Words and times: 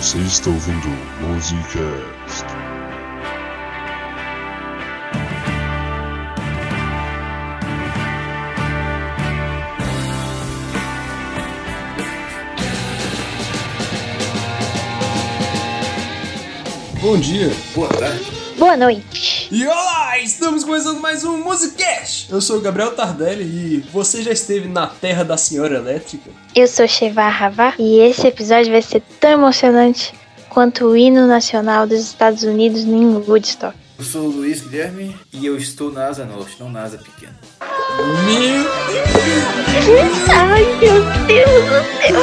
Você 0.00 0.16
está 0.16 0.48
ouvindo 0.48 0.88
Musicast. 1.20 2.46
Bom 17.02 17.18
dia. 17.20 17.50
Boa 17.74 17.88
tarde. 17.90 18.39
Boa 18.70 18.78
noite. 18.78 19.48
E 19.50 19.66
olá, 19.66 20.16
estamos 20.20 20.62
começando 20.62 21.00
mais 21.00 21.24
um 21.24 21.38
Musicast. 21.38 22.30
Eu 22.30 22.40
sou 22.40 22.58
o 22.58 22.60
Gabriel 22.60 22.94
Tardelli 22.94 23.42
e 23.42 23.80
você 23.92 24.22
já 24.22 24.30
esteve 24.30 24.68
na 24.68 24.86
terra 24.86 25.24
da 25.24 25.36
Senhora 25.36 25.74
Elétrica? 25.74 26.30
Eu 26.54 26.68
sou 26.68 26.86
Sheva 26.86 27.22
Havá 27.22 27.74
e 27.80 27.98
esse 27.98 28.28
episódio 28.28 28.70
vai 28.70 28.80
ser 28.80 29.02
tão 29.18 29.32
emocionante 29.32 30.14
quanto 30.48 30.84
o 30.84 30.96
hino 30.96 31.26
nacional 31.26 31.84
dos 31.84 31.98
Estados 31.98 32.44
Unidos 32.44 32.82
em 32.82 33.06
Woodstock. 33.16 33.76
Eu 33.98 34.04
sou 34.04 34.26
o 34.26 34.30
Luiz 34.30 34.60
Guilherme 34.60 35.16
e 35.32 35.44
eu 35.44 35.56
estou 35.56 35.90
na 35.90 36.06
asa 36.06 36.24
norte, 36.24 36.54
não 36.60 36.70
na 36.70 36.84
asa 36.84 36.98
pequena. 36.98 37.34
Meu 38.24 38.70
Ai, 40.32 40.62
meu 40.78 41.02
Deus 41.26 41.64
do 41.64 41.82
céu. 42.06 42.22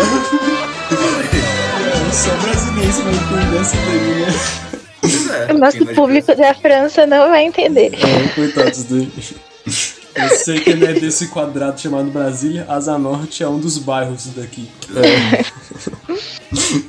Deus, 0.92 2.16
só 2.16 2.34
brasileiro 2.38 2.94
vai 3.04 3.14
entender 3.14 3.60
essa 3.60 3.76
daí, 3.76 4.22
né? 4.22 4.77
Pois 5.10 5.30
é, 5.30 5.54
O 5.54 5.58
nosso 5.58 5.86
público 5.88 6.36
da 6.36 6.54
França 6.54 7.06
não 7.06 7.30
vai 7.30 7.46
entender. 7.46 7.92
É, 7.94 8.28
coitados 8.36 8.84
dele. 8.84 9.12
Eu 10.18 10.30
sei 10.30 10.60
que 10.60 10.72
ele 10.72 10.86
é 10.86 10.94
desse 10.94 11.28
quadrado 11.28 11.80
chamado 11.80 12.10
Brasília, 12.10 12.66
Asa 12.68 12.98
Norte 12.98 13.44
é 13.44 13.48
um 13.48 13.60
dos 13.60 13.78
bairros 13.78 14.26
daqui. 14.36 14.68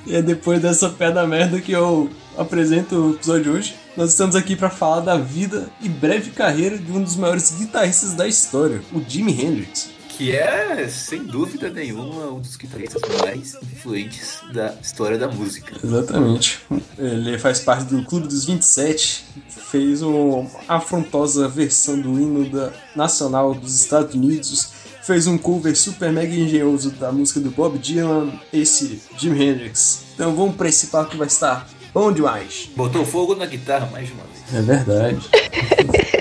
E 0.06 0.14
é 0.14 0.22
depois 0.22 0.62
dessa 0.62 0.88
pé 0.88 1.10
da 1.10 1.27
merda 1.27 1.60
que 1.60 1.72
eu 1.72 2.08
apresento 2.36 2.94
o 2.94 3.14
episódio 3.14 3.42
de 3.42 3.50
hoje. 3.50 3.77
Nós 3.97 4.10
estamos 4.10 4.36
aqui 4.36 4.55
para 4.55 4.70
falar 4.70 5.00
da 5.00 5.19
vida 5.19 5.69
e 5.82 5.88
breve 5.88 6.30
carreira 6.30 6.78
de 6.78 6.91
um 6.92 7.03
dos 7.03 7.16
maiores 7.16 7.50
guitarristas 7.58 8.14
da 8.14 8.27
história, 8.27 8.80
o 8.92 9.03
Jimi 9.06 9.32
Hendrix. 9.32 9.91
Que 10.19 10.33
é, 10.33 10.88
sem 10.88 11.22
dúvida 11.22 11.70
nenhuma, 11.70 12.27
um 12.33 12.41
dos 12.41 12.56
guitarristas 12.56 13.00
mais 13.20 13.55
influentes 13.55 14.41
da 14.52 14.75
história 14.83 15.16
da 15.16 15.28
música. 15.28 15.77
Exatamente. 15.80 16.58
Ele 16.98 17.38
faz 17.38 17.60
parte 17.60 17.84
do 17.84 18.02
Clube 18.02 18.27
dos 18.27 18.44
27, 18.44 19.25
fez 19.70 20.02
uma 20.02 20.44
afrontosa 20.66 21.47
versão 21.47 22.00
do 22.00 22.20
hino 22.20 22.50
da 22.50 22.72
nacional 22.97 23.55
dos 23.55 23.80
Estados 23.80 24.12
Unidos, 24.16 24.70
fez 25.05 25.28
um 25.28 25.38
cover 25.38 25.78
super 25.78 26.10
mega 26.10 26.34
engenhoso 26.34 26.91
da 26.91 27.12
música 27.12 27.38
do 27.38 27.53
Bob 27.53 27.78
Dylan, 27.78 28.32
esse 28.53 29.00
Jimi 29.16 29.41
Hendrix. 29.41 30.03
Então 30.16 30.34
vamos 30.34 30.56
para 30.56 30.69
esse 30.69 30.88
papo 30.88 31.12
que 31.12 31.16
vai 31.16 31.28
estar 31.28 31.69
bom 31.94 32.10
demais. 32.10 32.69
Botou 32.75 33.06
fogo 33.06 33.36
na 33.36 33.47
guitarra 33.47 33.88
mais 33.92 34.08
de 34.08 34.14
uma 34.14 34.25
vez. 34.25 34.53
É 34.53 34.62
verdade. 34.62 36.10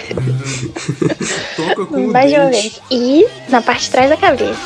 Toca 1.55 1.85
com 1.85 1.95
o 2.07 2.11
Mais 2.11 2.31
uma 2.33 2.45
dente. 2.45 2.61
vez. 2.61 2.81
E 2.91 3.27
na 3.49 3.61
parte 3.61 3.83
de 3.85 3.91
trás 3.91 4.09
da 4.09 4.17
cabeça. 4.17 4.59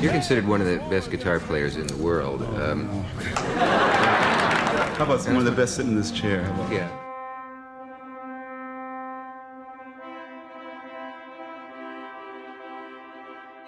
You're 0.00 0.12
considered 0.12 0.46
one 0.48 0.60
of 0.62 0.68
the 0.68 0.78
best 0.88 1.10
guitar 1.10 1.40
players 1.40 1.76
in 1.76 1.86
the 1.86 1.94
world. 1.96 2.42
Um, 2.56 2.88
How 4.96 5.04
about 5.04 5.26
one 5.26 5.38
of 5.38 5.44
the 5.44 5.50
best 5.50 5.74
sitting 5.74 5.92
in 5.92 5.96
this 6.00 6.12
chair? 6.12 6.44
How 6.44 6.52
about 6.52 6.72
yeah. 6.72 6.88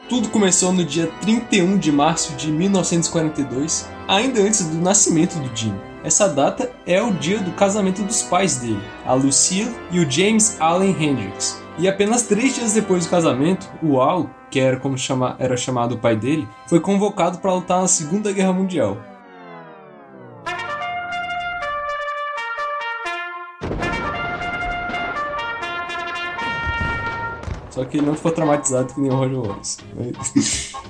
Tudo 0.08 0.28
começou 0.30 0.72
no 0.72 0.84
dia 0.84 1.06
31 1.20 1.78
de 1.78 1.92
março 1.92 2.34
de 2.34 2.50
1942, 2.50 3.88
ainda 4.08 4.40
antes 4.40 4.64
do 4.66 4.78
nascimento 4.80 5.38
do 5.38 5.56
Jimmy. 5.56 5.80
Essa 6.02 6.28
data 6.28 6.70
é 6.86 7.02
o 7.02 7.12
dia 7.12 7.38
do 7.38 7.52
casamento 7.52 8.02
dos 8.02 8.22
pais 8.22 8.56
dele, 8.56 8.82
a 9.04 9.12
Lucille 9.12 9.74
e 9.90 10.00
o 10.00 10.10
James 10.10 10.56
Allen 10.58 10.96
Hendrix. 10.98 11.60
E 11.78 11.88
apenas 11.88 12.22
três 12.22 12.54
dias 12.54 12.72
depois 12.72 13.04
do 13.04 13.10
casamento, 13.10 13.68
o 13.82 14.00
Al, 14.00 14.28
que 14.50 14.58
era 14.58 14.78
como 14.78 14.96
chama- 14.98 15.36
era 15.38 15.56
chamado 15.56 15.94
o 15.94 15.98
pai 15.98 16.16
dele, 16.16 16.48
foi 16.66 16.80
convocado 16.80 17.38
para 17.38 17.54
lutar 17.54 17.80
na 17.80 17.88
Segunda 17.88 18.32
Guerra 18.32 18.52
Mundial. 18.52 18.96
Só 27.80 27.86
que 27.86 27.96
ele 27.96 28.04
não 28.04 28.14
ficou 28.14 28.30
traumatizado 28.30 28.92
que 28.92 29.00
nem 29.00 29.10
o 29.10 29.16
Roger 29.16 29.40
Waters. 29.40 29.78
né? 29.96 30.12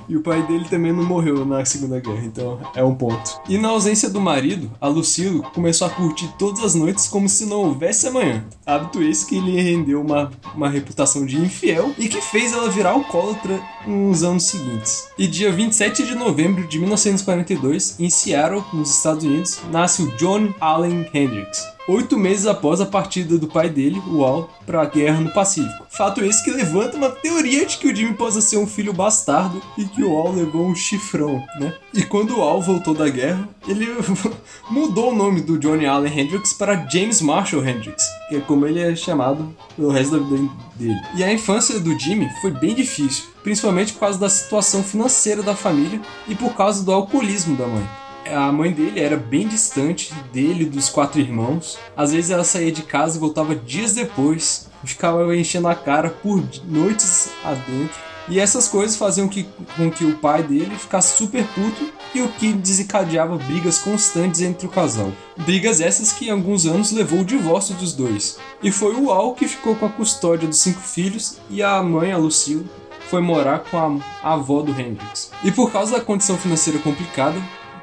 E 0.09 0.17
o 0.17 0.21
pai 0.21 0.45
dele 0.45 0.65
também 0.69 0.91
não 0.91 1.05
morreu 1.05 1.45
na 1.45 1.63
Segunda 1.63 2.01
Guerra, 2.01 2.25
então 2.25 2.59
é 2.75 2.83
um 2.83 2.93
ponto. 2.93 3.39
E 3.47 3.57
na 3.57 3.69
ausência 3.69 4.09
do 4.09 4.19
marido, 4.19 4.69
a 4.81 4.89
Lucille 4.89 5.41
começou 5.53 5.87
a 5.87 5.89
curtir 5.89 6.27
todas 6.37 6.61
as 6.61 6.75
noites 6.75 7.07
como 7.07 7.29
se 7.29 7.45
não 7.45 7.61
houvesse 7.61 8.07
amanhã. 8.07 8.43
Hábito 8.71 9.03
esse 9.03 9.25
que 9.25 9.39
lhe 9.39 9.59
rendeu 9.61 10.01
uma, 10.01 10.31
uma 10.55 10.69
reputação 10.69 11.25
de 11.25 11.37
infiel 11.37 11.93
e 11.97 12.07
que 12.07 12.21
fez 12.21 12.53
ela 12.53 12.69
virar 12.69 12.91
alcoólatra 12.91 13.61
nos 13.85 14.23
anos 14.23 14.43
seguintes. 14.43 15.09
E 15.17 15.27
dia 15.27 15.51
27 15.51 16.05
de 16.05 16.15
novembro 16.15 16.65
de 16.67 16.79
1942, 16.79 17.99
em 17.99 18.09
Seattle, 18.09 18.63
nos 18.73 18.95
Estados 18.95 19.23
Unidos, 19.23 19.59
nasce 19.71 20.01
o 20.01 20.15
John 20.17 20.53
Allen 20.59 21.07
Hendrix. 21.13 21.65
Oito 21.87 22.17
meses 22.17 22.45
após 22.45 22.79
a 22.79 22.85
partida 22.85 23.39
do 23.39 23.47
pai 23.47 23.67
dele, 23.67 24.01
o 24.07 24.23
Al, 24.23 24.49
para 24.67 24.83
a 24.83 24.85
guerra 24.85 25.19
no 25.19 25.31
Pacífico. 25.31 25.85
Fato 25.89 26.23
esse 26.23 26.43
que 26.43 26.51
levanta 26.51 26.95
uma 26.95 27.09
teoria 27.09 27.65
de 27.65 27.77
que 27.77 27.87
o 27.87 27.95
Jimmy 27.95 28.13
possa 28.13 28.39
ser 28.39 28.57
um 28.57 28.67
filho 28.67 28.93
bastardo 28.93 29.61
e 29.77 29.83
que 29.85 30.03
o 30.03 30.15
Al 30.15 30.31
levou 30.31 30.65
um 30.65 30.75
chifrão, 30.75 31.43
né? 31.59 31.73
E 31.93 32.03
quando 32.03 32.37
o 32.37 32.41
Al 32.41 32.61
voltou 32.61 32.93
da 32.93 33.09
guerra, 33.09 33.49
ele 33.67 33.87
mudou 34.69 35.11
o 35.11 35.15
nome 35.15 35.41
do 35.41 35.57
Johnny 35.57 35.87
Allen 35.87 36.19
Hendrix 36.19 36.53
para 36.53 36.87
James 36.87 37.19
Marshall 37.19 37.65
Hendrix, 37.65 38.07
que 38.29 38.35
é 38.35 38.39
como 38.39 38.60
ele 38.67 38.79
é 38.79 38.95
chamado 38.95 39.55
pelo 39.75 39.91
resto 39.91 40.17
da 40.17 40.25
vida 40.25 40.49
dele. 40.75 41.01
E 41.15 41.23
a 41.23 41.31
infância 41.31 41.79
do 41.79 41.97
Jimmy 41.97 42.29
foi 42.41 42.51
bem 42.51 42.75
difícil, 42.75 43.25
principalmente 43.43 43.93
por 43.93 43.99
causa 44.01 44.19
da 44.19 44.29
situação 44.29 44.83
financeira 44.83 45.43
da 45.43 45.55
família 45.55 46.01
e 46.27 46.35
por 46.35 46.53
causa 46.53 46.83
do 46.83 46.91
alcoolismo 46.91 47.55
da 47.55 47.67
mãe. 47.67 47.87
A 48.27 48.51
mãe 48.51 48.71
dele 48.71 48.99
era 48.99 49.17
bem 49.17 49.47
distante 49.47 50.13
dele 50.31 50.63
e 50.63 50.69
dos 50.69 50.89
quatro 50.89 51.19
irmãos. 51.19 51.77
Às 51.97 52.11
vezes 52.11 52.29
ela 52.29 52.43
saía 52.43 52.71
de 52.71 52.83
casa 52.83 53.17
e 53.17 53.19
voltava 53.19 53.55
dias 53.55 53.93
depois. 53.93 54.69
Ficava 54.83 55.35
enchendo 55.35 55.67
a 55.67 55.75
cara 55.75 56.09
por 56.09 56.41
noites 56.65 57.31
adentro. 57.43 58.10
E 58.31 58.39
essas 58.39 58.65
coisas 58.69 58.95
faziam 58.95 59.27
que, 59.27 59.45
com 59.75 59.91
que 59.91 60.05
o 60.05 60.15
pai 60.15 60.41
dele 60.41 60.77
ficasse 60.77 61.17
super 61.17 61.45
puto 61.47 61.91
e 62.15 62.21
o 62.21 62.29
que 62.29 62.53
desencadeava 62.53 63.37
brigas 63.37 63.77
constantes 63.77 64.39
entre 64.39 64.65
o 64.65 64.69
casal. 64.69 65.11
Brigas 65.35 65.81
essas 65.81 66.13
que 66.13 66.29
em 66.29 66.31
alguns 66.31 66.65
anos 66.65 66.93
levou 66.93 67.19
o 67.19 67.25
divórcio 67.25 67.75
dos 67.75 67.91
dois. 67.91 68.37
E 68.63 68.71
foi 68.71 68.95
o 68.95 69.11
Al 69.11 69.35
que 69.35 69.49
ficou 69.49 69.75
com 69.75 69.85
a 69.85 69.89
custódia 69.89 70.47
dos 70.47 70.59
cinco 70.59 70.79
filhos 70.79 71.39
e 71.49 71.61
a 71.61 71.83
mãe, 71.83 72.13
a 72.13 72.17
Lucille, 72.17 72.69
foi 73.09 73.19
morar 73.19 73.65
com 73.69 73.77
a, 74.23 74.33
avó 74.33 74.61
do 74.61 74.71
Hendrix. 74.71 75.29
E 75.43 75.51
por 75.51 75.69
causa 75.69 75.97
da 75.97 76.01
condição 76.01 76.37
financeira 76.37 76.79
complicada, 76.79 77.35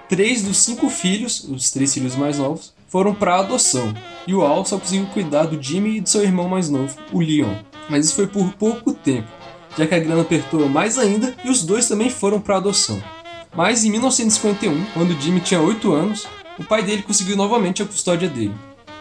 três 0.08 0.42
dos 0.42 0.56
cinco 0.56 0.88
filhos, 0.88 1.44
os 1.44 1.70
três 1.70 1.92
filhos 1.92 2.16
mais 2.16 2.38
novos, 2.38 2.72
foram 2.88 3.14
para 3.14 3.38
adoção. 3.38 3.92
E 4.26 4.34
o 4.34 4.40
Al 4.40 4.64
só 4.64 4.78
conseguiu 4.78 5.08
cuidar 5.08 5.44
do 5.44 5.62
Jimmy 5.62 5.98
e 5.98 6.00
do 6.00 6.08
seu 6.08 6.22
irmão 6.22 6.48
mais 6.48 6.70
novo, 6.70 6.96
o 7.12 7.20
Leon. 7.20 7.54
Mas 7.90 8.06
isso 8.06 8.14
foi 8.14 8.26
por 8.26 8.52
pouco 8.54 8.92
tempo, 8.92 9.28
já 9.78 9.86
que 9.86 9.94
a 9.94 9.98
grana 10.00 10.22
apertou 10.22 10.68
mais 10.68 10.98
ainda 10.98 11.34
e 11.44 11.48
os 11.48 11.62
dois 11.62 11.86
também 11.86 12.10
foram 12.10 12.40
para 12.40 12.56
adoção. 12.56 13.00
Mas 13.56 13.84
em 13.84 13.90
1951, 13.90 14.84
quando 14.92 15.18
Jimmy 15.20 15.40
tinha 15.40 15.60
8 15.60 15.92
anos, 15.92 16.26
o 16.58 16.64
pai 16.64 16.82
dele 16.82 17.02
conseguiu 17.02 17.36
novamente 17.36 17.80
a 17.80 17.86
custódia 17.86 18.28
dele. 18.28 18.54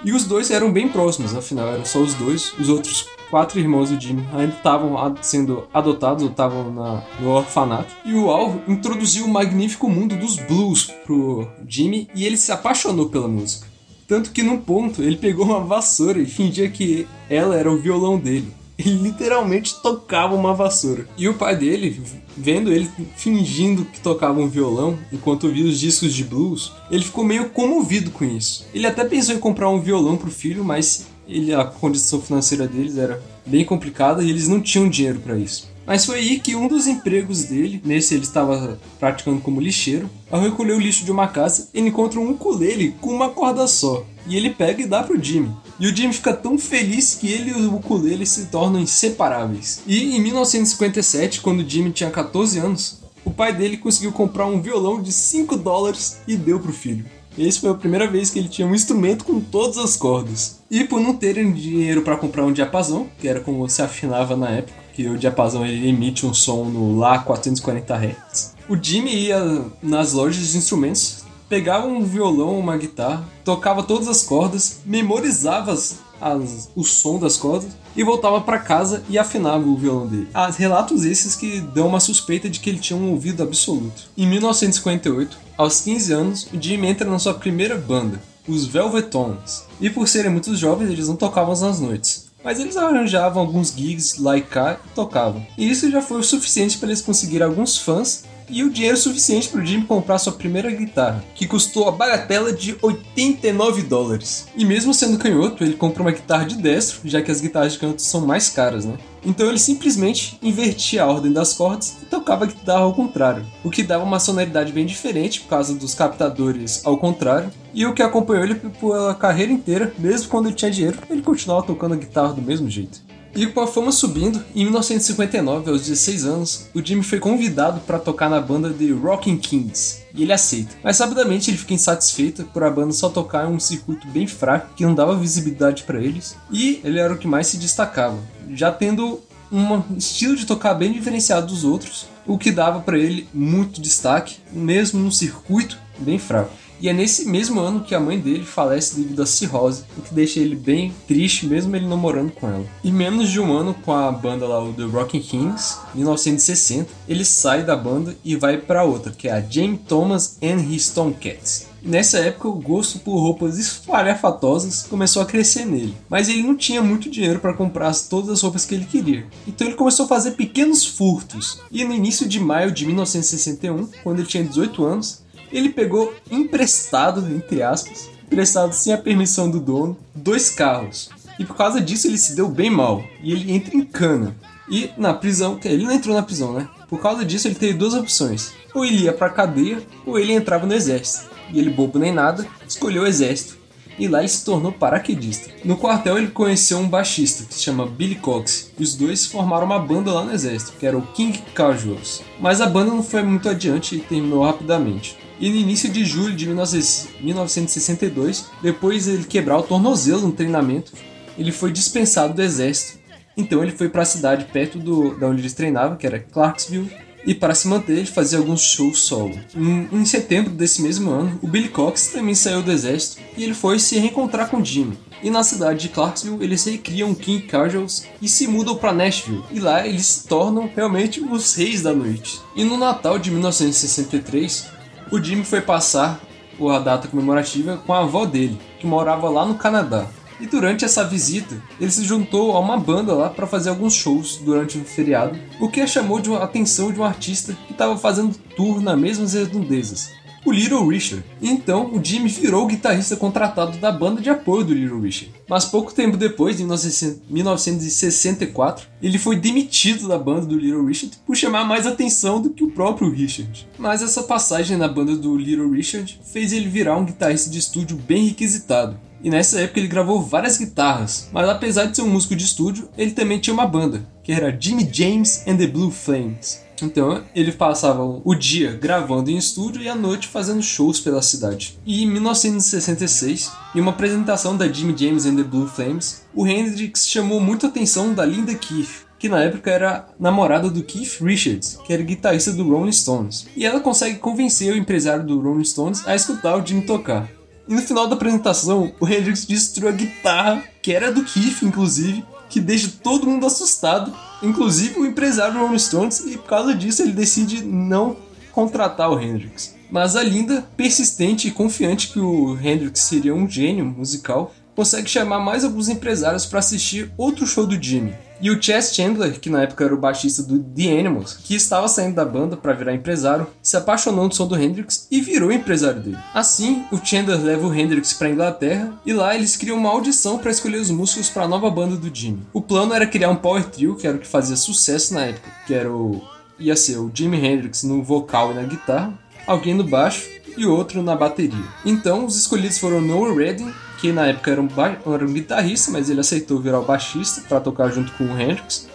E 0.06 0.14
os 0.14 0.26
dois 0.26 0.52
eram 0.52 0.72
bem 0.72 0.88
próximos, 0.88 1.36
afinal 1.36 1.68
eram 1.70 1.84
só 1.84 2.00
os 2.00 2.14
dois, 2.14 2.54
os 2.60 2.70
outros 2.70 3.08
quatro 3.32 3.60
irmãos 3.60 3.90
do 3.90 4.00
Jimmy 4.00 4.24
ainda 4.32 4.54
estavam 4.54 5.16
sendo 5.22 5.68
adotados 5.74 6.24
ou 6.24 6.30
estavam 6.30 7.04
no 7.20 7.30
orfanato. 7.30 7.94
E 8.06 8.14
o 8.14 8.30
Al 8.30 8.62
introduziu 8.68 9.26
o 9.26 9.30
magnífico 9.30 9.90
mundo 9.90 10.16
dos 10.16 10.38
blues 10.38 10.92
pro 11.06 11.48
Jimmy 11.68 12.08
e 12.14 12.26
ele 12.26 12.38
se 12.38 12.52
apaixonou 12.52 13.10
pela 13.10 13.28
música. 13.28 13.68
Tanto 14.08 14.32
que 14.32 14.44
num 14.44 14.58
ponto 14.58 15.02
ele 15.02 15.18
pegou 15.18 15.46
uma 15.46 15.60
vassoura 15.60 16.20
e 16.20 16.26
fingia 16.26 16.70
que 16.70 17.08
ela 17.30 17.58
era 17.58 17.70
o 17.70 17.78
violão 17.78 18.18
dele. 18.18 18.54
Ele 18.78 18.96
literalmente 18.96 19.82
tocava 19.82 20.36
uma 20.36 20.54
vassoura. 20.54 21.08
E 21.18 21.28
o 21.28 21.34
pai 21.34 21.56
dele, 21.56 22.00
vendo 22.36 22.72
ele 22.72 22.90
fingindo 23.16 23.86
que 23.86 24.00
tocava 24.00 24.40
um 24.40 24.48
violão 24.48 24.98
enquanto 25.12 25.46
ouvia 25.46 25.66
os 25.66 25.80
discos 25.80 26.14
de 26.14 26.24
blues, 26.24 26.74
ele 26.92 27.04
ficou 27.04 27.24
meio 27.24 27.50
comovido 27.50 28.12
com 28.12 28.24
isso. 28.24 28.68
Ele 28.74 28.86
até 28.86 29.04
pensou 29.04 29.34
em 29.34 29.40
comprar 29.40 29.70
um 29.70 29.82
violão 29.82 30.16
pro 30.16 30.30
filho, 30.30 30.64
mas 30.64 31.08
ele, 31.28 31.54
a 31.54 31.66
condição 31.66 32.22
financeira 32.22 32.68
deles 32.68 32.98
era 32.98 33.22
bem 33.46 33.66
complicada 33.66 34.24
e 34.24 34.30
eles 34.30 34.48
não 34.48 34.62
tinham 34.62 34.88
dinheiro 34.90 35.20
para 35.20 35.38
isso. 35.38 35.70
Mas 35.88 36.06
foi 36.06 36.20
aí 36.20 36.40
que 36.40 36.54
um 36.54 36.68
dos 36.68 36.86
empregos 36.86 37.46
dele, 37.46 37.82
nesse 37.84 38.14
ele 38.14 38.24
estava 38.24 38.78
praticando 39.00 39.40
como 39.40 39.62
lixeiro, 39.62 40.10
ao 40.30 40.42
recolher 40.42 40.74
o 40.74 40.80
lixo 40.80 41.06
de 41.06 41.12
uma 41.12 41.30
casa, 41.30 41.70
ele 41.74 41.88
encontra 41.88 42.20
um 42.20 42.32
ukulele 42.32 42.94
com 43.00 43.10
uma 43.10 43.30
corda 43.30 43.66
só. 43.68 44.06
E 44.28 44.36
ele 44.36 44.50
pega 44.50 44.82
e 44.82 44.88
dá 44.88 45.04
pro 45.04 45.22
Jimmy. 45.22 45.56
E 45.80 45.88
o 45.88 45.96
Jimmy 45.96 46.14
fica 46.14 46.34
tão 46.34 46.58
feliz 46.58 47.16
que 47.16 47.32
ele 47.32 47.52
e 47.52 47.54
o 47.54 47.76
ukulele 47.76 48.26
se 48.26 48.48
tornam 48.48 48.82
inseparáveis. 48.82 49.82
E 49.88 50.16
em 50.16 50.22
1957, 50.22 51.42
quando 51.42 51.62
o 51.62 51.70
Jimmy 51.70 51.92
tinha 51.92 52.10
14 52.10 52.60
anos, 52.60 53.00
o 53.24 53.32
pai 53.32 53.54
dele 53.54 53.78
conseguiu 53.78 54.12
comprar 54.12 54.46
um 54.46 54.62
violão 54.62 55.02
de 55.02 55.12
5 55.12 55.58
dólares 55.58 56.20
e 56.28 56.36
deu 56.36 56.60
pro 56.60 56.74
filho. 56.74 57.06
Esse 57.38 57.60
foi 57.60 57.70
a 57.70 57.76
primeira 57.76 58.08
vez 58.08 58.32
que 58.32 58.40
ele 58.40 58.50
tinha 58.50 58.68
um 58.68 58.74
instrumento 58.74 59.24
com 59.24 59.40
todas 59.40 59.78
as 59.78 59.96
cordas. 59.96 60.58
E 60.72 60.84
por 60.84 61.00
não 61.00 61.14
terem 61.14 61.54
dinheiro 61.54 62.02
para 62.02 62.18
comprar 62.18 62.44
um 62.44 62.52
diapasão, 62.52 63.08
que 63.20 63.28
era 63.28 63.40
como 63.40 63.70
se 63.70 63.82
afinava 63.82 64.36
na 64.36 64.50
época, 64.50 64.80
que 64.94 65.08
o 65.08 65.18
diapasão 65.18 65.64
ele 65.64 65.88
emite 65.88 66.26
um 66.26 66.34
som 66.34 66.66
no 66.66 66.98
Lá 66.98 67.20
440 67.20 67.94
Hz. 67.96 68.56
O 68.68 68.76
Jimmy 68.76 69.14
ia 69.14 69.66
nas 69.84 70.14
lojas 70.14 70.48
de 70.48 70.58
instrumentos, 70.58 71.24
pegava 71.50 71.88
um 71.88 72.04
violão, 72.04 72.58
uma 72.60 72.78
guitarra, 72.78 73.26
tocava 73.44 73.84
todas 73.84 74.08
as 74.08 74.24
cordas, 74.24 74.80
memorizava 74.86 75.72
as, 75.72 76.00
as, 76.20 76.70
o 76.76 76.84
som 76.84 77.20
das 77.20 77.38
cordas 77.38 77.72
e 77.96 78.04
voltava 78.04 78.42
para 78.42 78.60
casa 78.60 79.04
e 79.10 79.18
afinava 79.18 79.68
o 79.68 79.78
violão 79.78 80.08
dele. 80.08 80.30
Há 80.34 80.50
relatos 80.50 81.06
esses 81.06 81.36
que 81.36 81.60
dão 81.60 81.88
uma 81.88 82.00
suspeita 82.00 82.50
de 82.50 82.60
que 82.60 82.70
ele 82.70 82.80
tinha 82.80 82.98
um 82.98 83.12
ouvido 83.12 83.44
absoluto. 83.44 84.10
Em 84.18 84.28
1958, 84.28 85.38
aos 85.58 85.82
15 85.82 86.14
anos, 86.14 86.48
o 86.54 86.62
Jimmy 86.62 86.88
entra 86.88 87.10
na 87.10 87.20
sua 87.20 87.34
primeira 87.34 87.78
banda, 87.78 88.22
os 88.48 88.66
Velvetons. 88.66 89.64
E 89.80 89.90
por 89.90 90.08
serem 90.08 90.32
muito 90.32 90.56
jovens, 90.56 90.90
eles 90.90 91.08
não 91.08 91.16
tocavam 91.16 91.56
nas 91.60 91.80
noites. 91.80 92.28
Mas 92.44 92.60
eles 92.60 92.78
arranjavam 92.78 93.42
alguns 93.42 93.74
gigs 93.76 94.22
lá 94.22 94.38
e 94.38 94.42
cá 94.42 94.80
e 94.86 94.96
tocavam. 94.96 95.46
E 95.58 95.70
isso 95.70 95.90
já 95.92 96.02
foi 96.02 96.20
o 96.20 96.24
suficiente 96.24 96.78
para 96.78 96.90
eles 96.90 97.02
conseguirem 97.02 97.46
alguns 97.46 97.78
fãs 97.78 98.24
e 98.50 98.64
o 98.64 98.70
dinheiro 98.70 98.98
suficiente 98.98 99.50
para 99.50 99.62
o 99.62 99.66
Jimmy 99.66 99.86
comprar 99.86 100.18
sua 100.18 100.34
primeira 100.34 100.72
guitarra, 100.72 101.24
que 101.36 101.48
custou 101.48 101.88
a 101.88 101.92
bagatela 101.92 102.54
de 102.54 102.76
89 102.82 103.84
dólares. 103.84 104.48
E 104.56 104.66
mesmo 104.66 104.94
sendo 104.94 105.18
canhoto, 105.18 105.64
ele 105.64 105.74
comprou 105.74 106.06
uma 106.06 106.14
guitarra 106.14 106.46
de 106.46 106.56
destro, 106.56 107.02
já 107.06 107.22
que 107.22 107.32
as 107.32 107.42
guitarras 107.42 107.74
de 107.74 107.80
canto 107.80 108.02
são 108.02 108.26
mais 108.26 108.50
caras, 108.50 108.86
né? 108.86 108.98
Então 109.26 109.50
ele 109.50 109.60
simplesmente 109.60 110.38
invertia 110.42 111.04
a 111.04 111.08
ordem 111.08 111.34
das 111.34 111.54
cordas 111.54 111.98
e 112.02 112.06
tocava 112.06 112.46
a 112.46 112.48
guitarra 112.48 112.80
ao 112.80 112.94
contrário, 112.94 113.46
o 113.64 113.70
que 113.70 113.84
dava 113.84 114.04
uma 114.04 114.20
sonoridade 114.20 114.72
bem 114.72 114.86
diferente 114.86 115.42
por 115.42 115.50
causa 115.50 115.74
dos 115.74 115.94
captadores 115.94 116.86
ao 116.86 116.98
contrário, 116.98 117.52
e 117.74 117.86
o 117.86 117.94
que 117.94 118.02
acompanhou 118.02 118.44
ele 118.44 118.56
pela 118.56 119.14
carreira 119.14 119.52
inteira, 119.52 119.94
mesmo 120.00 120.30
quando 120.30 120.48
ele 120.48 120.56
tinha 120.56 120.72
dinheiro, 120.72 120.98
ele 121.10 121.22
continuava 121.22 121.68
tocando 121.68 121.94
a 121.94 121.98
guitarra 121.98 122.34
do 122.34 122.42
mesmo 122.42 122.70
jeito. 122.70 123.07
E 123.38 123.46
com 123.46 123.62
a 123.62 123.68
fama 123.68 123.92
subindo, 123.92 124.44
em 124.56 124.64
1959, 124.64 125.70
aos 125.70 125.82
16 125.82 126.26
anos, 126.26 126.70
o 126.74 126.84
Jimmy 126.84 127.04
foi 127.04 127.20
convidado 127.20 127.80
para 127.82 128.00
tocar 128.00 128.32
na 128.32 128.42
banda 128.42 128.74
The 128.74 128.90
Rocking 128.90 129.38
Kings, 129.38 130.00
e 130.12 130.24
ele 130.24 130.34
aceita. 130.34 130.76
Mas 130.84 130.98
rapidamente 130.98 131.52
ele 131.52 131.58
fica 131.60 131.76
insatisfeito 131.76 132.46
por 132.46 132.64
a 132.64 132.70
banda 132.72 132.94
só 132.94 133.10
tocar 133.10 133.48
em 133.48 133.54
um 133.54 133.60
circuito 133.60 134.08
bem 134.08 134.26
fraco 134.26 134.74
que 134.76 134.84
não 134.84 134.96
dava 134.96 135.16
visibilidade 135.16 135.84
para 135.84 136.02
eles, 136.02 136.36
e 136.52 136.82
ele 136.84 136.98
era 136.98 137.14
o 137.14 137.18
que 137.20 137.28
mais 137.28 137.46
se 137.46 137.58
destacava, 137.58 138.18
já 138.56 138.72
tendo 138.72 139.22
um 139.52 139.84
estilo 139.96 140.36
de 140.36 140.48
tocar 140.48 140.74
bem 140.74 140.92
diferenciado 140.92 141.46
dos 141.46 141.64
outros, 141.64 142.08
o 142.26 142.40
que 142.40 142.50
dava 142.50 142.80
para 142.80 142.98
ele 142.98 143.30
muito 143.32 143.80
destaque, 143.80 144.38
mesmo 144.52 145.00
num 145.00 145.12
circuito 145.12 145.78
bem 146.00 146.18
fraco. 146.18 146.52
E 146.80 146.90
é 146.90 146.94
nesse 146.94 147.26
mesmo 147.28 147.60
ano 147.60 147.84
que 147.84 147.96
a 147.96 148.00
mãe 148.00 148.20
dele 148.20 148.44
falece 148.44 148.96
devido 148.96 149.22
a 149.22 149.26
cirrose, 149.26 149.84
o 149.98 150.02
que 150.02 150.14
deixa 150.14 150.40
ele 150.40 150.56
bem 150.56 150.94
triste, 151.08 151.48
mesmo 151.48 151.76
ele 151.76 151.88
não 151.88 151.98
morando 151.98 152.32
com 152.32 152.48
ela. 152.48 152.66
E 152.84 152.92
menos 152.92 153.30
de 153.30 153.40
um 153.40 153.52
ano 153.52 153.74
com 153.74 153.94
a 153.94 154.12
banda 154.12 154.48
lá, 154.48 154.64
o 154.64 154.74
The 154.74 154.84
Rocking 154.84 155.22
Kings, 155.22 155.78
em 155.94 156.00
1960, 156.00 156.90
ele 157.08 157.26
sai 157.26 157.64
da 157.64 157.76
banda 157.76 158.16
e 158.24 158.36
vai 158.36 158.58
para 158.58 158.84
outra, 158.84 159.12
que 159.12 159.28
é 159.28 159.32
a 159.32 159.42
James 159.42 159.80
Thomas 159.88 160.38
and 160.42 160.62
His 160.72 160.90
Tomcats. 160.90 161.68
Nessa 161.82 162.18
época, 162.18 162.50
o 162.50 162.60
gosto 162.60 163.00
por 163.00 163.18
roupas 163.18 163.58
espalhafatosas 163.58 164.84
começou 164.90 165.22
a 165.22 165.26
crescer 165.26 165.66
nele, 165.66 165.96
mas 166.10 166.28
ele 166.28 166.42
não 166.44 166.56
tinha 166.56 166.82
muito 166.82 167.10
dinheiro 167.10 167.40
para 167.40 167.54
comprar 167.54 167.96
todas 168.10 168.30
as 168.30 168.42
roupas 168.42 168.66
que 168.66 168.76
ele 168.76 168.86
queria. 168.86 169.26
Então 169.48 169.66
ele 169.66 169.76
começou 169.76 170.06
a 170.06 170.10
fazer 170.10 170.32
pequenos 170.32 170.86
furtos. 170.86 171.62
E 171.72 171.86
no 171.86 171.94
início 171.94 172.28
de 172.28 172.40
maio 172.40 172.72
de 172.72 172.86
1961, 172.86 173.88
quando 174.04 174.20
ele 174.20 174.28
tinha 174.28 174.44
18 174.44 174.84
anos, 174.84 175.24
ele 175.52 175.70
pegou 175.70 176.14
emprestado, 176.30 177.26
entre 177.34 177.62
aspas, 177.62 178.10
emprestado 178.26 178.74
sem 178.74 178.94
a 178.94 178.98
permissão 178.98 179.50
do 179.50 179.60
dono, 179.60 179.98
dois 180.14 180.50
carros. 180.50 181.10
E 181.40 181.46
por 181.46 181.56
causa 181.56 181.80
disso 181.80 182.08
ele 182.08 182.18
se 182.18 182.36
deu 182.36 182.50
bem 182.50 182.70
mal. 182.70 183.04
E 183.22 183.32
ele 183.32 183.52
entra 183.52 183.76
em 183.76 183.84
cana. 183.84 184.36
E 184.70 184.90
na 184.98 185.14
prisão, 185.14 185.60
ele 185.64 185.86
não 185.86 185.92
entrou 185.92 186.16
na 186.16 186.24
prisão, 186.24 186.54
né? 186.54 186.68
Por 186.90 187.02
causa 187.02 187.24
disso 187.24 187.48
ele 187.48 187.56
teve 187.56 187.74
duas 187.74 187.94
opções. 187.94 188.54
Ou 188.74 188.84
ele 188.84 189.04
ia 189.04 189.14
pra 189.14 189.30
cadeia, 189.30 189.82
ou 190.06 190.20
ele 190.20 190.34
entrava 190.34 190.66
no 190.66 190.74
exército. 190.74 191.30
E 191.52 191.60
ele, 191.60 191.70
bobo 191.70 192.00
nem 192.00 192.12
nada, 192.12 192.46
escolheu 192.68 193.04
o 193.04 193.08
exército. 193.08 193.58
E 193.98 194.08
lá 194.08 194.20
ele 194.20 194.28
se 194.28 194.46
tornou 194.46 194.72
paraquedista. 194.72 195.50
No 195.64 195.78
quartel 195.78 196.18
ele 196.18 196.28
conheceu 196.28 196.78
um 196.78 196.88
baixista 196.88 197.46
que 197.46 197.54
se 197.54 197.62
chama 197.62 197.88
Billy 197.88 198.16
Cox. 198.16 198.72
E 198.78 198.84
os 198.84 198.94
dois 198.94 199.26
formaram 199.26 199.66
uma 199.66 199.80
banda 199.80 200.12
lá 200.12 200.24
no 200.24 200.34
exército, 200.34 200.74
que 200.78 200.86
era 200.86 200.98
o 200.98 201.02
King 201.02 201.42
Casuals. 201.56 202.22
Mas 202.40 202.62
a 202.62 202.68
banda 202.68 202.92
não 202.92 203.02
foi 203.02 203.24
muito 203.24 203.50
adiante 203.50 203.96
e 203.96 204.00
terminou 204.00 204.44
rapidamente. 204.44 205.18
E 205.40 205.50
no 205.50 205.56
início 205.56 205.90
de 205.90 206.04
julho 206.04 206.36
de 206.36 206.48
1962, 206.48 208.46
depois 208.62 209.06
de 209.06 209.12
ele 209.12 209.24
quebrar 209.24 209.58
o 209.58 209.64
tornozelo 209.64 210.22
no 210.22 210.32
treinamento, 210.32 210.94
ele 211.38 211.52
foi 211.52 211.72
dispensado 211.72 212.34
do 212.34 212.42
exército. 212.42 213.00
Então 213.36 213.62
ele 213.62 213.72
foi 213.72 213.90
para 213.90 214.02
a 214.02 214.06
cidade 214.06 214.46
perto 214.46 214.80
do, 214.80 215.18
da 215.18 215.28
onde 215.28 215.42
ele 215.42 215.50
treinava, 215.52 215.96
que 215.96 216.08
era 216.08 216.20
Clarksville, 216.20 216.92
e 217.28 217.36
para 217.36 217.54
se 217.54 217.68
manter 217.68 217.98
ele 217.98 218.06
fazia 218.06 218.40
alguns 218.40 218.62
shows 218.62 219.00
solo. 219.00 219.38
Em, 219.54 219.90
em, 219.92 220.06
setembro 220.06 220.50
desse 220.52 220.82
mesmo 220.82 221.12
ano, 221.12 221.38
o 221.44 221.48
Billy 221.48 221.68
Cox 221.68 222.08
também 222.08 222.34
saiu 222.34 222.64
do 222.64 222.72
exército 222.72 223.22
e 223.36 223.44
ele 223.44 223.54
foi 223.54 223.78
se 223.80 224.00
reencontrar 224.00 224.50
com 224.50 224.64
Jimmy. 224.64 224.98
E 225.22 225.30
na 225.30 225.44
cidade 225.44 225.82
de 225.82 225.90
Clarksville 225.90 226.42
eles 226.42 226.64
recriam 226.64 227.14
King 227.14 227.42
Casuals 227.46 228.06
e 228.22 228.30
se 228.30 228.48
mudam 228.48 228.78
para 228.78 228.94
Nashville. 228.94 229.44
E 229.52 229.60
lá 229.60 229.86
eles 229.86 230.06
se 230.06 230.28
tornam 230.28 230.70
realmente 230.74 231.20
os 231.20 231.54
reis 231.54 231.82
da 231.82 231.94
noite. 231.94 232.40
E 232.56 232.64
no 232.64 232.78
Natal 232.78 233.20
de 233.20 233.30
1963, 233.30 234.77
o 235.12 235.22
Jimmy 235.22 235.44
foi 235.44 235.62
passar 235.62 236.20
a 236.60 236.80
data 236.80 237.08
comemorativa 237.08 237.78
com 237.86 237.94
a 237.94 238.00
avó 238.00 238.26
dele, 238.26 238.60
que 238.80 238.88
morava 238.88 239.30
lá 239.30 239.46
no 239.46 239.56
Canadá. 239.56 240.08
E 240.40 240.46
durante 240.46 240.86
essa 240.86 241.04
visita, 241.04 241.62
ele 241.80 241.90
se 241.90 242.04
juntou 242.04 242.56
a 242.56 242.60
uma 242.60 242.78
banda 242.78 243.14
lá 243.14 243.30
para 243.30 243.48
fazer 243.48 243.70
alguns 243.70 243.94
shows 243.94 244.38
durante 244.38 244.78
o 244.78 244.84
feriado, 244.84 245.38
o 245.60 245.70
que 245.70 245.86
chamou 245.88 246.20
de 246.20 246.32
a 246.32 246.44
atenção 246.44 246.92
de 246.92 247.00
um 247.00 247.04
artista 247.04 247.56
que 247.66 247.74
estava 247.74 247.98
fazendo 247.98 248.38
tour 248.56 248.82
nas 248.82 248.98
mesmas 248.98 249.34
redondezas, 249.34 250.12
o 250.48 250.52
Little 250.52 250.88
Richard. 250.88 251.24
Então, 251.42 251.92
o 251.94 252.04
Jimmy 252.04 252.30
virou 252.30 252.64
o 252.64 252.68
guitarrista 252.68 253.16
contratado 253.16 253.78
da 253.78 253.92
banda 253.92 254.22
de 254.22 254.30
apoio 254.30 254.64
do 254.64 254.74
Little 254.74 255.02
Richard. 255.02 255.34
Mas 255.48 255.66
pouco 255.66 255.94
tempo 255.94 256.18
depois, 256.18 256.60
em 256.60 256.66
1964, 256.66 258.88
ele 259.02 259.18
foi 259.18 259.36
demitido 259.36 260.08
da 260.08 260.18
banda 260.18 260.46
do 260.46 260.58
Little 260.58 260.86
Richard 260.86 261.18
por 261.26 261.36
chamar 261.36 261.66
mais 261.66 261.86
atenção 261.86 262.42
do 262.42 262.52
que 262.52 262.64
o 262.64 262.72
próprio 262.72 263.12
Richard. 263.12 263.68
Mas 263.78 264.02
essa 264.02 264.24
passagem 264.24 264.78
na 264.78 264.88
banda 264.88 265.14
do 265.16 265.38
Little 265.38 265.72
Richard 265.72 266.20
fez 266.24 266.54
ele 266.54 266.70
virar 266.70 266.98
um 266.98 267.06
guitarrista 267.06 267.50
de 267.50 267.60
estúdio 267.60 267.98
bem 267.98 268.28
requisitado. 268.28 268.98
E 269.24 269.30
nessa 269.30 269.60
época 269.60 269.80
ele 269.80 269.88
gravou 269.88 270.22
várias 270.22 270.58
guitarras, 270.58 271.30
mas 271.32 271.50
apesar 271.50 271.86
de 271.86 271.96
ser 271.96 272.02
um 272.04 272.10
músico 272.10 272.36
de 272.36 272.44
estúdio, 272.44 272.90
ele 272.98 273.12
também 273.12 273.40
tinha 273.40 273.54
uma 273.54 273.66
banda, 273.66 274.06
que 274.24 274.32
era 274.32 274.56
Jimmy 274.60 274.88
James 274.92 275.44
and 275.48 275.58
the 275.58 275.68
Blue 275.68 275.92
Flames. 275.92 276.66
Então 276.82 277.24
ele 277.34 277.52
passava 277.52 278.04
o 278.04 278.36
dia 278.36 278.74
gravando 278.74 279.32
em 279.32 279.38
estúdio 279.38 279.82
e 279.82 279.90
a 279.90 279.96
noite 279.96 280.28
fazendo 280.28 280.62
shows 280.62 281.00
pela 281.00 281.22
cidade. 281.22 281.78
E 281.86 282.04
em 282.04 282.08
1966, 282.08 283.52
em 283.76 283.80
uma 283.80 283.92
apresentação 283.92 284.56
da 284.56 284.68
Jimmy 284.68 284.96
James 284.98 285.26
and 285.26 285.36
the 285.36 285.44
Blue 285.44 285.68
Flames, 285.68 286.24
o 286.34 286.46
Hendrix 286.46 287.08
chamou 287.08 287.40
muito 287.40 287.66
a 287.66 287.70
atenção 287.70 288.14
da 288.14 288.26
Linda 288.26 288.54
Keith, 288.54 289.08
que 289.20 289.28
na 289.28 289.42
época 289.42 289.72
era 289.72 290.08
namorada 290.20 290.70
do 290.70 290.84
Keith 290.84 291.20
Richards, 291.22 291.80
que 291.86 291.92
era 291.92 292.04
guitarrista 292.04 292.52
do 292.52 292.70
Rolling 292.70 292.92
Stones. 292.92 293.48
E 293.56 293.66
ela 293.66 293.80
consegue 293.80 294.20
convencer 294.20 294.72
o 294.72 294.78
empresário 294.78 295.26
do 295.26 295.40
Rolling 295.40 295.64
Stones 295.64 296.08
a 296.08 296.16
escutar 296.16 296.56
o 296.56 296.66
Jimmy 296.66 296.82
tocar. 296.82 297.28
E 297.68 297.74
no 297.74 297.82
final 297.82 298.08
da 298.08 298.16
apresentação, 298.16 298.94
o 299.00 299.08
Hendrix 299.08 299.46
destruiu 299.46 299.90
a 299.90 299.92
guitarra, 299.92 300.64
que 300.82 300.94
era 300.94 301.12
do 301.12 301.24
Keith, 301.24 301.64
inclusive, 301.64 302.24
que 302.50 302.60
deixa 302.60 302.92
todo 303.04 303.28
mundo 303.28 303.46
assustado, 303.46 304.14
inclusive 304.42 305.00
o 305.00 305.06
empresário 305.06 305.60
Rolling 305.60 305.80
Stones, 305.80 306.22
e 306.22 306.38
por 306.38 306.48
causa 306.48 306.74
disso 306.74 307.02
ele 307.02 307.12
decide 307.12 307.64
não 307.64 308.16
contratar 308.54 309.12
o 309.12 309.20
Hendrix. 309.20 309.76
Mas 309.92 310.16
a 310.16 310.24
Linda, 310.24 310.66
persistente 310.76 311.48
e 311.48 311.52
confiante 311.52 312.10
que 312.10 312.20
o 312.20 312.58
Hendrix 312.58 313.02
seria 313.02 313.36
um 313.36 313.50
gênio 313.50 313.86
musical, 313.86 314.54
consegue 314.76 315.10
chamar 315.10 315.40
mais 315.40 315.64
alguns 315.64 315.90
empresários 315.90 316.46
para 316.46 316.60
assistir 316.60 317.12
outro 317.18 317.46
show 317.48 317.66
do 317.66 317.82
Jimmy. 317.82 318.14
E 318.42 318.52
o 318.52 318.62
Chess 318.62 318.94
Chandler, 318.94 319.40
que 319.40 319.50
na 319.50 319.64
época 319.64 319.84
era 319.84 319.94
o 319.94 320.00
baixista 320.00 320.44
do 320.44 320.60
The 320.60 321.00
Animals, 321.00 321.40
que 321.44 321.56
estava 321.56 321.88
saindo 321.88 322.16
da 322.16 322.26
banda 322.26 322.56
para 322.56 322.74
virar 322.74 322.94
empresário, 322.94 323.48
se 323.62 323.76
apaixonou 323.76 324.26
no 324.26 324.34
som 324.34 324.48
do 324.48 324.60
Hendrix 324.60 325.08
e 325.10 325.22
virou 325.22 325.52
empresário 325.52 326.02
dele. 326.02 326.18
Assim, 326.34 326.86
o 326.92 327.04
Chandler 327.04 327.42
leva 327.42 327.68
o 327.68 327.74
Hendrix 327.74 328.14
para 328.14 328.30
Inglaterra 328.30 328.94
e 329.06 329.14
lá 329.14 329.36
eles 329.36 329.56
criam 329.56 329.78
uma 329.78 329.90
audição 329.90 330.38
para 330.38 330.52
escolher 330.52 330.78
os 330.78 330.92
músicos 330.92 331.30
para 331.30 331.44
a 331.44 331.48
nova 331.48 331.70
banda 331.70 331.96
do 331.96 332.16
Jimmy. 332.16 332.44
O 332.54 332.62
plano 332.62 332.94
era 332.94 333.08
criar 333.08 333.30
um 333.30 333.36
power 333.36 333.64
trio, 333.64 333.96
que 333.96 334.08
era 334.08 334.18
o 334.18 334.20
que 334.20 334.28
fazia 334.28 334.56
sucesso 334.56 335.14
na 335.14 335.22
época, 335.22 335.50
que 335.66 335.74
era 335.74 335.92
o 335.92 336.22
ia 336.60 336.76
ser 336.76 336.98
o 336.98 337.12
Jimi 337.14 337.38
Hendrix 337.38 337.84
no 337.84 338.02
vocal 338.02 338.52
e 338.52 338.56
na 338.56 338.64
guitarra, 338.64 339.14
alguém 339.46 339.74
no 339.74 339.84
baixo 339.84 340.28
e 340.58 340.66
outro 340.66 341.04
na 341.04 341.16
bateria. 341.16 341.66
Então, 341.86 342.26
os 342.26 342.36
escolhidos 342.36 342.80
foram 342.80 343.00
Noel 343.00 343.36
Redding, 343.36 343.72
que 343.98 344.12
na 344.12 344.28
época 344.28 344.52
era 344.52 344.62
um, 344.62 344.70
era 345.14 345.26
um 345.26 345.34
guitarrista, 345.34 345.92
mas 345.92 346.10
ele 346.10 346.20
aceitou 346.20 346.60
virar 346.60 346.80
o 346.80 346.86
baixista 346.86 347.42
para 347.48 347.60
tocar 347.60 347.90
junto 347.90 348.12
com 348.14 348.26
o 348.26 348.40
Hendrix. 348.40 348.88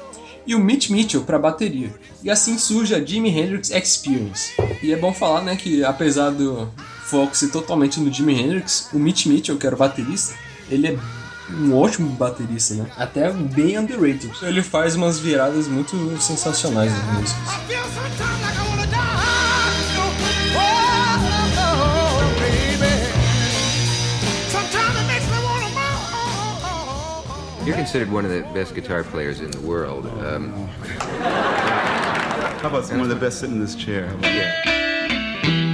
e 0.46 0.54
o 0.54 0.58
Mitch 0.58 0.90
Mitchell 0.90 1.22
para 1.22 1.38
bateria. 1.38 1.92
E 2.22 2.30
assim 2.30 2.58
surge 2.58 2.94
a 2.94 3.04
Jimi 3.04 3.28
Hendrix 3.28 3.70
Experience. 3.70 4.52
E 4.82 4.92
é 4.92 4.96
bom 4.96 5.12
falar, 5.12 5.42
né, 5.42 5.54
que 5.56 5.84
apesar 5.84 6.30
do 6.30 6.68
foco 7.04 7.36
ser 7.36 7.48
totalmente 7.48 8.00
no 8.00 8.12
Jimi 8.12 8.34
Hendrix, 8.40 8.88
o 8.92 8.98
Mitch 8.98 9.26
Mitchell, 9.26 9.56
que 9.56 9.66
era 9.66 9.76
o 9.76 9.78
baterista, 9.78 10.34
ele 10.68 10.88
é 10.88 10.98
um 11.50 11.76
ótimo 11.76 12.08
baterista, 12.10 12.74
né? 12.74 12.86
Até 12.96 13.30
bem 13.30 13.78
underrated. 13.78 14.32
Ele 14.42 14.62
faz 14.62 14.94
umas 14.94 15.18
viradas 15.20 15.68
muito 15.68 15.94
sensacionais 16.20 16.90
nas 16.90 17.18
músicas. 17.18 17.42
You're 27.64 27.76
considered 27.76 28.10
one 28.10 28.24
of 28.24 28.30
the 28.32 28.42
best 28.52 28.74
guitar 28.74 29.04
players 29.04 29.40
in 29.40 29.50
the 29.50 29.60
world. 29.60 30.06
Um, 30.24 30.52
How 32.60 32.68
about 32.68 32.90
one 32.90 33.00
of 33.00 33.08
the 33.08 33.14
best 33.16 33.38
sitting 33.40 33.56
in 33.56 33.60
this 33.60 33.74
chair? 33.76 34.06
How 34.08 34.14
about 34.16 34.34
yeah. 34.34 35.72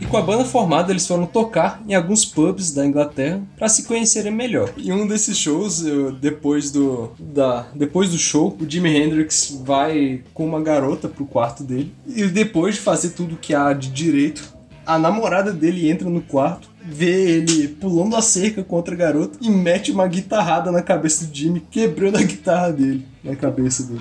E 0.00 0.06
com 0.06 0.16
a 0.16 0.22
banda 0.22 0.44
formada, 0.44 0.92
eles 0.92 1.06
foram 1.06 1.26
tocar 1.26 1.82
em 1.86 1.94
alguns 1.94 2.24
pubs 2.24 2.72
da 2.72 2.86
Inglaterra 2.86 3.40
para 3.58 3.68
se 3.68 3.84
conhecerem 3.84 4.32
melhor. 4.32 4.72
E 4.76 4.92
um 4.92 5.06
desses 5.06 5.36
shows, 5.36 5.84
eu- 5.84 6.12
depois 6.12 6.70
do 6.70 7.10
da 7.18 7.66
depois 7.74 8.10
do 8.10 8.18
show, 8.18 8.56
o 8.60 8.68
Jimi 8.68 8.90
Hendrix 8.96 9.60
vai 9.64 10.22
com 10.32 10.46
uma 10.46 10.60
garota 10.62 11.08
pro 11.08 11.26
quarto 11.26 11.62
dele 11.62 11.92
e 12.06 12.24
depois 12.24 12.76
de 12.76 12.80
fazer 12.80 13.10
tudo 13.10 13.36
que 13.36 13.54
há 13.54 13.72
de 13.72 13.88
direito, 13.90 14.56
a 14.88 14.98
namorada 14.98 15.52
dele 15.52 15.90
entra 15.90 16.08
no 16.08 16.22
quarto, 16.22 16.70
vê 16.82 17.32
ele 17.32 17.68
pulando 17.68 18.16
a 18.16 18.22
cerca 18.22 18.64
contra 18.64 18.94
a 18.94 18.96
garota 18.96 19.36
e 19.38 19.50
mete 19.50 19.92
uma 19.92 20.08
guitarrada 20.08 20.72
na 20.72 20.80
cabeça 20.80 21.26
do 21.26 21.36
Jimmy, 21.36 21.60
quebrando 21.60 22.16
a 22.16 22.22
guitarra 22.22 22.72
dele 22.72 23.06
na 23.22 23.36
cabeça 23.36 23.82
dele. 23.82 24.00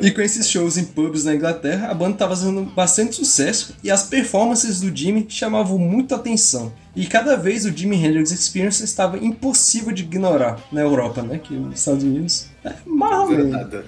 E 0.00 0.12
com 0.12 0.20
esses 0.20 0.48
shows 0.48 0.76
em 0.78 0.84
pubs 0.84 1.24
na 1.24 1.34
Inglaterra, 1.34 1.88
a 1.88 1.94
banda 1.94 2.12
estava 2.12 2.36
fazendo 2.36 2.62
bastante 2.62 3.16
sucesso 3.16 3.74
e 3.82 3.90
as 3.90 4.04
performances 4.04 4.80
do 4.80 4.96
Jimmy 4.96 5.26
chamavam 5.28 5.76
muita 5.78 6.14
atenção. 6.14 6.72
E 6.94 7.04
cada 7.04 7.36
vez 7.36 7.64
o 7.64 7.76
Jimi 7.76 7.96
Hendrix 7.96 8.30
Experience 8.30 8.84
estava 8.84 9.18
impossível 9.18 9.92
de 9.92 10.04
ignorar 10.04 10.60
na 10.70 10.82
Europa, 10.82 11.22
né? 11.22 11.40
Que 11.42 11.54
nos 11.54 11.80
Estados 11.80 12.04
Unidos 12.04 12.46
é 12.64 12.72
mais 12.86 13.18
ou 13.18 13.28
menos. 13.30 13.54
ainda? 13.56 13.84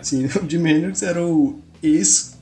Sim, 0.00 0.24
o 0.42 0.48
Jimi 0.48 0.72
Hendrix 0.72 1.02
era 1.02 1.22
o 1.22 1.60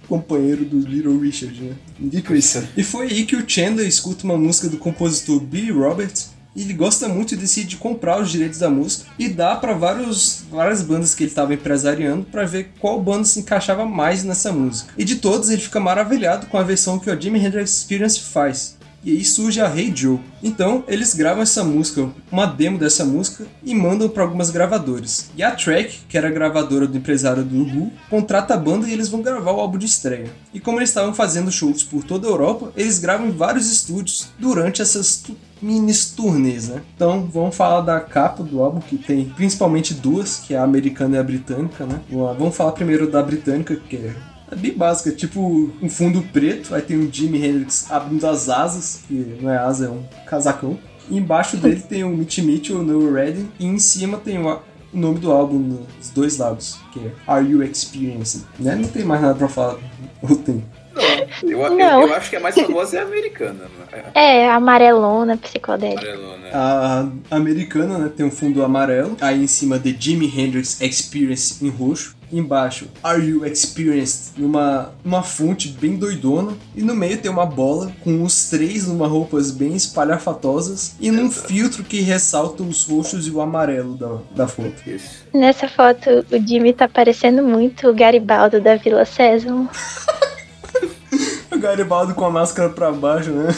ex-companheiro 0.04 0.64
do 0.64 0.78
Little 0.78 1.18
Richard, 1.18 1.61
né? 1.61 1.75
Ninguém 1.99 2.23
conhecia. 2.23 2.68
E 2.76 2.84
foi 2.84 3.06
aí 3.06 3.25
que 3.25 3.37
o 3.37 3.49
Chandler 3.49 3.87
escuta 3.87 4.25
uma 4.25 4.37
música 4.37 4.68
do 4.68 4.76
compositor 4.76 5.40
Billy 5.40 5.73
Roberts 5.73 6.32
e 6.54 6.62
ele 6.62 6.73
gosta 6.73 7.08
muito 7.08 7.34
e 7.34 7.37
decide 7.37 7.76
comprar 7.76 8.20
os 8.20 8.30
direitos 8.30 8.61
da 8.61 8.70
música 8.70 9.11
e 9.18 9.28
dá 9.28 9.56
pra 9.56 9.75
vários, 9.75 10.44
várias 10.50 10.82
bandas 10.82 11.14
que 11.14 11.25
ele 11.25 11.30
estava 11.30 11.52
empresariando 11.52 12.25
pra 12.25 12.44
ver 12.44 12.70
qual 12.78 13.02
banda 13.02 13.25
se 13.25 13.40
encaixava 13.40 13.84
mais 13.84 14.23
nessa 14.23 14.52
música. 14.52 14.92
E 14.96 15.04
de 15.04 15.16
todos 15.16 15.50
ele 15.50 15.62
fica 15.62 15.80
maravilhado 15.80 16.46
com 16.46 16.56
a 16.56 16.62
versão 16.62 16.99
que 16.99 17.11
o 17.11 17.20
Jimi 17.20 17.44
Hendrix 17.44 17.78
Experience 17.78 18.20
faz. 18.20 18.76
E 19.04 19.11
aí 19.11 19.25
surge 19.25 19.61
a 19.61 19.68
Hey 19.68 19.92
Joe. 19.94 20.18
Então, 20.42 20.82
eles 20.88 21.14
gravam 21.14 21.42
essa 21.42 21.62
música, 21.62 22.08
uma 22.32 22.46
demo 22.46 22.78
dessa 22.78 23.04
música, 23.04 23.46
e 23.62 23.75
mandam 23.75 24.08
para 24.08 24.23
algumas 24.23 24.50
gravadoras. 24.50 25.30
E 25.37 25.42
a 25.42 25.50
Track, 25.50 26.00
que 26.08 26.16
era 26.16 26.28
a 26.28 26.30
gravadora 26.30 26.87
do 26.87 26.96
empresário 26.96 27.44
do 27.44 27.62
Who, 27.62 27.92
contrata 28.08 28.54
a 28.54 28.56
banda 28.56 28.88
e 28.88 28.92
eles 28.92 29.08
vão 29.08 29.20
gravar 29.20 29.52
o 29.52 29.61
álbum 29.61 29.76
de 29.76 29.84
estreia. 29.84 30.30
E 30.54 30.61
como 30.61 30.78
eles 30.78 30.88
estavam 30.88 31.12
fazendo 31.12 31.52
shows 31.52 31.82
por 31.82 32.02
toda 32.02 32.26
a 32.26 32.30
Europa, 32.30 32.73
eles 32.76 32.99
gravam 32.99 33.28
em 33.28 33.32
vários 33.32 33.70
estúdios 33.70 34.28
durante 34.38 34.80
essas 34.80 35.23
minis 35.61 36.11
turnês, 36.11 36.68
né? 36.68 36.82
Então, 36.96 37.28
vamos 37.30 37.54
falar 37.54 37.82
da 37.82 38.00
capa 38.00 38.42
do 38.42 38.62
álbum, 38.62 38.80
que 38.80 38.96
tem 38.96 39.26
principalmente 39.37 39.92
duas, 39.92 40.38
que 40.38 40.54
é 40.54 40.58
a 40.58 40.64
americana 40.64 41.16
e 41.16 41.18
a 41.18 41.23
britânica, 41.23 41.84
né? 41.84 42.00
Vamos 42.11 42.56
falar 42.56 42.73
primeiro 42.73 43.11
da 43.11 43.23
britânica, 43.23 43.76
que 43.76 43.96
é 43.96 44.14
é 44.54 44.56
bem 44.56 44.73
básica, 44.73 45.11
tipo 45.11 45.70
um 45.82 45.88
fundo 45.88 46.23
preto, 46.32 46.75
aí 46.75 46.82
tem 46.82 46.96
o 46.96 47.12
Jimi 47.12 47.44
Hendrix 47.44 47.90
abrindo 47.90 48.26
as 48.26 48.49
asas, 48.49 49.00
que 49.06 49.38
não 49.40 49.50
é 49.50 49.58
asa, 49.58 49.87
é 49.87 49.90
um 49.90 50.02
casacão. 50.26 50.78
E 51.11 51.18
embaixo 51.18 51.56
dele 51.56 51.80
tem 51.80 52.04
o 52.04 52.08
Mitch 52.08 52.38
Mitchell 52.38 52.82
no 52.82 53.12
Ready, 53.12 53.46
e 53.58 53.66
em 53.66 53.78
cima 53.78 54.16
tem 54.16 54.38
o 54.38 54.61
nome 54.92 55.18
do 55.18 55.30
álbum 55.30 55.58
nos 55.58 56.11
dois 56.11 56.38
lados, 56.38 56.78
que 56.92 57.00
é 57.00 57.12
Are 57.26 57.46
You 57.46 57.62
Experiencing? 57.62 58.44
Né? 58.58 58.76
Não 58.76 58.88
tem 58.88 59.04
mais 59.04 59.20
nada 59.20 59.34
pra 59.34 59.49
falar. 59.49 59.76
Ou 60.23 60.37
tem? 60.37 60.64
Não, 60.94 61.50
eu, 61.50 61.60
eu- 61.60 61.76
Não. 61.76 62.02
eu 62.02 62.14
acho 62.14 62.30
que 62.30 62.36
a 62.36 62.40
mais 62.40 62.54
famosa 62.54 62.96
é 62.98 63.00
a 63.00 63.04
americana, 63.04 63.64
né? 63.92 64.02
É, 64.14 64.50
amarelona, 64.50 65.36
psicodélica. 65.36 66.00
Amarelona. 66.02 66.44
A 66.52 67.36
americana 67.36 67.98
né, 67.98 68.10
tem 68.16 68.24
um 68.24 68.30
fundo 68.30 68.64
amarelo, 68.64 69.16
aí 69.20 69.42
em 69.42 69.46
cima 69.46 69.78
The 69.78 69.94
Jimi 69.98 70.26
Hendrix 70.26 70.80
Experience 70.80 71.64
em 71.64 71.68
roxo, 71.68 72.14
embaixo 72.32 72.88
Are 73.02 73.22
You 73.24 73.44
Experienced 73.46 74.32
numa 74.38 74.90
uma 75.04 75.22
fonte 75.22 75.68
bem 75.68 75.96
doidona 75.96 76.52
e 76.74 76.82
no 76.82 76.94
meio 76.94 77.16
tem 77.18 77.30
uma 77.30 77.46
bola 77.46 77.92
com 78.02 78.22
os 78.24 78.48
três 78.50 78.88
numa 78.88 79.06
roupas 79.06 79.50
bem 79.52 79.74
espalhafatosas 79.76 80.94
e 80.98 81.10
num 81.10 81.30
filtro 81.30 81.84
que 81.84 82.00
ressalta 82.00 82.62
os 82.62 82.84
roxos 82.88 83.26
e 83.26 83.30
o 83.30 83.40
amarelo 83.40 83.94
da, 83.94 84.18
da 84.34 84.48
foto. 84.48 84.74
Isso. 84.88 85.24
Nessa 85.32 85.68
foto, 85.68 86.24
o 86.30 86.38
Jimmy 86.46 86.72
tá 86.72 86.88
parecendo 86.88 87.42
muito 87.42 87.88
o 87.88 87.94
Garibaldo 87.94 88.60
da 88.60 88.76
Vila 88.76 89.04
Sésamo. 89.04 89.68
O 91.56 91.58
Garibaldo 91.58 92.14
com 92.14 92.25
a 92.25 92.30
máscara 92.30 92.68
pra 92.70 92.90
baixo, 92.92 93.30
né? 93.30 93.49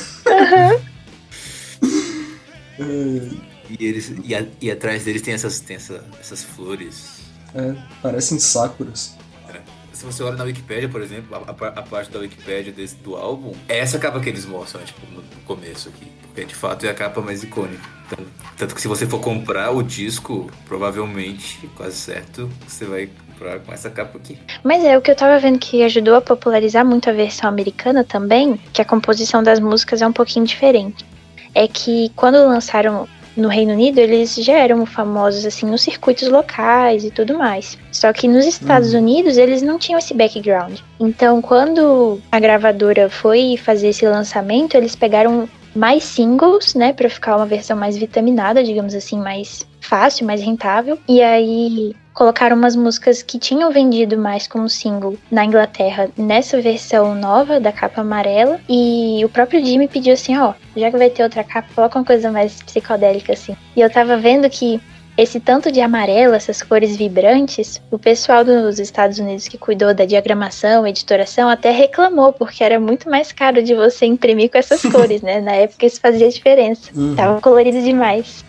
E, 2.79 3.85
eles, 3.85 4.13
e, 4.25 4.35
a- 4.35 4.47
e 4.61 4.71
atrás 4.71 5.05
deles 5.05 5.23
tem 5.23 5.35
essas, 5.35 5.61
tem 5.61 5.77
essa- 5.77 6.05
essas 6.21 6.43
flores. 6.45 7.21
É, 7.55 7.75
parecem 8.03 8.39
sakuras. 8.39 9.15
Se 9.93 10.05
você 10.05 10.23
olha 10.23 10.37
na 10.37 10.45
Wikipédia, 10.45 10.91
por 10.91 11.01
exemplo, 11.01 11.35
a, 11.35 11.39
a- 11.39 11.69
a 11.69 11.83
parte 11.83 12.11
da 12.11 12.19
Wikipédia 12.19 12.71
desse, 12.71 12.97
do 12.97 13.17
álbum, 13.17 13.55
é 13.67 13.79
essa 13.79 13.99
capa 13.99 14.21
que 14.21 14.29
eles 14.29 14.45
mostram, 14.45 14.85
tipo, 14.85 15.01
no, 15.07 15.23
no 15.23 15.41
começo 15.47 15.89
aqui. 15.89 16.13
Porque 16.21 16.45
de 16.45 16.55
fato 16.55 16.85
é 16.85 16.91
a 16.91 16.95
capa 16.95 17.23
mais 17.23 17.43
icônica. 17.43 17.83
Então, 18.07 18.27
tanto 18.59 18.75
que 18.75 18.81
se 18.83 18.89
você 18.89 19.07
for 19.07 19.21
comprar 19.21 19.71
o 19.71 19.83
disco, 19.83 20.51
provavelmente, 20.67 21.67
quase 21.75 21.97
certo, 21.97 22.51
você 22.69 22.85
vai 22.85 23.09
comprar 23.37 23.61
com 23.61 23.73
essa 23.73 23.91
capa 23.91 24.19
aqui. 24.19 24.39
Mas 24.65 24.85
é 24.85 24.97
o 24.97 25.03
que 25.03 25.11
eu 25.11 25.17
tava 25.17 25.39
vendo 25.39 25.59
que 25.59 25.83
ajudou 25.83 26.15
a 26.15 26.21
popularizar 26.21 26.85
muito 26.85 27.11
a 27.11 27.13
versão 27.13 27.49
americana 27.49 28.03
também, 28.03 28.59
que 28.73 28.81
a 28.81 28.85
composição 28.85 29.43
das 29.43 29.61
músicas 29.61 30.01
é 30.01 30.07
um 30.07 30.13
pouquinho 30.13 30.47
diferente. 30.47 31.05
É 31.55 31.69
que 31.69 32.11
quando 32.17 32.37
lançaram 32.37 33.07
no 33.37 33.49
Reino 33.49 33.73
Unido, 33.73 33.99
eles 33.99 34.35
já 34.35 34.55
eram 34.55 34.87
famosos 34.87 35.45
assim 35.45 35.67
nos 35.67 35.83
circuitos 35.83 36.29
locais 36.29 37.05
e 37.05 37.11
tudo 37.11 37.37
mais. 37.37 37.77
Só 37.93 38.11
que 38.13 38.27
nos 38.27 38.47
Estados 38.47 38.95
Unidos 38.95 39.37
eles 39.37 39.61
não 39.61 39.79
tinham 39.79 39.99
esse 39.99 40.15
background. 40.15 40.79
Então, 40.99 41.43
quando 41.43 42.19
a 42.33 42.41
gravadora 42.41 43.11
foi 43.11 43.59
fazer 43.63 43.89
esse 43.89 44.07
lançamento, 44.07 44.75
eles 44.75 44.97
pegaram 44.97 45.47
mais 45.77 46.05
singles, 46.05 46.75
né, 46.75 46.93
Pra 46.93 47.11
ficar 47.11 47.37
uma 47.37 47.47
versão 47.47 47.77
mais 47.77 47.97
vitaminada, 47.97 48.65
digamos 48.65 48.95
assim, 48.95 49.19
mais 49.19 49.67
fácil, 49.81 50.27
mais 50.27 50.41
rentável. 50.41 50.99
E 51.09 51.23
aí 51.23 51.95
colocaram 52.15 52.57
umas 52.57 52.75
músicas 52.75 53.23
que 53.23 53.39
tinham 53.39 53.71
vendido 53.71 54.17
mais 54.17 54.47
como 54.47 54.69
single 54.69 55.17
na 55.31 55.45
Inglaterra 55.45 56.09
nessa 56.17 56.61
versão 56.61 57.15
nova 57.15 57.61
da 57.61 57.71
capa 57.71 58.01
amarela. 58.01 58.59
E 58.69 59.23
o 59.25 59.29
próprio 59.29 59.65
Jimmy 59.65 59.87
pediu 59.87 60.15
assim: 60.15 60.37
ó, 60.39 60.55
já 60.77 60.91
que 60.91 60.97
vai 60.97 61.11
ter 61.11 61.23
outra 61.23 61.45
capa, 61.45 61.69
coloca 61.75 61.99
uma 61.99 62.05
coisa 62.05 62.31
mais 62.31 62.63
psicodélica 62.63 63.35
assim. 63.35 63.57
E 63.77 63.81
eu 63.81 63.91
tava 63.91 64.17
vendo 64.17 64.49
que 64.49 64.81
esse 65.17 65.41
tanto 65.41 65.73
de 65.73 65.81
amarelo, 65.81 66.35
essas 66.35 66.63
cores 66.63 66.97
vibrantes, 66.97 67.81
o 67.91 67.99
pessoal 67.99 68.45
dos 68.45 68.79
Estados 68.79 69.19
Unidos 69.19 69.49
que 69.49 69.59
cuidou 69.59 69.93
da 69.93 70.05
diagramação, 70.05 70.87
editoração, 70.87 71.49
até 71.49 71.71
reclamou, 71.71 72.33
porque 72.33 72.63
era 72.63 72.79
muito 72.79 73.11
mais 73.11 73.33
caro 73.33 73.63
de 73.63 73.75
você 73.75 74.07
imprimir 74.07 74.51
com 74.51 74.59
essas 74.59 74.83
cores, 74.91 75.23
né? 75.23 75.41
Na 75.41 75.53
época 75.53 75.87
isso 75.87 76.01
fazia 76.01 76.29
diferença. 76.29 76.91
Uhum. 76.95 77.15
Tava 77.17 77.41
colorido 77.41 77.83
demais. 77.83 78.46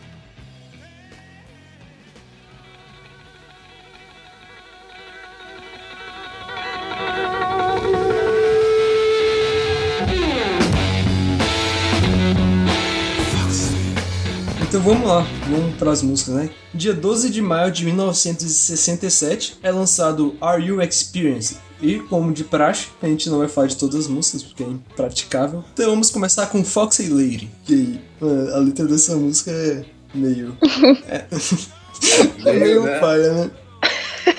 Então 14.77 14.93
vamos 14.93 15.07
lá, 15.07 15.25
vamos 15.49 15.75
para 15.77 15.89
as 15.89 16.03
músicas, 16.03 16.35
né? 16.35 16.49
Dia 16.71 16.93
12 16.93 17.31
de 17.31 17.41
maio 17.41 17.71
de 17.71 17.83
1967 17.83 19.57
é 19.63 19.71
lançado 19.71 20.35
Are 20.39 20.63
You 20.63 20.79
Experienced? 20.83 21.57
E, 21.81 21.97
como 21.97 22.31
de 22.31 22.43
praxe, 22.43 22.89
a 23.01 23.07
gente 23.07 23.27
não 23.27 23.39
vai 23.39 23.47
falar 23.47 23.65
de 23.65 23.75
todas 23.75 23.95
as 23.95 24.07
músicas 24.07 24.43
porque 24.43 24.63
é 24.63 24.67
impraticável. 24.67 25.63
Então 25.73 25.89
vamos 25.89 26.11
começar 26.11 26.45
com 26.45 26.63
Foxy 26.63 27.09
Lady, 27.09 27.49
que 27.65 27.99
a 28.53 28.59
letra 28.59 28.85
dessa 28.85 29.15
música 29.15 29.49
é 29.49 29.83
meio. 30.13 30.55
É, 31.09 31.25
é 32.45 32.53
meio 32.53 32.83
né? 32.83 32.99
né? 33.01 33.51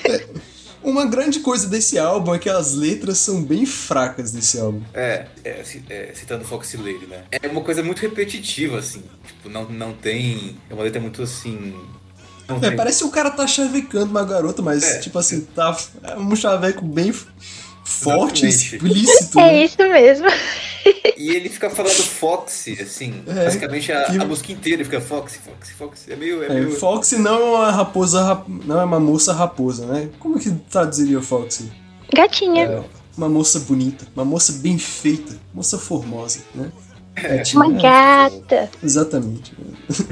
É. 0.05 0.25
Uma 0.81 1.05
grande 1.05 1.39
coisa 1.41 1.67
desse 1.67 1.99
álbum 1.99 2.33
é 2.33 2.39
que 2.39 2.49
as 2.49 2.73
letras 2.73 3.17
são 3.17 3.41
bem 3.43 3.65
fracas 3.65 4.31
desse 4.31 4.59
álbum. 4.59 4.81
É, 4.93 5.25
é, 5.43 5.63
é, 5.89 6.11
citando 6.15 6.45
Foxy 6.45 6.77
Lady, 6.77 7.05
né? 7.05 7.23
É 7.31 7.47
uma 7.47 7.61
coisa 7.61 7.83
muito 7.83 7.99
repetitiva, 7.99 8.79
assim. 8.79 9.03
Tipo, 9.27 9.49
não, 9.49 9.65
não 9.69 9.93
tem. 9.93 10.57
É 10.69 10.73
uma 10.73 10.83
letra 10.83 11.01
muito 11.01 11.21
assim. 11.21 11.75
Não 12.47 12.57
É, 12.57 12.59
tem- 12.61 12.75
parece 12.75 12.99
que 12.99 13.05
o 13.05 13.11
cara 13.11 13.29
tá 13.29 13.45
chavecando 13.45 14.05
uma 14.09 14.23
garota, 14.23 14.61
mas, 14.61 14.83
É. 14.83 14.99
tipo 14.99 15.19
assim, 15.19 15.41
tá 15.53 15.75
é 16.03 16.15
um 16.15 16.35
chaveco 16.35 16.83
bem 16.85 17.13
forte, 17.83 18.45
Exatamente. 18.45 18.75
explícito. 18.75 19.39
É 19.39 19.45
né? 19.45 19.63
isso 19.65 19.77
mesmo. 19.77 20.27
E 21.17 21.29
ele 21.35 21.49
fica 21.49 21.69
falando 21.69 21.91
Foxy, 21.93 22.77
assim. 22.81 23.21
É, 23.27 23.45
basicamente 23.45 23.91
a, 23.91 24.05
que- 24.05 24.17
a 24.17 24.25
música 24.25 24.51
inteira 24.51 24.83
fica 24.85 25.01
Foxy, 25.01 25.39
Foxy, 25.39 25.73
Foxy. 25.73 26.13
É 26.13 26.15
meio. 26.15 26.41
É, 26.43 26.47
É, 26.47 26.53
meio... 26.53 26.71
Foxy 26.71 27.17
não 27.17 27.35
é 27.35 27.43
uma 27.57 27.71
raposa, 27.71 28.23
rap- 28.25 28.47
não 28.65 28.79
é 28.79 28.83
uma 28.85 28.99
moça 28.99 29.33
raposa, 29.33 29.85
né? 29.85 30.09
Como 30.19 30.39
que 30.39 30.49
traduziria 30.69 31.21
Foxy? 31.21 31.71
Gatinha. 32.13 32.63
É, 32.63 32.83
uma 33.17 33.27
moça 33.29 33.59
bonita, 33.59 34.07
uma 34.15 34.23
moça 34.25 34.53
bem 34.53 34.77
feita, 34.77 35.37
moça 35.53 35.77
formosa, 35.77 36.39
né? 36.55 36.71
É, 37.15 37.39
tipo, 37.39 37.59
Uma 37.59 37.71
gata. 37.81 38.69
Exatamente. 38.81 39.53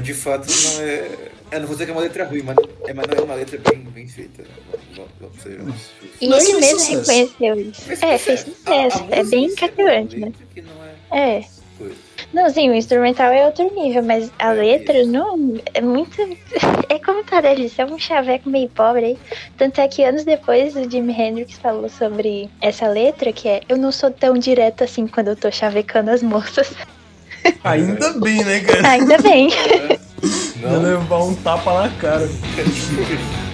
De 0.02 0.12
fato, 0.12 0.46
não 0.46 0.82
é. 0.82 1.30
Eu 1.50 1.60
não 1.60 1.66
vou 1.66 1.74
dizer 1.74 1.86
que 1.86 1.90
é 1.90 1.94
uma 1.94 2.02
letra 2.02 2.24
ruim, 2.24 2.42
mas, 2.42 2.56
é, 2.86 2.92
mas 2.92 3.06
não 3.06 3.16
é 3.16 3.20
uma 3.22 3.34
letra 3.34 3.58
bem, 3.70 3.78
bem 3.80 4.06
feita. 4.08 4.42
né? 4.42 4.48
Vamos- 4.94 5.10
vamos 5.20 5.40
ser 5.42 5.58
justos. 5.58 5.90
E 6.20 6.24
ele 6.26 6.34
fez 6.40 6.58
mesmo 6.60 6.78
sucesso. 6.80 7.10
reconheceu 7.36 7.60
isso. 7.60 8.04
É, 8.04 8.18
fez 8.18 8.40
sucesso. 8.40 8.98
A- 8.98 9.16
a 9.16 9.18
é 9.18 9.24
bem 9.24 9.44
em 9.44 9.48
si 9.50 9.54
é 9.54 9.68
cativante, 9.68 10.16
né? 10.18 10.32
é 11.10 11.38
É. 11.38 11.44
Não, 12.34 12.50
sim, 12.50 12.68
o 12.68 12.74
instrumental 12.74 13.30
é 13.32 13.46
outro 13.46 13.72
nível, 13.72 14.02
mas 14.02 14.30
a 14.38 14.52
É, 14.52 14.52
letra 14.52 14.98
isso. 14.98 15.10
não 15.10 15.58
é 15.72 15.80
muito. 15.80 16.16
É 16.90 16.98
como 16.98 17.22
tá 17.22 17.40
dele, 17.40 17.70
é 17.78 17.84
um 17.84 17.98
chaveco 17.98 18.48
meio 18.50 18.68
pobre 18.70 19.04
aí. 19.04 19.18
Tanto 19.56 19.80
é 19.80 19.86
que 19.88 20.02
anos 20.02 20.24
depois 20.24 20.74
o 20.74 20.90
Jimi 20.90 21.12
Hendrix 21.12 21.52
falou 21.58 21.88
sobre 21.88 22.48
essa 22.60 22.88
letra, 22.88 23.32
que 23.32 23.46
é 23.48 23.60
eu 23.68 23.76
não 23.76 23.92
sou 23.92 24.10
tão 24.10 24.34
direto 24.34 24.82
assim 24.84 25.06
quando 25.06 25.28
eu 25.28 25.36
tô 25.36 25.50
chavecando 25.50 26.10
as 26.10 26.22
moças. 26.22 26.74
Ainda 27.64 28.12
bem, 28.14 28.44
né, 28.44 28.60
cara? 28.60 28.88
Ainda 28.88 29.18
bem. 29.18 29.50
Vai 30.60 30.72
Não, 30.72 30.82
levar 30.82 31.18
um 31.24 31.34
tapa 31.34 31.82
na 31.82 31.88
cara. 31.90 32.28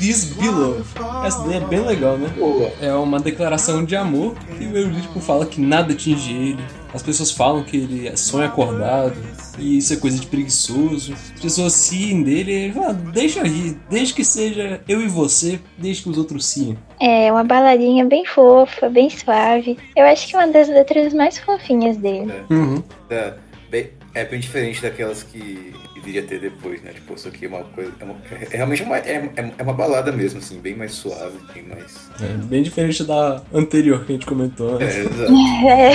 This 0.00 0.24
Be 0.24 0.48
Love. 0.48 0.82
Essa 1.26 1.46
daí 1.46 1.58
é 1.58 1.60
bem 1.60 1.80
legal, 1.80 2.16
né? 2.16 2.26
boa. 2.38 2.72
É 2.80 2.90
uma 2.94 3.20
declaração 3.20 3.84
de 3.84 3.94
amor 3.94 4.34
que 4.56 4.64
o 4.64 4.74
Eurídico 4.74 5.20
fala 5.20 5.44
que 5.44 5.60
nada 5.60 5.92
atinge 5.92 6.32
ele. 6.32 6.64
As 6.94 7.02
pessoas 7.02 7.30
falam 7.30 7.62
que 7.62 7.76
ele 7.76 8.08
é 8.08 8.16
sonho 8.16 8.46
acordado 8.46 9.14
e 9.58 9.76
isso 9.76 9.92
é 9.92 9.96
coisa 9.96 10.18
de 10.18 10.26
preguiçoso. 10.26 11.12
As 11.12 11.40
pessoas 11.40 11.74
ciem 11.74 12.22
dele 12.22 12.50
e 12.50 12.54
ele 12.54 12.72
fala, 12.72 12.94
deixa 12.94 13.42
rir, 13.42 13.78
desde 13.90 14.14
que 14.14 14.24
seja 14.24 14.80
eu 14.88 15.02
e 15.02 15.06
você, 15.06 15.60
desde 15.76 16.02
que 16.02 16.08
os 16.08 16.16
outros 16.16 16.46
ciem. 16.46 16.78
É 16.98 17.30
uma 17.30 17.44
baladinha 17.44 18.06
bem 18.06 18.24
fofa, 18.24 18.88
bem 18.88 19.10
suave. 19.10 19.76
Eu 19.94 20.06
acho 20.06 20.26
que 20.26 20.34
é 20.34 20.38
uma 20.38 20.48
das 20.48 20.66
letras 20.68 21.12
mais 21.12 21.38
fofinhas 21.38 21.98
dele. 21.98 22.32
Uhum. 22.48 22.82
É, 23.10 23.34
bem, 23.70 23.90
é 24.14 24.24
bem 24.24 24.40
diferente 24.40 24.80
daquelas 24.80 25.22
que 25.22 25.74
viria 26.04 26.20
a 26.22 26.24
ter 26.24 26.40
depois, 26.40 26.82
né? 26.82 26.92
Tipo, 26.92 27.14
isso 27.14 27.28
aqui 27.28 27.44
é 27.46 27.48
uma 27.48 27.64
coisa. 27.64 27.92
É, 28.00 28.04
uma- 28.04 28.16
é 28.52 28.56
realmente 28.56 28.82
uma, 28.82 28.96
é, 28.98 29.30
é- 29.36 29.52
é 29.58 29.62
uma 29.62 29.72
balada 29.74 30.10
mesmo, 30.12 30.38
assim, 30.38 30.58
bem 30.60 30.74
mais 30.76 30.92
suave, 30.92 31.38
bem 31.54 31.62
mais. 31.64 32.08
É 32.20 32.26
bem 32.44 32.62
diferente 32.62 33.04
da 33.04 33.42
anterior 33.52 34.04
que 34.04 34.12
a 34.12 34.14
gente 34.16 34.26
comentou, 34.26 34.78
né? 34.78 34.86
É, 34.86 35.00
exato. 35.00 35.32
É. 35.68 35.92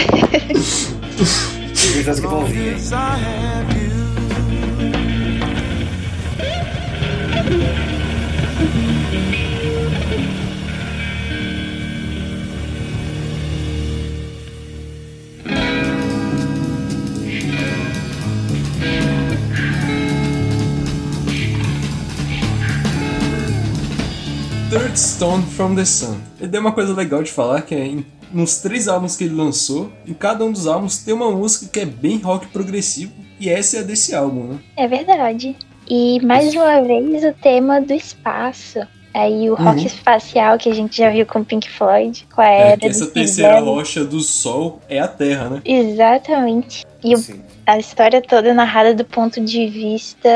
Que 2.22 2.28
vão 2.28 2.46
vir, 2.46 2.74
hein? 2.74 2.80
Third 24.76 25.00
Stone 25.00 25.44
from 25.56 25.74
the 25.74 25.86
Sun. 25.86 26.18
Ele 26.38 26.50
deu 26.50 26.60
uma 26.60 26.74
coisa 26.74 26.94
legal 26.94 27.24
de 27.24 27.32
falar 27.32 27.62
que 27.62 27.74
é 27.74 27.86
em- 27.86 28.06
nos 28.34 28.58
três 28.58 28.90
álbuns 28.90 29.16
que 29.16 29.24
ele 29.24 29.34
lançou, 29.34 29.90
em 30.06 30.14
cada 30.14 30.44
um 30.44 30.52
dos 30.52 30.68
álbuns 30.68 30.98
tem 30.98 31.14
uma 31.14 31.32
música 31.32 31.68
que 31.72 31.80
é 31.80 31.86
bem 31.86 32.18
rock 32.18 32.48
progressivo, 32.48 33.14
e 33.40 33.48
essa 33.50 33.78
é 33.78 33.80
a 33.80 33.84
desse 33.84 34.14
álbum, 34.14 34.44
né? 34.48 34.60
É 34.76 34.86
verdade. 34.86 35.56
E 35.90 36.20
mais 36.26 36.54
uma 36.54 36.82
vez 36.82 37.24
o 37.24 37.32
tema 37.42 37.80
do 37.80 37.94
espaço. 37.94 38.80
Aí 39.14 39.50
o 39.50 39.56
rock 39.56 39.80
Uhum. 39.80 39.86
espacial 39.86 40.58
que 40.58 40.68
a 40.70 40.74
gente 40.76 40.98
já 40.98 41.10
viu 41.10 41.26
com 41.26 41.42
Pink 41.42 41.70
Floyd, 41.70 42.28
com 42.36 42.42
a 42.42 42.46
É, 42.50 42.68
era 42.72 42.78
que 42.78 42.86
essa 42.88 43.06
do 43.06 43.12
terceira 43.12 43.62
rocha 43.62 44.04
do 44.04 44.20
Sol 44.20 44.82
é 44.90 45.00
a 45.00 45.08
Terra, 45.08 45.50
né? 45.52 45.62
Exatamente. 45.64 46.86
E 47.02 47.16
o- 47.16 47.18
Sim. 47.18 47.40
A 47.65 47.78
história 47.80 48.21
toda 48.21 48.49
é 48.49 48.54
narrada 48.54 48.93
do 48.93 49.04
ponto 49.06 49.39
de 49.43 49.67
vista 49.67 50.30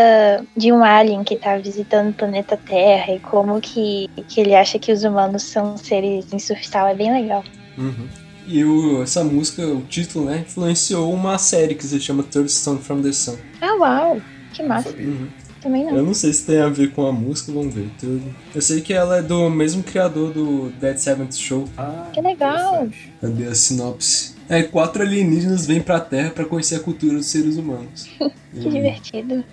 de 0.55 0.71
um 0.71 0.83
alien 0.83 1.23
que 1.23 1.35
tá 1.35 1.57
visitando 1.57 2.09
o 2.09 2.13
planeta 2.13 2.57
Terra 2.57 3.13
e 3.13 3.19
como 3.19 3.59
que, 3.61 4.09
que 4.27 4.41
ele 4.41 4.55
acha 4.55 4.79
que 4.79 4.91
os 4.91 5.03
humanos 5.03 5.43
são 5.43 5.77
seres 5.77 6.25
em 6.33 6.39
surfistal. 6.39 6.87
É 6.87 6.95
bem 6.95 7.11
legal. 7.11 7.43
Uhum. 7.77 8.07
E 8.47 8.63
o- 8.65 9.03
essa 9.03 9.23
música, 9.23 9.61
o 9.65 9.81
título, 9.81 10.25
né, 10.25 10.39
influenciou 10.47 11.13
uma 11.13 11.37
série 11.37 11.75
que 11.75 11.83
se 11.85 11.99
chama 11.99 12.23
Third 12.23 12.51
Stone 12.51 12.79
from 12.79 13.01
the 13.01 13.11
Sun. 13.11 13.35
Ah, 13.61 13.75
uau! 13.79 14.21
Que 14.53 14.63
massa. 14.63 14.89
Uhum. 14.89 15.27
Também 15.61 15.85
não. 15.85 15.95
Eu 15.97 16.03
não 16.03 16.13
sei 16.13 16.31
se 16.33 16.45
tem 16.45 16.59
a 16.59 16.69
ver 16.69 16.91
com 16.93 17.05
a 17.05 17.11
música, 17.11 17.51
vamos 17.51 17.75
ver. 17.75 17.89
tudo. 17.99 18.23
Eu 18.55 18.61
sei 18.61 18.81
que 18.81 18.93
ela 18.93 19.17
é 19.17 19.21
do 19.21 19.49
mesmo 19.49 19.83
criador 19.83 20.31
do 20.31 20.69
Dead 20.79 20.97
Seventh 20.97 21.33
Show. 21.35 21.65
Ah, 21.77 22.07
Que 22.13 22.21
legal. 22.21 22.87
Cadê 23.21 23.43
a 23.45 23.53
sinopse? 23.53 24.38
É, 24.49 24.63
quatro 24.63 25.01
alienígenas 25.03 25.65
vêm 25.67 25.79
pra 25.79 25.99
Terra 25.99 26.31
pra 26.31 26.43
conhecer 26.45 26.75
a 26.75 26.79
cultura 26.79 27.13
dos 27.15 27.27
seres 27.27 27.55
humanos. 27.57 28.09
Que 28.51 28.67
divertido. 28.67 29.43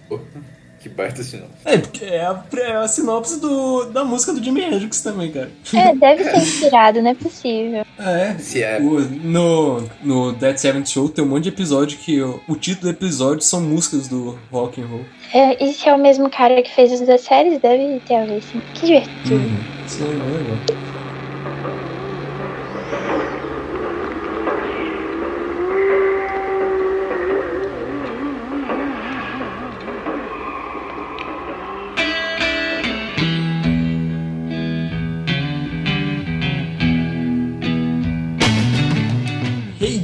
Que 0.80 0.88
baita 0.88 1.22
sinal. 1.22 1.48
É, 1.66 1.76
porque 1.76 2.02
é 2.04 2.22
a, 2.24 2.42
é 2.56 2.76
a 2.76 2.88
sinopse 2.88 3.38
do, 3.40 3.84
da 3.86 4.04
música 4.04 4.32
do 4.32 4.42
Jimi 4.42 4.62
Hendrix 4.62 5.02
também, 5.02 5.30
cara. 5.30 5.50
É, 5.74 5.92
deve 5.98 6.24
ser 6.24 6.36
inspirado, 6.38 7.02
não 7.02 7.10
é 7.10 7.14
possível. 7.14 7.84
É. 7.98 8.34
Se 8.38 8.62
é. 8.62 8.78
O- 8.80 9.00
no, 9.00 9.82
no 10.02 10.32
Dead 10.32 10.56
Seventh 10.56 10.86
Show 10.88 11.10
tem 11.10 11.22
um 11.24 11.28
monte 11.28 11.42
de 11.42 11.48
episódio 11.50 11.98
que 11.98 12.22
o, 12.22 12.40
o 12.48 12.56
título 12.56 12.90
do 12.90 12.96
episódio 12.96 13.42
são 13.42 13.60
músicas 13.60 14.08
do 14.08 14.38
rock 14.50 14.80
and 14.80 14.86
roll. 14.86 15.04
É, 15.34 15.62
e 15.62 15.74
se 15.74 15.86
é 15.88 15.94
o 15.94 15.98
mesmo 15.98 16.30
cara 16.30 16.62
que 16.62 16.74
fez 16.74 16.90
as 16.92 17.00
duas 17.02 17.20
séries, 17.20 17.60
deve 17.60 18.00
ter 18.00 18.14
a 18.14 18.24
ver, 18.24 18.42
sim. 18.42 18.62
Que 18.74 18.86
divertido. 18.86 19.34
Uhum. 19.34 19.58
Isso 19.86 20.02
é 20.04 20.06
legal. 20.06 21.05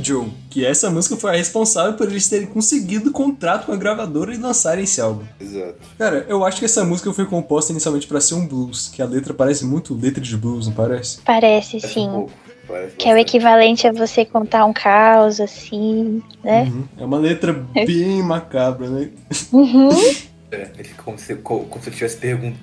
Joe, 0.03 0.29
que 0.51 0.65
essa 0.67 0.91
música 0.91 1.17
foi 1.17 1.31
a 1.31 1.37
responsável 1.37 1.95
por 1.95 2.09
eles 2.09 2.29
terem 2.29 2.47
conseguido 2.47 3.11
contrato 3.13 3.67
com 3.67 3.73
a 3.73 3.77
gravadora 3.77 4.35
e 4.35 4.37
lançarem 4.39 4.85
esse 4.85 5.01
álbum. 5.01 5.25
Exato. 5.41 5.75
Cara, 5.99 6.27
eu 6.29 6.45
acho 6.45 6.59
que 6.59 6.65
essa 6.65 6.85
música 6.85 7.13
foi 7.13 7.25
composta 7.27 7.73
inicialmente 7.73 8.07
pra 8.07 8.21
ser 8.21 8.35
um 8.35 8.47
blues, 8.47 8.89
que 8.95 9.01
a 9.03 9.07
letra 9.07 9.33
parece 9.35 9.65
muito 9.65 9.95
letra 9.95 10.21
de 10.21 10.37
blues, 10.37 10.67
não 10.67 10.75
parece? 10.75 11.19
Parece, 11.25 11.79
Parece 11.81 11.95
sim. 11.95 12.09
um 12.09 12.13
pouco, 12.13 12.33
parece 12.69 12.97
Que 12.97 13.09
é 13.09 13.15
o 13.15 13.17
equivalente 13.19 13.87
a 13.87 13.93
você 13.93 14.25
contar 14.25 14.65
um 14.67 14.73
caos, 14.73 15.41
assim, 15.41 16.23
né? 16.43 16.65
Uhum. 16.65 16.85
É 16.99 17.05
uma 17.05 17.19
letra 17.19 17.53
bem 17.75 18.23
macabra, 18.23 18.89
né? 18.89 19.11
Uhum. 19.53 19.91
É, 20.55 20.69
ele 20.75 20.85
fica 20.87 21.03
como 21.03 21.19
se, 21.19 21.35
como, 21.37 21.67
se 21.81 21.89
ele 21.89 21.97
tivesse 21.97 22.17
perguntado. 22.19 22.61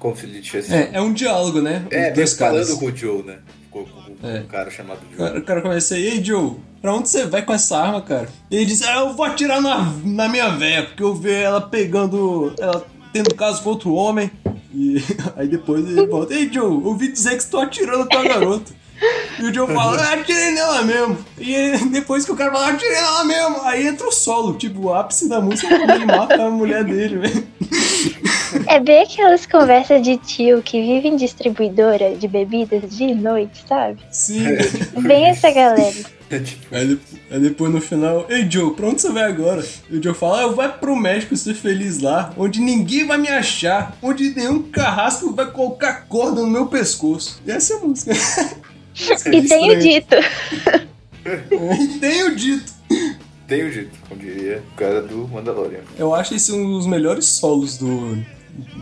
Como 0.00 0.16
se 0.16 0.26
ele 0.26 0.40
tivesse. 0.40 0.74
É, 0.74 0.90
é 0.94 1.00
um 1.00 1.12
diálogo, 1.12 1.60
né? 1.62 1.86
É, 1.88 2.08
Os 2.08 2.14
dois 2.16 2.32
falando 2.36 2.54
caras. 2.64 2.74
com 2.74 2.86
o 2.86 2.96
Joe, 2.96 3.22
né? 3.22 3.36
Com, 3.70 3.84
com- 3.84 4.14
com 4.16 4.26
É. 4.26 4.40
um 4.40 4.46
cara 4.46 4.68
chamado 4.68 4.98
O 4.98 5.16
Joe. 5.16 5.16
cara, 5.28 5.38
o 5.38 5.42
cara 5.44 5.62
começa 5.62 5.94
aí, 5.94 6.06
ei 6.08 6.24
Joe, 6.24 6.56
pra 6.80 6.94
onde 6.94 7.08
você 7.08 7.26
vai 7.26 7.42
com 7.42 7.52
essa 7.52 7.78
arma, 7.78 8.00
cara? 8.00 8.28
E 8.50 8.56
ele 8.56 8.66
diz, 8.66 8.82
ah, 8.82 9.00
eu 9.00 9.14
vou 9.14 9.24
atirar 9.24 9.60
na, 9.60 9.92
na 10.04 10.28
minha 10.28 10.48
véia, 10.50 10.84
porque 10.84 11.02
eu 11.02 11.14
vi 11.14 11.32
ela 11.32 11.60
pegando. 11.60 12.54
ela 12.58 12.84
tendo 13.12 13.34
caso 13.34 13.62
com 13.62 13.70
outro 13.70 13.92
homem. 13.92 14.30
E 14.72 14.96
aí 15.36 15.48
depois 15.48 15.86
ele 15.86 16.06
volta, 16.06 16.34
ei 16.34 16.50
Joe, 16.52 16.82
ouvi 16.84 17.10
dizer 17.10 17.36
que 17.36 17.42
você 17.42 17.50
tá 17.50 17.62
atirando 17.62 18.08
com 18.08 18.18
a 18.18 18.22
garota. 18.22 18.72
E 19.38 19.44
o 19.44 19.54
Joe 19.54 19.66
fala, 19.74 20.00
ah, 20.00 20.14
atirei 20.14 20.52
nela 20.52 20.82
mesmo. 20.82 21.18
E 21.38 21.76
depois 21.90 22.24
que 22.24 22.32
o 22.32 22.36
cara 22.36 22.52
fala, 22.52 22.68
atirei 22.68 22.94
nela 22.94 23.24
mesmo, 23.24 23.62
aí 23.62 23.86
entra 23.86 24.06
o 24.06 24.12
solo, 24.12 24.54
tipo, 24.54 24.86
o 24.86 24.94
ápice 24.94 25.28
da 25.28 25.40
música 25.40 25.74
é 25.74 25.78
quando 25.78 25.90
ele 25.90 26.06
mata 26.06 26.42
a 26.42 26.50
mulher 26.50 26.84
dele, 26.84 27.18
velho. 27.18 27.46
É 28.66 28.80
bem 28.80 29.02
aquelas 29.02 29.46
conversas 29.46 30.02
de 30.02 30.16
tio 30.16 30.62
que 30.62 30.80
vive 30.80 31.08
em 31.08 31.16
distribuidora 31.16 32.16
de 32.16 32.28
bebidas 32.28 32.96
de 32.96 33.14
noite, 33.14 33.64
sabe? 33.66 34.00
Sim. 34.10 34.44
Bem 35.02 35.26
essa 35.26 35.50
galera. 35.50 36.19
Aí, 36.30 36.38
de- 36.86 36.98
aí 37.30 37.40
depois 37.40 37.72
no 37.72 37.80
final, 37.80 38.26
ei 38.28 38.48
Joe, 38.48 38.72
pra 38.74 38.86
onde 38.86 39.00
você 39.02 39.10
vai 39.10 39.24
agora? 39.24 39.66
E 39.90 39.96
o 39.98 40.02
Joe 40.02 40.14
fala, 40.14 40.38
ah, 40.38 40.42
eu 40.42 40.54
vou 40.54 40.68
pro 40.68 40.94
México 40.94 41.36
ser 41.36 41.54
feliz 41.54 41.98
lá, 41.98 42.32
onde 42.36 42.60
ninguém 42.60 43.06
vai 43.06 43.18
me 43.18 43.28
achar, 43.28 43.96
onde 44.00 44.34
nenhum 44.34 44.62
carrasco 44.62 45.32
vai 45.34 45.50
colocar 45.50 46.06
corda 46.08 46.40
no 46.40 46.46
meu 46.46 46.66
pescoço. 46.66 47.40
E 47.46 47.50
essa 47.50 47.74
é 47.74 47.76
a 47.76 47.80
música. 47.80 48.12
E 49.32 49.42
tenho 49.48 49.78
dito. 49.80 50.14
e 51.80 51.98
tenho 52.00 52.34
dito. 52.36 52.72
Tenho 53.46 53.70
dito, 53.70 53.90
como 54.08 54.20
diria 54.20 54.62
o 54.72 54.76
cara 54.76 55.00
do 55.02 55.26
Mandalorian. 55.28 55.80
Eu 55.98 56.14
acho 56.14 56.34
esse 56.34 56.52
um 56.52 56.72
dos 56.76 56.86
melhores 56.86 57.24
solos 57.26 57.78
do 57.78 58.18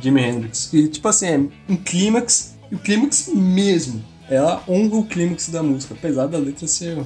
Jimi 0.02 0.22
Hendrix. 0.22 0.70
E, 0.72 0.88
tipo 0.88 1.06
assim, 1.08 1.26
é 1.26 1.38
um 1.72 1.76
clímax, 1.76 2.56
e 2.70 2.74
o 2.74 2.78
clímax 2.78 3.28
mesmo. 3.34 4.02
Ela 4.30 4.62
honra 4.68 4.96
o 4.96 5.04
clímax 5.06 5.48
da 5.48 5.62
música, 5.62 5.94
apesar 5.94 6.26
da 6.26 6.36
letra 6.38 6.66
ser 6.66 6.98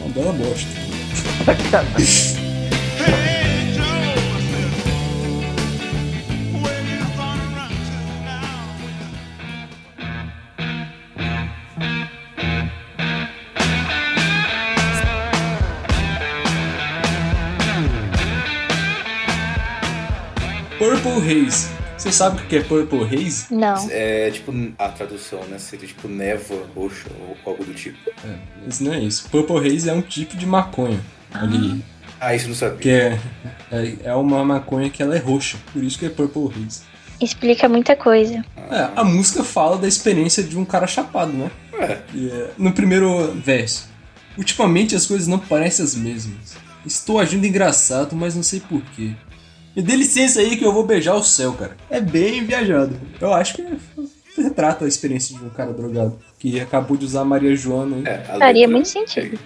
uma 0.00 0.08
bela 0.10 0.32
bosta. 0.32 0.68
Purple 20.78 21.20
Haze. 21.20 21.68
Você 21.98 22.12
sabe 22.12 22.40
o 22.40 22.46
que 22.46 22.56
é 22.56 22.60
Purple 22.62 23.02
Haze? 23.02 23.46
Não. 23.50 23.74
É 23.90 24.30
tipo 24.30 24.52
a 24.78 24.88
tradução, 24.88 25.42
né? 25.46 25.58
Seria 25.58 25.88
tipo 25.88 26.06
névoa 26.06 26.64
roxa 26.72 27.08
ou 27.20 27.36
algo 27.44 27.64
do 27.64 27.74
tipo. 27.74 27.98
Isso 28.68 28.84
não 28.84 28.94
é 28.94 29.00
isso. 29.00 29.28
Purple 29.28 29.58
Haze 29.58 29.90
é 29.90 29.92
um 29.92 30.00
tipo 30.00 30.36
de 30.36 30.46
maconha. 30.46 31.00
Ali. 31.32 31.82
Ah, 32.20 32.36
isso 32.36 32.44
eu 32.44 32.50
não 32.50 32.54
sabia. 32.56 32.78
Que 32.78 32.90
é, 32.90 33.18
é, 33.72 33.96
é 34.04 34.14
uma 34.14 34.44
maconha 34.44 34.88
que 34.88 35.02
ela 35.02 35.16
é 35.16 35.18
roxa. 35.18 35.58
Por 35.72 35.82
isso 35.82 35.98
que 35.98 36.06
é 36.06 36.08
Purple 36.08 36.50
Haze. 36.54 36.82
Explica 37.20 37.68
muita 37.68 37.96
coisa. 37.96 38.44
É, 38.70 38.90
a 38.94 39.02
música 39.02 39.42
fala 39.42 39.76
da 39.76 39.88
experiência 39.88 40.42
de 40.44 40.56
um 40.56 40.64
cara 40.64 40.86
chapado, 40.86 41.32
né? 41.32 41.50
É. 41.72 41.92
É, 41.92 42.50
no 42.56 42.72
primeiro 42.72 43.32
verso. 43.34 43.88
Ultimamente 44.36 44.94
as 44.94 45.04
coisas 45.04 45.26
não 45.26 45.40
parecem 45.40 45.84
as 45.84 45.96
mesmas. 45.96 46.56
Estou 46.86 47.18
agindo 47.18 47.44
engraçado, 47.44 48.14
mas 48.14 48.36
não 48.36 48.42
sei 48.44 48.60
porquê. 48.60 49.14
Me 49.78 49.84
dê 49.84 49.94
licença 49.94 50.40
aí 50.40 50.56
que 50.56 50.64
eu 50.64 50.72
vou 50.72 50.84
beijar 50.84 51.14
o 51.14 51.22
céu, 51.22 51.52
cara. 51.52 51.76
É 51.88 52.00
bem 52.00 52.44
viajado. 52.44 52.96
Eu 53.20 53.32
acho 53.32 53.54
que 53.54 53.64
retrata 54.36 54.84
a 54.84 54.88
experiência 54.88 55.38
de 55.38 55.44
um 55.44 55.48
cara 55.50 55.72
drogado. 55.72 56.18
Que 56.36 56.58
acabou 56.58 56.96
de 56.96 57.04
usar 57.04 57.20
a 57.20 57.24
Maria 57.24 57.54
Joana. 57.54 57.96
hein? 57.98 58.02
É, 58.04 58.14
a 58.28 58.38
Faria 58.40 58.62
letra- 58.62 58.68
muito 58.72 58.88
sentido. 58.88 59.38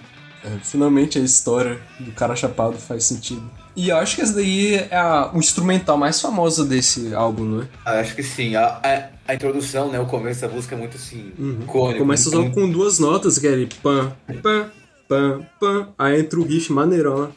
É, 0.43 0.49
finalmente 0.63 1.19
a 1.19 1.21
história 1.21 1.79
do 1.99 2.11
cara 2.13 2.35
chapado 2.35 2.77
faz 2.79 3.03
sentido. 3.03 3.47
E 3.75 3.89
eu 3.89 3.97
acho 3.97 4.15
que 4.15 4.23
essa 4.23 4.33
daí 4.33 4.73
é 4.89 4.95
a, 4.97 5.29
o 5.31 5.37
instrumental 5.37 5.97
mais 5.99 6.19
famoso 6.19 6.65
desse 6.65 7.13
álbum, 7.13 7.43
não 7.43 7.61
é? 7.61 7.67
Ah, 7.85 7.99
acho 7.99 8.15
que 8.15 8.23
sim. 8.23 8.55
A, 8.55 8.65
a, 8.83 9.09
a 9.31 9.35
introdução, 9.35 9.91
né? 9.91 9.99
O 9.99 10.07
começo 10.07 10.41
da 10.41 10.47
música 10.49 10.73
é 10.73 10.77
muito 10.79 10.97
assim. 10.97 11.31
icônico. 11.61 11.99
Começa 11.99 12.31
só 12.31 12.41
muito- 12.41 12.55
com 12.55 12.67
duas 12.71 12.97
notas, 12.97 13.37
que 13.37 13.45
é 13.47 13.53
ali, 13.53 13.69
pam, 13.83 14.11
pam, 14.41 14.65
pam, 15.07 15.45
pam. 15.59 15.87
Aí 15.97 16.19
entra 16.19 16.39
o 16.39 16.43
riff 16.43 16.73
maneirão 16.73 17.31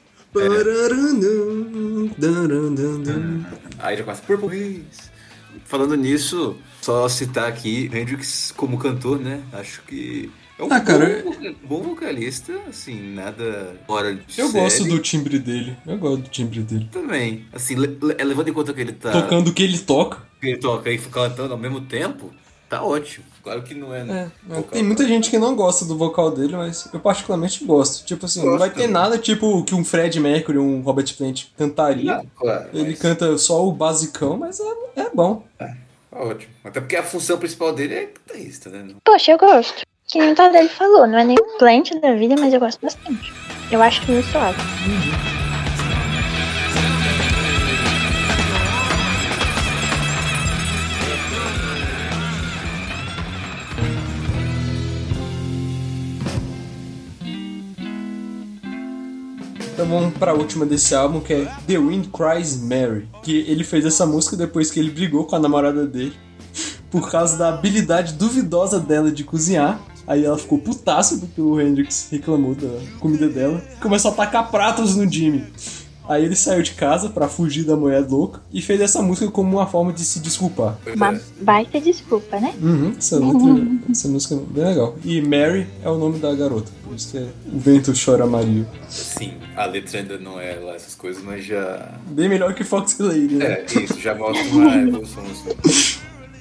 Aí 3.79 3.97
já 3.97 4.05
começa 4.05 4.23
Purple 4.23 4.49
Haze. 4.49 5.17
Falando 5.65 5.97
nisso, 5.97 6.57
só 6.81 7.09
citar 7.09 7.49
aqui 7.49 7.91
Hendrix 7.93 8.53
como 8.57 8.79
cantor, 8.79 9.19
né? 9.19 9.43
Acho 9.53 9.83
que 9.83 10.31
é 10.59 10.63
um 10.63 10.73
Ah, 10.73 10.81
cara, 10.81 11.23
bom, 11.25 11.55
bom 11.65 11.83
vocalista, 11.83 12.53
assim, 12.69 13.15
nada 13.15 13.75
fora 13.87 14.15
de 14.15 14.41
Eu 14.41 14.51
gosto 14.53 14.79
série. 14.85 14.91
do 14.91 14.99
timbre 15.01 15.39
dele. 15.39 15.77
Eu 15.87 15.99
gosto 15.99 16.23
do 16.23 16.29
timbre 16.29 16.61
dele. 16.61 16.89
Também. 16.93 17.47
Assim, 17.53 17.75
le- 17.75 17.99
le- 18.01 18.25
levando 18.25 18.49
em 18.49 18.53
conta 18.53 18.73
que 18.73 18.81
ele 18.81 18.93
tá. 18.93 19.11
Tocando 19.11 19.49
o 19.49 19.53
que 19.53 19.63
ele 19.63 19.79
toca. 19.79 20.23
Que 20.41 20.49
ele 20.49 20.59
toca 20.59 20.91
e 20.91 20.99
cantando 20.99 21.53
ao 21.53 21.59
mesmo 21.59 21.81
tempo, 21.81 22.33
tá 22.69 22.83
ótimo. 22.83 23.25
Claro 23.43 23.63
que 23.63 23.75
não 23.75 23.95
é. 23.95 24.01
É, 24.01 24.31
vocal, 24.43 24.63
tem 24.65 24.83
muita 24.83 25.07
gente 25.07 25.31
que 25.31 25.39
não 25.39 25.55
gosta 25.55 25.85
do 25.85 25.97
vocal 25.97 26.33
dele, 26.33 26.57
mas 26.57 26.89
eu 26.93 26.99
particularmente 26.99 27.65
gosto. 27.65 28.05
Tipo 28.05 28.27
assim, 28.27 28.41
não 28.41 28.51
Gosto 28.51 28.59
vai 28.59 28.71
ter 28.71 28.75
também. 28.75 28.91
nada 28.91 29.19
tipo 29.19 29.63
que 29.65 29.75
um 29.75 29.85
Fred 29.85 30.19
Mercury, 30.19 30.59
um 30.59 30.81
Robert 30.81 31.17
Plant 31.17 31.45
cantaria. 31.57 32.17
Ah, 32.17 32.25
claro. 32.37 32.69
Ele 32.73 32.91
mas 32.91 32.99
canta 32.99 33.39
só 33.39 33.65
o 33.65 33.71
basicão, 33.71 34.37
mas 34.37 34.59
é, 34.59 35.01
é 35.03 35.11
bom. 35.15 35.45
Tá 35.59 35.75
ótimo. 36.13 36.53
Até 36.65 36.81
porque 36.81 36.97
a 36.97 37.03
função 37.05 37.39
principal 37.39 37.73
dele 37.73 37.95
é 37.95 38.07
guitarrista, 38.07 38.69
né? 38.69 38.95
Poxa, 39.05 39.31
eu 39.33 39.39
gosto. 39.39 39.83
Que 40.09 40.19
nem 40.19 40.33
o 40.33 40.35
Tadele 40.35 40.69
falou, 40.69 41.07
não 41.07 41.19
é 41.19 41.25
nem 41.25 41.37
um 41.41 41.59
plant 41.59 41.91
da 42.01 42.15
vida, 42.15 42.35
mas 42.39 42.53
eu 42.53 42.61
gosto 42.61 42.81
bastante. 42.81 43.33
Eu 43.71 43.83
acho 43.83 44.01
que 44.05 44.11
muito 44.13 44.29
suave. 44.29 44.57
Então 59.77 59.87
vamos 59.87 60.17
pra 60.17 60.33
última 60.33 60.65
desse 60.65 60.95
álbum, 60.95 61.21
que 61.21 61.35
é 61.35 61.53
The 61.67 61.77
Wind 61.77 62.07
Cries 62.07 62.63
Mary. 62.63 63.07
Que 63.23 63.45
ele 63.47 63.63
fez 63.63 63.85
essa 63.85 64.07
música 64.07 64.35
depois 64.35 64.71
que 64.71 64.81
ele 64.81 64.91
brigou 64.91 65.27
com 65.27 65.37
a 65.37 65.39
namorada 65.39 65.87
dele. 65.87 66.15
Por 66.91 67.11
causa 67.11 67.37
da 67.37 67.51
habilidade 67.51 68.15
duvidosa 68.15 68.81
dela 68.81 69.13
de 69.13 69.23
cozinhar. 69.23 69.79
Aí 70.07 70.25
ela 70.25 70.39
ficou 70.39 70.57
putaça 70.57 71.19
porque 71.19 71.43
o 71.43 71.61
Hendrix 71.61 72.09
reclamou 72.11 72.55
da 72.55 72.71
comida 72.99 73.29
dela. 73.29 73.63
Começou 73.79 74.13
a 74.13 74.15
tacar 74.15 74.51
pratos 74.51 74.97
no 74.97 75.07
Jimmy. 75.07 75.45
Aí 76.09 76.25
ele 76.25 76.37
saiu 76.37 76.63
de 76.63 76.73
casa 76.73 77.09
pra 77.09 77.29
fugir 77.29 77.65
da 77.65 77.77
mulher 77.77 78.07
louca 78.09 78.41
e 78.53 78.63
fez 78.63 78.81
essa 78.81 79.03
música 79.03 79.31
como 79.31 79.57
uma 79.57 79.67
forma 79.67 79.93
de 79.93 80.05
se 80.05 80.21
desculpar. 80.21 80.79
Uma 80.95 81.21
baita 81.41 81.81
desculpa, 81.81 82.39
né? 82.39 82.55
Uhum, 82.63 82.95
essa, 82.97 83.19
letra, 83.19 83.67
essa 83.91 84.09
música 84.09 84.35
é 84.35 84.39
bem 84.39 84.65
legal. 84.65 84.97
E 85.05 85.21
Mary 85.21 85.67
é 85.83 85.91
o 85.91 85.99
nome 85.99 86.19
da 86.19 86.35
garota, 86.35 86.71
por 86.85 86.95
isso 86.95 87.11
que 87.11 87.19
é 87.19 87.27
O 87.53 87.59
Vento 87.59 87.93
Chora 87.93 88.27
Maria. 88.27 88.67
Sim, 88.89 89.35
a 89.57 89.67
letra 89.67 89.99
ainda 89.99 90.19
não 90.19 90.41
é 90.41 90.55
lá 90.55 90.75
essas 90.75 90.95
coisas, 90.95 91.23
mas 91.25 91.45
já. 91.45 91.93
Bem 92.09 92.29
melhor 92.29 92.55
que 92.55 92.63
Fox 92.63 92.99
Lady, 92.99 93.35
né? 93.35 93.47
É, 93.47 93.67
isso, 93.83 93.99
já 94.01 94.15
mostra 94.15 94.45
uma 94.49 94.77
evolução. 94.77 95.25
Assim. 95.25 95.99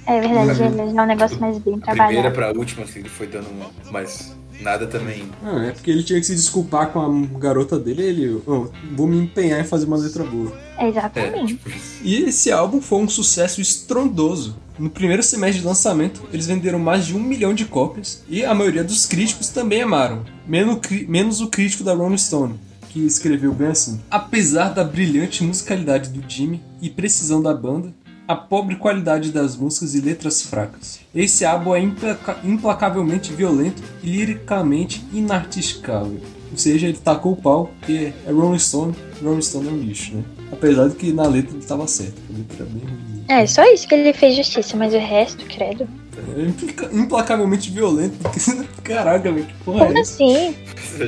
É 0.07 0.21
verdade, 0.21 0.61
é 0.61 1.01
um 1.01 1.05
negócio 1.07 1.39
mais 1.39 1.57
bem 1.57 1.79
A 1.81 1.95
primeira 1.95 2.29
trabalhado. 2.31 2.35
pra 2.35 2.51
última, 2.59 2.83
assim, 2.83 2.99
ele 2.99 3.09
foi 3.09 3.25
dando 3.25 3.49
uma. 3.49 3.71
Mas 3.91 4.35
nada 4.61 4.87
também. 4.87 5.23
Ah, 5.43 5.65
é 5.65 5.71
porque 5.71 5.91
ele 5.91 6.03
tinha 6.03 6.19
que 6.19 6.25
se 6.25 6.35
desculpar 6.35 6.89
com 6.91 6.99
a 6.99 7.39
garota 7.39 7.77
dele 7.79 8.01
e 8.01 8.05
ele, 8.05 8.41
"Oh, 8.45 8.67
vou 8.95 9.07
me 9.07 9.17
empenhar 9.17 9.59
em 9.59 9.63
fazer 9.63 9.85
uma 9.85 9.97
letra 9.97 10.23
boa. 10.23 10.51
É, 10.77 10.87
Exatamente. 10.89 11.53
tipo 11.55 11.69
isso. 11.69 11.99
E 12.03 12.15
esse 12.23 12.51
álbum 12.51 12.81
foi 12.81 12.99
um 12.99 13.09
sucesso 13.09 13.61
estrondoso. 13.61 14.57
No 14.77 14.89
primeiro 14.89 15.23
semestre 15.23 15.61
de 15.61 15.67
lançamento, 15.67 16.21
eles 16.33 16.47
venderam 16.47 16.77
mais 16.79 17.05
de 17.05 17.15
um 17.15 17.19
milhão 17.19 17.53
de 17.53 17.63
cópias 17.65 18.21
e 18.27 18.43
a 18.43 18.53
maioria 18.53 18.83
dos 18.83 19.05
críticos 19.05 19.47
também 19.47 19.81
amaram, 19.81 20.25
menos, 20.45 20.79
menos 21.07 21.39
o 21.39 21.47
crítico 21.47 21.81
da 21.83 21.93
Rolling 21.93 22.17
Stone, 22.17 22.59
que 22.89 22.99
escreveu 23.05 23.53
bem 23.53 23.67
assim: 23.67 24.01
Apesar 24.11 24.69
da 24.73 24.83
brilhante 24.83 25.43
musicalidade 25.45 26.09
do 26.09 26.21
Jimmy 26.29 26.61
e 26.81 26.89
precisão 26.89 27.41
da 27.41 27.53
banda, 27.53 27.93
a 28.27 28.35
pobre 28.35 28.75
qualidade 28.75 29.31
das 29.31 29.55
músicas 29.55 29.93
e 29.93 30.01
letras 30.01 30.41
fracas. 30.41 30.99
Esse 31.13 31.45
álbum 31.45 31.75
é 31.75 31.79
implaca- 31.79 32.37
implacavelmente 32.43 33.33
violento 33.33 33.81
e 34.03 34.09
liricamente 34.09 35.03
inartisticável. 35.13 36.19
Ou 36.51 36.57
seja, 36.57 36.87
ele 36.87 36.97
tacou 36.97 37.33
o 37.33 37.35
pau, 37.35 37.71
porque 37.79 38.13
é 38.25 38.31
Rolling 38.31 38.59
Stone, 38.59 38.95
Rolling 39.21 39.41
Stone 39.41 39.67
é 39.67 39.71
um 39.71 39.77
lixo, 39.77 40.15
né? 40.15 40.23
Apesar 40.51 40.87
de 40.87 40.95
que 40.95 41.11
na 41.11 41.27
letra 41.27 41.55
ele 41.55 41.65
tava 41.65 41.85
certo, 41.87 42.15
a 42.29 42.37
letra 42.37 42.63
é 42.63 42.69
bem 42.69 42.81
ruim. 42.83 43.25
É, 43.27 43.45
só 43.47 43.63
isso 43.73 43.87
que 43.87 43.95
ele 43.95 44.13
fez 44.13 44.35
justiça, 44.35 44.77
mas 44.77 44.93
o 44.93 44.97
resto, 44.99 45.45
credo. 45.45 45.87
É 46.37 46.41
implica- 46.41 46.89
implacavelmente 46.91 47.69
violento, 47.71 48.17
porque 48.19 48.39
caraca, 48.83 49.31
velho, 49.31 49.45
que 49.45 49.53
porra 49.63 49.85
Como 49.85 49.97
é 49.97 50.01
essa? 50.01 50.13
assim? 50.13 50.55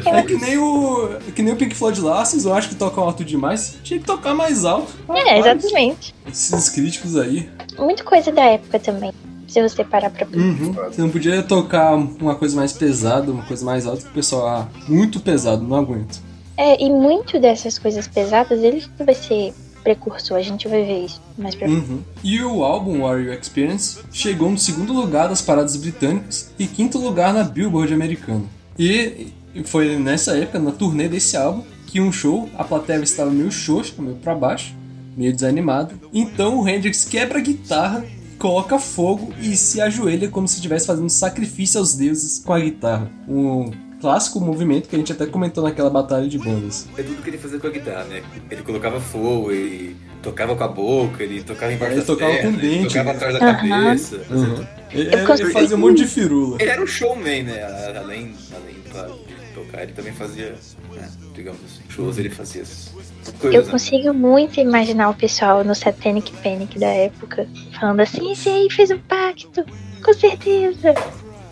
É 0.05 0.21
que 0.23 0.35
nem 0.35 0.57
o. 0.57 1.09
que 1.35 1.41
nem 1.41 1.53
o 1.53 1.57
Pink 1.57 1.75
Floyd 1.75 2.01
lá, 2.01 2.23
vocês 2.25 2.45
não 2.45 2.53
acham 2.53 2.69
que 2.69 2.75
tocam 2.75 3.03
alto 3.03 3.23
demais? 3.23 3.77
Tinha 3.83 3.99
que 3.99 4.05
tocar 4.05 4.33
mais 4.33 4.65
alto. 4.65 4.91
É, 5.09 5.39
Rapaz, 5.39 5.45
exatamente. 5.45 6.15
Esses 6.27 6.69
críticos 6.69 7.15
aí. 7.15 7.49
Muita 7.77 8.03
coisa 8.03 8.31
da 8.31 8.43
época 8.43 8.79
também. 8.79 9.11
Se 9.47 9.61
você 9.61 9.83
parar 9.83 10.09
pra 10.09 10.25
pensar. 10.25 10.41
Uhum. 10.45 10.73
Você 10.73 11.01
não 11.01 11.09
podia 11.09 11.41
tocar 11.41 11.95
uma 11.95 12.35
coisa 12.35 12.53
mais 12.55 12.73
pesada, 12.73 13.31
uma 13.31 13.43
coisa 13.45 13.63
mais 13.65 13.85
alta, 13.87 14.01
que 14.03 14.09
o 14.09 14.13
pessoal, 14.13 14.45
ah, 14.47 14.67
muito 14.89 15.21
pesado, 15.21 15.63
não 15.63 15.77
aguento. 15.77 16.19
É, 16.57 16.83
e 16.83 16.89
muito 16.89 17.39
dessas 17.39 17.79
coisas 17.79 18.07
pesadas, 18.07 18.61
ele 18.61 18.83
vai 18.99 19.15
ser 19.15 19.53
precursor, 19.87 20.35
a 20.35 20.41
gente 20.41 20.67
vai 20.67 20.83
ver 20.83 21.05
isso 21.05 21.21
mais 21.37 21.55
pra. 21.55 21.69
Uhum. 21.69 22.01
E 22.21 22.41
o 22.41 22.61
álbum 22.63 23.03
Warrior 23.03 23.33
Experience 23.33 23.99
chegou 24.11 24.51
no 24.51 24.57
segundo 24.57 24.91
lugar 24.91 25.29
das 25.29 25.41
paradas 25.41 25.77
britânicas 25.77 26.51
e 26.59 26.67
quinto 26.67 26.97
lugar 26.97 27.33
na 27.33 27.43
Billboard 27.43 27.93
americana. 27.93 28.43
E 28.77 29.27
foi 29.63 29.97
nessa 29.97 30.37
época, 30.37 30.59
na 30.59 30.71
turnê 30.71 31.07
desse 31.07 31.37
álbum, 31.37 31.63
que 31.85 32.01
um 32.01 32.11
show, 32.11 32.49
a 32.57 32.65
plateia 32.65 33.01
estava 33.01 33.31
meio 33.31 33.49
xoxa, 33.49 33.93
meio 33.97 34.17
pra 34.17 34.35
baixo, 34.35 34.75
meio 35.15 35.33
desanimado. 35.33 35.95
Então 36.13 36.59
o 36.59 36.67
Hendrix 36.67 37.05
quebra 37.05 37.39
a 37.39 37.41
guitarra, 37.41 38.05
coloca 38.37 38.77
fogo 38.77 39.31
e 39.41 39.55
se 39.55 39.79
ajoelha 39.79 40.27
como 40.27 40.49
se 40.49 40.55
estivesse 40.55 40.85
fazendo 40.85 41.09
sacrifício 41.09 41.79
aos 41.79 41.95
deuses 41.95 42.39
com 42.39 42.51
a 42.51 42.59
guitarra. 42.59 43.09
Um 43.25 43.71
clássico 43.99 44.39
movimento 44.39 44.87
que 44.87 44.95
a 44.95 44.99
gente 44.99 45.11
até 45.11 45.25
comentou 45.25 45.63
naquela 45.63 45.89
batalha 45.89 46.27
de 46.27 46.37
bandas. 46.37 46.87
É 46.97 47.03
tudo 47.03 47.21
que 47.21 47.29
ele 47.29 47.37
fazia 47.37 47.59
com 47.59 47.67
a 47.67 47.69
guitarra, 47.69 48.03
né? 48.05 48.23
Ele 48.49 48.61
colocava 48.61 48.99
fogo, 48.99 49.51
ele 49.51 49.95
tocava 50.21 50.55
com 50.55 50.63
a 50.63 50.67
boca, 50.67 51.23
ele 51.23 51.41
tocava 51.43 51.73
embaixo 51.73 51.93
Ele 51.93 51.99
das 51.99 52.07
tocava 52.07 52.33
pernas, 52.33 52.53
com 52.53 52.59
dente, 52.59 52.75
ele 52.75 52.87
tocava 52.87 53.09
né? 53.09 53.15
atrás 53.15 53.33
da 53.33 53.39
cabeça. 53.39 54.15
Uhum. 54.29 54.65
Ele, 54.91 55.15
ele 55.15 55.51
fazia 55.51 55.75
um 55.75 55.79
monte 55.79 55.97
de 55.97 56.07
firula. 56.07 56.57
Ele 56.59 56.69
era 56.69 56.81
um 56.81 56.87
showman, 56.87 57.43
né? 57.43 57.63
Além, 57.97 58.35
além 58.53 58.75
claro, 58.91 59.19
de 59.27 59.53
tocar, 59.53 59.83
ele 59.83 59.93
também 59.93 60.13
fazia, 60.13 60.55
né, 60.93 61.09
digamos 61.33 61.59
assim, 61.63 61.81
shows, 61.89 62.17
ele 62.17 62.29
fazia 62.29 62.61
essas 62.61 62.89
coisas. 62.89 63.11
Eu 63.43 63.65
né? 63.65 63.71
consigo 63.71 64.13
muito 64.13 64.59
imaginar 64.59 65.09
o 65.09 65.13
pessoal 65.13 65.63
no 65.63 65.75
Satanic 65.75 66.31
Panic 66.43 66.79
da 66.79 66.87
época 66.87 67.47
falando 67.79 67.99
assim: 67.99 68.31
esse 68.31 68.49
aí 68.49 68.69
fez 68.69 68.91
um 68.91 68.99
pacto, 68.99 69.65
com 70.03 70.13
certeza. 70.13 70.93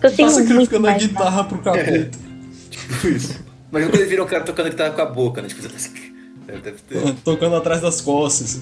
Consigo 0.01 0.29
Tá 0.29 0.35
sacrificando 0.35 0.87
a 0.87 0.93
guitarra 0.93 1.43
pro 1.45 1.57
capeta. 1.59 2.17
Tipo 2.87 3.07
isso. 3.07 3.39
Mas 3.71 3.85
quando 3.85 3.95
ele 3.95 4.05
virou 4.05 4.25
o 4.25 4.29
cara 4.29 4.43
tocando 4.43 4.69
guitarra 4.69 4.91
com 4.91 5.01
a 5.01 5.05
boca, 5.05 5.41
né? 5.41 5.47
Tipo, 5.47 5.61
deve 6.47 6.77
ter. 6.87 7.15
Tocando 7.23 7.55
atrás 7.55 7.81
das 7.81 8.01
costas. 8.01 8.61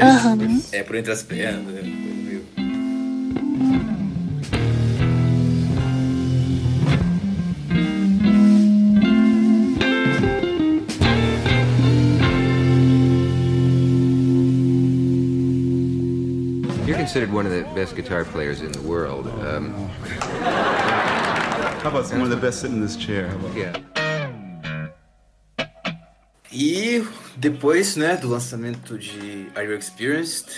Aham. 0.00 0.60
É, 0.72 0.82
por 0.82 0.96
entre 0.96 1.12
as 1.12 1.22
pernas, 1.22 1.74
né? 1.74 2.08
considered 17.08 17.32
one 17.32 17.46
of 17.46 17.52
the 17.52 17.62
best 17.74 17.96
guitar 17.96 18.22
players 18.22 18.60
in 18.60 18.70
the 18.70 18.82
world. 18.82 19.26
Um, 19.26 19.72
How 21.88 21.96
about 21.96 22.12
one 22.12 22.20
of 22.20 22.28
the 22.28 22.36
best 22.36 22.60
sitting 22.60 22.76
in 22.76 22.82
this 22.82 22.96
chair? 22.96 23.28
How 23.28 23.36
about 23.36 23.56
yeah. 23.56 23.72
E 26.52 27.02
depois, 27.34 27.96
né, 27.96 28.14
do 28.14 28.28
lançamento 28.28 28.98
de 28.98 29.46
Are 29.54 29.64
You 29.66 29.74
Experienced 29.74 30.50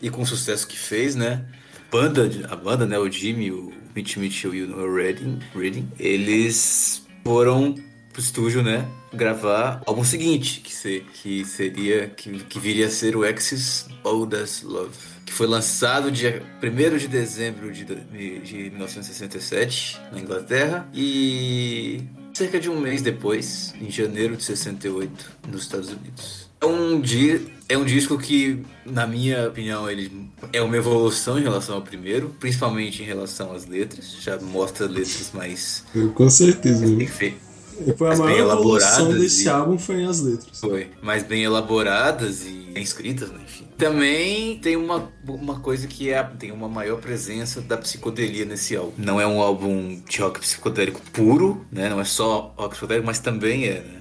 e 0.00 0.08
com 0.08 0.22
o 0.22 0.26
sucesso 0.26 0.66
que 0.66 0.78
fez, 0.78 1.14
né, 1.14 1.44
banda, 1.90 2.30
a 2.48 2.56
banda, 2.56 2.86
né, 2.86 2.98
o 2.98 3.10
Jimmy, 3.10 3.50
o 3.50 3.70
Mitch 3.94 4.16
Mitchell 4.16 4.54
e 4.54 4.62
o 4.62 4.94
Redding, 4.94 5.40
Redding 5.54 5.90
eles 5.98 7.06
foram 7.22 7.74
pro 8.10 8.22
estúdio, 8.22 8.62
né, 8.62 8.88
gravar 9.12 9.82
o 9.86 9.90
álbum 9.90 10.04
seguinte, 10.04 10.60
que, 10.60 10.74
se, 10.74 11.04
que 11.20 11.44
seria, 11.44 12.08
que, 12.08 12.44
que 12.44 12.58
viria 12.58 12.86
a 12.86 12.90
ser 12.90 13.14
o 13.14 13.24
Axis 13.24 13.88
Oldest 14.02 14.64
Love, 14.64 14.96
que 15.32 15.38
foi 15.38 15.46
lançado 15.46 16.10
dia 16.10 16.42
1 16.62 16.98
de 16.98 17.08
dezembro 17.08 17.72
de, 17.72 17.84
de 17.86 18.70
1967 18.70 19.98
na 20.12 20.20
Inglaterra 20.20 20.86
e 20.92 22.02
cerca 22.34 22.60
de 22.60 22.68
um 22.68 22.78
mês 22.78 23.00
depois, 23.00 23.74
em 23.80 23.90
janeiro 23.90 24.36
de 24.36 24.44
68, 24.44 25.30
nos 25.48 25.62
Estados 25.62 25.88
Unidos. 25.88 26.50
É 26.60 26.66
um, 26.66 27.00
di 27.00 27.46
é 27.66 27.78
um 27.78 27.84
disco 27.84 28.18
que, 28.18 28.62
na 28.84 29.06
minha 29.06 29.48
opinião, 29.48 29.90
ele 29.90 30.28
é 30.52 30.60
uma 30.60 30.76
evolução 30.76 31.38
em 31.38 31.42
relação 31.42 31.76
ao 31.76 31.82
primeiro, 31.82 32.36
principalmente 32.38 33.02
em 33.02 33.06
relação 33.06 33.52
às 33.52 33.66
letras. 33.66 34.14
Já 34.20 34.38
mostra 34.38 34.86
letras 34.86 35.30
mais 35.32 35.82
Com 36.14 36.28
certeza. 36.28 36.86
feitas. 37.06 37.52
Foi 37.96 38.06
a 38.06 38.10
Mas 38.10 38.20
bem 38.20 38.28
maior 38.28 38.52
evolução 38.52 39.12
desse 39.18 39.44
e- 39.44 39.48
álbum 39.48 39.78
foi 39.78 40.04
as 40.04 40.20
letras. 40.20 40.60
Foi. 40.60 40.88
Mais 41.02 41.22
bem 41.22 41.42
elaboradas 41.42 42.42
e 42.46 42.68
bem 42.72 42.82
escritas, 42.82 43.30
né? 43.30 43.40
Também 43.86 44.58
tem 44.58 44.76
uma, 44.76 45.10
uma 45.26 45.58
coisa 45.60 45.86
que 45.88 46.08
é 46.10 46.22
tem 46.22 46.52
uma 46.52 46.68
maior 46.68 47.00
presença 47.00 47.60
da 47.60 47.76
psicodelia 47.76 48.44
nesse 48.44 48.76
álbum. 48.76 48.92
Não 48.96 49.20
é 49.20 49.26
um 49.26 49.40
álbum 49.40 50.00
de 50.08 50.20
rock 50.20 50.38
psicodélico 50.40 51.00
puro, 51.12 51.64
né? 51.70 51.88
Não 51.88 52.00
é 52.00 52.04
só 52.04 52.54
rock 52.56 52.70
psicodélico, 52.70 53.06
mas 53.06 53.18
também 53.18 53.64
é, 53.66 53.80
né? 53.80 54.00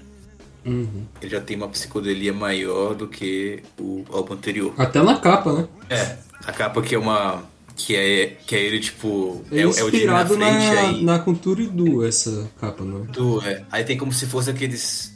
Uhum. 0.65 1.05
Ele 1.19 1.31
já 1.31 1.41
tem 1.41 1.57
uma 1.57 1.67
psicodelia 1.67 2.31
maior 2.31 2.93
do 2.93 3.07
que 3.07 3.63
o 3.79 4.05
álbum 4.11 4.35
anterior. 4.35 4.71
Até 4.77 5.01
na 5.01 5.17
capa, 5.19 5.51
né? 5.53 5.67
É, 5.89 6.17
a 6.45 6.51
capa 6.51 6.81
que 6.81 6.93
é 6.93 6.99
uma. 6.99 7.43
Que 7.75 7.95
é, 7.95 8.27
que 8.45 8.55
é 8.55 8.59
ele, 8.63 8.79
tipo. 8.79 9.43
É, 9.51 9.61
É, 9.61 9.65
o- 9.65 9.71
é 9.75 9.83
o 9.83 10.05
na 10.05 10.25
frente 10.27 10.41
na, 10.41 10.81
aí. 10.81 11.03
na 11.03 11.17
cultura 11.19 11.61
Idu, 11.63 12.05
essa 12.05 12.47
capa, 12.59 12.83
não 12.83 13.01
é? 13.03 13.05
do- 13.07 13.41
é. 13.43 13.63
Aí 13.71 13.83
tem 13.83 13.97
como 13.97 14.13
se 14.13 14.27
fosse 14.27 14.51
aqueles. 14.51 15.11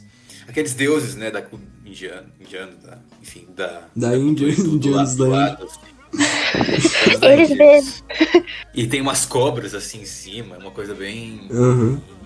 Aqueles 0.48 0.74
deuses, 0.74 1.14
né? 1.14 1.30
Da 1.30 1.42
indiano, 1.86 2.26
indiano 2.40 2.72
da, 2.84 2.98
enfim, 3.22 3.46
da. 3.56 3.82
Da 3.94 4.16
Índia, 4.16 4.48
indianos 4.48 5.16
da 5.16 5.56
da 7.20 7.32
Eles 7.32 7.50
Índia. 7.50 7.56
mesmos. 7.66 8.04
E 8.74 8.86
tem 8.86 9.00
umas 9.00 9.24
cobras 9.26 9.74
assim 9.74 10.02
em 10.02 10.04
cima, 10.06 10.56
é 10.56 10.58
uma 10.58 10.70
coisa 10.70 10.94
bem. 10.94 11.40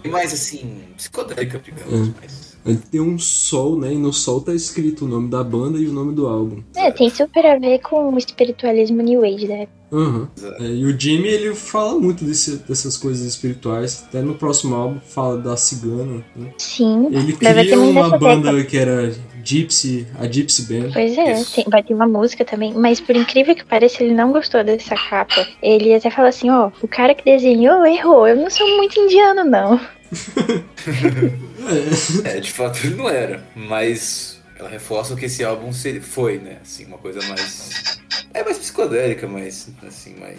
Bem 0.03 0.13
mais 0.13 0.33
assim. 0.33 0.81
psicodélica, 0.97 1.59
digamos. 1.65 2.09
É. 2.09 2.13
Mas, 2.21 2.51
Aí 2.63 2.77
Tem 2.77 3.01
um 3.01 3.19
sol, 3.19 3.79
né? 3.79 3.91
E 3.95 3.97
no 3.97 4.13
sol 4.13 4.43
tá 4.43 4.55
escrito 4.55 5.07
o 5.07 5.09
nome 5.09 5.31
da 5.31 5.43
banda 5.43 5.79
e 5.79 5.87
o 5.89 5.93
nome 5.95 6.15
do 6.15 6.27
álbum. 6.27 6.63
É, 6.77 6.91
tem 6.91 7.09
super 7.09 7.47
a 7.47 7.59
ver 7.59 7.79
com 7.79 8.13
o 8.13 8.19
espiritualismo 8.19 9.01
New 9.01 9.25
Age 9.25 9.49
da 9.49 9.55
época. 9.55 9.81
Aham. 9.91 10.29
É, 10.61 10.67
e 10.67 10.85
o 10.85 11.01
Jimmy, 11.01 11.27
ele 11.29 11.55
fala 11.55 11.99
muito 11.99 12.23
desse- 12.23 12.59
dessas 12.59 12.99
coisas 12.99 13.27
espirituais. 13.27 14.05
Até 14.07 14.21
no 14.21 14.35
próximo 14.35 14.75
álbum 14.75 15.01
fala 15.01 15.39
da 15.39 15.57
cigana. 15.57 16.23
né? 16.37 16.53
Sim, 16.59 17.09
Ele 17.11 17.33
cria 17.33 17.81
uma 17.81 18.19
banda 18.19 18.63
que 18.63 18.77
era 18.77 19.11
Gypsy, 19.43 20.07
a 20.19 20.27
Gypsy 20.27 20.63
Band. 20.63 20.91
Pois 20.93 21.17
é, 21.19 21.45
tem- 21.55 21.65
vai 21.69 21.83
ter 21.83 21.95
uma 21.95 22.07
música 22.07 22.45
também, 22.45 22.73
mas 22.75 23.01
por 23.01 23.17
incrível 23.17 23.55
que 23.55 23.65
pareça, 23.65 24.03
ele 24.03 24.15
não 24.15 24.33
gostou 24.33 24.63
dessa 24.65 24.95
capa. 24.95 25.47
Ele 25.63 25.95
até 25.95 26.11
fala 26.11 26.29
assim, 26.29 26.51
ó, 26.51 26.71
o 26.83 26.89
cara 26.89 27.15
que 27.15 27.25
desenhou 27.25 27.85
errou, 27.87 28.27
eu 28.29 28.37
não 28.37 28.51
sou 28.51 28.67
muito 28.77 28.99
indiano, 28.99 29.45
não. 29.45 29.81
é, 32.25 32.41
de 32.41 32.53
fato 32.53 32.79
ele 32.85 32.97
não 32.97 33.09
era. 33.09 33.43
Mas 33.55 34.41
ela 34.59 34.69
reforça 34.69 35.15
que 35.17 35.27
esse 35.27 35.45
álbum 35.45 35.71
foi, 36.03 36.39
né? 36.39 36.59
Assim, 36.63 36.85
uma 36.87 36.99
coisa 36.99 37.21
mais. 37.29 38.01
É 38.35 38.43
mais 38.45 38.59
psicodélica, 38.59 39.27
mas 39.27 39.69
assim, 39.87 40.15
mais. 40.17 40.39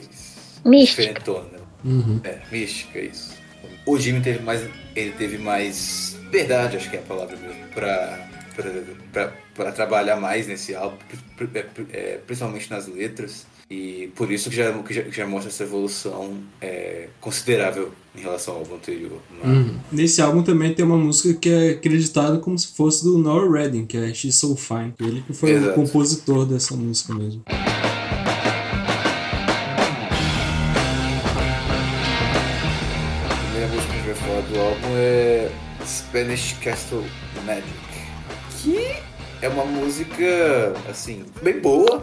Mística. 0.64 1.02
diferentona. 1.02 1.60
Uhum. 1.84 2.22
É, 2.24 2.38
mística, 2.52 3.00
isso. 3.00 3.32
O 3.86 3.98
Jimmy 3.98 4.22
teve 4.22 4.44
mais. 4.44 4.64
Ele 4.96 5.12
teve 5.12 5.38
mais 5.38 6.18
verdade, 6.32 6.78
acho 6.78 6.90
que 6.90 6.98
é 6.98 7.00
a 7.00 7.04
palavra 7.04 7.36
mesmo, 7.36 7.66
pra, 7.74 8.30
pra 9.54 9.72
trabalhar 9.72 10.16
mais 10.18 10.48
nesse 10.48 10.74
álbum, 10.76 10.98
pri- 11.38 11.50
é, 11.92 12.20
principalmente 12.26 12.70
nas 12.70 12.88
letras. 12.88 13.46
E 13.70 14.12
por 14.18 14.30
isso 14.30 14.50
que 14.50 14.56
já, 14.58 14.72
que 14.84 14.94
já, 14.94 15.02
que 15.04 15.16
já 15.16 15.26
mostra 15.26 15.50
essa 15.50 15.64
evolução 15.64 16.38
é, 16.60 17.08
considerável 17.22 17.90
em 18.14 18.20
relação 18.20 18.56
ao 18.56 18.60
álbum 18.62 18.76
anterior. 18.76 19.18
né? 19.32 19.50
Uhum. 19.50 19.78
Nesse 19.90 20.22
álbum 20.22 20.44
também 20.44 20.74
tem 20.74 20.84
uma 20.84 20.98
música 20.98 21.34
que 21.40 21.50
é 21.50 21.70
acreditada 21.70 22.38
como 22.40 22.60
se 22.60 22.68
fosse 22.76 23.02
do 23.06 23.18
Noel 23.18 23.50
Redding, 23.50 23.86
que 23.86 23.96
é 23.98 24.14
She's 24.14 24.36
So 24.36 24.58
Fine. 24.58 24.94
Ele 25.00 25.22
que 25.26 25.32
foi 25.34 25.54
o 25.54 25.58
Exato. 25.58 25.74
compositor 25.76 26.46
dessa 26.46 26.76
música 26.76 27.14
mesmo. 27.14 27.44
A 33.30 33.36
primeira 33.54 33.68
música 33.68 33.88
que 33.88 33.94
a 33.94 33.96
gente 33.96 34.06
vai 34.06 34.16
falar 34.16 34.42
do 34.42 34.60
álbum 34.60 34.88
é 34.96 35.52
Spanish 35.86 36.56
Castle 36.64 37.06
Magic. 37.46 37.91
Que 38.62 38.96
é 39.42 39.50
uma 39.50 39.66
música, 39.66 40.74
assim, 40.90 41.26
bem 41.42 41.60
boa. 41.60 42.02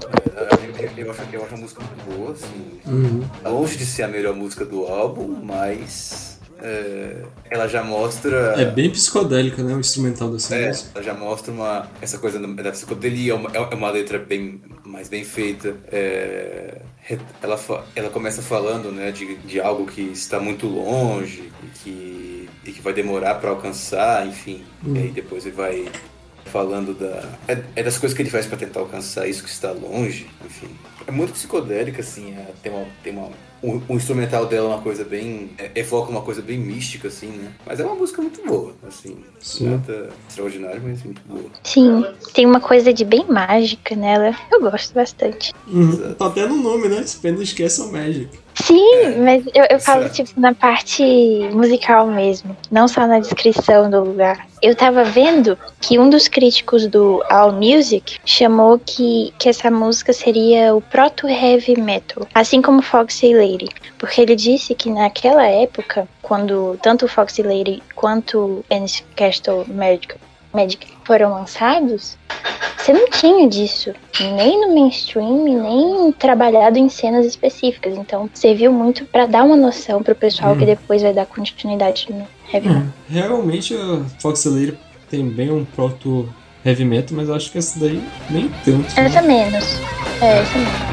Eu, 0.96 1.04
eu 1.04 1.10
acho, 1.10 1.22
eu 1.32 1.44
acho 1.44 1.54
a 1.54 1.56
música 1.56 1.82
muito 1.82 2.16
boa, 2.16 2.32
assim. 2.32 2.80
Uhum. 2.86 3.22
Longe 3.44 3.76
de 3.76 3.86
ser 3.86 4.02
a 4.04 4.08
melhor 4.08 4.34
música 4.34 4.64
do 4.64 4.84
álbum, 4.86 5.28
mas 5.42 6.38
é, 6.60 7.22
ela 7.50 7.68
já 7.68 7.84
mostra. 7.84 8.54
É 8.60 8.64
bem 8.64 8.90
psicodélica, 8.90 9.62
né? 9.62 9.74
O 9.74 9.80
instrumental 9.80 10.30
dessa 10.30 10.54
É, 10.56 10.68
música. 10.68 10.90
ela 10.96 11.04
já 11.04 11.14
mostra 11.14 11.52
uma, 11.52 11.88
essa 12.02 12.18
coisa 12.18 12.40
da, 12.40 12.70
psicodelia, 12.72 13.32
é 13.32 13.34
uma, 13.36 13.50
é 13.52 13.74
uma 13.74 13.90
letra 13.90 14.18
bem 14.18 14.60
mais 14.84 15.08
bem 15.08 15.22
feita. 15.24 15.76
É, 15.92 16.80
ela, 17.40 17.58
ela 17.94 18.10
começa 18.10 18.42
falando 18.42 18.90
né, 18.90 19.12
de, 19.12 19.36
de 19.36 19.60
algo 19.60 19.86
que 19.86 20.00
está 20.00 20.40
muito 20.40 20.66
longe 20.66 21.52
e 21.62 21.66
que, 21.78 22.48
e 22.64 22.72
que 22.72 22.80
vai 22.82 22.92
demorar 22.92 23.36
para 23.36 23.50
alcançar, 23.50 24.26
enfim. 24.26 24.64
E 24.84 24.98
aí 24.98 25.08
depois 25.10 25.46
ele 25.46 25.54
vai 25.54 25.88
falando 26.48 26.94
da. 26.94 27.28
É, 27.46 27.62
é 27.76 27.82
das 27.82 27.96
coisas 27.98 28.16
que 28.16 28.22
ele 28.22 28.30
faz 28.30 28.46
pra 28.46 28.56
tentar 28.56 28.80
alcançar 28.80 29.28
isso 29.28 29.44
que 29.44 29.50
está 29.50 29.70
longe, 29.70 30.28
enfim. 30.44 30.68
É 31.06 31.10
muito 31.10 31.32
psicodélica, 31.32 32.00
assim, 32.00 32.34
é, 32.34 32.46
tem 32.62 32.72
uma. 32.72 32.86
Tem 33.02 33.12
uma 33.12 33.30
o, 33.60 33.82
o 33.88 33.96
instrumental 33.96 34.46
dela 34.46 34.66
é 34.66 34.74
uma 34.74 34.82
coisa 34.82 35.04
bem. 35.04 35.50
É, 35.58 35.70
evoca 35.74 36.10
uma 36.10 36.22
coisa 36.22 36.40
bem 36.40 36.58
mística, 36.58 37.08
assim, 37.08 37.28
né? 37.28 37.52
Mas 37.66 37.80
é 37.80 37.84
uma 37.84 37.94
música 37.94 38.22
muito 38.22 38.40
boa, 38.46 38.74
assim. 38.86 39.16
Sim. 39.40 39.70
Nada 39.70 40.10
extraordinário, 40.28 40.80
mas 40.84 41.02
muito 41.02 41.20
boa. 41.26 41.50
Sim, 41.64 42.04
tem 42.32 42.46
uma 42.46 42.60
coisa 42.60 42.92
de 42.92 43.04
bem 43.04 43.26
mágica 43.28 43.96
nela. 43.96 44.34
Eu 44.50 44.60
gosto 44.60 44.94
bastante. 44.94 45.52
Uhum. 45.66 46.14
Tá 46.14 46.26
até 46.26 46.46
no 46.46 46.56
nome, 46.56 46.88
né? 46.88 47.04
Spanish 47.04 47.52
Castle 47.52 47.90
Magic. 47.90 48.28
Sim, 48.62 49.16
mas 49.24 49.44
eu, 49.54 49.64
eu 49.70 49.78
falo, 49.78 50.02
certo. 50.02 50.26
tipo, 50.26 50.40
na 50.40 50.52
parte 50.52 51.02
musical 51.52 52.06
mesmo, 52.06 52.56
não 52.70 52.88
só 52.88 53.06
na 53.06 53.20
descrição 53.20 53.90
do 53.90 54.02
lugar. 54.02 54.46
Eu 54.60 54.74
tava 54.74 55.04
vendo 55.04 55.56
que 55.80 55.98
um 55.98 56.10
dos 56.10 56.26
críticos 56.26 56.86
do 56.86 57.22
All 57.30 57.52
Music 57.52 58.18
chamou 58.24 58.78
que, 58.78 59.32
que 59.38 59.48
essa 59.48 59.70
música 59.70 60.12
seria 60.12 60.74
o 60.74 60.80
proto-heavy 60.80 61.80
metal, 61.80 62.26
assim 62.34 62.60
como 62.60 62.82
Foxy 62.82 63.32
Lady, 63.32 63.68
porque 63.96 64.20
ele 64.20 64.34
disse 64.34 64.74
que 64.74 64.90
naquela 64.90 65.46
época, 65.46 66.08
quando 66.20 66.76
tanto 66.82 67.06
Foxy 67.06 67.42
Lady 67.42 67.82
quanto 67.94 68.64
Ennis 68.68 69.04
Castle 69.14 69.64
Magic, 69.68 70.16
Magic 70.52 70.86
foram 71.04 71.30
lançados, 71.34 72.16
você 72.88 72.92
não 72.94 73.10
tinha 73.10 73.46
disso, 73.46 73.92
nem 74.18 74.60
no 74.62 74.74
mainstream, 74.74 75.44
nem 75.44 76.10
trabalhado 76.12 76.78
em 76.78 76.88
cenas 76.88 77.26
específicas. 77.26 77.94
Então, 77.98 78.30
serviu 78.32 78.72
muito 78.72 79.04
pra 79.04 79.26
dar 79.26 79.44
uma 79.44 79.56
noção 79.56 80.02
pro 80.02 80.14
pessoal 80.14 80.56
que 80.56 80.64
depois 80.64 81.02
vai 81.02 81.12
dar 81.12 81.26
continuidade 81.26 82.06
no 82.10 82.26
heavy 82.50 82.68
metal. 82.68 82.82
Realmente 83.10 83.74
a 83.74 84.02
Fox 84.20 84.46
Lady 84.46 84.78
tem 85.10 85.28
bem 85.28 85.50
um 85.50 85.66
proto 85.66 86.32
heavy 86.64 86.86
metal, 86.86 87.14
mas 87.14 87.28
eu 87.28 87.34
acho 87.34 87.52
que 87.52 87.58
essa 87.58 87.78
daí 87.78 88.02
nem 88.30 88.48
tanto. 88.64 88.78
né? 88.78 89.04
Essa 89.04 89.20
menos. 89.20 89.64
É, 90.22 90.38
essa 90.38 90.58
menos. 90.58 90.87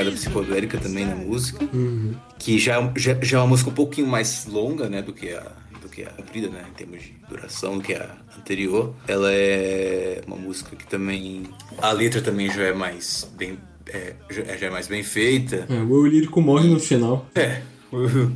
Pegada 0.00 0.10
psicodélica 0.12 0.78
também 0.78 1.06
na 1.06 1.14
música, 1.14 1.64
Uhum. 1.72 2.14
que 2.38 2.58
já, 2.58 2.92
já, 2.96 3.16
já 3.20 3.38
é 3.38 3.40
uma 3.40 3.48
música 3.48 3.70
um 3.70 3.74
pouquinho 3.74 4.06
mais 4.06 4.46
longa, 4.46 4.88
né, 4.88 5.02
do 5.02 5.12
que 5.12 5.30
a 5.30 5.46
do 5.82 5.88
que 5.88 6.02
a 6.02 6.10
comprida, 6.10 6.48
né, 6.50 6.62
em 6.68 6.74
termos 6.74 7.00
de 7.02 7.14
duração, 7.28 7.78
do 7.78 7.82
que 7.82 7.94
a 7.94 8.14
anterior. 8.38 8.94
Ela 9.08 9.32
é 9.32 10.20
uma 10.26 10.36
música 10.36 10.76
que 10.76 10.86
também 10.86 11.44
a 11.78 11.90
letra 11.90 12.20
também 12.20 12.50
já 12.52 12.64
é 12.64 12.72
mais 12.74 13.26
bem 13.36 13.58
é, 13.86 14.12
já, 14.30 14.56
já 14.56 14.66
é 14.66 14.70
mais 14.70 14.86
bem 14.88 15.02
feita. 15.02 15.66
É, 15.68 15.72
o 15.74 15.96
eu 15.96 16.06
lírico 16.06 16.40
morre 16.40 16.68
no 16.68 16.78
final. 16.80 17.26
É, 17.34 17.62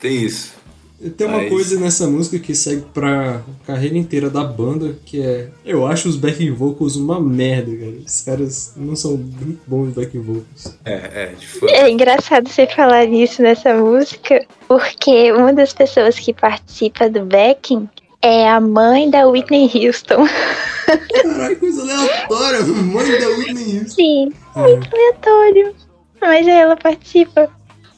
tem 0.00 0.24
isso. 0.24 0.54
Tem 1.16 1.26
uma 1.26 1.38
Mas- 1.38 1.48
coisa 1.48 1.80
nessa 1.80 2.06
música 2.06 2.38
que 2.38 2.54
segue 2.54 2.82
pra 2.92 3.40
carreira 3.66 3.96
inteira 3.96 4.28
da 4.28 4.44
banda, 4.44 4.96
que 5.06 5.22
é. 5.22 5.48
Eu 5.64 5.86
acho 5.86 6.08
os 6.08 6.16
backing 6.16 6.52
vocals 6.52 6.94
uma 6.96 7.18
merda, 7.18 7.74
cara. 7.74 7.94
Os 8.06 8.20
caras 8.20 8.72
não 8.76 8.94
são 8.94 9.16
muito 9.16 9.60
bons 9.66 9.94
backing 9.94 10.20
vocals. 10.20 10.76
É, 10.84 10.92
é, 10.92 11.26
de 11.38 11.46
fato. 11.46 11.70
É 11.72 11.90
engraçado 11.90 12.48
você 12.50 12.66
falar 12.66 13.06
nisso 13.06 13.40
nessa 13.40 13.72
música, 13.74 14.44
porque 14.68 15.32
uma 15.32 15.54
das 15.54 15.72
pessoas 15.72 16.18
que 16.18 16.34
participa 16.34 17.08
do 17.08 17.24
backing 17.24 17.88
é 18.20 18.46
a 18.50 18.60
mãe 18.60 19.08
da 19.10 19.26
Whitney 19.26 19.70
Houston. 19.74 20.26
Caralho, 21.22 21.58
coisa 21.58 21.80
aleatória, 21.80 22.62
mãe 22.62 23.20
da 23.20 23.28
Whitney 23.28 23.78
Houston. 23.78 23.94
Sim, 23.94 24.32
muito 24.54 24.88
aleatório. 24.94 25.74
Mas 26.20 26.46
ela 26.46 26.76
participa. 26.76 27.48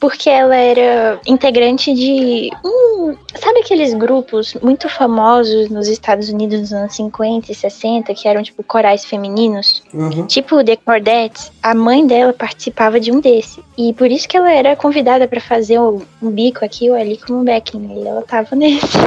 Porque 0.02 0.28
ela 0.28 0.56
era 0.56 1.20
integrante 1.24 1.94
de. 1.94 2.50
Hum, 2.64 3.14
sabe 3.40 3.60
aqueles 3.60 3.94
grupos 3.94 4.52
muito 4.60 4.88
famosos 4.88 5.70
nos 5.70 5.86
Estados 5.86 6.28
Unidos 6.28 6.58
nos 6.58 6.72
anos 6.72 6.96
50 6.96 7.52
e 7.52 7.54
60, 7.54 8.12
que 8.12 8.26
eram 8.26 8.42
tipo 8.42 8.64
corais 8.64 9.04
femininos? 9.04 9.80
Aham. 9.94 10.26
Tipo 10.26 10.64
The 10.64 10.74
Cordettes, 10.74 11.52
a 11.62 11.72
mãe 11.72 12.04
dela 12.04 12.32
participava 12.32 12.98
de 12.98 13.12
um 13.12 13.20
desse. 13.20 13.62
E 13.78 13.92
por 13.92 14.10
isso 14.10 14.26
que 14.28 14.36
ela 14.36 14.52
era 14.52 14.74
convidada 14.74 15.28
pra 15.28 15.40
fazer 15.40 15.78
um, 15.78 16.02
um 16.20 16.30
bico 16.32 16.64
aqui 16.64 16.90
ou 16.90 16.96
ali 16.96 17.16
como 17.16 17.44
backing. 17.44 18.02
E 18.02 18.04
ela 18.04 18.22
tava 18.22 18.56
nesse. 18.56 18.98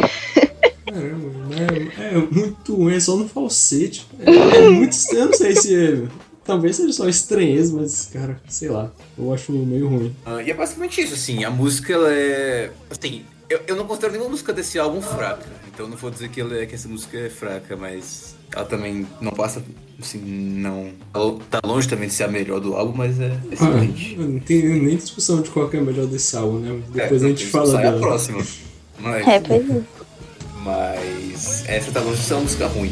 Caramba, 0.86 1.28
é, 2.00 2.16
é 2.16 2.18
muito 2.32 2.74
ruim, 2.74 2.96
é 2.96 3.00
só 3.02 3.18
no 3.18 3.28
falsete. 3.28 4.08
É, 4.18 4.32
é 4.60 4.70
muito 4.70 4.94
estranho, 4.94 5.26
não 5.26 5.34
sei 5.34 5.58
se. 5.58 5.76
é- 5.76 6.25
Talvez 6.46 6.76
seja 6.76 6.94
só 6.94 7.10
estranheza, 7.10 7.76
mas, 7.76 8.10
cara, 8.14 8.40
sei 8.48 8.70
lá. 8.70 8.92
Eu 9.18 9.34
acho 9.34 9.52
meio 9.52 9.88
ruim. 9.90 10.16
Ah, 10.26 10.42
e 10.44 10.52
é 10.52 10.54
basicamente 10.54 11.02
isso, 11.02 11.16
assim, 11.16 11.44
a 11.44 11.50
música 11.50 11.92
ela 11.94 12.14
é. 12.14 12.72
Assim, 12.90 13.24
eu, 13.50 13.62
eu 13.68 13.76
não 13.76 13.86
considero 13.86 14.14
nenhuma 14.14 14.30
música 14.30 14.54
desse 14.54 14.78
álbum 14.78 15.02
fraca. 15.02 15.46
Então 15.74 15.88
não 15.88 15.98
vou 15.98 16.12
dizer 16.12 16.30
que, 16.30 16.40
ela 16.40 16.56
é, 16.56 16.66
que 16.68 16.76
essa 16.76 16.88
música 16.88 17.18
é 17.18 17.30
fraca, 17.30 17.76
mas 17.76 18.36
ela 18.56 18.64
também 18.66 19.08
não 19.20 19.32
passa. 19.32 19.62
Assim, 20.00 20.20
não. 20.20 20.92
ela 21.14 21.40
Tá 21.50 21.60
longe 21.66 21.88
também 21.88 22.08
de 22.10 22.14
ser 22.14 22.26
a 22.26 22.28
melhor 22.28 22.60
do 22.60 22.76
álbum, 22.76 22.96
mas 22.96 23.20
é 23.20 23.32
Ah, 23.32 23.54
excelente. 23.54 24.16
não 24.16 24.40
tem 24.40 24.62
nem 24.64 24.98
discussão 24.98 25.42
de 25.42 25.50
qual 25.50 25.68
que 25.68 25.78
é 25.78 25.80
a 25.80 25.84
melhor 25.84 26.06
desse 26.06 26.36
álbum, 26.38 26.60
né? 26.60 26.80
Depois 26.94 27.24
É, 27.24 27.26
a 27.26 27.30
gente 27.30 27.42
isso 27.44 27.52
fala 27.52 27.66
sai 27.72 27.86
a 27.88 27.90
dela. 27.90 28.02
próxima. 28.02 28.44
Mas, 29.00 29.28
É, 29.28 29.40
pois 29.40 29.70
é. 29.70 29.82
mas 30.64 31.64
essa 31.68 31.92
tá 31.92 32.02
longe 32.02 32.20
de 32.22 32.24
ser 32.28 32.34
uma 32.36 32.42
música 32.44 32.68
ruim. 32.68 32.92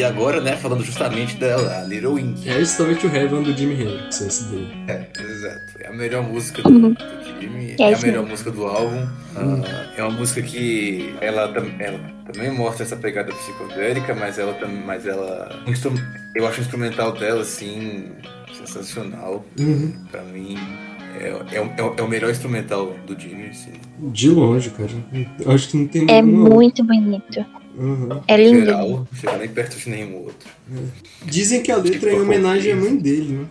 E 0.00 0.04
agora, 0.04 0.40
né, 0.40 0.56
falando 0.56 0.82
justamente 0.82 1.36
dela, 1.36 1.78
a 1.80 1.84
Little 1.84 2.14
Wing. 2.14 2.34
É 2.48 2.58
justamente 2.60 3.06
o 3.06 3.14
Heaven 3.14 3.42
do 3.42 3.52
Jimi 3.54 3.74
Hendrix, 3.74 4.18
esse 4.22 4.44
daí. 4.44 4.66
É, 4.88 5.06
exato. 5.22 5.60
É 5.78 5.88
a 5.88 5.92
melhor 5.92 6.22
música 6.22 6.62
do, 6.62 6.70
do 6.70 6.96
Jimmy, 7.38 7.76
É 7.78 7.90
é, 7.90 7.94
a 7.94 7.98
melhor 7.98 8.24
música 8.24 8.50
do 8.50 8.64
álbum. 8.64 9.06
Ah, 9.36 9.92
é 9.98 10.02
uma 10.02 10.12
música 10.12 10.40
que 10.40 11.14
ela, 11.20 11.42
ela 11.78 12.00
também 12.32 12.50
mostra 12.50 12.82
essa 12.84 12.96
pegada 12.96 13.30
psicodélica, 13.30 14.14
mas 14.14 14.38
ela 14.38 14.54
também. 14.54 14.82
Mas 14.86 15.06
ela. 15.06 15.62
Eu 16.34 16.46
acho 16.46 16.60
o 16.60 16.62
instrumental 16.62 17.12
dela, 17.12 17.42
assim, 17.42 18.06
sensacional. 18.54 19.44
Uhum. 19.58 19.92
Pra 20.10 20.22
mim. 20.22 20.56
É, 21.20 21.28
é, 21.28 21.60
o- 21.60 21.70
é 21.76 21.82
o- 21.82 21.94
é 21.98 22.02
o 22.02 22.08
melhor 22.08 22.30
instrumental 22.30 22.96
do 23.06 23.20
Jimmy, 23.20 23.48
assim. 23.48 23.72
De 23.98 24.30
longe, 24.30 24.70
cara. 24.70 24.88
Eu 25.44 25.50
acho 25.52 25.68
que 25.68 25.76
não 25.76 25.86
tem 25.88 26.02
É 26.08 26.22
nenhuma- 26.22 26.48
muito 26.48 26.82
bonito. 26.84 27.44
Uhum. 27.76 28.20
É 28.26 28.36
lindo. 28.36 28.64
geral, 28.66 28.88
não 28.88 29.08
chega 29.14 29.36
nem 29.36 29.48
perto 29.48 29.76
de 29.78 29.88
nenhum 29.90 30.16
outro. 30.24 30.48
Dizem 31.24 31.62
que 31.62 31.70
a 31.70 31.76
letra 31.76 32.10
é 32.10 32.14
em 32.14 32.20
homenagem 32.20 32.72
à 32.72 32.76
mãe 32.76 32.96
dele, 32.96 33.32
né? 33.38 33.46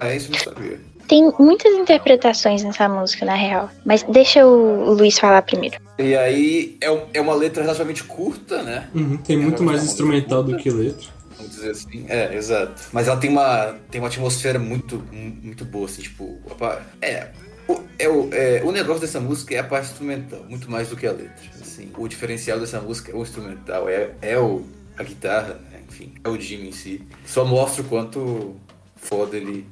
Ah, 0.00 0.14
isso 0.14 0.28
eu 0.28 0.32
não 0.36 0.38
sabia. 0.54 0.80
Tem 1.06 1.30
muitas 1.38 1.72
interpretações 1.74 2.62
nessa 2.62 2.88
música, 2.88 3.26
na 3.26 3.34
real. 3.34 3.70
Mas 3.84 4.02
deixa 4.04 4.46
o 4.46 4.92
Luiz 4.94 5.18
falar 5.18 5.42
primeiro. 5.42 5.76
E 5.98 6.16
aí, 6.16 6.76
é, 6.80 7.02
é 7.14 7.20
uma 7.20 7.34
letra 7.34 7.62
relativamente 7.62 8.02
curta, 8.04 8.62
né? 8.62 8.88
Uhum, 8.94 9.18
Tem 9.18 9.36
muito 9.36 9.62
mais 9.62 9.84
instrumental 9.84 10.42
do 10.42 10.56
que 10.56 10.70
letra. 10.70 11.06
Vamos 11.36 11.52
dizer 11.56 11.70
assim. 11.72 12.06
É, 12.08 12.34
exato. 12.34 12.84
Mas 12.92 13.06
ela 13.06 13.18
tem 13.18 13.28
uma, 13.28 13.74
tem 13.90 14.00
uma 14.00 14.08
atmosfera 14.08 14.58
muito, 14.58 14.96
mu- 15.12 15.36
muito 15.42 15.64
boa, 15.66 15.84
assim, 15.86 16.00
tipo. 16.02 16.38
opa, 16.50 16.80
É. 17.02 17.28
O, 17.66 17.80
é, 17.98 18.08
o, 18.08 18.28
é, 18.30 18.62
o 18.62 18.70
negócio 18.70 19.00
dessa 19.00 19.18
música 19.18 19.54
é 19.54 19.58
a 19.58 19.64
parte 19.64 19.86
instrumental, 19.90 20.44
muito 20.50 20.70
mais 20.70 20.88
do 20.88 20.96
que 20.96 21.06
a 21.06 21.12
letra. 21.12 21.32
Assim, 21.74 21.88
o 21.98 22.06
diferencial 22.06 22.60
dessa 22.60 22.80
música 22.80 23.10
é 23.10 23.14
o 23.16 23.22
instrumental, 23.22 23.88
é, 23.88 24.12
é 24.22 24.38
o, 24.38 24.62
a 24.96 25.02
guitarra, 25.02 25.60
né, 25.72 25.80
enfim, 25.88 26.12
é 26.22 26.28
o 26.28 26.40
Jimmy 26.40 26.68
em 26.68 26.72
si. 26.72 27.02
Só 27.26 27.44
mostra 27.44 27.82
o 27.82 27.84
quanto 27.86 28.54
foda 28.94 29.36
ele 29.36 29.66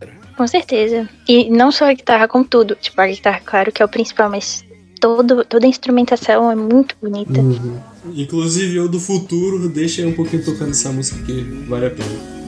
era. 0.00 0.10
Com 0.34 0.46
certeza. 0.46 1.06
E 1.28 1.50
não 1.50 1.70
só 1.70 1.90
a 1.90 1.92
guitarra, 1.92 2.26
com 2.26 2.42
tudo. 2.42 2.74
Tipo, 2.74 2.98
a 3.02 3.06
guitarra, 3.06 3.40
claro 3.44 3.70
que 3.70 3.82
é 3.82 3.84
o 3.84 3.88
principal, 3.88 4.30
mas 4.30 4.64
todo, 4.98 5.44
toda 5.44 5.66
a 5.66 5.68
instrumentação 5.68 6.50
é 6.50 6.56
muito 6.56 6.96
bonita. 7.02 7.38
Uhum. 7.38 7.78
Inclusive, 8.14 8.76
eu 8.76 8.88
do 8.88 8.98
futuro, 8.98 9.68
deixa 9.68 10.00
aí 10.00 10.08
um 10.08 10.14
pouquinho 10.14 10.42
tocando 10.42 10.70
essa 10.70 10.90
música 10.90 11.22
que 11.22 11.42
vale 11.68 11.84
a 11.84 11.90
pena. 11.90 12.41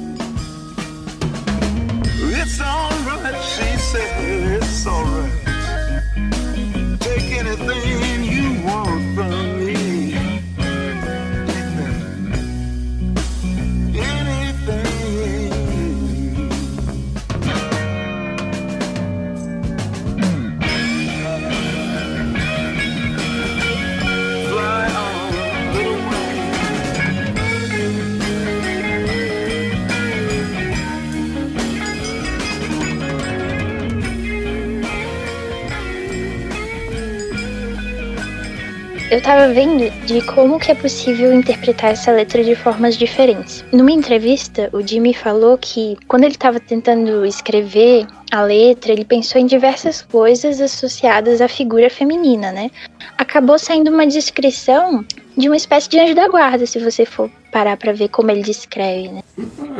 Eu 39.14 39.22
tava 39.22 39.52
vendo 39.52 39.88
de 40.06 40.20
como 40.22 40.58
que 40.58 40.72
é 40.72 40.74
possível 40.74 41.32
interpretar 41.32 41.92
essa 41.92 42.10
letra 42.10 42.42
de 42.42 42.56
formas 42.56 42.96
diferentes. 42.96 43.64
Numa 43.72 43.92
entrevista, 43.92 44.68
o 44.72 44.84
Jimmy 44.84 45.14
falou 45.14 45.56
que 45.56 45.96
quando 46.08 46.24
ele 46.24 46.34
tava 46.34 46.58
tentando 46.58 47.24
escrever 47.24 48.08
a 48.32 48.42
letra, 48.42 48.90
ele 48.90 49.04
pensou 49.04 49.40
em 49.40 49.46
diversas 49.46 50.02
coisas 50.02 50.60
associadas 50.60 51.40
à 51.40 51.46
figura 51.46 51.88
feminina, 51.88 52.50
né? 52.50 52.72
Acabou 53.16 53.56
saindo 53.56 53.88
uma 53.88 54.04
descrição 54.04 55.04
de 55.36 55.48
uma 55.48 55.56
espécie 55.56 55.88
de 55.88 56.00
anjo 56.00 56.16
da 56.16 56.26
guarda, 56.26 56.66
se 56.66 56.80
você 56.80 57.06
for 57.06 57.30
parar 57.52 57.76
pra 57.76 57.92
ver 57.92 58.08
como 58.08 58.32
ele 58.32 58.42
descreve, 58.42 59.10
né? 59.10 59.22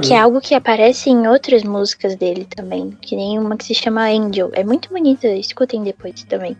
Que 0.00 0.14
é 0.14 0.18
algo 0.18 0.40
que 0.40 0.54
aparece 0.54 1.10
em 1.10 1.26
outras 1.26 1.64
músicas 1.64 2.14
dele 2.14 2.46
também, 2.54 2.96
que 3.00 3.16
nem 3.16 3.36
uma 3.36 3.56
que 3.56 3.64
se 3.64 3.74
chama 3.74 4.08
Angel. 4.08 4.50
É 4.52 4.62
muito 4.62 4.90
bonita, 4.90 5.26
escutem 5.26 5.82
depois 5.82 6.22
também. 6.22 6.56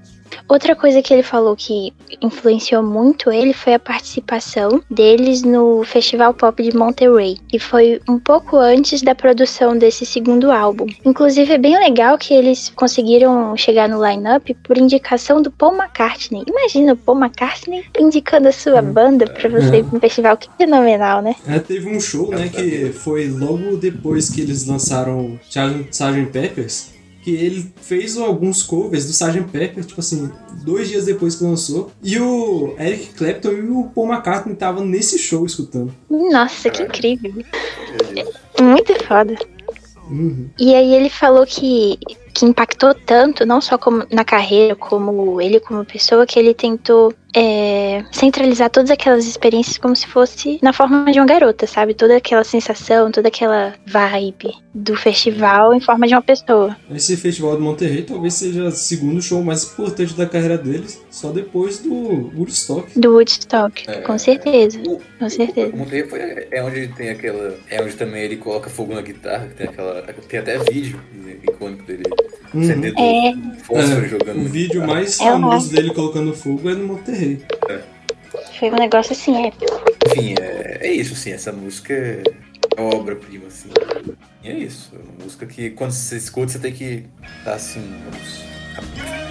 Outra 0.49 0.75
coisa 0.75 1.03
que 1.03 1.13
ele 1.13 1.23
falou 1.23 1.57
que 1.57 1.93
influenciou 2.21 2.83
muito 2.83 3.31
ele 3.31 3.53
foi 3.53 3.75
a 3.75 3.79
participação 3.79 4.83
deles 4.91 5.43
no 5.43 5.83
Festival 5.85 6.35
Pop 6.35 6.63
de 6.63 6.77
Monterey, 6.77 7.39
que 7.49 7.59
foi 7.59 8.01
um 8.09 8.19
pouco 8.19 8.57
antes 8.57 9.03
da 9.03 9.15
produção 9.15 9.77
desse 9.77 10.07
segundo 10.07 10.51
álbum. 10.51 10.87
Inclusive 11.05 11.53
é 11.53 11.59
bem 11.59 11.79
legal 11.79 12.19
que 12.19 12.35
eles 12.35 12.71
conseguiram 12.75 13.57
chegar 13.57 13.89
no 13.89 14.05
line-up 14.05 14.55
por 14.63 14.79
indicação 14.79 15.43
do 15.43 15.51
Paul 15.51 15.75
McCartney. 15.75 16.45
Imagina 16.47 16.93
o 16.93 16.97
Paul 16.97 17.19
McCartney 17.19 17.85
indicando 17.99 18.49
a 18.49 18.53
sua 18.53 18.83
banda 18.83 19.27
pra 19.27 19.49
você 19.49 19.79
ir 19.79 19.85
pra 19.85 19.97
um 19.97 20.01
festival, 20.01 20.37
que 20.37 20.49
fenomenal, 20.57 21.23
né? 21.23 21.35
É, 21.47 21.59
teve 21.59 21.89
um 21.89 22.01
show, 22.01 22.31
né, 22.31 22.49
que 22.49 22.93
foi 22.93 23.29
logo 23.29 23.77
depois 23.77 24.31
que 24.31 24.41
eles 24.41 24.67
lançaram 24.67 25.39
Sgt. 25.49 25.89
Sgt. 25.91 26.27
Peppers, 26.33 26.94
que 27.25 27.35
ele 27.35 27.73
fez 27.81 28.19
alguns 28.19 28.63
covers 28.63 29.07
do 29.07 29.13
Sgt. 29.13 29.51
Pepper, 29.51 29.83
tipo 29.83 29.99
assim, 29.99 30.31
dois 30.63 30.89
dias 30.91 31.07
depois 31.07 31.35
que 31.35 31.43
lançou. 31.43 31.91
E 32.03 32.21
o 32.21 32.75
Eric 32.79 33.15
Clapton 33.15 33.53
e 33.53 33.71
o 33.71 33.85
Paul 33.85 34.13
McCartney 34.13 34.53
estavam 34.53 34.85
nesse 34.85 35.19
show 35.19 35.47
escutando. 35.47 35.95
Nossa, 36.11 36.69
que 36.69 36.83
incrível. 36.83 37.33
Muito 38.61 39.05
foda. 39.07 39.35
Uhum. 40.11 40.51
E 40.59 40.75
aí 40.75 40.95
ele 40.95 41.09
falou 41.09 41.47
que, 41.47 41.99
que 42.35 42.45
impactou 42.45 42.95
tanto, 42.95 43.47
não 43.47 43.59
só 43.59 43.79
como 43.79 44.05
na 44.11 44.23
carreira, 44.23 44.77
como 44.77 45.41
ele 45.41 45.59
como 45.61 45.83
pessoa, 45.83 46.27
que 46.27 46.39
ele 46.39 46.53
tentou 46.53 47.15
é, 47.35 48.05
centralizar 48.13 48.71
todas 48.71 48.91
aquelas 48.91 49.27
experiências 49.27 49.77
como 49.79 49.95
se 49.97 50.07
fosse 50.07 50.59
na 50.63 50.73
forma 50.73 51.11
de 51.11 51.19
uma 51.19 51.27
garota, 51.27 51.67
sabe? 51.67 51.95
Toda 51.95 52.17
aquela 52.17 52.45
sensação, 52.45 53.11
toda 53.11 53.29
aquela 53.29 53.75
vibe 53.87 54.53
do 54.73 54.97
festival 54.97 55.73
em 55.75 55.81
forma 55.81 56.07
de 56.07 56.15
uma 56.15 56.23
pessoa. 56.23 56.77
Esse 56.91 57.17
festival 57.17 57.57
de 57.57 57.63
Monterrey 57.63 58.03
talvez 58.03 58.35
seja 58.35 58.65
o 58.65 58.71
segundo 58.71 59.21
show 59.23 59.43
mais 59.43 59.65
importante 59.65 60.15
da 60.15 60.27
carreira 60.27 60.59
deles, 60.59 61.01
só 61.11 61.31
depois 61.31 61.79
do 61.79 61.93
Woodstock. 62.37 62.99
Do 62.99 63.13
Woodstock, 63.15 63.85
É. 63.89 64.01
com 64.01 64.19
certeza. 64.19 64.81
O- 64.87 65.01
Com 65.19 65.29
certeza. 65.29 65.73
O 65.75 65.79
Monterrey 65.79 66.09
foi, 66.09 66.49
é 66.51 66.63
onde 66.63 66.89
tem 66.89 67.11
aquela. 67.11 67.57
É 67.71 67.83
onde 67.83 67.95
também 67.97 68.23
ele 68.25 68.37
coloca 68.37 68.69
fogo 68.69 68.95
na 68.95 69.01
guitarra, 69.01 69.47
que 69.49 69.55
tem 69.55 69.69
aquela. 69.69 70.03
Tem 70.03 70.41
até 70.41 70.59
vídeo 70.59 71.01
né, 71.15 71.37
icônico 71.43 71.83
dele 71.85 72.03
Uhum. 72.55 72.85
É. 72.97 73.35
fósforo 73.65 74.05
É, 74.05 74.09
jogando. 74.09 74.41
o 74.43 74.49
vídeo 74.49 74.87
mais 74.87 75.21
É 75.21 75.25
famoso 75.25 75.71
dele 75.71 75.93
colocando 75.93 76.33
fogo 76.35 76.71
é 76.71 76.75
no 76.75 76.87
Monterrey. 76.87 77.43
Foi 78.59 78.71
um 78.71 78.77
negócio 78.77 79.13
assim 79.13 79.47
épico. 79.47 79.83
Enfim, 80.07 80.35
é, 80.41 80.79
é 80.83 80.93
isso, 80.93 81.15
assim, 81.15 81.33
essa 81.33 81.53
música 81.53 81.93
é 81.93 82.23
obra-prima, 82.81 83.47
assim. 83.49 83.69
E 84.43 84.49
é 84.49 84.53
isso. 84.59 84.93
É 84.95 84.99
uma 84.99 85.25
música 85.25 85.47
que 85.47 85.71
quando 85.71 85.91
você 85.93 86.17
escuta, 86.17 86.53
você 86.53 86.59
tem 86.59 86.73
que 86.73 87.05
estar 87.39 87.55
assim, 87.55 87.83
vamos, 88.05 88.45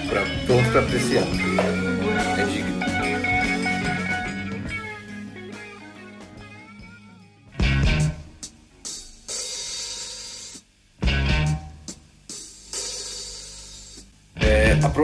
pra, 0.09 0.21
pronto 0.45 0.69
pra 0.71 0.81
apreciar. 0.81 1.23
É 2.37 2.45
digno. 2.45 2.92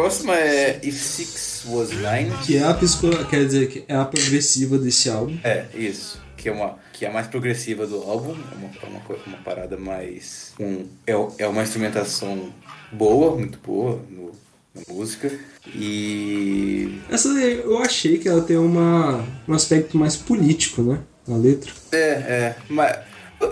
Próxima 0.09 0.35
é 0.35 0.79
If 0.81 0.95
Six 0.95 1.63
Was 1.67 1.91
Nine. 1.91 2.35
Que 2.43 2.57
é 2.57 2.63
a 2.63 2.73
psico... 2.73 3.09
quer 3.25 3.45
dizer, 3.45 3.69
que 3.69 3.85
é 3.87 3.95
a 3.95 4.05
progressiva 4.05 4.77
desse 4.77 5.09
álbum. 5.09 5.37
É, 5.43 5.65
isso. 5.75 6.19
Que 6.35 6.49
é, 6.49 6.51
uma, 6.51 6.79
que 6.93 7.05
é 7.05 7.09
a 7.09 7.11
mais 7.13 7.27
progressiva 7.27 7.85
do 7.85 7.97
álbum. 7.97 8.31
É 8.31 8.55
uma, 8.55 8.69
é 8.81 8.85
uma, 8.87 9.19
uma 9.27 9.37
parada 9.37 9.77
mais. 9.77 10.53
Um, 10.59 10.85
é, 11.05 11.13
é 11.37 11.47
uma 11.47 11.61
instrumentação 11.61 12.51
boa, 12.91 13.35
muito 13.35 13.59
boa 13.59 14.01
no, 14.09 14.31
na 14.73 14.81
música. 14.93 15.31
E. 15.75 16.99
Essa 17.09 17.31
daí 17.33 17.59
eu 17.59 17.77
achei 17.77 18.17
que 18.17 18.27
ela 18.27 18.41
tem 18.41 18.57
uma, 18.57 19.23
um 19.47 19.53
aspecto 19.53 19.95
mais 19.97 20.15
político, 20.15 20.81
né? 20.81 20.99
Na 21.27 21.37
letra. 21.37 21.71
É, 21.91 21.97
é. 21.97 22.55
Mas 22.67 22.97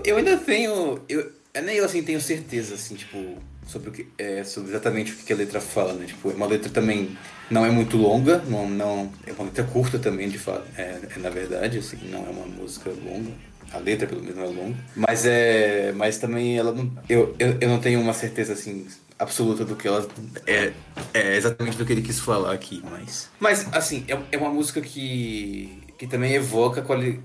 eu- 0.03 0.17
ainda 0.17 0.37
tenho. 0.37 0.99
Eu, 1.07 1.31
eu 1.53 1.61
nem 1.61 1.75
eu 1.75 1.85
assim 1.85 2.01
tenho 2.01 2.19
certeza, 2.19 2.73
assim, 2.73 2.95
tipo. 2.95 3.35
Sobre, 3.67 3.89
o 3.89 3.91
que, 3.91 4.07
é, 4.17 4.43
sobre 4.43 4.69
exatamente 4.69 5.11
o 5.11 5.15
que 5.17 5.33
a 5.33 5.35
letra 5.35 5.59
fala, 5.59 5.93
né? 5.93 6.05
Tipo, 6.05 6.31
é 6.31 6.33
uma 6.33 6.47
letra 6.47 6.69
também 6.69 7.17
não 7.51 7.65
é 7.65 7.69
muito 7.69 7.97
longa, 7.97 8.41
não, 8.47 8.69
não 8.69 9.11
é 9.25 9.31
uma 9.33 9.45
letra 9.45 9.63
curta 9.65 9.99
também, 9.99 10.29
de 10.29 10.37
fato. 10.37 10.65
É, 10.77 10.99
é 11.15 11.19
na 11.19 11.29
verdade, 11.29 11.77
assim, 11.77 11.97
não 12.09 12.25
é 12.25 12.29
uma 12.29 12.45
música 12.45 12.89
longa. 12.89 13.31
A 13.73 13.79
letra, 13.79 14.07
pelo 14.07 14.21
menos, 14.21 14.37
não 14.37 14.45
é 14.45 14.47
longa. 14.47 14.77
Mas 14.95 15.25
é. 15.25 15.91
Mas 15.93 16.17
também 16.17 16.57
ela 16.57 16.71
não. 16.71 16.91
Eu, 17.09 17.35
eu, 17.37 17.57
eu 17.59 17.69
não 17.69 17.79
tenho 17.79 17.99
uma 17.99 18.13
certeza 18.13 18.53
assim 18.53 18.87
absoluta 19.19 19.65
do 19.65 19.75
que 19.75 19.87
ela 19.87 20.07
é, 20.45 20.71
é 21.13 21.35
exatamente 21.35 21.77
do 21.77 21.85
que 21.85 21.91
ele 21.91 22.01
quis 22.01 22.19
falar 22.19 22.53
aqui, 22.53 22.81
mas. 22.89 23.29
Mas, 23.39 23.67
assim, 23.73 24.05
é, 24.07 24.17
é 24.31 24.37
uma 24.37 24.49
música 24.49 24.79
que. 24.79 25.83
que 25.97 26.07
também 26.07 26.33
evoca 26.33 26.81
quali, 26.81 27.21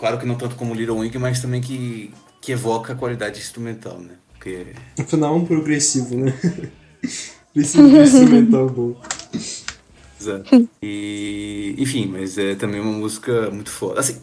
Claro 0.00 0.16
que 0.16 0.24
não 0.24 0.34
tanto 0.34 0.56
como 0.56 0.72
Little 0.72 0.96
Wing, 0.96 1.18
mas 1.18 1.42
também 1.42 1.60
que, 1.60 2.10
que 2.40 2.52
evoca 2.52 2.94
a 2.94 2.96
qualidade 2.96 3.38
instrumental, 3.38 3.98
né? 3.98 4.14
Porque. 4.40 4.68
Afinal, 4.98 5.34
é 5.34 5.36
um 5.36 5.44
progressivo, 5.44 6.16
né? 6.16 6.32
Precisa 7.52 7.86
de 7.86 7.94
um 7.94 8.02
instrumental 8.02 8.70
bom. 8.70 8.96
Exato. 10.18 10.68
E. 10.82 11.74
Enfim, 11.76 12.06
mas 12.06 12.38
é 12.38 12.54
também 12.54 12.80
uma 12.80 12.92
música 12.92 13.50
muito 13.50 13.70
foda. 13.70 14.00
Assim, 14.00 14.16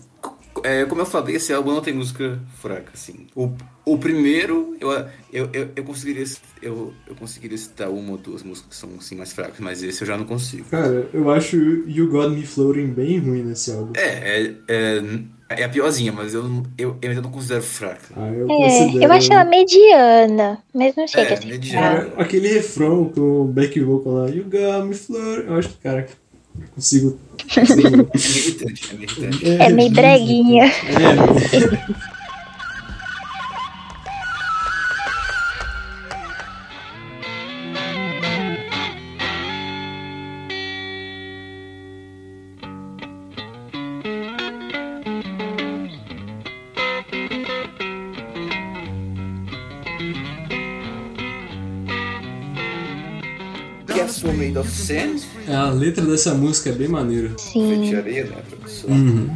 é, 0.63 0.85
como 0.85 1.01
eu 1.01 1.05
falei, 1.05 1.35
esse 1.35 1.53
álbum 1.53 1.71
não 1.71 1.81
tem 1.81 1.93
música 1.93 2.39
fraca, 2.59 2.91
assim. 2.95 3.27
O, 3.35 3.51
o 3.85 3.97
primeiro, 3.97 4.75
eu, 4.79 4.89
eu, 5.31 5.49
eu, 5.53 5.69
eu 5.75 5.83
conseguiria. 5.83 6.23
Eu, 6.63 6.93
eu 7.07 7.15
conseguiria 7.15 7.57
citar 7.57 7.89
uma 7.89 8.13
ou 8.13 8.17
duas 8.17 8.41
músicas 8.41 8.69
que 8.69 8.75
são 8.75 8.89
assim, 8.97 9.15
mais 9.15 9.31
fracas, 9.33 9.59
mas 9.59 9.83
esse 9.83 10.01
eu 10.01 10.07
já 10.07 10.17
não 10.17 10.25
consigo. 10.25 10.65
Cara, 10.69 11.07
eu 11.13 11.29
acho 11.29 11.55
You 11.55 12.09
Got 12.09 12.29
Me 12.29 12.43
Floating 12.43 12.87
bem 12.87 13.19
ruim 13.19 13.43
nesse 13.43 13.71
álbum. 13.71 13.93
É, 13.95 14.41
é, 14.41 14.55
é, 14.67 15.01
é 15.49 15.63
a 15.63 15.69
piorzinha, 15.69 16.11
mas 16.11 16.33
eu, 16.33 16.43
eu, 16.77 16.97
eu 17.01 17.09
ainda 17.09 17.21
não 17.21 17.31
considero 17.31 17.61
fraca. 17.63 18.07
Ah, 18.15 18.27
eu 18.29 18.45
É, 18.49 18.55
considero... 18.57 19.03
eu 19.05 19.11
acho 19.11 19.31
ela 19.33 19.43
mediana, 19.45 20.57
mas 20.73 20.95
não 20.95 21.07
chega 21.07 21.29
É, 21.29 21.33
a 21.33 21.37
ser 21.41 21.47
mediana. 21.47 21.87
Cara, 21.87 22.13
aquele 22.17 22.47
refrão 22.49 23.05
com 23.05 23.21
o 23.41 23.45
back 23.45 23.79
vocal 23.79 24.13
lá, 24.13 24.29
You 24.29 24.43
Got 24.45 24.85
Me 24.87 24.93
Floating... 24.95 25.47
Eu 25.47 25.55
acho 25.55 25.69
que, 25.69 25.77
cara, 25.77 26.07
consigo... 26.75 27.17
consigo- 27.53 28.07
É 28.17 28.25
meio 28.25 28.35
irritante, 28.35 28.89
é 28.91 28.93
meio 28.97 29.03
irritante. 29.09 29.47
É 29.49 29.69
meio 29.69 29.91
breguinha. 29.91 30.63
É, 30.65 32.16
Of 54.59 54.69
Sand? 54.69 55.21
a 55.47 55.69
letra 55.69 56.05
dessa 56.05 56.33
música 56.33 56.69
é 56.69 56.73
bem 56.73 56.87
maneira. 56.87 57.31
Sim. 57.37 57.69
Feito 57.69 57.83
de 57.83 57.95
areia, 57.95 58.25
né? 58.25 58.35
Uhum. 58.87 59.29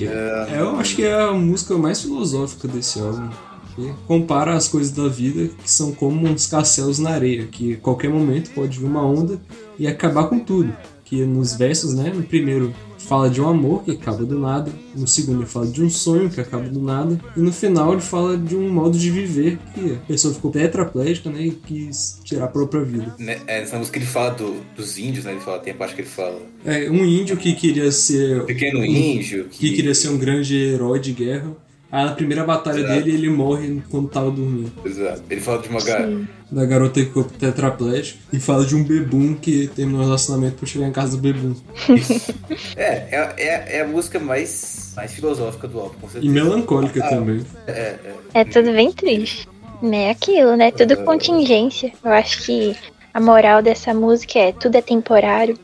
É, 0.00 0.60
eu 0.60 0.76
acho 0.76 0.96
que 0.96 1.04
é 1.04 1.14
a 1.14 1.32
música 1.32 1.76
mais 1.76 2.00
filosófica 2.00 2.66
desse 2.66 2.98
álbum. 2.98 3.28
Que 3.74 3.92
compara 4.06 4.54
as 4.54 4.68
coisas 4.68 4.92
da 4.92 5.08
vida 5.08 5.48
que 5.48 5.70
são 5.70 5.92
como 5.92 6.26
uns 6.26 6.46
castelos 6.46 6.98
na 6.98 7.10
areia, 7.10 7.46
que 7.46 7.74
a 7.74 7.76
qualquer 7.78 8.10
momento 8.10 8.50
pode 8.50 8.78
vir 8.78 8.84
uma 8.84 9.04
onda 9.04 9.40
e 9.78 9.86
acabar 9.86 10.24
com 10.24 10.38
tudo. 10.38 10.74
Que 11.04 11.24
nos 11.24 11.54
versos, 11.54 11.94
né, 11.94 12.12
no 12.14 12.22
primeiro 12.22 12.74
fala 13.06 13.28
de 13.28 13.40
um 13.40 13.48
amor 13.48 13.82
que 13.84 13.90
acaba 13.92 14.24
do 14.24 14.38
nada, 14.38 14.70
no 14.94 15.06
segundo 15.06 15.40
ele 15.40 15.46
fala 15.46 15.66
de 15.66 15.82
um 15.82 15.90
sonho 15.90 16.30
que 16.30 16.40
acaba 16.40 16.68
do 16.68 16.80
nada, 16.80 17.18
e 17.36 17.40
no 17.40 17.52
final 17.52 17.92
ele 17.92 18.00
fala 18.00 18.36
de 18.36 18.56
um 18.56 18.70
modo 18.70 18.96
de 18.98 19.10
viver 19.10 19.58
que 19.74 19.92
a 19.92 20.06
pessoa 20.06 20.32
ficou 20.32 20.50
tetraplégica, 20.50 21.28
né, 21.30 21.42
e 21.46 21.50
quis 21.50 22.18
tirar 22.24 22.44
a 22.44 22.48
própria 22.48 22.82
vida. 22.82 23.14
Né, 23.18 23.38
é, 23.46 23.60
nessa 23.60 23.78
música 23.78 23.98
ele 23.98 24.06
fala 24.06 24.30
do- 24.30 24.60
dos 24.76 24.98
índios, 24.98 25.24
né? 25.24 25.32
Ele 25.32 25.40
fala, 25.40 25.58
tem 25.58 25.72
a 25.72 25.76
parte 25.76 25.94
que 25.94 26.00
ele 26.02 26.08
fala 26.08 26.38
É 26.64 26.88
um 26.90 27.04
índio 27.04 27.36
que 27.36 27.52
queria 27.54 27.90
ser 27.90 28.44
pequeno 28.44 28.84
índio, 28.84 29.46
que 29.50 29.72
queria 29.74 29.94
ser 29.94 30.08
um 30.08 30.18
grande 30.18 30.54
herói 30.56 30.98
de 31.00 31.12
guerra 31.12 31.50
Aí 31.92 32.06
na 32.06 32.12
primeira 32.12 32.42
batalha 32.42 32.78
Exato. 32.80 32.94
dele, 32.94 33.12
ele 33.12 33.28
morre 33.28 33.82
quando 33.90 34.08
tava 34.08 34.30
dormindo. 34.30 34.72
Exato. 34.82 35.22
Ele 35.28 35.40
fala 35.42 35.60
de 35.60 35.68
uma 35.68 35.80
gar... 35.84 36.08
Da 36.50 36.64
garota 36.66 37.00
que 37.00 37.06
ficou 37.06 37.24
tetraplégica. 37.24 38.18
E 38.32 38.40
fala 38.40 38.64
de 38.64 38.74
um 38.74 38.82
bebum 38.82 39.34
que 39.34 39.68
terminou 39.68 40.00
o 40.00 40.04
relacionamento 40.04 40.56
pra 40.56 40.66
chegar 40.66 40.86
em 40.86 40.92
casa 40.92 41.16
do 41.16 41.22
bebum. 41.22 41.54
É, 42.76 42.86
é, 42.86 43.32
é, 43.38 43.76
é 43.78 43.80
a 43.82 43.86
música 43.86 44.18
mais, 44.18 44.92
mais 44.96 45.12
filosófica 45.12 45.68
do 45.68 45.80
álbum, 45.80 45.94
com 46.00 46.06
E 46.06 46.10
certeza. 46.10 46.32
melancólica 46.32 47.04
Ah, 47.04 47.08
também. 47.08 47.44
É, 47.66 47.72
é. 47.72 48.14
É 48.34 48.44
tudo 48.44 48.72
bem 48.72 48.90
triste. 48.92 49.48
É 49.82 50.10
aquilo, 50.10 50.56
né? 50.56 50.70
Tudo 50.70 50.96
contingência. 51.04 51.92
Eu 52.04 52.12
acho 52.12 52.42
que 52.44 52.76
a 53.12 53.20
moral 53.20 53.62
dessa 53.62 53.92
música 53.92 54.38
é 54.38 54.52
tudo 54.52 54.76
é 54.76 54.82
temporário, 54.82 55.58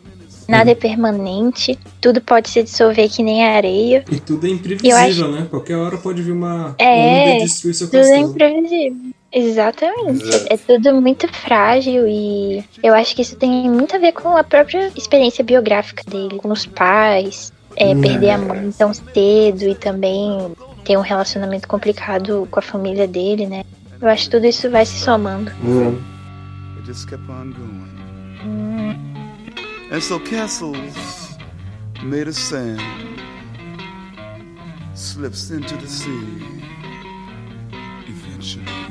nada 0.49 0.70
é 0.70 0.74
permanente, 0.74 1.78
tudo 2.01 2.20
pode 2.20 2.49
se 2.49 2.62
dissolver 2.62 3.09
que 3.11 3.22
nem 3.22 3.44
areia. 3.44 4.05
E 4.11 4.18
tudo 4.18 4.46
é 4.46 4.51
imprevisível, 4.51 5.30
né? 5.30 5.46
Qualquer 5.51 5.76
hora 5.76 5.99
pode 5.99 6.22
vir 6.22 6.32
uma 6.32 6.74
É, 6.78 7.34
onda 7.34 7.36
e 7.36 7.42
destruir 7.42 7.74
seu 7.74 7.86
Tudo 7.88 7.99
é 7.99 8.03
castelo. 8.03 8.30
imprevisível. 8.30 8.96
Exatamente. 9.30 10.24
Exato. 10.24 10.46
É 10.51 10.57
tudo 10.57 11.01
muito 11.03 11.28
frágil 11.28 12.09
e 12.09 12.64
eu 12.82 12.94
acho 12.94 13.14
que 13.14 13.20
isso 13.20 13.36
tem 13.36 13.68
muito 13.70 13.94
a 13.94 13.99
ver 13.99 14.12
com 14.12 14.34
a 14.34 14.42
própria 14.42 14.90
experiência 14.96 15.44
biográfica 15.44 16.03
dele, 16.11 16.38
com 16.38 16.49
os 16.51 16.64
pais, 16.64 17.53
é, 17.76 17.94
perder 17.94 18.30
a 18.30 18.38
mãe 18.38 18.72
tão 18.72 18.94
cedo 18.94 19.64
e 19.68 19.74
também 19.74 20.51
ter 20.82 20.96
um 20.96 21.03
relacionamento 21.03 21.68
complicado 21.68 22.49
com 22.51 22.59
a 22.59 22.62
família 22.62 23.07
dele, 23.07 23.46
né? 23.46 23.64
Eu 24.01 24.09
acho 24.09 24.24
que 24.24 24.30
tudo 24.30 24.46
isso 24.46 24.70
vai 24.70 24.86
se 24.86 24.99
somando. 24.99 25.51
It 26.78 26.90
And 29.91 30.03
so 30.03 30.18
castles 30.18 31.39
made 32.05 32.28
of 32.28 32.34
sand 32.34 32.80
slips 34.95 35.51
into 35.51 35.76
the 35.76 35.89
sea 35.89 36.39
eventually. 38.07 38.88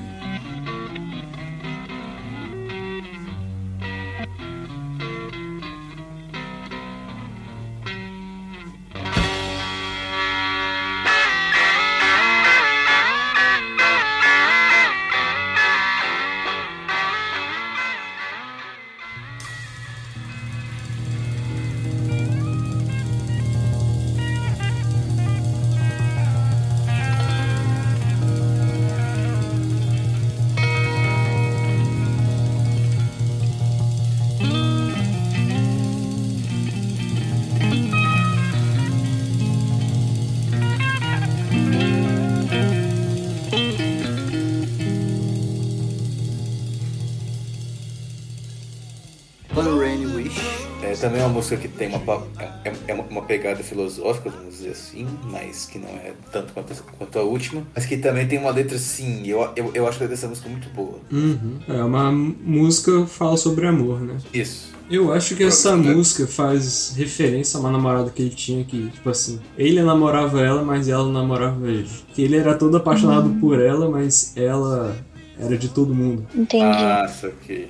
Música 51.48 51.58
que 51.58 51.68
tem 51.68 51.88
uma, 51.88 52.24
é, 52.66 52.74
é 52.88 52.94
uma, 52.94 53.22
pegada 53.22 53.64
filosófica, 53.64 54.30
vamos 54.30 54.58
dizer 54.58 54.72
assim, 54.72 55.08
mas 55.24 55.66
que 55.66 55.80
não 55.80 55.90
é 55.90 56.14
tanto 56.32 56.54
quanto, 56.54 56.84
quanto 56.98 57.20
a 57.20 57.24
última. 57.24 57.64
Mas 57.74 57.86
que 57.86 57.98
também 57.98 58.28
tem 58.28 58.40
uma 58.40 58.52
letra, 58.52 58.76
assim, 58.76 59.26
eu, 59.26 59.50
eu, 59.56 59.72
eu 59.74 59.88
acho 59.88 59.98
a 59.98 60.02
letra 60.02 60.08
dessa 60.10 60.28
música 60.28 60.50
muito 60.50 60.70
boa. 60.70 61.00
Uhum. 61.12 61.60
É 61.68 61.84
uma 61.84 62.12
música 62.12 63.04
que 63.04 63.10
fala 63.10 63.38
sobre 63.38 63.68
amor, 63.68 64.02
né? 64.02 64.18
Isso. 64.34 64.76
Eu 64.90 65.14
acho 65.14 65.36
que 65.36 65.44
essa 65.44 65.76
né? 65.76 65.94
música 65.94 66.26
faz 66.26 66.94
referência 66.96 67.58
a 67.58 67.60
uma 67.60 67.72
namorada 67.72 68.10
que 68.10 68.22
ele 68.22 68.30
tinha 68.30 68.64
que, 68.64 68.90
tipo 68.90 69.10
assim, 69.10 69.40
ele 69.58 69.82
namorava 69.82 70.42
ela, 70.42 70.64
mas 70.64 70.88
ela 70.88 71.04
não 71.04 71.12
namorava 71.12 71.68
ele. 71.70 71.90
Que 72.14 72.24
ele 72.24 72.38
era 72.38 72.56
todo 72.56 72.78
apaixonado 72.78 73.30
por 73.42 73.60
ela, 73.60 73.90
mas 73.90 74.34
ela 74.38 74.96
era 75.38 75.58
de 75.58 75.68
todo 75.68 75.94
mundo. 75.94 76.26
Entendi. 76.34 76.64
Ah, 76.64 77.08
saquei. 77.08 77.70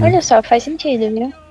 Olha 0.00 0.22
só, 0.22 0.42
faz 0.42 0.62
sentido, 0.62 1.12
viu? 1.12 1.43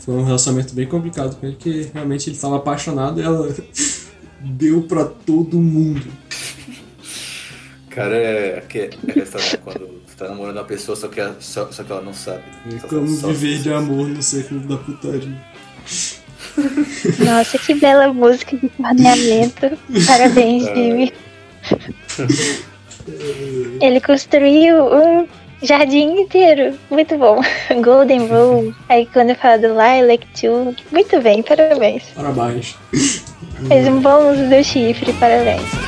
Foi 0.00 0.14
um 0.14 0.24
relacionamento 0.24 0.74
bem 0.74 0.86
complicado 0.86 1.36
com 1.36 1.46
ele, 1.46 1.56
que 1.56 1.90
realmente 1.94 2.28
ele 2.28 2.36
estava 2.36 2.56
apaixonado 2.56 3.20
e 3.20 3.24
ela 3.24 3.54
deu 4.40 4.82
pra 4.82 5.04
todo 5.04 5.58
mundo. 5.58 6.06
Cara, 7.90 8.14
é, 8.16 8.60
que, 8.68 8.78
é 8.78 8.84
a 9.08 9.12
questão 9.12 9.40
de 9.40 9.56
quando 9.58 9.80
tu 9.80 10.16
tá 10.16 10.28
namorando 10.28 10.56
uma 10.56 10.64
pessoa, 10.64 10.94
só 10.96 11.08
que, 11.08 11.20
ela, 11.20 11.36
só, 11.40 11.70
só 11.72 11.82
que 11.82 11.90
ela 11.90 12.02
não 12.02 12.14
sabe. 12.14 12.42
É 12.72 12.78
Só- 12.78 12.86
como 12.88 13.08
só- 13.08 13.28
viver 13.28 13.58
de 13.62 13.72
amor 13.72 14.06
no 14.08 14.22
século 14.22 14.60
da 14.60 14.76
putaria. 14.76 15.36
Nossa, 17.24 17.58
que 17.58 17.74
bela 17.74 18.12
música 18.12 18.56
de 18.56 18.68
torneamento. 18.68 19.78
Parabéns, 20.06 20.64
Jimmy. 20.64 21.12
Ele 23.80 24.00
construiu 24.00 24.84
um 24.86 25.26
jardim 25.62 26.20
inteiro. 26.20 26.78
Muito 26.90 27.16
bom. 27.16 27.40
Golden 27.82 28.26
Rule. 28.28 28.74
Aí 28.88 29.06
quando 29.06 29.34
fala 29.34 29.58
do 29.58 29.68
Lilac 29.68 30.26
Too. 30.38 30.74
Muito 30.92 31.20
bem, 31.20 31.42
parabéns. 31.42 32.04
Parabéns. 32.14 32.76
Fez 33.68 33.88
um 33.88 34.00
bom 34.00 34.30
uso 34.30 34.48
do 34.48 34.62
chifre, 34.62 35.12
parabéns. 35.14 35.87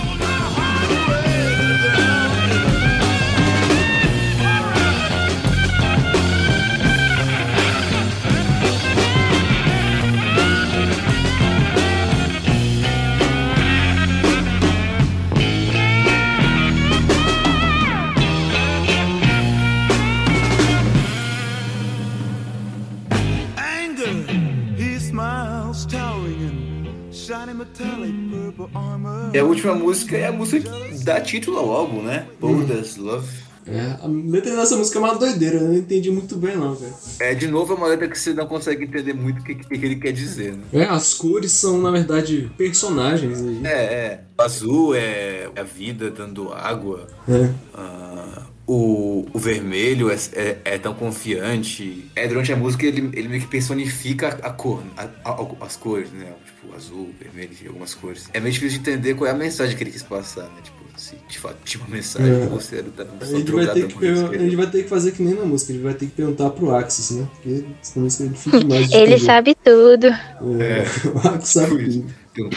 E 29.32 29.38
a 29.38 29.44
última 29.44 29.74
música 29.74 30.16
é 30.16 30.26
a 30.26 30.32
música 30.32 30.70
que 30.70 31.04
dá 31.04 31.20
título 31.20 31.58
ao 31.58 31.70
álbum, 31.70 32.02
né? 32.02 32.26
Bold 32.40 32.72
as 32.72 32.96
Love. 32.96 33.28
É, 33.66 33.98
a 34.02 34.06
letra 34.06 34.56
dessa 34.56 34.76
música 34.76 34.98
é 34.98 35.02
uma 35.02 35.14
doideira, 35.14 35.58
eu 35.58 35.68
não 35.68 35.74
entendi 35.74 36.10
muito 36.10 36.34
bem 36.36 36.56
não, 36.56 36.74
cara. 36.74 36.92
É, 37.20 37.34
de 37.34 37.46
novo, 37.46 37.72
é 37.72 37.76
uma 37.76 37.86
letra 37.86 38.08
que 38.08 38.18
você 38.18 38.32
não 38.32 38.46
consegue 38.46 38.84
entender 38.84 39.12
muito 39.12 39.40
o 39.40 39.44
que, 39.44 39.54
que, 39.54 39.78
que 39.78 39.86
ele 39.86 39.96
quer 39.96 40.12
dizer, 40.12 40.54
né? 40.54 40.64
É, 40.72 40.84
as 40.84 41.14
cores 41.14 41.52
são, 41.52 41.80
na 41.80 41.90
verdade, 41.90 42.50
personagens 42.56 43.40
aí. 43.40 43.60
É, 43.64 43.70
é. 43.70 44.20
O 44.36 44.42
azul 44.42 44.94
é 44.94 45.48
a 45.54 45.62
vida 45.62 46.10
dando 46.10 46.52
água. 46.52 47.06
É. 47.28 47.50
Ah, 47.74 48.42
o, 48.72 49.26
o 49.32 49.38
vermelho 49.38 50.10
é, 50.10 50.16
é, 50.34 50.58
é 50.64 50.78
tão 50.78 50.94
confiante. 50.94 52.08
É, 52.14 52.28
durante 52.28 52.52
a 52.52 52.56
música 52.56 52.86
ele, 52.86 53.10
ele 53.12 53.28
meio 53.28 53.40
que 53.42 53.48
personifica 53.48 54.28
a 54.42 54.50
cor, 54.50 54.82
a- 54.96 55.08
a- 55.24 55.64
as 55.66 55.76
cores, 55.76 56.10
né? 56.12 56.32
Tipo, 56.46 56.74
azul, 56.76 57.10
vermelho, 57.20 57.50
algumas 57.66 57.94
cores. 57.94 58.28
É 58.32 58.38
meio 58.38 58.52
difícil 58.52 58.80
de 58.80 58.88
entender 58.90 59.14
qual 59.14 59.28
é 59.28 59.32
a 59.32 59.36
mensagem 59.36 59.76
que 59.76 59.82
ele 59.82 59.90
quis 59.90 60.02
passar, 60.04 60.42
né? 60.44 60.60
Tipo, 60.62 60.78
se 60.96 61.16
de 61.28 61.38
fato 61.38 61.56
tinha 61.64 61.82
uma 61.82 61.96
mensagem, 61.96 62.30
É. 62.32 62.46
você 62.46 62.76
era 62.76 62.90
tá 62.90 63.06
A 63.20 63.24
gente, 63.24 63.50
vai 63.50 63.66
ter 63.72 63.86
que, 63.88 63.94
per- 63.98 64.30
a 64.30 64.38
gente 64.38 64.56
vai 64.56 64.66
ter 64.70 64.82
que 64.84 64.88
fazer 64.88 65.12
que 65.12 65.22
nem 65.22 65.34
na 65.34 65.44
música, 65.44 65.72
a 65.72 65.74
gente 65.74 65.84
vai 65.84 65.94
ter 65.94 66.06
que 66.06 66.12
perguntar 66.12 66.50
pro 66.50 66.74
Axis, 66.74 67.10
né? 67.12 67.26
Porque 67.34 67.64
senão 67.82 68.06
isso 68.06 68.22
é 68.22 68.26
difícil 68.28 68.60
demais 68.60 68.88
de 68.88 68.96
Ele 68.96 69.18
sabe 69.18 69.56
tudo. 69.64 70.06
É, 70.06 70.84
o 71.12 71.28
Axis 71.34 71.50
sabe 71.54 72.04
tudo. 72.34 72.50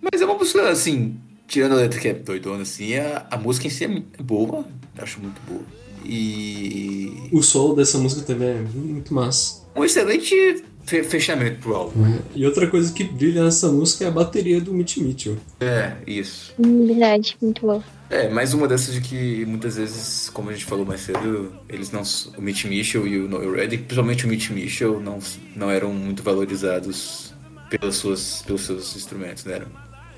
Mas 0.00 0.20
é 0.20 0.24
uma 0.24 0.34
música, 0.34 0.68
assim, 0.68 1.16
tirando 1.50 1.72
a 1.72 1.76
letra 1.76 1.98
que 1.98 2.08
é 2.08 2.14
doidona, 2.14 2.62
assim, 2.62 2.94
a, 2.94 3.26
a 3.28 3.36
música 3.36 3.66
em 3.66 3.70
si 3.70 3.84
é 3.84 3.88
muito 3.88 4.22
boa. 4.22 4.64
Acho 4.96 5.20
muito 5.20 5.40
boa. 5.48 5.62
E. 6.04 7.28
O 7.32 7.42
solo 7.42 7.74
dessa 7.74 7.98
música 7.98 8.22
também 8.22 8.48
é 8.48 8.60
muito 8.74 9.12
massa. 9.12 9.62
Um 9.74 9.84
excelente 9.84 10.64
fe- 10.84 11.02
fechamento 11.02 11.58
pro 11.60 11.74
álbum. 11.74 12.18
E 12.34 12.46
outra 12.46 12.66
coisa 12.68 12.92
que 12.92 13.04
brilha 13.04 13.44
nessa 13.44 13.70
música 13.70 14.04
é 14.04 14.08
a 14.08 14.10
bateria 14.10 14.60
do 14.60 14.72
Mitch 14.72 14.98
Mitchell. 14.98 15.36
É, 15.60 15.96
isso. 16.06 16.54
Verdade, 16.58 17.36
muito 17.42 17.66
bom. 17.66 17.82
É, 18.08 18.28
mais 18.28 18.54
uma 18.54 18.66
dessas 18.66 18.94
de 18.94 19.00
que 19.00 19.44
muitas 19.46 19.76
vezes, 19.76 20.28
como 20.30 20.50
a 20.50 20.52
gente 20.52 20.64
falou 20.64 20.84
mais 20.84 21.00
cedo, 21.00 21.52
eles 21.68 21.90
não. 21.90 22.02
O 22.36 22.42
Mitch 22.42 22.64
Mitchell 22.64 23.06
e 23.06 23.18
o 23.18 23.28
Noel 23.28 23.52
Reddick, 23.52 23.84
principalmente 23.84 24.24
o 24.24 24.28
Mitch 24.28 24.50
Mitchell, 24.50 25.00
não, 25.00 25.18
não 25.54 25.70
eram 25.70 25.92
muito 25.92 26.22
valorizados 26.22 27.32
pelas 27.68 27.96
suas, 27.96 28.42
pelos 28.44 28.62
seus 28.62 28.96
instrumentos, 28.96 29.44
né? 29.44 29.54
Era, 29.54 29.68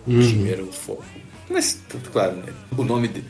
O 0.07 0.11
time 0.21 0.51
era 0.51 0.63
o 0.63 0.73
foco. 0.73 1.05
Mas, 1.49 1.79
tudo 1.89 2.11
claro, 2.11 2.37
né? 2.37 2.53
O 2.77 2.83
nome 2.85 3.09
de, 3.09 3.23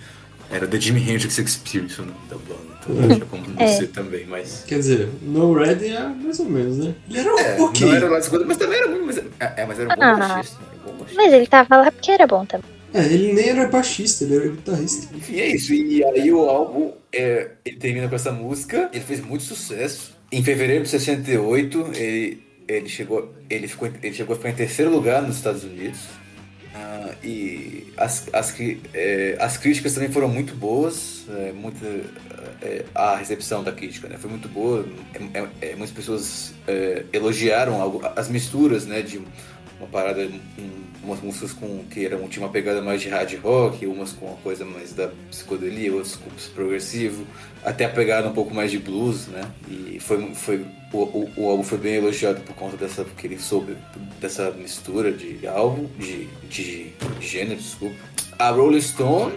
era 0.50 0.66
The 0.66 0.80
Jimi 0.80 1.00
Hendrix 1.00 1.38
Experience, 1.38 2.00
o 2.00 2.04
nome 2.06 2.18
da 2.28 2.36
banda. 2.36 2.72
Então 2.82 3.08
tinha 3.14 3.26
como 3.26 3.46
não 3.48 3.60
É. 3.62 3.86
também, 3.86 4.26
mas. 4.26 4.64
Quer 4.66 4.76
dizer, 4.78 5.08
No 5.22 5.52
Red 5.54 5.86
é 5.86 6.00
mais 6.08 6.38
ou 6.40 6.46
menos, 6.46 6.78
né? 6.78 6.94
Ele 7.08 7.18
era 7.18 7.40
É, 7.40 7.60
ok. 7.60 7.86
não 7.86 7.94
era 7.96 8.08
lá 8.08 8.20
coisas, 8.20 8.46
mas 8.46 8.56
também 8.56 8.78
era 8.78 8.88
muito. 8.88 9.04
Mas, 9.06 9.18
é, 9.18 9.66
mas 9.66 9.78
era 9.78 9.88
um 9.92 9.96
bom 9.96 10.02
Ah. 10.02 10.14
baixista. 10.28 10.58
Um 10.62 10.86
bom 10.90 10.98
baixista. 10.98 11.22
Mas 11.22 11.32
ele 11.32 11.46
tava 11.46 11.76
lá 11.76 11.90
porque 11.92 12.10
era 12.10 12.26
bom 12.26 12.44
também. 12.44 12.70
É, 12.94 13.04
ele 13.06 13.32
nem 13.32 13.48
era 13.48 13.68
baixista, 13.68 14.24
ele 14.24 14.36
era 14.36 14.48
guitarrista. 14.48 15.14
Enfim, 15.16 15.36
é 15.40 15.46
isso. 15.54 15.72
E 15.72 16.04
aí 16.04 16.30
o 16.32 16.40
álbum, 16.48 16.92
é, 17.12 17.52
ele 17.64 17.76
termina 17.76 18.08
com 18.08 18.14
essa 18.14 18.30
música. 18.32 18.90
Ele 18.92 19.02
fez 19.04 19.20
muito 19.24 19.44
sucesso. 19.44 20.14
Em 20.30 20.42
fevereiro 20.44 20.84
de 20.84 20.90
68, 20.90 21.90
ele, 21.94 22.42
ele, 22.68 22.88
chegou, 22.88 23.32
ele, 23.48 23.66
ficou, 23.68 23.88
ele 24.02 24.14
chegou 24.14 24.34
a 24.34 24.36
ficar 24.36 24.50
em 24.50 24.54
terceiro 24.54 24.90
lugar 24.90 25.22
nos 25.22 25.36
Estados 25.36 25.64
Unidos. 25.64 26.00
Ah, 26.74 27.14
e 27.22 27.92
as, 27.96 28.28
as, 28.32 28.54
é, 28.94 29.36
as 29.38 29.56
críticas 29.58 29.92
também 29.94 30.10
foram 30.10 30.28
muito 30.28 30.54
boas. 30.54 31.24
É, 31.28 31.52
muita, 31.52 31.86
é, 32.62 32.84
a 32.94 33.16
recepção 33.16 33.62
da 33.62 33.72
crítica 33.72 34.08
né, 34.08 34.16
foi 34.18 34.30
muito 34.30 34.48
boa. 34.48 34.86
É, 35.34 35.38
é, 35.38 35.48
é, 35.72 35.76
muitas 35.76 35.94
pessoas 35.94 36.54
elogiaram 37.12 37.80
algo- 37.80 38.02
as 38.16 38.28
misturas 38.28 38.86
né, 38.86 39.02
de 39.02 39.18
uma 39.78 39.88
parada, 39.90 40.22
um- 40.58 40.82
umas 41.02 41.20
músicas 41.20 41.52
com 41.52 41.84
que 41.90 42.04
eram, 42.06 42.28
tinha 42.28 42.44
uma 42.44 42.52
pegada 42.52 42.80
mais 42.80 43.00
de 43.00 43.08
hard 43.08 43.34
rock, 43.42 43.86
umas 43.86 44.12
com 44.12 44.26
uma 44.26 44.36
coisa 44.36 44.64
mais 44.64 44.92
da 44.92 45.10
psicodelia, 45.30 45.92
outras 45.92 46.16
com 46.16 46.30
progressivo, 46.54 47.26
até 47.64 47.84
a 47.84 47.88
pegada 47.88 48.28
um 48.28 48.32
pouco 48.32 48.54
mais 48.54 48.70
de 48.70 48.78
blues, 48.78 49.26
né? 49.26 49.42
E 49.68 49.98
foi, 50.00 50.34
foi 50.34 50.64
o, 50.92 50.98
o, 50.98 51.30
o 51.36 51.48
álbum 51.50 51.62
foi 51.62 51.78
bem 51.78 51.94
elogiado 51.94 52.40
por 52.42 52.54
conta 52.54 52.76
dessa, 52.76 53.04
porque 53.04 53.26
ele 53.26 53.38
soube 53.38 53.76
dessa 54.20 54.50
mistura 54.52 55.10
de 55.12 55.46
álbum, 55.46 55.86
de, 55.98 56.28
de, 56.48 56.92
de 57.18 57.26
gênero, 57.26 57.60
desculpa. 57.60 57.96
A 58.38 58.50
Rolling 58.50 58.80
Stone, 58.80 59.34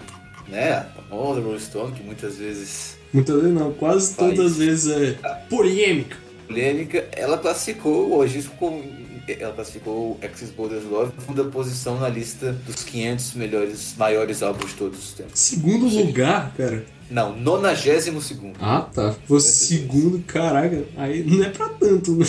né? 0.47 0.73
A 0.73 0.81
famosa 1.09 1.41
Rolling 1.41 1.59
Stone, 1.59 1.91
que 1.93 2.03
muitas 2.03 2.37
vezes 2.37 2.95
Muitas 3.13 3.35
vezes 3.41 3.53
não, 3.53 3.71
quase 3.73 4.13
Faz. 4.13 4.35
todas 4.35 4.51
as 4.53 4.57
vezes 4.57 4.91
é 4.91 5.13
polêmica. 5.49 6.17
polêmica, 6.47 7.07
ela 7.13 7.37
classificou 7.37 8.13
hoje 8.17 8.39
isso 8.39 8.51
como 8.59 8.83
ela 9.27 9.53
classificou 9.53 10.19
Axis 10.21 10.49
Brothers 10.51 10.83
Love 10.83 11.13
na 11.15 11.21
segunda 11.21 11.43
posição 11.45 11.99
na 11.99 12.09
lista 12.09 12.51
dos 12.65 12.83
500 12.83 13.33
melhores 13.33 13.95
maiores 13.97 14.43
álbuns 14.43 14.71
de 14.71 14.77
todos 14.77 14.99
os 14.99 15.13
tempos. 15.13 15.39
Segundo 15.39 15.87
lugar, 15.87 16.53
cara. 16.55 16.85
Não, 17.09 17.35
92 17.37 18.23
segundo. 18.23 18.57
Ah, 18.59 18.81
tá. 18.81 19.15
Fosse 19.27 19.67
segundo, 19.67 20.19
caraca. 20.25 20.83
Aí 20.97 21.23
não 21.23 21.43
é 21.43 21.49
pra 21.49 21.69
tanto, 21.69 22.15
né? 22.15 22.25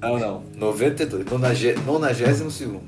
Não, 0.00 0.18
não, 0.18 0.42
92, 0.56 1.24
92 1.30 2.52
segundo. 2.52 2.82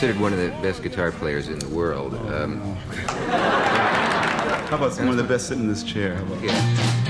Considered 0.00 0.22
one 0.22 0.32
of 0.32 0.38
the 0.38 0.48
best 0.62 0.82
guitar 0.82 1.12
players 1.12 1.48
in 1.48 1.58
the 1.58 1.68
world. 1.68 2.14
Um, 2.32 2.58
How 4.70 4.76
about 4.76 4.96
one 4.96 5.10
of 5.10 5.18
the 5.18 5.24
best 5.24 5.48
sitting 5.48 5.64
in 5.64 5.68
this 5.68 5.82
chair? 5.82 6.18
Yeah. 6.40 7.09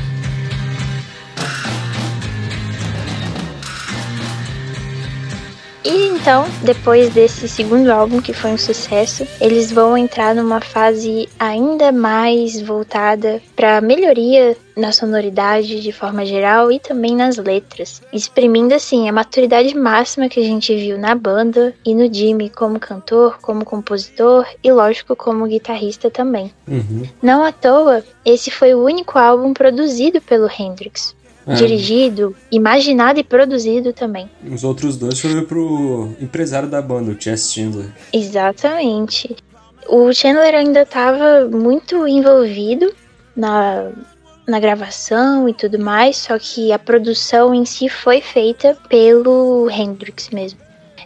E 5.85 6.09
então, 6.09 6.45
depois 6.63 7.11
desse 7.11 7.49
segundo 7.49 7.91
álbum, 7.91 8.21
que 8.21 8.35
foi 8.35 8.51
um 8.51 8.59
sucesso, 8.59 9.27
eles 9.41 9.73
vão 9.73 9.97
entrar 9.97 10.35
numa 10.35 10.61
fase 10.61 11.27
ainda 11.39 11.91
mais 11.91 12.61
voltada 12.61 13.41
para 13.57 13.81
melhoria 13.81 14.57
na 14.77 14.93
sonoridade 14.93 15.81
de 15.81 15.93
forma 15.93 16.25
geral 16.25 16.71
e 16.71 16.79
também 16.79 17.17
nas 17.17 17.37
letras, 17.37 18.03
exprimindo 18.13 18.75
assim 18.75 19.09
a 19.09 19.13
maturidade 19.13 19.75
máxima 19.75 20.29
que 20.29 20.41
a 20.41 20.45
gente 20.45 20.75
viu 20.75 20.99
na 20.99 21.15
banda 21.15 21.75
e 21.85 21.95
no 21.95 22.13
Jimmy 22.13 22.51
como 22.51 22.79
cantor, 22.79 23.39
como 23.41 23.65
compositor 23.65 24.47
e 24.63 24.71
lógico 24.71 25.17
como 25.17 25.47
guitarrista 25.47 26.11
também. 26.11 26.53
Uhum. 26.69 27.07
Não 27.23 27.45
à 27.45 27.53
toa, 27.53 28.05
esse 28.25 28.51
foi 28.51 28.75
o 28.75 28.85
único 28.85 29.19
álbum 29.19 29.53
produzido 29.53 30.21
pelo 30.21 30.49
Hendrix, 30.49 31.15
É. 31.51 31.55
dirigido, 31.55 32.35
imaginado 32.51 33.19
e 33.19 33.25
produzido 33.25 33.93
também. 33.93 34.31
Os 34.51 34.63
outros 34.63 34.97
dois 34.97 35.19
foram 35.19 35.45
pro 35.45 36.11
empresário 36.21 36.69
da 36.69 36.81
banda, 36.81 37.11
o 37.11 37.21
Chess 37.21 37.53
Chandler. 37.53 37.87
Exatamente. 38.13 39.37
O 39.89 40.13
Chandler 40.13 40.55
ainda 40.55 40.83
estava 40.83 41.49
muito 41.51 42.07
envolvido 42.07 42.93
na, 43.35 43.91
na 44.47 44.61
gravação 44.61 45.49
e 45.49 45.55
tudo 45.55 45.79
mais, 45.79 46.17
só 46.19 46.39
que 46.39 46.73
a 46.73 46.79
produção 46.79 47.55
em 47.55 47.65
si 47.65 47.89
foi 47.89 48.21
feita 48.21 48.77
pelo 48.89 49.69
Hendrix 49.71 50.31
mesmo. 50.31 50.61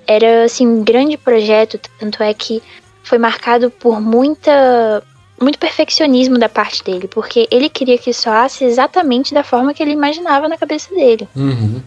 Era 0.07 0.45
assim 0.45 0.66
um 0.66 0.84
grande 0.84 1.16
projeto, 1.16 1.78
tanto 1.99 2.22
é 2.22 2.34
que 2.34 2.62
foi 3.03 3.16
marcado 3.16 3.70
por 3.70 4.01
muita 4.01 5.03
muito 5.41 5.59
perfeccionismo 5.59 6.39
da 6.39 6.49
parte 6.49 6.82
dele, 6.82 7.09
porque 7.09 7.49
ele 7.51 7.68
queria 7.68 7.99
que 7.99 8.12
soasse 8.12 8.64
exatamente 8.64 9.35
da 9.35 9.43
forma 9.43 9.74
que 9.74 9.82
ele 9.82 9.93
imaginava 9.93 10.49
na 10.49 10.57
cabeça 10.57 10.95
dele. 10.95 11.28
Uhum. 11.35 11.82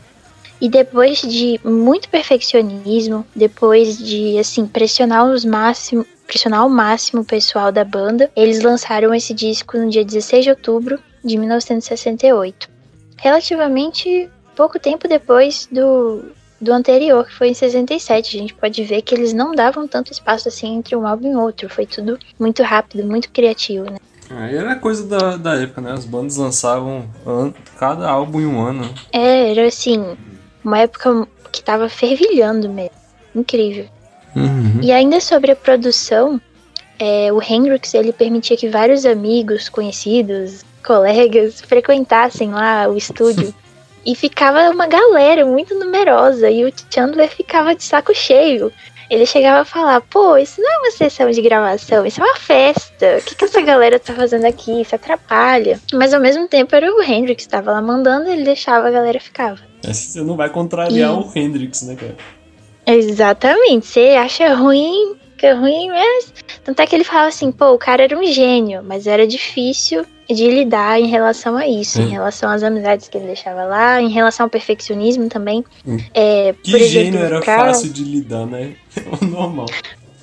E 0.59 0.67
depois 0.67 1.21
de 1.21 1.59
muito 1.63 2.09
perfeccionismo, 2.09 3.25
depois 3.35 3.97
de 3.97 4.37
assim 4.39 4.65
pressionar 4.65 5.25
os 5.25 5.45
máximo, 5.45 6.05
pressionar 6.25 6.61
ao 6.61 6.69
máximo 6.69 7.21
o 7.21 7.25
pessoal 7.25 7.71
da 7.71 7.83
banda, 7.83 8.29
eles 8.35 8.61
lançaram 8.61 9.13
esse 9.13 9.33
disco 9.33 9.77
no 9.77 9.89
dia 9.89 10.03
16 10.03 10.45
de 10.45 10.49
outubro 10.49 10.99
de 11.23 11.37
1968. 11.37 12.69
Relativamente 13.17 14.29
pouco 14.55 14.79
tempo 14.79 15.07
depois 15.07 15.67
do 15.71 16.25
do 16.59 16.73
anterior, 16.73 17.25
que 17.25 17.33
foi 17.33 17.49
em 17.49 17.53
67. 17.53 18.35
A 18.37 18.39
gente 18.41 18.53
pode 18.53 18.83
ver 18.83 19.01
que 19.01 19.13
eles 19.13 19.33
não 19.33 19.53
davam 19.53 19.87
tanto 19.87 20.11
espaço 20.11 20.47
assim 20.47 20.77
entre 20.77 20.95
um 20.95 21.05
álbum 21.05 21.31
e 21.31 21.35
outro. 21.35 21.69
Foi 21.69 21.85
tudo 21.85 22.17
muito 22.39 22.63
rápido, 22.63 23.05
muito 23.05 23.29
criativo, 23.29 23.85
né? 23.89 23.97
Aí 24.29 24.55
era 24.55 24.75
coisa 24.75 25.05
da, 25.05 25.37
da 25.37 25.55
época, 25.61 25.79
né? 25.81 25.91
As 25.93 26.03
bandas 26.05 26.35
lançavam 26.35 27.05
an- 27.25 27.53
cada 27.79 28.09
álbum 28.09 28.41
em 28.41 28.45
um 28.45 28.59
ano. 28.59 28.93
É, 29.13 29.51
era 29.51 29.67
assim, 29.67 30.17
uma 30.63 30.79
época 30.79 31.27
que 31.51 31.63
tava 31.63 31.87
fervilhando 31.87 32.67
mesmo. 32.69 32.91
Incrível. 33.33 33.85
Uhum. 34.35 34.79
E 34.81 34.91
ainda 34.91 35.21
sobre 35.21 35.51
a 35.51 35.55
produção, 35.55 36.41
é, 36.99 37.31
o 37.31 37.41
Hendrix 37.41 37.93
ele 37.93 38.11
permitia 38.11 38.57
que 38.57 38.67
vários 38.67 39.05
amigos, 39.05 39.69
conhecidos, 39.69 40.65
colegas 40.85 41.61
frequentassem 41.61 42.51
lá 42.51 42.87
o 42.89 42.97
estúdio. 42.97 43.53
e 44.07 44.15
ficava 44.15 44.69
uma 44.69 44.87
galera 44.87 45.45
muito 45.45 45.75
numerosa. 45.75 46.49
E 46.49 46.63
o 46.63 46.71
Chandler 46.89 47.29
ficava 47.29 47.75
de 47.75 47.83
saco 47.83 48.15
cheio. 48.15 48.71
Ele 49.09 49.25
chegava 49.25 49.59
a 49.59 49.65
falar: 49.65 49.99
pô, 50.01 50.37
isso 50.37 50.61
não 50.61 50.69
é 50.73 50.77
uma 50.79 50.91
sessão 50.91 51.29
de 51.29 51.41
gravação, 51.41 52.05
isso 52.05 52.21
é 52.21 52.23
uma 52.25 52.35
festa. 52.37 53.17
O 53.19 53.21
que, 53.23 53.35
que 53.35 53.45
essa 53.45 53.61
galera 53.61 53.99
tá 53.99 54.13
fazendo 54.13 54.45
aqui? 54.45 54.81
Isso 54.81 54.95
atrapalha. 54.95 55.79
Mas 55.93 56.13
ao 56.13 56.21
mesmo 56.21 56.47
tempo 56.47 56.73
era 56.73 56.89
o 56.89 57.01
Hendrix 57.03 57.35
que 57.43 57.47
estava 57.47 57.71
lá 57.71 57.81
mandando, 57.81 58.29
ele 58.29 58.43
deixava, 58.43 58.87
a 58.87 58.91
galera 58.91 59.19
ficava. 59.19 59.59
Você 59.83 60.21
não 60.21 60.35
vai 60.37 60.49
contrariar 60.49 61.11
E- 61.11 61.13
o 61.13 61.31
Hendrix, 61.35 61.81
né, 61.83 61.95
cara? 61.95 62.15
Exatamente. 62.85 63.85
Você 63.87 64.15
acha 64.17 64.53
ruim, 64.53 65.15
fica 65.31 65.53
ruim, 65.53 65.89
mas. 65.89 66.33
Tanto 66.63 66.81
é 66.81 66.87
que 66.87 66.95
ele 66.95 67.03
falava 67.03 67.27
assim, 67.27 67.51
pô, 67.51 67.71
o 67.73 67.77
cara 67.77 68.03
era 68.03 68.17
um 68.17 68.25
gênio, 68.25 68.81
mas 68.83 69.05
era 69.07 69.27
difícil 69.27 70.05
de 70.29 70.47
lidar 70.49 70.99
em 70.99 71.07
relação 71.07 71.55
a 71.57 71.67
isso, 71.67 71.99
Hum. 72.01 72.05
em 72.05 72.09
relação 72.09 72.49
às 72.49 72.63
amizades 72.63 73.07
que 73.07 73.17
ele 73.17 73.27
deixava 73.27 73.63
lá, 73.65 74.01
em 74.01 74.09
relação 74.09 74.45
ao 74.45 74.49
perfeccionismo 74.49 75.29
também. 75.29 75.63
Hum. 75.85 75.97
É, 76.13 76.53
Que 76.63 76.71
por 76.71 76.79
gênio 76.79 77.09
exemplo, 77.19 77.25
era 77.25 77.39
pra- 77.41 77.57
fácil 77.59 77.89
de 77.91 78.03
lidar, 78.03 78.45
né? 78.45 78.73
É 78.97 79.25
o 79.25 79.27
normal. 79.27 79.67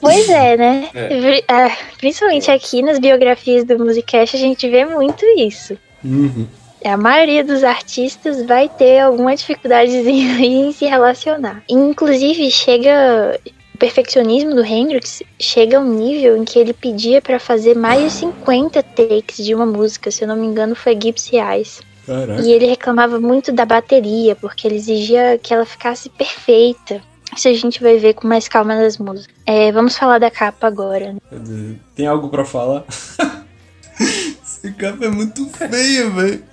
Pois 0.01 0.29
é, 0.29 0.57
né? 0.57 0.89
É. 0.95 1.39
É, 1.49 1.73
principalmente 1.97 2.51
aqui 2.51 2.83
nas 2.83 2.99
biografias 2.99 3.65
do 3.65 3.79
Musicast 3.79 4.37
a 4.37 4.39
gente 4.41 4.69
vê 4.69 4.85
muito 4.85 5.25
isso. 5.39 5.79
Uhum. 6.05 6.47
A 6.85 6.97
maioria 6.99 7.43
dos 7.43 7.65
artistas 7.65 8.45
vai 8.45 8.69
ter 8.69 8.99
alguma 8.99 9.35
dificuldadezinha 9.35 10.35
em 10.45 10.71
se 10.73 10.85
relacionar. 10.85 11.63
Inclusive, 11.67 12.51
chega. 12.51 13.41
O 13.75 13.79
perfeccionismo 13.79 14.55
do 14.55 14.64
Hendrix 14.64 15.22
chega 15.39 15.79
a 15.79 15.81
um 15.81 15.93
nível 15.95 16.37
em 16.37 16.45
que 16.45 16.59
ele 16.59 16.72
pedia 16.72 17.20
pra 17.20 17.41
fazer 17.41 17.77
mais 17.77 18.03
de 18.05 18.11
50 18.20 18.83
takes 18.83 19.45
de 19.45 19.55
uma 19.55 19.66
música, 19.66 20.11
se 20.11 20.22
eu 20.22 20.29
não 20.29 20.37
me 20.37 20.47
engano, 20.47 20.77
foi 20.77 20.95
Gypsy 20.95 21.37
Eyes. 21.37 21.81
Caraca. 22.07 22.41
E 22.43 22.53
ele 22.53 22.66
reclamava 22.66 23.18
muito 23.18 23.51
da 23.51 23.64
bateria, 23.64 24.37
porque 24.37 24.68
ele 24.68 24.77
exigia 24.77 25.39
que 25.43 25.53
ela 25.53 25.66
ficasse 25.66 26.09
perfeita. 26.09 27.01
Isso 27.37 27.49
a 27.49 27.53
gente 27.53 27.83
vai 27.83 27.99
ver 27.99 28.14
com 28.14 28.29
mais 28.29 28.47
calma 28.47 28.77
nas 28.77 28.97
músicas. 28.97 29.35
É, 29.45 29.72
vamos 29.72 29.97
falar 29.97 30.18
da 30.18 30.31
capa 30.31 30.66
agora. 30.68 31.14
né? 31.14 31.77
Tem 31.97 32.07
algo 32.07 32.29
pra 32.29 32.45
falar? 32.45 32.85
Esse 33.99 34.72
capa 34.72 35.05
é 35.07 35.09
muito 35.09 35.47
feio, 35.49 36.12
velho. 36.12 36.45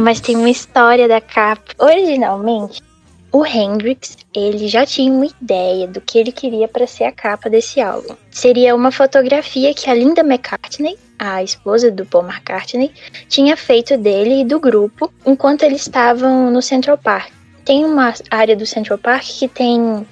Mas 0.00 0.20
tem 0.20 0.36
uma 0.36 0.50
história 0.50 1.06
da 1.06 1.20
capa. 1.20 1.72
Originalmente, 1.78 2.82
o 3.32 3.46
Hendrix, 3.46 4.18
ele 4.34 4.68
já 4.68 4.84
tinha 4.84 5.10
uma 5.10 5.24
ideia 5.24 5.88
do 5.88 6.02
que 6.02 6.18
ele 6.18 6.30
queria 6.30 6.68
para 6.68 6.86
ser 6.86 7.04
a 7.04 7.12
capa 7.12 7.48
desse 7.48 7.80
álbum. 7.80 8.14
Seria 8.30 8.74
uma 8.74 8.92
fotografia 8.92 9.72
que 9.72 9.88
a 9.88 9.94
Linda 9.94 10.20
McCartney, 10.20 10.98
a 11.18 11.42
esposa 11.42 11.90
do 11.90 12.04
Paul 12.04 12.24
McCartney, 12.24 12.92
tinha 13.28 13.56
feito 13.56 13.96
dele 13.96 14.42
e 14.42 14.44
do 14.44 14.60
grupo 14.60 15.10
enquanto 15.24 15.62
eles 15.62 15.80
estavam 15.80 16.50
no 16.50 16.60
Central 16.60 16.98
Park. 16.98 17.32
Tem 17.64 17.86
uma 17.86 18.12
área 18.30 18.54
do 18.54 18.66
Central 18.66 18.98
Park 18.98 19.24
que 19.24 19.48
tem 19.48 20.06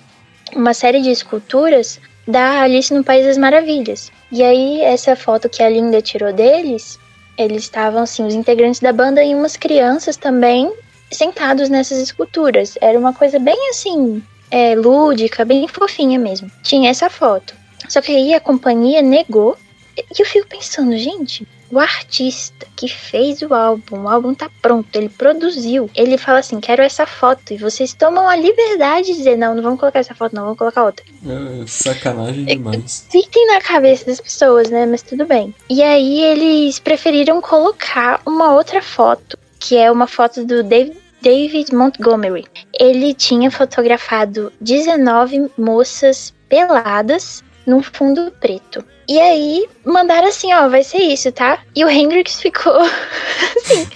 uma 0.55 0.73
série 0.73 1.03
de 1.03 1.11
esculturas 1.11 2.01
da 2.27 2.63
Alice 2.63 2.93
no 2.95 3.05
País 3.05 3.27
das 3.27 3.37
Maravilhas. 3.37 4.11
E 4.33 4.43
aí, 4.43 4.81
essa 4.81 5.15
foto 5.15 5.49
que 5.49 5.63
a 5.63 5.69
Linda 5.69 6.01
tirou 6.01 6.33
deles, 6.33 6.99
eles 7.37 7.65
estavam 7.65 8.03
assim, 8.03 8.25
os 8.25 8.35
integrantes 8.35 8.81
da 8.81 8.93
banda 8.93 9.23
e 9.23 9.35
umas 9.35 9.57
crianças 9.57 10.17
também 10.17 10.73
sentados 11.11 11.69
nessas 11.69 11.99
esculturas. 11.99 12.77
Era 12.81 12.99
uma 12.99 13.13
coisa 13.13 13.39
bem 13.39 13.71
assim, 13.71 14.23
é, 14.51 14.75
lúdica, 14.75 15.45
bem 15.45 15.67
fofinha 15.69 16.19
mesmo. 16.19 16.51
Tinha 16.63 16.91
essa 16.91 17.09
foto. 17.09 17.55
Só 17.89 18.01
que 18.01 18.13
aí 18.13 18.35
a 18.35 18.41
companhia 18.41 19.03
negou. 19.03 19.57
E 19.97 20.23
eu 20.23 20.27
fico 20.27 20.49
pensando, 20.49 20.97
gente, 20.97 21.47
o 21.71 21.79
artista 21.79 22.67
que 22.75 22.89
fez 22.89 23.43
o 23.43 23.55
álbum, 23.55 24.03
o 24.03 24.09
álbum 24.09 24.35
tá 24.35 24.51
pronto, 24.61 24.89
ele 24.95 25.09
produziu. 25.09 25.89
Ele 25.95 26.19
fala 26.19 26.41
assim: 26.41 26.59
quero 26.61 26.83
essa 26.83 27.07
foto. 27.07 27.53
E 27.53 27.57
vocês 27.57 27.95
tomam 27.95 28.29
a 28.29 28.37
liberdade 28.37 29.09
de 29.09 29.17
dizer: 29.17 29.37
não, 29.37 29.55
não 29.55 29.63
vamos 29.63 29.79
colocar 29.79 30.01
essa 30.01 30.15
foto, 30.15 30.35
não, 30.35 30.43
vamos 30.45 30.59
colocar 30.59 30.85
outra. 30.85 31.05
É 31.25 31.67
sacanagem 31.67 32.45
demais. 32.45 33.07
Fiquem 33.11 33.47
na 33.47 33.61
cabeça 33.61 34.05
das 34.07 34.21
pessoas, 34.21 34.69
né? 34.69 34.85
Mas 34.87 35.03
tudo 35.03 35.25
bem. 35.27 35.55
E 35.69 35.83
aí 35.83 36.21
eles 36.21 36.79
preferiram 36.79 37.41
colocar 37.41 38.21
uma 38.27 38.53
outra 38.53 38.83
foto, 38.83 39.39
que 39.59 39.77
é 39.77 39.91
uma 39.91 40.07
foto 40.07 40.45
do 40.45 40.63
David. 40.63 40.97
David 41.23 41.75
Montgomery. 41.75 42.47
Ele 42.79 43.15
tinha 43.15 43.51
fotografado 43.51 44.53
19 44.61 45.51
moças 45.57 46.35
peladas 46.49 47.43
num 47.67 47.83
fundo 47.83 48.33
preto. 48.41 48.85
E 49.09 49.21
aí 49.21 49.67
mandaram 49.85 50.29
assim, 50.29 50.53
ó, 50.53 50.69
vai 50.69 50.85
ser 50.85 50.99
isso, 50.99 51.31
tá? 51.33 51.59
E 51.75 51.85
o 51.85 51.91
Hendrix 51.91 52.41
ficou 52.41 52.73
assim, 53.57 53.89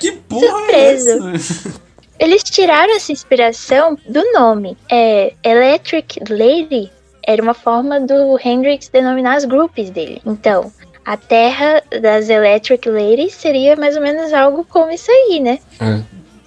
Que 0.00 0.12
porra 0.12 0.46
Surpreso. 0.46 1.28
é 1.28 1.34
essa? 1.34 1.82
Eles 2.18 2.42
tiraram 2.44 2.94
essa 2.94 3.12
inspiração 3.12 3.98
do 4.08 4.22
nome. 4.32 4.76
É, 4.90 5.34
Electric 5.42 6.20
Lady 6.30 6.90
era 7.26 7.42
uma 7.42 7.54
forma 7.54 8.00
do 8.00 8.38
Hendrix 8.42 8.88
denominar 8.88 9.36
as 9.36 9.44
groups 9.44 9.90
dele. 9.90 10.22
Então, 10.24 10.72
a 11.04 11.16
terra 11.16 11.82
das 12.00 12.28
Electric 12.28 12.88
Ladies 12.88 13.34
seria 13.34 13.74
mais 13.76 13.96
ou 13.96 14.02
menos 14.02 14.32
algo 14.32 14.64
como 14.64 14.90
isso 14.92 15.10
aí, 15.10 15.40
né? 15.40 15.58
É. 15.80 16.00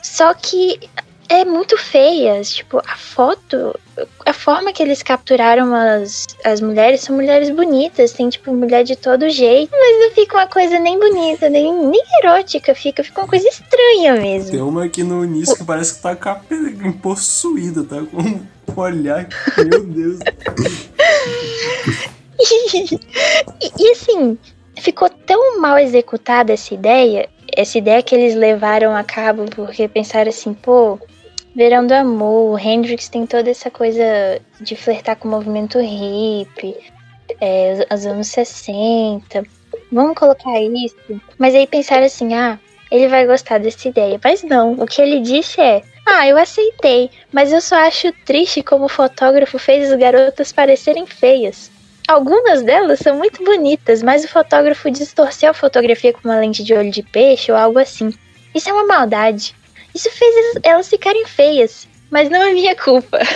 Só 0.06 0.34
que 0.36 0.80
é 1.28 1.44
muito 1.44 1.76
feia. 1.78 2.40
Tipo, 2.44 2.78
a 2.78 2.96
foto, 2.96 3.78
a 4.24 4.32
forma 4.32 4.72
que 4.72 4.84
eles 4.84 5.02
capturaram 5.02 5.74
as, 5.74 6.28
as 6.44 6.62
mulheres 6.62 7.02
são 7.02 7.16
mulheres 7.16 7.50
bonitas. 7.50 8.14
Tem, 8.14 8.30
tipo, 8.30 8.54
mulher 8.54 8.84
de 8.84 8.96
todo 8.96 9.28
jeito. 9.30 9.72
Mas 9.72 10.00
não 10.00 10.12
fica 10.12 10.38
uma 10.38 10.46
coisa 10.48 10.80
nem 10.80 11.00
bonita, 11.00 11.50
nem, 11.50 11.74
nem 11.74 12.04
erótica. 12.22 12.76
Fica, 12.76 13.04
fica 13.04 13.22
uma 13.22 13.28
coisa 13.28 13.48
estranha 13.50 14.14
mesmo. 14.14 14.52
Tem 14.52 14.62
uma 14.62 14.86
aqui 14.86 15.04
no 15.04 15.26
início 15.26 15.58
que 15.58 15.64
parece 15.64 15.96
que 15.96 16.02
tá 16.02 16.16
possuída, 17.02 17.84
tá 17.84 18.04
com 18.04 18.22
um 18.22 18.46
olhar. 18.80 19.28
Meu 19.58 19.84
Deus. 19.84 20.20
e, 22.40 23.72
e, 23.80 23.92
assim, 23.92 24.38
ficou 24.80 25.10
tão 25.10 25.60
mal 25.60 25.80
executada 25.80 26.54
essa 26.54 26.74
ideia, 26.74 27.28
essa 27.56 27.78
ideia 27.78 28.04
que 28.04 28.16
eles 28.16 28.36
levaram 28.36 28.96
a 28.96 29.04
cabo 29.04 29.46
porque 29.56 29.88
pensaram 29.88 30.30
assim, 30.30 30.54
pô, 30.54 31.00
Verão 31.56 31.88
do 31.88 31.94
Amor, 31.94 32.54
o 32.54 32.60
Hendrix 32.60 33.08
tem 33.08 33.26
toda 33.26 33.50
essa 33.50 33.72
coisa 33.72 34.04
de 34.60 34.76
flertar 34.76 35.16
com 35.16 35.28
o 35.28 35.32
movimento 35.32 35.80
hippie, 35.80 36.76
é, 37.40 37.86
os 37.92 38.06
anos 38.06 38.28
60. 38.28 39.44
Vamos 39.92 40.18
colocar 40.18 40.60
isso. 40.60 40.96
Mas 41.38 41.56
aí 41.56 41.66
pensaram 41.66 42.06
assim, 42.06 42.34
ah, 42.34 42.60
ele 42.92 43.08
vai 43.08 43.26
gostar 43.26 43.60
dessa 43.60 43.88
ideia. 43.88 44.20
Mas 44.24 44.44
não, 44.44 44.74
o 44.74 44.86
que 44.86 45.02
ele 45.02 45.20
disse 45.20 45.60
é: 45.60 45.82
Ah, 46.06 46.28
eu 46.28 46.38
aceitei, 46.38 47.10
mas 47.32 47.52
eu 47.52 47.62
só 47.62 47.76
acho 47.76 48.12
triste 48.26 48.62
como 48.64 48.86
o 48.86 48.90
fotógrafo 48.90 49.58
fez 49.58 49.92
as 49.92 49.98
garotas 49.98 50.52
parecerem 50.52 51.06
feias. 51.06 51.72
Algumas 52.08 52.62
delas 52.62 53.00
são 53.00 53.18
muito 53.18 53.44
bonitas, 53.44 54.04
mas 54.04 54.24
o 54.24 54.28
fotógrafo 54.28 54.92
distorceu 54.92 55.50
a 55.50 55.54
fotografia 55.54 56.14
com 56.14 56.20
uma 56.28 56.38
lente 56.40 56.64
de 56.64 56.74
olho 56.74 56.92
de 56.92 57.02
peixe 57.02 57.52
ou 57.52 57.58
algo 57.58 57.80
assim. 57.80 58.14
Isso 58.54 58.70
é 58.70 58.74
uma 58.74 58.86
maldade. 58.86 59.56
Isso 59.94 60.10
fez 60.12 60.56
elas- 60.64 60.88
ficarem 60.90 61.26
feias, 61.26 61.88
mas 62.12 62.30
não 62.30 62.42
é 62.42 62.54
minha 62.54 62.76
culpa. 62.76 63.20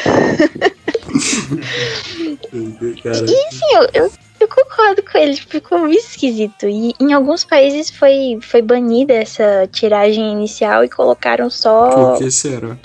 E 2.53 3.09
assim, 3.09 3.76
eu, 3.76 3.88
eu, 4.03 4.11
eu 4.39 4.47
concordo 4.47 5.01
com 5.03 5.17
ele, 5.17 5.36
ficou 5.36 5.80
muito 5.80 5.97
esquisito. 5.99 6.67
E 6.67 6.93
em 6.99 7.13
alguns 7.13 7.43
países 7.43 7.89
foi, 7.89 8.38
foi 8.41 8.61
banida 8.61 9.13
essa 9.13 9.67
tiragem 9.72 10.32
inicial 10.32 10.84
e 10.84 10.89
colocaram 10.89 11.49
só. 11.49 11.89
por 11.89 12.17
que 12.20 12.32
será? 12.32 12.78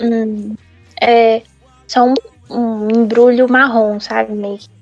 é, 1.01 1.41
só 1.87 2.03
um, 2.05 2.13
um 2.49 2.87
embrulho 2.89 3.47
marrom, 3.49 3.99
sabe? 3.99 4.33
Meio 4.33 4.57
que- 4.57 4.74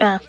Ah. 0.00 0.20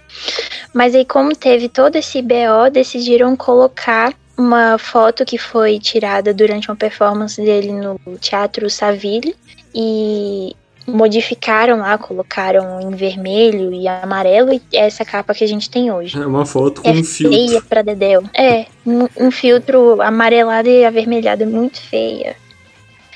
Mas 0.73 0.93
aí, 0.95 1.05
como 1.05 1.35
teve 1.35 1.69
todo 1.69 1.95
esse 1.95 2.21
BO, 2.21 2.69
decidiram 2.71 3.35
colocar 3.35 4.13
uma 4.37 4.77
foto 4.77 5.25
que 5.25 5.37
foi 5.37 5.79
tirada 5.79 6.33
durante 6.33 6.69
uma 6.69 6.75
performance 6.75 7.39
dele 7.41 7.71
no 7.71 7.99
Teatro 8.19 8.69
Saville 8.69 9.35
e 9.73 10.55
modificaram 10.87 11.77
lá, 11.77 11.97
colocaram 11.97 12.81
em 12.81 12.95
vermelho 12.95 13.71
e 13.73 13.87
amarelo 13.87 14.51
e 14.51 14.61
é 14.73 14.85
essa 14.87 15.05
capa 15.05 15.33
que 15.33 15.43
a 15.43 15.47
gente 15.47 15.69
tem 15.69 15.91
hoje. 15.91 16.19
É 16.19 16.25
uma 16.25 16.45
foto 16.45 16.81
com 16.81 16.89
É 16.89 16.91
um 16.93 17.03
filtro. 17.03 17.37
feia 17.37 17.61
pra 17.61 17.81
Dedéu. 17.81 18.23
É, 18.33 18.65
um, 18.85 19.07
um 19.17 19.31
filtro 19.31 20.01
amarelado 20.01 20.67
e 20.67 20.83
avermelhado, 20.83 21.45
muito 21.45 21.79
feia. 21.79 22.35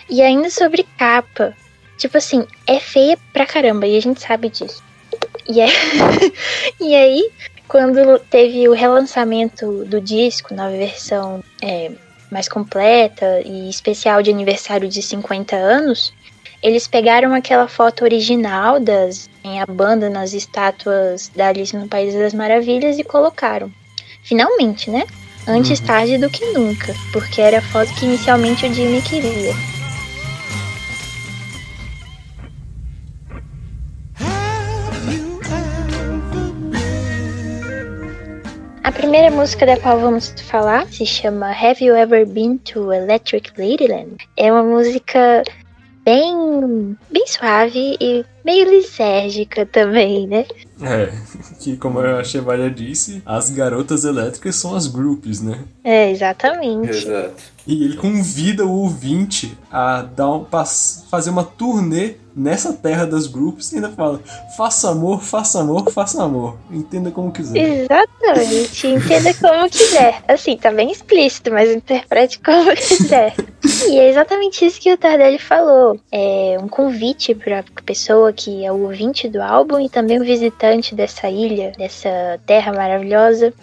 E 0.09 0.21
ainda 0.21 0.49
sobre 0.51 0.85
capa, 0.97 1.53
tipo 1.97 2.17
assim, 2.17 2.45
é 2.67 2.79
feia 2.79 3.17
pra 3.33 3.45
caramba 3.47 3.87
e 3.87 3.97
a 3.97 4.01
gente 4.01 4.21
sabe 4.21 4.49
disso. 4.49 4.83
E, 5.47 5.61
é... 5.61 5.67
e 6.79 6.95
aí, 6.95 7.31
quando 7.67 8.19
teve 8.19 8.67
o 8.67 8.73
relançamento 8.73 9.85
do 9.85 9.99
disco 10.01 10.53
na 10.53 10.69
versão 10.69 11.43
é, 11.61 11.91
mais 12.31 12.47
completa 12.47 13.41
e 13.45 13.69
especial 13.69 14.21
de 14.21 14.31
aniversário 14.31 14.87
de 14.87 15.01
50 15.01 15.55
anos, 15.55 16.13
eles 16.61 16.87
pegaram 16.87 17.33
aquela 17.33 17.67
foto 17.67 18.03
original 18.03 18.79
das 18.79 19.29
em 19.43 19.61
a 19.61 19.65
banda 19.65 20.09
nas 20.09 20.33
estátuas 20.33 21.31
da 21.35 21.49
Alice 21.49 21.75
no 21.75 21.87
País 21.87 22.15
das 22.15 22.33
Maravilhas 22.33 22.97
e 22.97 23.03
colocaram. 23.03 23.71
Finalmente, 24.23 24.89
né? 24.89 25.05
Antes 25.47 25.79
tarde 25.79 26.17
do 26.17 26.27
que 26.27 26.43
nunca, 26.53 26.95
porque 27.13 27.39
era 27.39 27.59
a 27.59 27.61
foto 27.61 27.93
que 27.93 28.05
inicialmente 28.05 28.65
o 28.65 28.73
Jimmy 28.73 28.99
queria. 29.03 29.74
A 38.85 38.91
primeira 38.91 39.31
música 39.31 39.65
da 39.65 39.79
qual 39.79 39.99
vamos 39.99 40.31
falar 40.43 40.87
se 40.89 41.07
chama 41.07 41.47
Have 41.47 41.83
You 41.83 41.95
Ever 41.95 42.23
Been 42.23 42.59
to 42.59 42.93
Electric 42.93 43.49
Ladyland? 43.59 44.17
É 44.37 44.51
uma 44.53 44.61
música 44.61 45.41
bem, 46.05 46.95
bem 47.09 47.25
suave 47.25 47.97
e 47.99 48.23
meio 48.45 48.69
lisérgica 48.69 49.65
também, 49.65 50.27
né? 50.27 50.45
É, 50.83 51.11
que 51.59 51.75
como 51.77 51.97
a 51.99 52.23
Chevalha 52.23 52.69
disse, 52.69 53.23
as 53.25 53.49
garotas 53.49 54.03
elétricas 54.05 54.55
são 54.55 54.75
as 54.75 54.85
groups, 54.85 55.41
né? 55.41 55.63
É, 55.85 56.09
exatamente. 56.09 56.89
Exato. 56.89 57.55
E 57.67 57.83
ele 57.83 57.95
convida 57.95 58.65
o 58.65 58.81
ouvinte 58.81 59.55
a 59.71 60.01
dar 60.01 60.31
um, 60.31 60.45
fazer 61.09 61.29
uma 61.29 61.43
turnê 61.43 62.15
nessa 62.35 62.73
terra 62.73 63.05
das 63.05 63.27
groups 63.27 63.71
e 63.71 63.75
ainda 63.75 63.89
fala: 63.89 64.19
faça 64.57 64.89
amor, 64.89 65.21
faça 65.21 65.61
amor, 65.61 65.91
faça 65.91 66.23
amor. 66.23 66.57
Entenda 66.71 67.09
como 67.11 67.31
quiser. 67.31 67.57
Exatamente, 67.57 68.87
entenda 68.87 69.33
como 69.35 69.69
quiser. 69.69 70.23
Assim, 70.27 70.57
tá 70.57 70.71
bem 70.71 70.91
explícito, 70.91 71.51
mas 71.51 71.71
interprete 71.71 72.39
como 72.39 72.73
quiser. 72.75 73.35
E 73.87 73.99
é 73.99 74.09
exatamente 74.09 74.65
isso 74.65 74.79
que 74.79 74.93
o 74.93 74.97
Tardelli 74.97 75.39
falou. 75.39 75.99
É 76.11 76.57
um 76.61 76.67
convite 76.67 77.33
pra 77.33 77.63
pessoa 77.83 78.31
que 78.31 78.63
é 78.65 78.71
o 78.71 78.83
ouvinte 78.83 79.27
do 79.27 79.41
álbum 79.41 79.79
e 79.79 79.89
também 79.89 80.19
o 80.19 80.23
visitante 80.23 80.93
dessa 80.93 81.29
ilha, 81.29 81.71
dessa 81.77 82.39
terra 82.45 82.73
maravilhosa. 82.73 83.53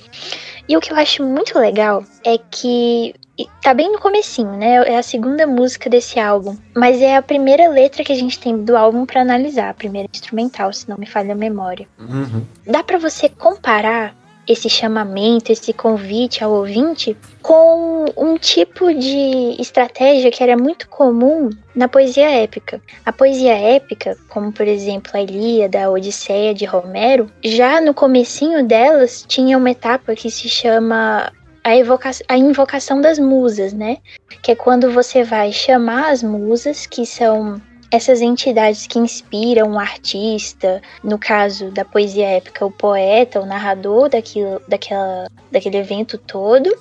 E 0.69 0.77
o 0.77 0.81
que 0.81 0.93
eu 0.93 0.97
acho 0.97 1.23
muito 1.25 1.59
legal 1.59 2.05
é 2.25 2.39
que 2.39 3.15
tá 3.63 3.75
bem 3.75 3.91
no 3.91 3.99
comecinho, 3.99 4.53
né? 4.53 4.75
É 4.89 4.99
a 4.99 5.03
segunda 5.03 5.47
música 5.47 5.91
desse 5.91 6.21
álbum, 6.21 6.57
mas 6.77 7.01
é 7.03 7.17
a 7.17 7.23
primeira 7.23 7.69
letra 7.69 8.05
que 8.05 8.13
a 8.13 8.17
gente 8.17 8.39
tem 8.39 8.63
do 8.65 8.77
álbum 8.77 9.05
pra 9.05 9.23
analisar, 9.23 9.71
a 9.71 9.75
primeira 9.75 10.09
instrumental, 10.13 10.73
se 10.73 10.89
não 10.89 10.97
me 10.97 11.07
falha 11.07 11.33
a 11.33 11.37
memória 11.37 11.89
Uhum. 11.99 12.45
dá 12.67 12.83
pra 12.83 12.99
você 12.99 13.29
comparar 13.29 14.15
esse 14.47 14.69
chamamento, 14.69 15.53
esse 15.53 15.73
convite 15.73 16.43
ao 16.43 16.53
ouvinte 16.53 17.17
com 17.41 18.07
um 18.17 18.37
tipo 18.37 18.93
de 18.93 19.57
estratégia 19.61 20.31
que 20.31 20.43
era 20.43 20.57
muito 20.57 20.89
comum 20.89 21.51
na 21.75 21.89
poesia 21.89 22.31
épica. 22.31 22.81
A 23.05 23.13
poesia 23.13 23.55
épica, 23.55 24.17
como 24.29 24.53
por 24.53 24.67
exemplo 24.67 25.11
a 25.15 25.21
Ilíada, 25.23 25.85
a 25.85 25.91
Odisseia 25.91 26.55
de 26.55 26.69
Homero, 26.69 27.31
já 27.43 27.81
no 27.81 27.95
comecinho 27.95 28.67
delas 28.67 29.25
tinha 29.27 29.57
uma 29.57 29.71
etapa 29.71 30.15
que 30.15 30.31
se 30.31 30.49
chama 30.49 31.33
a, 31.65 31.77
evoca 31.77 32.11
a 32.29 32.37
invocação 32.37 33.01
das 33.01 33.19
musas, 33.19 33.73
né? 33.73 33.99
Que 34.43 34.53
é 34.53 34.57
quando 34.57 34.91
você 34.91 35.23
vai 35.23 35.53
chamar 35.53 36.11
as 36.11 36.23
musas, 36.23 36.87
que 36.87 37.07
são 37.07 37.61
essas 37.93 38.23
entidades 38.23 38.87
que 38.87 38.99
inspiram 38.99 39.73
o 39.73 39.79
artista, 39.79 40.81
no 41.05 41.19
caso 41.19 41.71
da 41.71 41.85
poesia 41.85 42.27
épica, 42.27 42.65
o 42.65 42.71
poeta, 42.71 43.39
o 43.39 43.45
narrador 43.45 44.09
daquilo, 44.09 44.63
daquela, 44.67 45.29
daquele 45.51 45.77
evento 45.77 46.17
todo. 46.17 46.75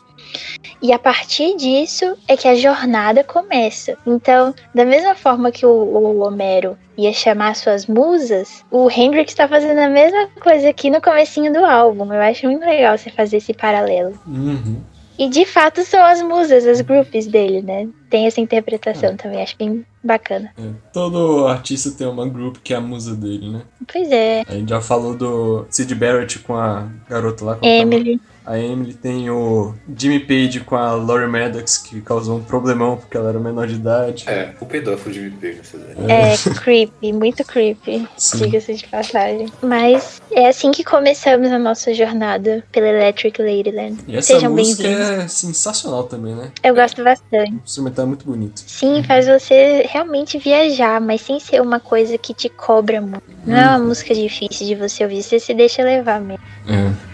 E 0.81 0.93
a 0.93 0.97
partir 0.97 1.57
disso 1.57 2.17
é 2.29 2.37
que 2.37 2.47
a 2.47 2.55
jornada 2.55 3.25
começa. 3.25 3.97
Então, 4.07 4.55
da 4.73 4.85
mesma 4.85 5.13
forma 5.13 5.51
que 5.51 5.65
o, 5.65 5.69
o 5.69 6.19
Homero 6.19 6.77
ia 6.97 7.11
chamar 7.11 7.57
suas 7.57 7.85
musas, 7.87 8.63
o 8.71 8.89
Hendrix 8.89 9.33
está 9.33 9.49
fazendo 9.49 9.79
a 9.79 9.89
mesma 9.89 10.29
coisa 10.41 10.69
aqui 10.69 10.89
no 10.89 11.01
comecinho 11.01 11.51
do 11.51 11.65
álbum. 11.65 12.13
Eu 12.13 12.21
acho 12.21 12.47
muito 12.47 12.65
legal 12.65 12.97
você 12.97 13.09
fazer 13.09 13.37
esse 13.37 13.53
paralelo. 13.53 14.17
Uhum. 14.25 14.81
E 15.19 15.27
de 15.27 15.45
fato 15.45 15.83
são 15.83 16.03
as 16.03 16.21
musas, 16.21 16.65
as 16.65 16.79
groupies 16.79 17.27
dele, 17.27 17.61
né? 17.61 17.89
Tem 18.09 18.27
essa 18.27 18.39
interpretação 18.39 19.17
também, 19.17 19.41
acho 19.41 19.57
bem 19.57 19.85
bacana. 20.03 20.51
É, 20.57 20.69
Todo 20.93 21.47
artista 21.47 21.91
tem 21.91 22.07
uma 22.07 22.27
group 22.27 22.57
que 22.63 22.73
é 22.73 22.77
a 22.77 22.81
musa 22.81 23.15
dele, 23.15 23.49
né? 23.49 23.61
Pois 23.91 24.11
é, 24.11 24.43
A 24.47 24.53
gente 24.53 24.69
já 24.69 24.81
falou 24.81 25.15
do 25.15 25.65
Sid 25.69 25.93
Barrett 25.95 26.39
com 26.39 26.55
a 26.55 26.87
garota 27.09 27.45
lá. 27.45 27.55
que 27.57 27.65
é 27.67 27.83
nome? 27.83 27.95
Emily. 27.95 28.21
A 28.45 28.57
Emily 28.57 28.93
tem 28.93 29.29
o 29.29 29.73
Jimmy 29.95 30.19
Page 30.19 30.61
com 30.61 30.75
a 30.75 30.93
Laurie 30.93 31.27
Maddox, 31.27 31.77
que 31.77 32.01
causou 32.01 32.37
um 32.37 32.43
problemão 32.43 32.97
porque 32.97 33.15
ela 33.15 33.29
era 33.29 33.39
menor 33.39 33.67
de 33.67 33.75
idade. 33.75 34.27
É, 34.27 34.53
o 34.59 34.65
pedófilo 34.65 35.13
de 35.13 35.19
me 35.21 35.31
perde 35.31 35.57
nessa 35.57 35.77
daí. 35.77 36.11
É 36.11 36.35
creepy, 36.59 37.13
muito 37.13 37.43
creepy, 37.45 38.07
Sim. 38.17 38.37
diga-se 38.39 38.73
de 38.73 38.87
passagem. 38.87 39.47
Mas 39.61 40.21
é 40.31 40.47
assim 40.47 40.71
que 40.71 40.83
começamos 40.83 41.51
a 41.51 41.59
nossa 41.59 41.93
jornada 41.93 42.63
pela 42.71 42.87
Electric 42.87 43.39
Ladyland. 43.41 43.97
E 44.07 44.17
essa 44.17 44.33
Sejam 44.33 44.51
música 44.51 44.83
bem-vindos. 44.83 45.09
é 45.09 45.27
sensacional 45.27 46.03
também, 46.05 46.33
né? 46.33 46.51
Eu 46.63 46.73
gosto 46.73 47.03
bastante. 47.03 47.51
O 47.51 47.61
instrumental 47.63 48.05
é 48.05 48.07
muito 48.07 48.25
bonito. 48.25 48.63
Sim, 48.65 49.03
faz 49.03 49.27
você 49.27 49.85
realmente 49.87 50.39
viajar, 50.39 50.99
mas 50.99 51.21
sem 51.21 51.39
ser 51.39 51.61
uma 51.61 51.79
coisa 51.79 52.17
que 52.17 52.33
te 52.33 52.49
cobra 52.49 52.99
muito. 52.99 53.23
Não 53.45 53.57
é 53.57 53.67
uma 53.67 53.79
música 53.79 54.15
difícil 54.15 54.65
de 54.65 54.75
você 54.75 55.03
ouvir, 55.03 55.21
você 55.21 55.39
se 55.39 55.53
deixa 55.53 55.83
levar 55.83 56.19
mesmo. 56.19 56.43
É. 56.67 57.10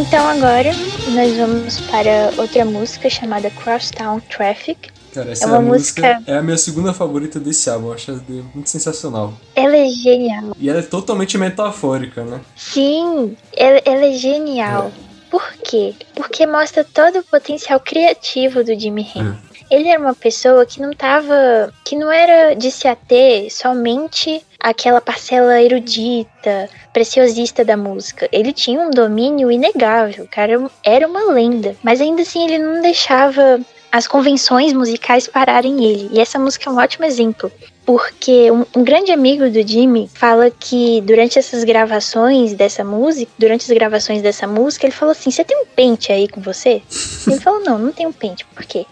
Então 0.00 0.28
agora 0.28 0.70
nós 1.14 1.36
vamos 1.36 1.80
para 1.80 2.30
outra 2.40 2.64
música 2.64 3.10
chamada 3.10 3.50
Crosstown 3.50 4.20
Traffic. 4.20 4.90
Cara, 5.12 5.32
essa 5.32 5.44
É 5.44 5.48
uma 5.48 5.60
música 5.60 6.14
música- 6.14 6.30
é 6.32 6.36
a 6.36 6.42
minha 6.42 6.58
segunda 6.58 6.92
favorita 6.94 7.40
desse 7.40 7.68
álbum. 7.68 7.88
Eu 7.88 7.92
acho 7.94 8.10
ela 8.10 8.22
muito 8.54 8.68
sensacional. 8.70 9.32
Ela 9.56 9.76
é 9.76 9.88
genial. 9.88 10.54
E 10.58 10.68
ela 10.68 10.78
é 10.78 10.82
totalmente 10.82 11.36
metafórica, 11.36 12.24
né? 12.24 12.40
Sim, 12.56 13.36
ela, 13.56 13.80
ela 13.84 14.04
é 14.06 14.12
genial. 14.12 14.92
Por 15.30 15.42
quê? 15.64 15.94
Porque 16.14 16.46
mostra 16.46 16.84
todo 16.84 17.18
o 17.18 17.22
potencial 17.24 17.80
criativo 17.80 18.62
do 18.64 18.78
Jimi 18.78 19.02
Hendrix. 19.14 19.47
Ele 19.70 19.88
era 19.88 20.00
uma 20.00 20.14
pessoa 20.14 20.64
que 20.64 20.80
não 20.80 20.92
tava. 20.92 21.72
que 21.84 21.96
não 21.96 22.10
era 22.10 22.54
de 22.54 22.70
se 22.70 22.88
ater 22.88 23.52
somente 23.52 24.44
àquela 24.58 25.00
parcela 25.00 25.60
erudita, 25.62 26.68
preciosista 26.92 27.64
da 27.64 27.76
música. 27.76 28.28
Ele 28.32 28.52
tinha 28.52 28.80
um 28.80 28.90
domínio 28.90 29.50
inegável, 29.50 30.24
o 30.24 30.28
cara 30.28 30.70
era 30.82 31.06
uma 31.06 31.32
lenda. 31.32 31.76
Mas 31.82 32.00
ainda 32.00 32.22
assim 32.22 32.44
ele 32.44 32.58
não 32.58 32.82
deixava 32.82 33.60
as 33.90 34.06
convenções 34.06 34.72
musicais 34.72 35.26
pararem 35.26 35.84
ele. 35.84 36.10
E 36.12 36.20
essa 36.20 36.38
música 36.38 36.68
é 36.68 36.72
um 36.72 36.78
ótimo 36.78 37.04
exemplo. 37.04 37.50
Porque 37.84 38.50
um, 38.50 38.66
um 38.76 38.84
grande 38.84 39.10
amigo 39.10 39.48
do 39.48 39.66
Jimmy 39.66 40.10
fala 40.12 40.50
que 40.50 41.00
durante 41.00 41.38
essas 41.38 41.64
gravações 41.64 42.52
dessa 42.52 42.84
música, 42.84 43.32
durante 43.38 43.62
as 43.62 43.70
gravações 43.70 44.20
dessa 44.20 44.46
música, 44.46 44.86
ele 44.86 44.94
falou 44.94 45.12
assim: 45.12 45.30
Você 45.30 45.42
tem 45.42 45.56
um 45.56 45.66
pente 45.66 46.12
aí 46.12 46.28
com 46.28 46.40
você? 46.40 46.82
Ele 47.26 47.40
falou: 47.40 47.60
Não, 47.60 47.78
não 47.78 47.90
tem 47.90 48.06
um 48.06 48.12
pente. 48.12 48.44
Por 48.44 48.64
quê? 48.64 48.84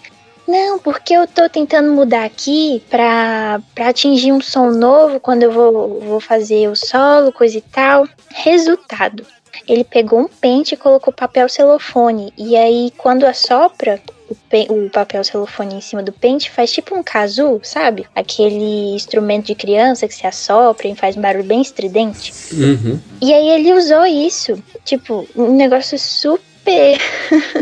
Não, 0.46 0.78
porque 0.78 1.14
eu 1.14 1.26
tô 1.26 1.48
tentando 1.48 1.92
mudar 1.92 2.24
aqui 2.24 2.82
pra, 2.88 3.60
pra 3.74 3.88
atingir 3.88 4.32
um 4.32 4.40
som 4.40 4.70
novo 4.70 5.18
quando 5.18 5.42
eu 5.42 5.50
vou, 5.50 6.00
vou 6.00 6.20
fazer 6.20 6.68
o 6.68 6.76
solo, 6.76 7.32
coisa 7.32 7.58
e 7.58 7.62
tal. 7.62 8.06
Resultado: 8.32 9.26
ele 9.68 9.84
pegou 9.84 10.20
um 10.20 10.28
pente 10.28 10.74
e 10.74 10.76
colocou 10.76 11.12
papel 11.12 11.48
celofane. 11.48 12.32
E 12.36 12.56
aí, 12.56 12.92
quando 12.96 13.24
assopra, 13.24 14.00
o, 14.28 14.84
o 14.86 14.90
papel 14.90 15.22
celofane 15.24 15.74
em 15.74 15.80
cima 15.80 16.02
do 16.02 16.12
pente 16.12 16.50
faz 16.50 16.72
tipo 16.72 16.94
um 16.94 17.02
kazoo, 17.02 17.60
sabe? 17.62 18.06
Aquele 18.14 18.94
instrumento 18.94 19.46
de 19.46 19.54
criança 19.54 20.06
que 20.06 20.14
se 20.14 20.26
assopra 20.26 20.88
e 20.88 20.94
faz 20.94 21.16
um 21.16 21.20
barulho 21.20 21.44
bem 21.44 21.60
estridente. 21.60 22.32
Uhum. 22.52 23.00
E 23.20 23.32
aí 23.32 23.48
ele 23.48 23.72
usou 23.72 24.04
isso, 24.04 24.62
tipo, 24.84 25.26
um 25.34 25.54
negócio 25.54 25.98
super. 25.98 26.98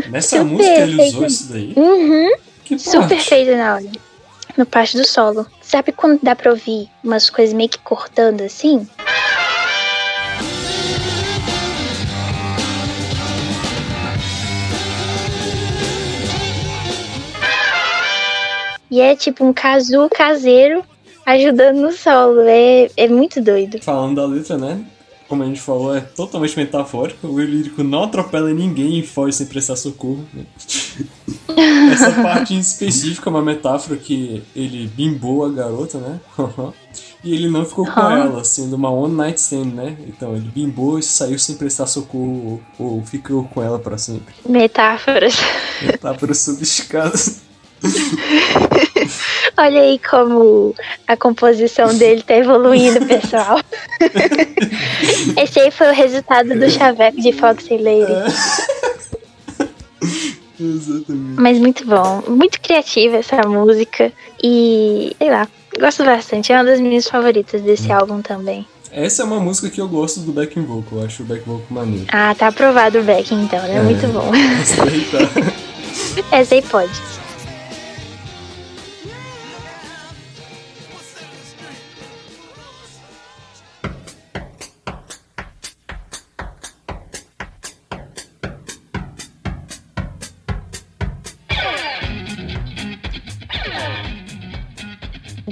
Nessa 0.09 0.37
Super 0.43 0.45
música 0.45 0.81
ele 0.81 1.03
usou 1.03 1.25
isso 1.25 1.51
daí. 1.51 1.73
Uhum, 1.75 2.31
Que 2.65 2.79
super 2.79 3.19
feito 3.19 3.55
na 3.55 3.75
hora. 3.75 3.91
No 4.57 4.65
parte 4.65 4.97
do 4.97 5.05
solo. 5.05 5.45
Sabe 5.61 5.91
quando 5.91 6.19
dá 6.23 6.35
pra 6.35 6.49
ouvir 6.49 6.89
umas 7.03 7.29
coisas 7.29 7.53
meio 7.53 7.69
que 7.69 7.77
cortando 7.77 8.41
assim? 8.41 8.87
E 18.89 19.01
é 19.01 19.15
tipo 19.15 19.45
um 19.45 19.53
casu 19.53 20.09
caseiro 20.09 20.83
ajudando 21.25 21.81
no 21.81 21.91
solo. 21.91 22.41
É, 22.47 22.89
é 22.97 23.07
muito 23.07 23.41
doido. 23.41 23.79
Falando 23.83 24.15
da 24.15 24.25
letra, 24.25 24.57
né? 24.57 24.83
Como 25.27 25.41
a 25.41 25.45
gente 25.45 25.59
falou, 25.59 25.95
é 25.95 26.01
totalmente 26.01 26.55
metafórico. 26.55 27.27
O 27.27 27.39
lírico 27.39 27.83
não 27.83 28.03
atropela 28.03 28.53
ninguém 28.53 28.99
e 28.99 29.03
foge 29.05 29.35
sem 29.37 29.47
prestar 29.47 29.75
socorro. 29.75 30.23
né? 30.33 30.45
Essa 31.91 32.11
parte 32.21 32.53
em 32.53 32.59
específico 32.59 33.27
é 33.27 33.31
uma 33.31 33.41
metáfora 33.41 33.97
que 33.97 34.43
ele 34.55 34.87
bimbou 34.87 35.45
a 35.45 35.49
garota, 35.49 35.97
né? 35.97 36.19
e 37.23 37.33
ele 37.33 37.49
não 37.49 37.65
ficou 37.65 37.85
com 37.85 37.99
ela, 37.99 38.43
sendo 38.43 38.75
uma 38.75 38.91
one 38.91 39.15
night 39.15 39.39
stand, 39.39 39.65
né? 39.65 39.97
Então 40.07 40.35
ele 40.35 40.49
bimbou 40.53 40.99
e 40.99 41.03
saiu 41.03 41.39
sem 41.39 41.55
prestar 41.55 41.87
socorro 41.87 42.61
ou, 42.77 42.97
ou 42.97 43.03
ficou 43.03 43.45
com 43.45 43.63
ela 43.63 43.79
pra 43.79 43.97
sempre. 43.97 44.35
Metáforas. 44.47 45.35
Metáforas 45.81 46.37
sofisticadas. 46.45 47.41
Olha 49.57 49.81
aí 49.81 49.99
como 49.99 50.75
a 51.07 51.15
composição 51.15 51.95
dele 51.97 52.21
tá 52.21 52.35
evoluindo, 52.35 53.05
pessoal. 53.05 53.59
Esse 55.41 55.59
aí 55.59 55.71
foi 55.71 55.89
o 55.89 55.93
resultado 55.93 56.49
do 56.59 56.69
chaveco 56.69 57.21
de 57.21 57.31
Foxy 57.31 57.77
Lady. 57.77 58.11
Exatamente. 60.59 61.39
Mas 61.39 61.59
muito 61.59 61.85
bom, 61.85 62.23
muito 62.27 62.59
criativa 62.61 63.17
essa 63.17 63.41
música. 63.47 64.11
E, 64.43 65.15
sei 65.17 65.29
lá, 65.29 65.47
gosto 65.79 66.03
bastante. 66.03 66.51
É 66.51 66.55
uma 66.55 66.65
das 66.65 66.79
minhas 66.79 67.07
favoritas 67.07 67.61
desse 67.61 67.91
álbum 67.91 68.21
também. 68.21 68.65
Essa 68.91 69.23
é 69.23 69.25
uma 69.25 69.39
música 69.39 69.69
que 69.69 69.81
eu 69.81 69.89
gosto 69.89 70.21
do 70.21 70.31
backing 70.31 70.63
vocal. 70.63 70.99
Eu 70.99 71.05
acho 71.05 71.23
o 71.23 71.25
backing 71.25 71.43
vocal 71.45 71.65
maneiro. 71.69 72.05
Ah, 72.09 72.33
tá 72.33 72.47
aprovado 72.47 72.99
o 72.99 73.03
back 73.03 73.33
então, 73.33 73.61
né? 73.63 73.81
Muito 73.81 74.07
bom. 74.07 74.31
Essa 74.61 74.85
daí 74.85 75.05
tá. 75.05 76.37
Essa 76.37 76.55
aí 76.55 76.61
pode. 76.61 77.14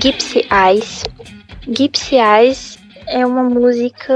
Gypsy 0.04 0.46
Eyes. 0.52 1.04
Gypsy 1.66 2.16
Eyes 2.18 2.78
é 3.08 3.26
uma 3.26 3.42
música. 3.44 4.14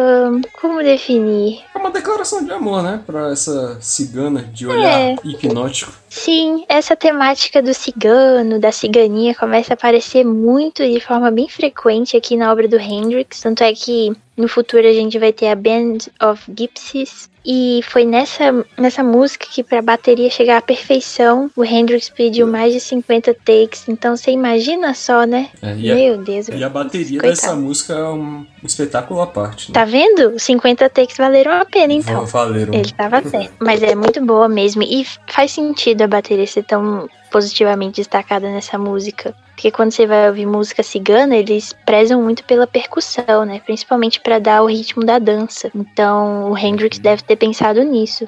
Como 0.60 0.84
definir? 0.84 1.62
É 1.74 1.78
uma 1.78 1.92
declaração 1.92 2.44
de 2.44 2.52
amor, 2.52 2.84
né? 2.84 3.02
Pra 3.06 3.32
essa 3.32 3.78
cigana 3.80 4.44
de 4.44 4.68
olhar 4.68 5.00
É. 5.00 5.16
hipnótico. 5.24 5.94
Sim, 6.18 6.66
essa 6.68 6.96
temática 6.96 7.62
do 7.62 7.74
cigano, 7.76 8.60
da 8.60 8.72
ciganinha, 8.72 9.36
começa 9.36 9.74
a 9.74 9.76
aparecer 9.76 10.26
muito 10.26 10.82
e 10.82 10.96
de 10.96 11.00
forma 11.00 11.30
bem 11.30 11.48
frequente 11.48 12.18
aqui 12.18 12.36
na 12.36 12.52
obra 12.52 12.68
do 12.68 12.78
Hendrix. 12.78 13.40
Tanto 13.40 13.64
é 13.64 13.72
que 13.72 14.12
no 14.38 14.48
futuro 14.48 14.88
a 14.88 14.94
gente 14.94 15.18
vai 15.18 15.34
ter 15.34 15.48
a 15.48 15.56
Band 15.56 15.98
of 16.22 16.44
Gypsies. 16.56 17.28
E 17.50 17.80
foi 17.84 18.04
nessa, 18.04 18.66
nessa 18.78 19.02
música 19.02 19.48
que, 19.50 19.64
pra 19.64 19.82
bateria 19.82 20.30
chegar 20.30 20.58
à 20.58 20.62
perfeição, 20.62 21.50
o 21.56 21.64
Hendrix 21.64 22.10
pediu 22.10 22.46
mais 22.46 22.74
de 22.74 22.80
50 22.82 23.34
takes. 23.34 23.88
Então 23.88 24.18
você 24.18 24.32
imagina 24.32 24.94
só, 24.94 25.24
né? 25.24 25.50
É, 25.62 25.74
e, 25.78 25.90
a, 25.90 25.96
Meu 25.96 26.18
Deus. 26.18 26.50
e 26.50 26.62
a 26.62 26.68
bateria 26.68 27.22
Coitado. 27.22 27.42
dessa 27.42 27.56
música 27.56 27.94
é 27.94 28.04
um, 28.10 28.46
espetáculo 28.62 29.22
à 29.22 29.28
parte. 29.28 29.72
Né? 29.72 29.74
Tá 29.74 29.86
vendo? 29.86 30.36
Os 30.36 30.44
50 30.44 30.90
takes 30.90 31.16
valeram 31.16 31.54
a 31.54 31.64
pena, 31.64 31.94
então. 31.94 32.26
Valeram. 32.26 32.74
Ele 32.74 32.92
tava 32.92 33.22
certo. 33.24 33.54
Mas 33.60 33.82
é 33.82 33.96
muito 33.96 34.24
boa 34.26 34.50
mesmo. 34.50 34.84
E 34.84 35.08
faz 35.28 35.52
sentido 35.52 36.02
a 36.08 36.10
bateria 36.10 36.48
ser 36.48 36.64
tão 36.64 37.08
positivamente 37.30 37.98
destacada 37.98 38.50
nessa 38.50 38.78
música. 38.78 39.36
Porque 39.54 39.72
quando 39.72 39.92
você 39.92 40.06
vai 40.06 40.28
ouvir 40.28 40.46
música 40.46 40.84
cigana, 40.84 41.36
eles 41.36 41.74
prezam 41.86 42.22
muito 42.22 42.44
pela 42.44 42.66
percussão, 42.68 43.46
né? 43.46 43.60
Principalmente 43.66 44.20
para 44.20 44.40
dar 44.40 44.62
o 44.64 44.68
ritmo 44.68 45.04
da 45.04 45.20
dança. 45.20 45.72
Então, 45.76 46.52
o 46.52 46.58
Hendrix 46.58 47.00
deve 47.00 47.24
ter 47.24 47.36
pensado 47.36 47.84
nisso. 47.84 48.28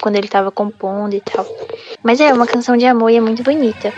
quando 0.00 0.16
ele 0.16 0.28
tava 0.28 0.50
compondo 0.50 1.14
e 1.14 1.20
tal. 1.20 1.46
Mas 2.02 2.20
é 2.20 2.32
uma 2.32 2.46
canção 2.46 2.76
de 2.76 2.86
amor 2.86 3.10
e 3.10 3.16
é 3.16 3.20
muito 3.20 3.42
bonita. 3.42 3.92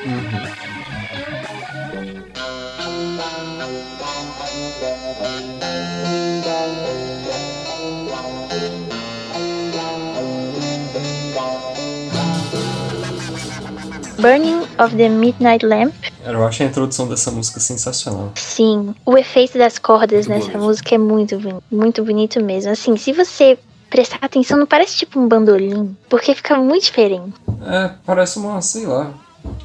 Burning 14.23 14.63
of 14.79 14.97
the 14.97 15.09
Midnight 15.09 15.67
Lamp 15.67 15.93
Eu 16.25 16.47
acho 16.47 16.63
a 16.63 16.67
introdução 16.67 17.09
dessa 17.09 17.31
música 17.31 17.59
sensacional. 17.59 18.31
Sim, 18.37 18.95
o 19.05 19.19
efeito 19.19 19.59
das 19.59 19.79
cordas 19.79 20.29
Muito 20.29 20.39
nessa 20.47 20.53
bonito. 20.53 20.67
música 20.69 20.95
é 20.95 20.99
muito 20.99 21.39
bonito, 21.39 21.63
muito 21.71 22.05
bonito 22.05 22.41
mesmo. 22.43 22.71
Assim, 22.71 22.97
se 22.97 23.13
você 23.13 23.59
prestar 23.91 24.19
atenção, 24.23 24.57
não 24.57 24.67
parece 24.67 24.97
tipo 24.97 25.19
um 25.21 25.27
bandolim, 25.29 25.95
porque 26.09 26.35
fica 26.35 26.57
muito 26.57 26.85
diferente. 26.85 27.35
É, 27.67 27.91
parece 28.07 28.39
uma, 28.39 28.63
sei 28.63 28.87
lá. 28.87 29.11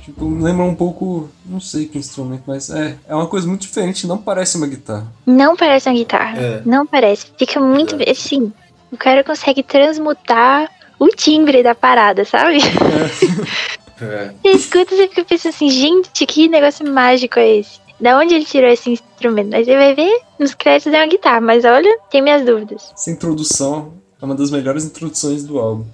Tipo, 0.04 0.28
lembra 0.28 0.66
um 0.66 0.74
pouco. 0.74 1.30
Não 1.46 1.60
sei 1.60 1.86
que 1.86 2.00
instrumento, 2.00 2.44
mas 2.48 2.70
é, 2.72 2.98
é 3.08 3.14
uma 3.16 3.28
coisa 3.28 3.48
muito 3.48 3.62
diferente, 3.62 4.08
não 4.08 4.18
parece 4.18 4.58
uma 4.58 4.66
guitarra. 4.68 5.06
Não 5.26 5.56
parece 5.56 5.88
uma 5.88 5.96
guitarra, 5.96 6.38
É. 6.42 6.62
não 6.66 6.86
parece. 6.88 7.28
Fica 7.38 7.60
muito, 7.60 7.94
Exato. 7.96 8.10
assim, 8.12 8.52
o 8.92 8.98
cara 8.98 9.24
consegue 9.24 9.62
transmutar 9.62 10.68
o 11.00 11.08
timbre 11.10 11.62
da 11.62 11.76
parada, 11.76 12.26
sabe? 12.26 12.58
É. 12.58 13.78
Você 13.98 14.50
escuta 14.50 14.94
e 14.94 14.98
você 14.98 15.08
fica 15.08 15.26
pensando 15.26 15.54
assim, 15.54 15.70
gente, 15.70 16.26
que 16.26 16.48
negócio 16.48 16.88
mágico 16.88 17.40
é 17.40 17.58
esse? 17.58 17.80
Da 18.00 18.18
onde 18.18 18.36
ele 18.36 18.46
tirou 18.46 18.70
esse 18.70 18.92
instrumento? 18.92 19.56
Aí 19.56 19.66
você 19.66 19.76
vai 19.76 19.96
ver, 19.96 20.22
nos 20.40 20.54
créditos 20.54 20.94
é 20.94 20.98
uma 20.98 21.08
guitarra, 21.08 21.42
mas 21.42 21.66
olha, 21.66 21.98
tem 22.12 22.22
minhas 22.22 22.46
dúvidas. 22.46 22.92
Essa 22.94 23.10
introdução 23.10 23.94
é 24.22 24.26
uma 24.26 24.36
das 24.36 24.52
melhores 24.52 24.86
introduções 24.86 25.44
do 25.44 25.58
álbum. 25.58 25.86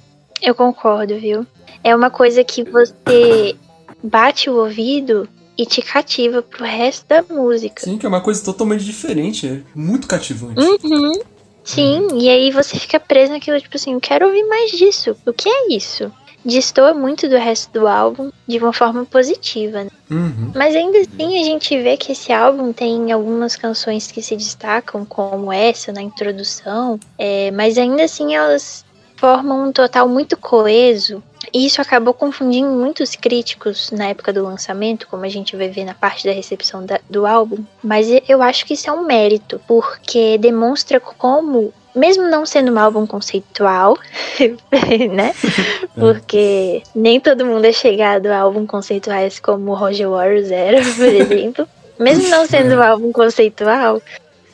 Eu 0.41 0.53
concordo, 0.53 1.17
viu? 1.17 1.47
É 1.81 1.95
uma 1.95 2.09
coisa 2.09 2.43
que 2.43 2.63
você 2.63 3.55
bate 4.03 4.49
o 4.49 4.57
ouvido 4.57 5.27
e 5.57 5.65
te 5.65 5.81
cativa 5.81 6.41
pro 6.41 6.65
resto 6.65 7.07
da 7.07 7.23
música. 7.23 7.81
Sim, 7.83 7.97
que 7.97 8.05
é 8.05 8.09
uma 8.09 8.21
coisa 8.21 8.43
totalmente 8.43 8.83
diferente, 8.83 9.47
é 9.47 9.61
muito 9.73 10.07
cativante. 10.07 10.59
Uhum. 10.59 11.21
Sim, 11.63 12.07
e 12.19 12.27
aí 12.29 12.51
você 12.51 12.77
fica 12.77 12.99
preso 12.99 13.31
naquilo, 13.31 13.61
tipo 13.61 13.77
assim, 13.77 13.93
eu 13.93 14.01
quero 14.01 14.25
ouvir 14.25 14.43
mais 14.43 14.71
disso. 14.71 15.15
O 15.25 15.31
que 15.31 15.47
é 15.47 15.73
isso? 15.73 16.11
Destoa 16.45 16.93
muito 16.93 17.29
do 17.29 17.37
resto 17.37 17.71
do 17.71 17.87
álbum 17.87 18.31
de 18.47 18.57
uma 18.57 18.73
forma 18.73 19.05
positiva. 19.05 19.83
né? 19.85 19.89
Uhum. 20.11 20.51
Mas 20.53 20.75
ainda 20.75 20.99
assim 20.99 21.41
a 21.41 21.43
gente 21.43 21.77
vê 21.81 21.95
que 21.97 22.11
esse 22.11 22.31
álbum 22.33 22.73
tem 22.73 23.11
algumas 23.11 23.55
canções 23.55 24.11
que 24.11 24.21
se 24.21 24.35
destacam, 24.35 25.05
como 25.05 25.51
essa 25.51 25.91
na 25.91 26.01
introdução, 26.01 26.99
é, 27.17 27.49
mas 27.51 27.77
ainda 27.77 28.03
assim 28.03 28.35
elas 28.35 28.85
formam 29.15 29.69
um 29.69 29.71
total 29.71 30.07
muito 30.07 30.35
coeso. 30.35 31.23
E 31.53 31.65
isso 31.65 31.81
acabou 31.81 32.13
confundindo 32.13 32.69
muitos 32.69 33.15
críticos 33.15 33.91
na 33.91 34.07
época 34.07 34.31
do 34.33 34.43
lançamento, 34.43 35.07
como 35.07 35.23
a 35.25 35.29
gente 35.29 35.55
vai 35.55 35.69
ver 35.69 35.83
na 35.85 35.93
parte 35.93 36.25
da 36.25 36.33
recepção 36.33 36.85
da- 36.85 36.99
do 37.09 37.25
álbum. 37.25 37.63
Mas 37.83 38.07
eu 38.27 38.41
acho 38.41 38.65
que 38.65 38.73
isso 38.73 38.89
é 38.89 38.93
um 38.93 39.05
mérito, 39.05 39.61
porque 39.67 40.37
demonstra 40.37 40.99
como, 40.99 41.73
mesmo 41.95 42.23
não 42.23 42.45
sendo 42.45 42.71
um 42.71 42.79
álbum 42.79 43.05
conceitual, 43.05 43.97
né? 45.11 45.33
Porque 45.95 46.81
nem 46.95 47.19
todo 47.19 47.45
mundo 47.45 47.65
é 47.65 47.71
chegado 47.71 48.27
a 48.27 48.39
álbum 48.39 48.65
conceituais 48.65 49.39
como 49.39 49.71
o 49.71 49.75
Roger 49.75 50.09
Waters 50.09 50.51
era, 50.51 50.81
por 50.81 51.05
exemplo. 51.13 51.67
Mesmo 51.99 52.27
não 52.29 52.45
sendo 52.47 52.75
um 52.75 52.81
álbum 52.81 53.11
conceitual, 53.11 54.01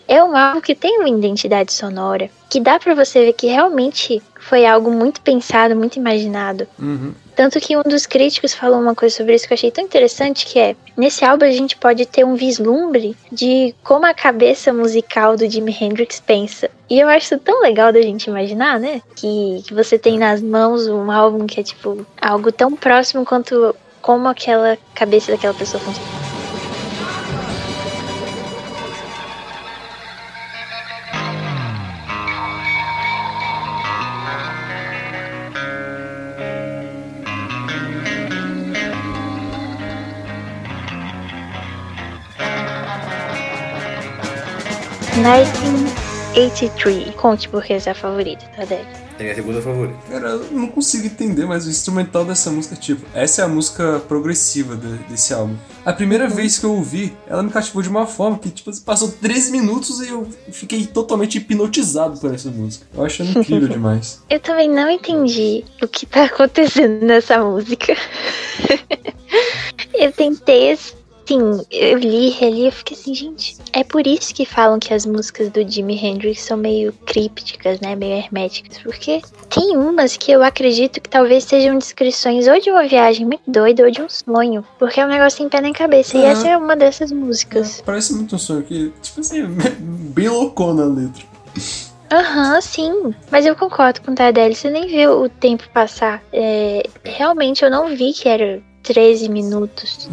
é 0.10 0.24
um 0.24 0.36
álbum 0.36 0.60
que 0.60 0.74
tem 0.74 0.97
uma 0.99 1.07
identidade 1.07 1.72
sonora, 1.72 2.32
que 2.49 2.60
dá 2.60 2.80
pra 2.80 2.95
você 2.95 3.26
ver 3.26 3.34
que 3.34 3.45
realmente 3.45 4.20
foi 4.39 4.66
algo 4.66 4.89
muito 4.89 5.22
pensado, 5.22 5.76
muito 5.76 5.97
imaginado. 5.97 6.68
Uhum. 6.80 7.14
Tanto 7.36 7.60
que 7.60 7.78
um 7.78 7.84
dos 7.84 8.07
críticos 8.07 8.55
falou 8.55 8.82
uma 8.82 8.95
coisa 8.95 9.16
sobre 9.16 9.36
isso 9.36 9.47
que 9.47 9.53
eu 9.53 9.55
achei 9.55 9.70
tão 9.70 9.84
interessante, 9.84 10.47
que 10.47 10.57
é, 10.57 10.76
nesse 10.97 11.24
álbum 11.24 11.45
a 11.45 11.51
gente 11.51 11.78
pode 11.78 12.07
ter 12.07 12.26
um 12.26 12.34
vislumbre 12.36 13.16
de 13.32 13.76
como 13.84 14.07
a 14.07 14.14
cabeça 14.14 14.74
musical 14.74 15.38
do 15.38 15.47
Jimi 15.47 15.78
Hendrix 15.80 16.20
pensa. 16.20 16.72
E 16.89 16.99
eu 16.99 17.07
acho 17.07 17.36
isso 17.36 17.38
tão 17.38 17.62
legal 17.62 17.93
da 17.93 18.01
gente 18.01 18.26
imaginar, 18.26 18.80
né? 18.80 19.03
Que, 19.16 19.62
que 19.68 19.74
você 19.76 19.99
tem 19.99 20.18
nas 20.18 20.41
mãos 20.41 20.88
um 20.88 21.12
álbum 21.12 21.45
que 21.45 21.60
é, 21.60 21.64
tipo, 21.64 22.03
algo 22.20 22.51
tão 22.51 22.76
próximo 22.76 23.24
quanto 23.24 23.76
como 24.01 24.28
aquela 24.28 24.76
cabeça 24.95 25.32
daquela 25.32 25.53
pessoa 25.53 25.82
funciona. 25.82 26.29
Nineteen 45.22 45.86
83. 46.36 47.16
Conte 47.16 47.50
por 47.50 47.64
que 47.64 47.74
essa 47.74 47.90
é 47.90 47.92
a 47.92 47.96
favorita, 47.96 48.46
tá, 48.56 48.64
Délio? 48.66 48.86
É 49.20 49.24
minha 49.24 49.36
segunda 49.36 49.62
favorita. 49.62 49.98
Cara, 50.10 50.30
eu 50.30 50.46
não 50.52 50.68
consigo 50.68 51.06
entender, 51.06 51.46
mas 51.46 51.66
o 51.66 51.70
instrumental 51.70 52.24
dessa 52.24 52.50
música, 52.50 52.76
tipo, 52.78 53.06
essa 53.14 53.42
é 53.42 53.46
a 53.46 53.48
música 53.50 54.02
progressiva 54.08 54.78
de- 54.78 54.98
desse 55.10 55.34
álbum. 55.34 55.56
A 55.84 55.92
primeira 55.92 56.30
vez 56.30 56.58
que 56.58 56.66
eu 56.66 56.72
ouvi, 56.74 57.14
ela 57.28 57.44
me 57.44 57.50
cativou 57.50 57.82
de 57.82 57.90
uma 57.90 58.08
forma 58.08 58.38
que, 58.40 58.50
tipo, 58.50 58.72
passou 58.84 59.12
13 59.12 59.52
minutos 59.52 60.00
e 60.00 60.08
eu 60.10 60.26
fiquei 60.54 60.86
totalmente 60.86 61.38
hipnotizado 61.38 62.18
por 62.18 62.34
essa 62.34 62.50
música. 62.50 62.86
Eu 62.96 63.04
acho 63.04 63.24
incrível 63.24 63.68
demais. 63.68 64.22
Eu 64.30 64.40
também 64.40 64.70
não 64.70 64.90
entendi 64.90 65.66
o 65.84 65.88
que 65.88 66.06
tá 66.06 66.24
acontecendo 66.24 67.06
nessa 67.06 67.44
música. 67.44 67.98
eu 69.94 70.12
tentei, 70.14 70.78
assim, 71.30 71.66
eu 71.72 71.98
li, 71.98 72.30
reli, 72.30 72.66
eu 72.66 72.72
fiquei 72.72 72.98
assim, 72.98 73.14
gente, 73.14 73.58
é 73.74 73.84
por 73.84 74.06
isso 74.08 74.34
que 74.34 74.46
falam 74.46 74.80
que 74.80 74.94
as 74.94 75.06
músicas 75.06 75.50
do 75.50 75.68
Jimi 75.70 75.96
Hendrix 75.96 76.42
são 76.42 76.58
meio 76.58 76.92
crípticas, 77.06 77.80
né, 77.80 77.96
meio 77.96 78.16
herméticas, 78.18 78.80
porque 78.80 79.22
tem 79.50 79.78
umas 79.78 80.18
que 80.18 80.32
eu 80.32 80.44
acredito 80.44 81.00
que 81.00 81.10
talvez 81.10 81.44
sejam 81.44 81.78
descrições 81.78 82.48
ou 82.48 82.60
de 82.60 82.72
uma 82.72 82.88
viagem 82.88 83.26
muito 83.26 83.44
doida 83.48 83.84
ou 83.84 83.92
de 83.92 84.02
um 84.02 84.10
sonho, 84.10 84.66
porque 84.78 85.00
é 85.00 85.06
um 85.06 85.10
negócio 85.10 85.38
sem 85.38 85.50
pé 85.50 85.62
nem 85.62 85.74
cabeça, 85.74 86.18
e 86.18 86.22
É. 86.22 86.26
essa 86.30 86.48
é 86.48 86.58
uma 86.58 86.76
dessas 86.76 87.12
músicas. 87.12 87.82
Parece 87.86 88.14
muito 88.14 88.36
um 88.36 88.40
sonho 88.40 88.64
que, 88.64 88.92
tipo 89.02 89.20
assim, 89.22 89.42
é 89.44 89.46
bem 89.80 90.30
loucona 90.30 90.84
a 90.84 90.88
letra. 90.88 91.30
Aham, 92.12 92.60
sim. 92.60 93.14
Mas 93.30 93.46
eu 93.46 93.56
concordo 93.56 94.02
com 94.02 94.12
o 94.12 94.16
Tardelli. 94.16 94.56
Você 94.56 94.68
nem 94.70 94.88
viu 94.88 95.22
o 95.22 95.30
tempo 95.30 95.64
passar. 95.72 96.24
É, 96.34 96.82
realmente 97.04 97.64
eu 97.64 97.70
não 97.70 97.96
vi 97.96 98.14
que 98.14 98.28
era 98.28 98.62
13 98.90 99.30
minutos. 99.30 100.10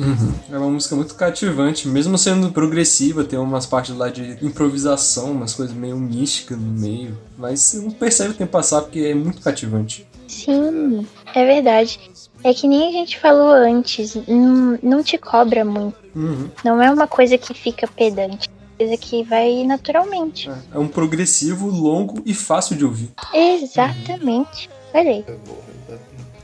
É 0.53 0.59
uma 0.59 0.69
música 0.69 0.95
muito 0.95 1.15
cativante, 1.15 1.89
mesmo 1.89 2.19
sendo 2.19 2.53
progressiva, 2.53 3.25
tem 3.25 3.39
umas 3.39 3.65
partes 3.65 3.97
lá 3.97 4.11
de 4.11 4.37
improvisação, 4.45 5.33
umas 5.33 5.55
coisas 5.55 5.75
meio 5.75 5.97
místicas 5.97 6.59
no 6.59 6.79
meio. 6.79 7.17
Mas 7.39 7.61
você 7.61 7.79
não 7.79 7.91
percebe 7.91 8.33
o 8.33 8.35
tempo 8.35 8.53
passar 8.53 8.83
porque 8.83 8.99
é 9.01 9.15
muito 9.15 9.41
cativante. 9.41 10.07
Sim, 10.29 11.07
é 11.35 11.47
verdade. 11.47 11.99
É 12.45 12.53
que 12.53 12.69
nem 12.69 12.91
a 12.91 12.93
gente 12.93 13.19
falou 13.19 13.49
antes, 13.49 14.15
não, 14.29 14.79
não 14.83 15.03
te 15.03 15.17
cobra 15.17 15.65
muito. 15.65 15.97
Uhum. 16.15 16.51
Não 16.63 16.83
é 16.83 16.91
uma 16.91 17.09
coisa 17.09 17.39
que 17.39 17.55
fica 17.55 17.89
pedante. 17.89 18.51
É 18.79 18.83
uma 18.83 18.89
coisa 18.91 18.97
que 18.99 19.23
vai 19.25 19.65
naturalmente. 19.65 20.51
É 20.71 20.79
um 20.79 20.87
progressivo 20.87 21.67
longo 21.67 22.21
e 22.27 22.35
fácil 22.35 22.77
de 22.77 22.85
ouvir. 22.85 23.11
Exatamente. 23.33 24.69
Olha 24.93 25.11
aí. 25.11 25.25
É, 25.27 25.37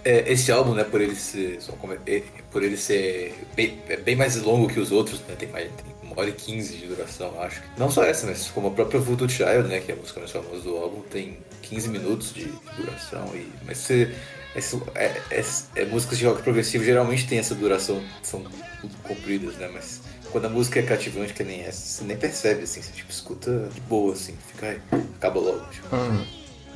esse 0.05 0.51
álbum, 0.51 0.75
né, 0.75 0.85
por 0.85 1.01
ele 1.01 1.15
ser, 1.15 1.61
só 1.61 1.73
como- 1.73 1.93
é, 2.07 2.23
por 2.51 2.63
ele 2.63 2.77
ser 2.77 3.35
bem, 3.55 3.79
é 3.89 3.97
bem 3.97 4.17
mais 4.17 4.37
longo 4.43 4.67
que 4.69 4.81
os 4.81 4.91
outros, 4.91 5.21
né, 5.29 5.35
tem 5.39 5.49
mais 5.49 5.65
tem 5.67 5.93
uma 6.03 6.19
hora 6.21 6.29
e 6.31 6.33
15 6.33 6.77
de 6.77 6.87
duração, 6.87 7.41
acho. 7.41 7.63
Não 7.79 7.91
só 7.91 8.03
essa, 8.05 8.27
mas 8.27 8.49
como 8.49 8.69
a 8.69 8.71
própria 8.73 8.99
Voodoo 9.01 9.29
Child, 9.29 9.69
né, 9.69 9.81
que 9.81 9.93
é 9.93 9.95
a 9.95 9.99
música 9.99 10.19
mais 10.21 10.33
famosa 10.33 10.61
do 10.63 10.77
álbum, 10.77 11.01
tem 11.03 11.39
15 11.63 11.89
minutos 11.89 12.35
de 12.35 12.53
duração. 12.77 13.31
E, 13.35 13.49
mas 13.65 13.79
você, 13.79 14.13
esse, 14.57 14.77
é, 14.95 15.07
é, 15.31 15.45
é, 15.77 15.85
músicas 15.87 16.19
de 16.19 16.27
rock 16.27 16.43
progressivo 16.43 16.85
geralmente 16.85 17.27
tem 17.27 17.39
essa 17.39 17.55
duração, 17.55 18.03
são 18.23 18.41
muito 18.41 18.97
compridas, 19.05 19.55
né, 19.57 19.71
mas 19.73 20.01
quando 20.33 20.47
a 20.47 20.49
música 20.51 20.81
é 20.81 20.83
cativante, 20.83 21.33
que 21.33 21.45
nem 21.45 21.61
essa, 21.63 21.81
você 21.81 22.05
nem 22.05 22.17
percebe, 22.17 22.63
assim, 22.65 22.83
você 22.83 22.91
tipo, 22.93 23.11
escuta 23.11 23.69
de 23.73 23.81
boa, 23.83 24.13
assim, 24.15 24.35
fica, 24.53 24.67
"Ai, 24.93 25.01
acaba 25.17 25.39
logo, 25.41 25.65
tipo, 25.71 25.89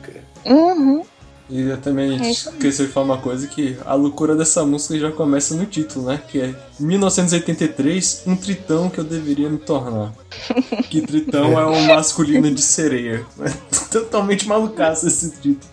fica- 0.03 0.21
Uhum. 0.45 1.05
E 1.49 1.63
eu 1.63 1.77
também 1.77 2.21
É 2.21 2.31
esqueci 2.31 2.87
de 2.87 2.93
falar 2.93 3.07
uma 3.07 3.19
coisa 3.19 3.47
que 3.47 3.79
a 3.85 3.95
loucura 3.95 4.35
dessa 4.35 4.65
música 4.67 4.99
já 4.99 5.13
começa 5.13 5.55
no 5.55 5.65
título, 5.65 6.07
né? 6.07 6.21
Que 6.29 6.41
é 6.41 6.55
1983, 6.81 8.25
um 8.27 8.37
tritão 8.37 8.91
que 8.91 8.99
eu 8.99 9.05
deveria 9.05 9.49
me 9.49 9.59
tornar. 9.59 10.13
que 10.91 11.03
tritão 11.03 11.59
é 11.59 11.65
o 11.65 11.81
masculino 11.87 12.51
de 12.51 12.63
sereia. 12.63 13.25
É 13.41 13.51
totalmente 13.93 14.49
malucaço 14.49 15.07
esse 15.07 15.31
título. 15.41 15.71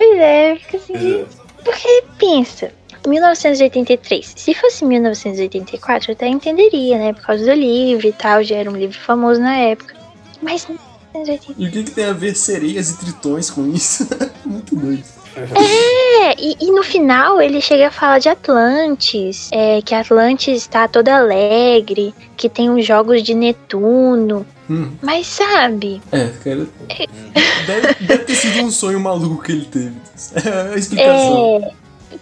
E 0.00 0.18
é, 0.18 0.56
fica 0.56 0.78
assim, 0.78 0.98
gente, 0.98 1.36
porque 1.62 2.04
pensa, 2.18 2.72
1983. 3.06 4.32
Se 4.36 4.54
fosse 4.54 4.84
1984, 4.84 6.10
eu 6.10 6.14
até 6.14 6.26
entenderia, 6.26 6.98
né? 6.98 7.12
Por 7.12 7.22
causa 7.22 7.44
do 7.44 7.52
livro 7.52 8.06
e 8.06 8.12
tal, 8.12 8.42
já 8.42 8.56
era 8.56 8.70
um 8.70 8.76
livro 8.76 8.98
famoso 8.98 9.40
na 9.40 9.56
época. 9.56 9.94
Mas 10.42 10.66
1983. 10.66 10.89
E 11.58 11.66
o 11.66 11.70
que, 11.70 11.84
que 11.84 11.90
tem 11.90 12.04
a 12.06 12.12
ver 12.12 12.34
sereias 12.36 12.90
e 12.90 12.98
tritões 12.98 13.50
com 13.50 13.66
isso? 13.68 14.06
Muito 14.44 14.76
doido. 14.76 15.02
É, 15.36 16.34
e, 16.38 16.56
e 16.60 16.70
no 16.72 16.82
final 16.82 17.40
ele 17.40 17.60
chega 17.60 17.88
a 17.88 17.90
falar 17.90 18.18
de 18.18 18.28
Atlantis, 18.28 19.48
é, 19.52 19.80
que 19.80 19.94
Atlantis 19.94 20.56
está 20.62 20.86
toda 20.88 21.16
alegre, 21.16 22.14
que 22.36 22.48
tem 22.48 22.68
os 22.70 22.84
jogos 22.84 23.22
de 23.22 23.34
Netuno. 23.34 24.44
Hum. 24.68 24.92
Mas 25.02 25.26
sabe, 25.26 26.00
É, 26.12 26.28
cara. 26.44 26.66
Deve, 27.66 27.94
deve 28.06 28.24
ter 28.24 28.34
sido 28.34 28.64
um 28.64 28.70
sonho 28.70 29.00
maluco 29.00 29.42
que 29.42 29.52
ele 29.52 29.64
teve. 29.66 29.92
É 30.44 30.74
a 30.74 30.76
explicação. 30.76 31.60
é, 31.64 31.70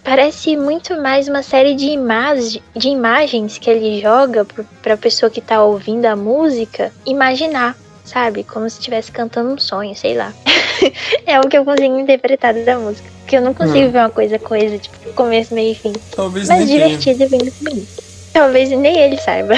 parece 0.04 0.56
muito 0.56 1.00
mais 1.00 1.28
uma 1.28 1.42
série 1.42 1.74
de, 1.74 1.86
imag 1.86 2.62
de 2.76 2.88
imagens 2.88 3.58
que 3.58 3.68
ele 3.68 4.00
joga 4.00 4.44
pro- 4.44 4.64
pra 4.82 4.96
pessoa 4.96 5.28
que 5.30 5.40
tá 5.40 5.62
ouvindo 5.62 6.06
a 6.06 6.16
música 6.16 6.92
imaginar, 7.06 7.76
sabe? 8.08 8.42
Como 8.44 8.68
se 8.68 8.78
estivesse 8.78 9.12
cantando 9.12 9.52
um 9.52 9.58
sonho, 9.58 9.94
sei 9.94 10.16
lá. 10.16 10.32
é 11.26 11.38
o 11.38 11.42
que 11.48 11.56
eu 11.58 11.64
consigo 11.64 11.98
interpretar 11.98 12.54
da 12.54 12.78
música. 12.78 13.08
Porque 13.20 13.36
eu 13.36 13.42
não 13.42 13.52
consigo 13.52 13.88
Hum. 13.88 13.90
ver 13.90 13.98
uma 13.98 14.10
coisa 14.10 14.38
coesa, 14.38 14.78
tipo, 14.78 15.12
começo, 15.12 15.54
meio 15.54 15.72
e 15.72 15.74
fim. 15.74 15.92
Talvez 16.16 16.48
Mas 16.48 16.66
divertido 16.66 17.24
e 17.24 17.28
bem 17.28 17.40
bonito. 17.60 18.02
Talvez 18.32 18.70
nem 18.70 18.98
ele 18.98 19.18
saiba. 19.18 19.54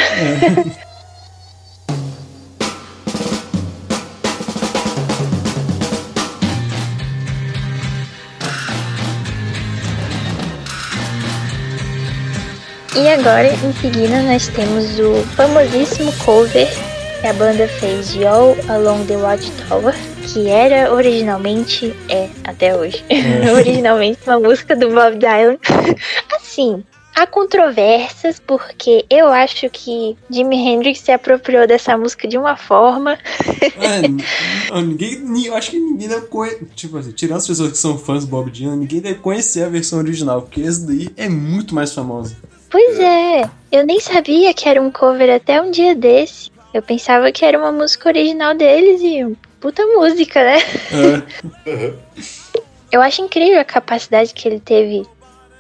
E 12.97 13.09
agora, 13.09 13.47
em 13.47 13.73
seguida, 13.81 14.21
nós 14.23 14.49
temos 14.49 14.99
o 14.99 15.23
famosíssimo 15.37 16.13
cover 16.25 16.69
que 17.21 17.27
a 17.27 17.33
banda 17.33 17.69
fez 17.69 18.13
de 18.13 18.27
All 18.27 18.57
Along 18.69 19.05
the 19.07 19.17
Watchtower, 19.17 19.95
que 20.33 20.49
era 20.49 20.93
originalmente, 20.93 21.95
é, 22.09 22.29
até 22.45 22.75
hoje, 22.77 23.05
originalmente 23.55 24.21
uma 24.27 24.41
música 24.41 24.75
do 24.75 24.89
Bob 24.91 25.19
Dylan. 25.19 25.59
assim, 26.35 26.83
há 27.15 27.27
controvérsias, 27.27 28.41
porque 28.47 29.05
eu 29.11 29.29
acho 29.29 29.69
que 29.69 30.17
Jimi 30.31 30.57
Hendrix 30.57 31.01
se 31.01 31.13
apropriou 31.13 31.67
dessa 31.67 31.97
música 31.99 32.27
de 32.27 32.39
uma 32.39 32.57
forma. 32.57 33.19
É, 33.79 34.09
ninguém, 34.81 35.19
ni- 35.21 35.47
eu 35.47 35.55
acho 35.55 35.73
que 35.73 35.79
ninguém 35.79 36.09
deve 36.09 36.27
conhecer. 36.27 36.67
Tipo 36.75 36.97
assim, 36.99 37.13
tirando 37.13 37.39
as 37.39 37.47
pessoas 37.47 37.73
que 37.73 37.79
são 37.79 37.99
fãs 37.99 38.25
do 38.25 38.31
Bob 38.31 38.51
Dylan, 38.51 38.77
ninguém 38.77 39.01
deve 39.01 39.19
conhecer 39.19 39.63
a 39.65 39.69
versão 39.69 39.99
original, 39.99 40.43
porque 40.43 40.63
essa 40.63 40.87
daí 40.87 41.11
é 41.17 41.29
muito 41.29 41.75
mais 41.75 41.93
famosa. 41.93 42.35
Pois 42.71 42.99
é, 43.01 43.51
eu 43.73 43.85
nem 43.85 43.99
sabia 44.01 44.55
que 44.55 44.69
era 44.69 44.81
um 44.81 44.91
cover 44.93 45.29
até 45.35 45.61
um 45.61 45.71
dia 45.71 45.95
desse. 45.95 46.49
Eu 46.73 46.83
pensava 46.83 47.33
que 47.33 47.45
era 47.45 47.59
uma 47.59 47.73
música 47.73 48.09
original 48.09 48.55
deles 48.55 49.01
e 49.03 49.37
puta 49.61 49.85
música, 49.87 50.43
né? 50.43 50.59
É, 51.67 51.93
Eu 52.93 53.03
acho 53.03 53.23
incrível 53.23 53.61
a 53.61 53.65
capacidade 53.65 54.33
que 54.33 54.49
ele 54.49 54.61
teve 54.61 55.05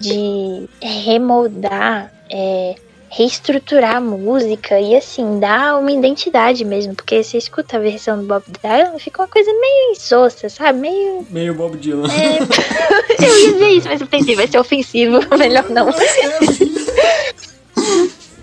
de 0.01 0.69
remoldar, 0.81 2.13
é, 2.31 2.75
reestruturar 3.11 3.97
a 3.97 4.01
música 4.01 4.81
e 4.81 4.95
assim, 4.97 5.39
dar 5.41 5.79
uma 5.79 5.93
identidade 5.93 6.65
mesmo. 6.65 6.95
Porque 6.95 7.23
você 7.23 7.37
escuta 7.39 7.77
a 7.77 7.81
versão 7.81 8.19
do 8.19 8.25
Bob 8.25 8.45
Dylan, 8.63 8.99
fica 8.99 9.23
uma 9.23 9.29
coisa 9.29 9.51
meio 9.53 9.93
insossa, 9.93 10.49
sabe? 10.49 10.79
Meio. 10.79 11.27
meio 11.29 11.55
Bob 11.55 11.77
Dylan. 11.77 12.09
É, 12.09 12.39
eu 13.23 13.39
ia 13.39 13.53
dizer 13.53 13.69
isso, 13.69 13.89
mas 13.89 14.01
eu 14.01 14.07
pensei, 14.07 14.37
vai 14.37 14.47
ser 14.47 14.59
ofensivo, 14.59 15.21
melhor 15.37 15.69
não. 15.69 15.89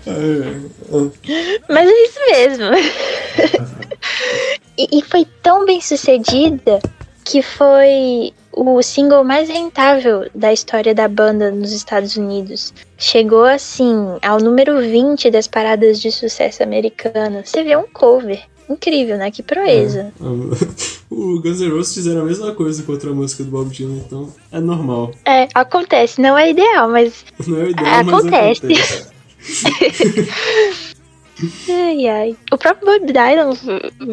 É, 0.08 0.96
é. 0.96 1.60
Mas 1.68 1.88
é 1.88 2.02
isso 2.04 2.20
mesmo. 2.30 2.64
e, 4.78 4.98
e 4.98 5.02
foi 5.02 5.26
tão 5.42 5.64
bem 5.64 5.80
sucedida 5.80 6.80
que 7.24 7.42
foi 7.42 8.32
o 8.52 8.82
single 8.82 9.22
mais 9.22 9.48
rentável 9.48 10.28
da 10.34 10.52
história 10.52 10.94
da 10.94 11.06
banda 11.06 11.50
nos 11.50 11.72
Estados 11.72 12.16
Unidos. 12.16 12.72
Chegou 12.96 13.44
assim 13.44 13.94
ao 14.22 14.38
número 14.40 14.80
20 14.80 15.30
das 15.30 15.46
paradas 15.46 16.00
de 16.00 16.10
sucesso 16.10 16.62
americanas. 16.62 17.50
Você 17.50 17.62
vê 17.62 17.76
um 17.76 17.86
cover. 17.92 18.42
Incrível, 18.68 19.16
né? 19.16 19.30
Que 19.30 19.42
proeza. 19.42 20.12
O 21.10 21.40
Guns 21.40 21.60
N' 21.60 21.70
Roses 21.70 21.94
fizeram 21.94 22.20
a 22.20 22.24
mesma 22.24 22.54
coisa 22.54 22.82
contra 22.82 23.10
a 23.10 23.14
música 23.14 23.42
do 23.42 23.50
Bob 23.50 23.70
Dylan, 23.70 24.02
então 24.06 24.32
é 24.52 24.60
normal. 24.60 25.10
É, 25.24 25.48
acontece. 25.54 26.20
Não 26.20 26.36
é 26.36 26.50
ideal, 26.50 26.88
mas 26.88 27.24
Não 27.46 27.60
é 27.62 27.70
ideal, 27.70 28.04
mas 28.04 28.08
Acontece. 28.08 29.06
Ai, 31.70 32.08
ai. 32.08 32.36
O 32.50 32.58
próprio 32.58 32.84
Bob 32.98 33.12
Dylan 33.12 33.52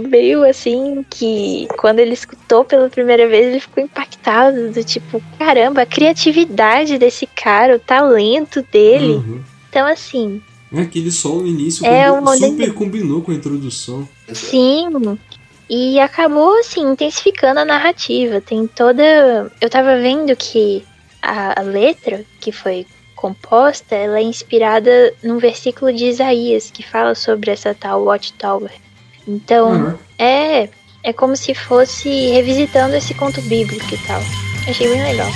veio 0.10 0.44
assim 0.48 1.04
que 1.10 1.68
quando 1.80 1.98
ele 2.00 2.14
escutou 2.14 2.64
pela 2.64 2.88
primeira 2.88 3.28
vez 3.28 3.48
ele 3.48 3.60
ficou 3.60 3.84
impactado 3.84 4.70
do 4.72 4.84
tipo, 4.84 5.20
caramba, 5.40 5.82
a 5.82 5.86
criatividade 5.88 7.00
desse 7.00 7.26
cara, 7.26 7.78
o 7.78 7.80
talento 7.80 8.64
dele. 8.72 9.14
Uhum. 9.14 9.42
Então 9.70 9.88
assim, 9.88 10.40
É 10.72 10.82
aquele 10.82 11.10
solo 11.12 11.42
no 11.42 11.48
início 11.48 11.84
É 11.84 12.10
combi- 12.10 12.20
uma 12.22 12.38
super 12.38 12.74
combinou 12.76 13.22
com 13.24 13.32
a 13.32 13.36
introdução. 13.36 14.08
sim. 14.32 14.88
E 15.68 16.00
acabou 16.00 16.60
assim 16.60 16.92
intensificando 16.92 17.60
a 17.60 17.66
narrativa. 17.66 18.40
Tem 18.40 18.68
toda, 18.68 19.52
eu 19.60 19.68
tava 19.68 19.98
vendo 20.00 20.36
que 20.36 20.84
a, 21.24 21.60
a 21.60 21.64
letra 21.64 22.24
que 22.40 22.52
foi 22.52 22.86
composta, 23.26 23.96
ela 23.96 24.20
é 24.20 24.22
inspirada 24.22 25.12
num 25.24 25.40
versículo 25.40 25.92
de 25.92 26.06
Isaías 26.06 26.70
que 26.70 26.84
fala 26.84 27.16
sobre 27.16 27.50
essa 27.50 27.74
tal 27.74 28.04
Watchtower. 28.04 28.72
Então, 29.28 29.72
Uhum. 29.72 29.98
É, 30.20 30.70
é 31.04 31.12
como 31.12 31.36
se 31.36 31.56
fosse 31.56 32.10
revisitando 32.30 32.96
esse 32.96 33.16
conto 33.16 33.42
bíblico 33.42 33.94
e 33.94 33.98
tal. 34.06 34.22
Achei 34.70 34.88
bem 34.88 35.02
legal. 35.02 35.30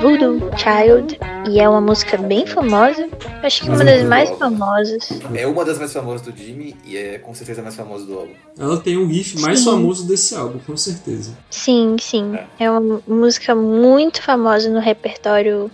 Voodoo 0.00 0.40
Child, 0.56 1.18
e 1.50 1.60
é 1.60 1.68
uma 1.68 1.80
música 1.80 2.16
bem 2.16 2.46
famosa. 2.46 3.08
Acho 3.42 3.62
que 3.62 3.70
uma 3.70 3.84
das 3.84 4.02
mais 4.04 4.30
famosas. 4.30 5.08
É 5.34 5.46
uma 5.46 5.64
das 5.64 5.78
mais 5.78 5.92
famosas 5.92 6.22
do 6.22 6.36
Jimmy 6.36 6.76
e 6.84 6.96
é 6.96 7.18
com 7.18 7.34
certeza 7.34 7.60
a 7.60 7.64
mais 7.64 7.74
famosa 7.76 8.04
do 8.04 8.18
álbum. 8.18 8.32
Ela 8.58 8.78
tem 8.78 8.96
um 8.98 9.06
riff 9.06 9.40
mais 9.40 9.60
Sim. 9.60 9.64
famoso 9.66 10.06
desse 10.06 10.34
álbum, 10.34 10.58
com 10.66 10.76
certeza. 10.76 11.32
Sim, 11.50 11.96
sim. 12.00 12.36
É 12.58 12.70
uma 12.70 13.00
música 13.06 13.54
muito 13.54 14.22
famosa 14.22 14.68
no 14.70 14.80
repertório 14.80 15.70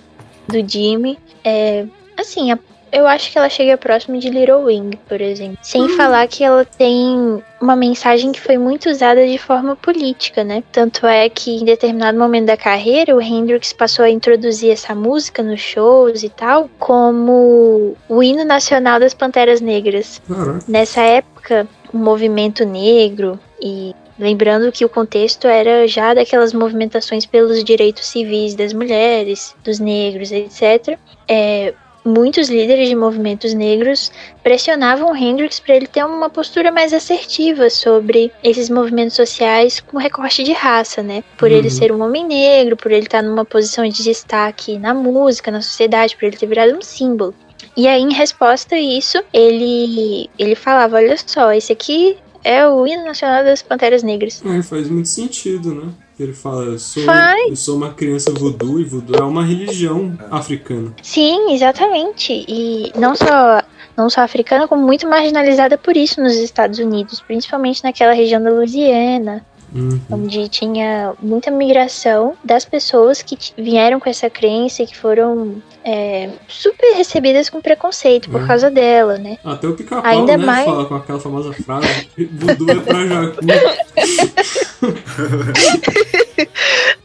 do 0.48 0.68
Jimmy. 0.68 1.18
É, 1.44 1.86
assim, 2.18 2.52
a- 2.52 2.58
eu 2.92 3.06
acho 3.06 3.32
que 3.32 3.38
ela 3.38 3.48
chega 3.48 3.78
próximo 3.78 4.18
de 4.18 4.28
Little 4.28 4.64
Wing, 4.64 4.98
por 5.08 5.20
exemplo. 5.20 5.56
Sem 5.62 5.88
falar 5.96 6.28
que 6.28 6.44
ela 6.44 6.64
tem 6.64 7.42
uma 7.58 7.74
mensagem 7.74 8.32
que 8.32 8.40
foi 8.40 8.58
muito 8.58 8.90
usada 8.90 9.26
de 9.26 9.38
forma 9.38 9.74
política, 9.74 10.44
né? 10.44 10.62
Tanto 10.70 11.06
é 11.06 11.28
que 11.30 11.56
em 11.56 11.64
determinado 11.64 12.18
momento 12.18 12.46
da 12.46 12.56
carreira, 12.56 13.16
o 13.16 13.20
Hendrix 13.20 13.72
passou 13.72 14.04
a 14.04 14.10
introduzir 14.10 14.70
essa 14.70 14.94
música 14.94 15.42
nos 15.42 15.60
shows 15.60 16.22
e 16.22 16.28
tal, 16.28 16.68
como 16.78 17.96
o 18.08 18.22
hino 18.22 18.44
nacional 18.44 19.00
das 19.00 19.14
Panteras 19.14 19.62
Negras. 19.62 20.20
Nessa 20.68 21.00
época, 21.00 21.66
o 21.92 21.96
movimento 21.96 22.64
negro 22.66 23.40
e 23.60 23.94
lembrando 24.18 24.70
que 24.70 24.84
o 24.84 24.88
contexto 24.88 25.46
era 25.46 25.88
já 25.88 26.14
daquelas 26.14 26.52
movimentações 26.52 27.24
pelos 27.24 27.64
direitos 27.64 28.06
civis 28.06 28.54
das 28.54 28.72
mulheres, 28.72 29.54
dos 29.64 29.78
negros, 29.78 30.30
etc. 30.30 30.98
É, 31.26 31.74
muitos 32.04 32.48
líderes 32.48 32.88
de 32.88 32.94
movimentos 32.96 33.54
negros 33.54 34.10
pressionavam 34.42 35.14
Hendrix 35.16 35.60
para 35.60 35.76
ele 35.76 35.86
ter 35.86 36.04
uma 36.04 36.28
postura 36.28 36.70
mais 36.72 36.92
assertiva 36.92 37.70
sobre 37.70 38.32
esses 38.42 38.68
movimentos 38.68 39.14
sociais 39.14 39.80
com 39.80 39.98
recorte 39.98 40.42
de 40.42 40.52
raça, 40.52 41.02
né? 41.02 41.22
Por 41.38 41.50
ele 41.50 41.68
Uhum. 41.68 41.70
ser 41.70 41.92
um 41.92 42.02
homem 42.02 42.26
negro, 42.26 42.76
por 42.76 42.90
ele 42.90 43.06
estar 43.06 43.22
numa 43.22 43.44
posição 43.44 43.88
de 43.88 44.02
destaque 44.02 44.78
na 44.78 44.92
música, 44.92 45.50
na 45.50 45.62
sociedade, 45.62 46.16
por 46.16 46.26
ele 46.26 46.36
ter 46.36 46.46
virado 46.46 46.76
um 46.76 46.82
símbolo. 46.82 47.34
E 47.76 47.86
aí, 47.86 48.02
em 48.02 48.12
resposta 48.12 48.74
a 48.74 48.80
isso, 48.80 49.22
ele, 49.32 50.28
ele 50.38 50.54
falava: 50.54 50.96
Olha 50.96 51.16
só, 51.24 51.52
esse 51.52 51.72
aqui 51.72 52.16
é 52.44 52.66
o 52.68 52.86
hino 52.86 53.04
nacional 53.04 53.44
das 53.44 53.62
Panteras 53.62 54.02
Negras. 54.02 54.42
É, 54.44 54.62
faz 54.62 54.88
muito 54.88 55.08
sentido, 55.08 55.74
né? 55.74 55.92
Ele 56.22 56.32
fala, 56.32 56.64
eu 56.64 56.78
sou, 56.78 57.02
Faz. 57.04 57.50
eu 57.50 57.56
sou 57.56 57.76
uma 57.76 57.92
criança 57.92 58.30
voodoo 58.32 58.80
e 58.80 58.84
voodoo 58.84 59.16
é 59.16 59.24
uma 59.24 59.44
religião 59.44 60.16
africana. 60.30 60.92
Sim, 61.02 61.52
exatamente. 61.52 62.44
E 62.48 62.92
não 62.96 63.14
só, 63.14 63.62
não 63.96 64.08
só 64.08 64.20
africana, 64.22 64.68
como 64.68 64.82
muito 64.86 65.08
marginalizada 65.08 65.76
por 65.76 65.96
isso 65.96 66.20
nos 66.20 66.34
Estados 66.34 66.78
Unidos, 66.78 67.20
principalmente 67.20 67.82
naquela 67.82 68.12
região 68.12 68.42
da 68.42 68.50
Louisiana. 68.50 69.44
Uhum. 69.74 70.00
onde 70.10 70.48
tinha 70.48 71.14
muita 71.22 71.50
migração 71.50 72.34
das 72.44 72.64
pessoas 72.64 73.22
que 73.22 73.38
vieram 73.56 73.98
com 73.98 74.08
essa 74.10 74.28
crença 74.28 74.82
e 74.82 74.86
que 74.86 74.96
foram 74.96 75.62
é, 75.84 76.28
super 76.46 76.94
recebidas 76.96 77.48
com 77.50 77.60
preconceito 77.60 78.30
por 78.30 78.42
Uhum. 78.42 78.46
causa 78.46 78.70
dela, 78.70 79.16
né? 79.18 79.38
Até 79.44 79.66
o 79.66 79.74
pica-pau, 79.74 80.04
Ainda 80.04 80.36
né? 80.36 80.44
mais- 80.46 80.64
Fala 80.66 80.84
com 80.84 80.94
aquela 80.94 81.18
famosa 81.20 81.52
frase: 81.54 82.08
Voodoo 82.30 82.70
é 82.70 82.74
pra 82.80 83.06
Jacu. 83.06 83.40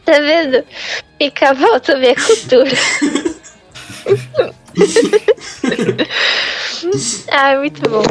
Tá 0.04 0.12
vendo? 0.20 0.64
Pica-pau 1.18 1.80
também 1.80 2.10
é 2.10 2.14
cultura. 2.14 2.70
ah, 7.30 7.56
muito 7.58 7.88
bom. 7.88 8.02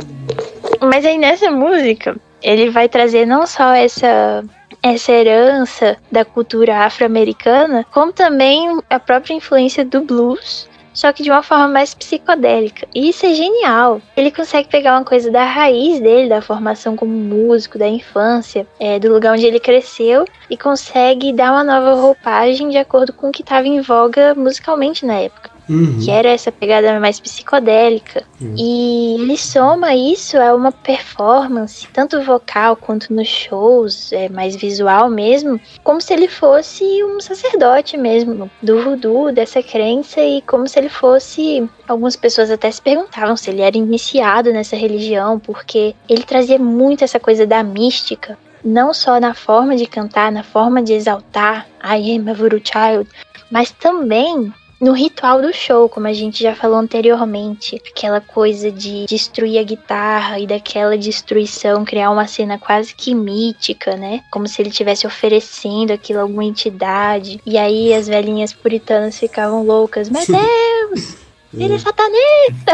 Mas 0.81 1.05
aí 1.05 1.17
nessa 1.17 1.49
música, 1.51 2.15
ele 2.41 2.69
vai 2.69 2.87
trazer 2.87 3.25
não 3.25 3.45
só 3.45 3.73
essa 3.73 4.43
essa 4.81 5.11
herança 5.11 5.97
da 6.11 6.23
cultura 6.23 6.85
afro-americana, 6.85 7.85
como 7.91 8.13
também 8.13 8.79
a 8.89 8.99
própria 8.99 9.33
influência 9.33 9.83
do 9.83 10.01
blues, 10.01 10.69
só 10.93 11.11
que 11.11 11.23
de 11.23 11.29
uma 11.29 11.43
forma 11.43 11.67
mais 11.67 11.93
psicodélica. 11.93 12.87
E 12.93 13.09
isso 13.09 13.25
é 13.25 13.33
genial. 13.33 14.01
Ele 14.15 14.31
consegue 14.31 14.69
pegar 14.69 14.93
uma 14.93 15.03
coisa 15.03 15.29
da 15.29 15.43
raiz 15.43 15.99
dele, 15.99 16.29
da 16.29 16.41
formação 16.41 16.95
como 16.95 17.11
músico, 17.11 17.77
da 17.77 17.87
infância, 17.87 18.67
é, 18.79 18.97
do 18.97 19.11
lugar 19.11 19.33
onde 19.33 19.45
ele 19.45 19.59
cresceu, 19.59 20.25
e 20.49 20.57
consegue 20.57 21.33
dar 21.33 21.51
uma 21.51 21.63
nova 21.63 21.93
roupagem 21.99 22.69
de 22.69 22.77
acordo 22.77 23.13
com 23.13 23.29
o 23.29 23.31
que 23.31 23.41
estava 23.41 23.67
em 23.67 23.81
voga 23.81 24.33
musicalmente 24.35 25.05
na 25.05 25.19
época 25.19 25.56
Uhum. 25.69 25.99
que 25.99 26.09
era 26.09 26.29
essa 26.29 26.51
pegada 26.51 26.99
mais 26.99 27.19
psicodélica. 27.19 28.23
Hum. 28.41 28.55
E 28.57 29.15
ele 29.15 29.37
soma 29.37 29.93
isso 29.93 30.37
a 30.37 30.55
uma 30.55 30.71
performance, 30.71 31.87
tanto 31.91 32.21
vocal 32.21 32.75
quanto 32.75 33.13
nos 33.13 33.27
shows, 33.27 34.11
é, 34.13 34.29
mais 34.29 34.55
visual 34.55 35.09
mesmo, 35.09 35.59
como 35.83 35.99
se 35.99 36.13
ele 36.13 36.27
fosse 36.27 36.83
um 37.03 37.19
sacerdote 37.19 37.97
mesmo 37.97 38.49
do 38.61 38.81
voodoo, 38.81 39.31
dessa 39.31 39.61
crença, 39.61 40.21
e 40.21 40.41
como 40.41 40.67
se 40.67 40.79
ele 40.79 40.89
fosse. 40.89 41.67
Algumas 41.87 42.15
pessoas 42.15 42.51
até 42.51 42.69
se 42.69 42.81
perguntavam 42.81 43.35
se 43.37 43.49
ele 43.49 43.61
era 43.61 43.77
iniciado 43.77 44.51
nessa 44.51 44.75
religião, 44.75 45.39
porque 45.39 45.95
ele 46.07 46.23
trazia 46.23 46.59
muito 46.59 47.03
essa 47.03 47.19
coisa 47.19 47.45
da 47.45 47.63
mística. 47.63 48.37
Não 48.63 48.93
só 48.93 49.19
na 49.19 49.33
forma 49.33 49.75
de 49.75 49.85
cantar, 49.85 50.31
na 50.31 50.43
forma 50.43 50.81
de 50.81 50.93
exaltar 50.93 51.67
I 51.83 52.17
am 52.17 52.29
a 52.29 52.33
voodoo 52.33 52.61
child, 52.61 53.09
mas 53.49 53.71
também 53.71 54.51
no 54.79 54.93
ritual 54.93 55.41
do 55.41 55.51
show, 55.53 55.89
como 55.89 56.07
a 56.07 56.13
gente 56.13 56.41
já 56.43 56.55
falou 56.55 56.77
anteriormente, 56.77 57.81
aquela 57.87 58.21
coisa 58.21 58.71
de 58.71 59.05
destruir 59.07 59.57
a 59.57 59.63
guitarra 59.63 60.39
e 60.39 60.45
daquela 60.45 60.97
destruição 60.97 61.83
criar 61.83 62.11
uma 62.11 62.27
cena 62.27 62.59
quase 62.59 62.93
que 62.93 63.15
mítica, 63.15 63.95
né? 63.95 64.23
Como 64.31 64.47
se 64.47 64.61
ele 64.61 64.69
estivesse 64.69 65.07
oferecendo 65.07 65.91
aquilo 65.91 66.19
a 66.19 66.21
alguma 66.21 66.45
entidade. 66.45 67.41
E 67.45 67.57
aí 67.57 67.93
as 67.93 68.07
velhinhas 68.07 68.53
puritanas 68.53 69.17
ficavam 69.17 69.65
loucas. 69.65 70.09
Meu 70.09 70.21
Deus! 70.27 71.17
Ele 71.53 71.73
é 71.73 71.79
satanista! 71.79 72.73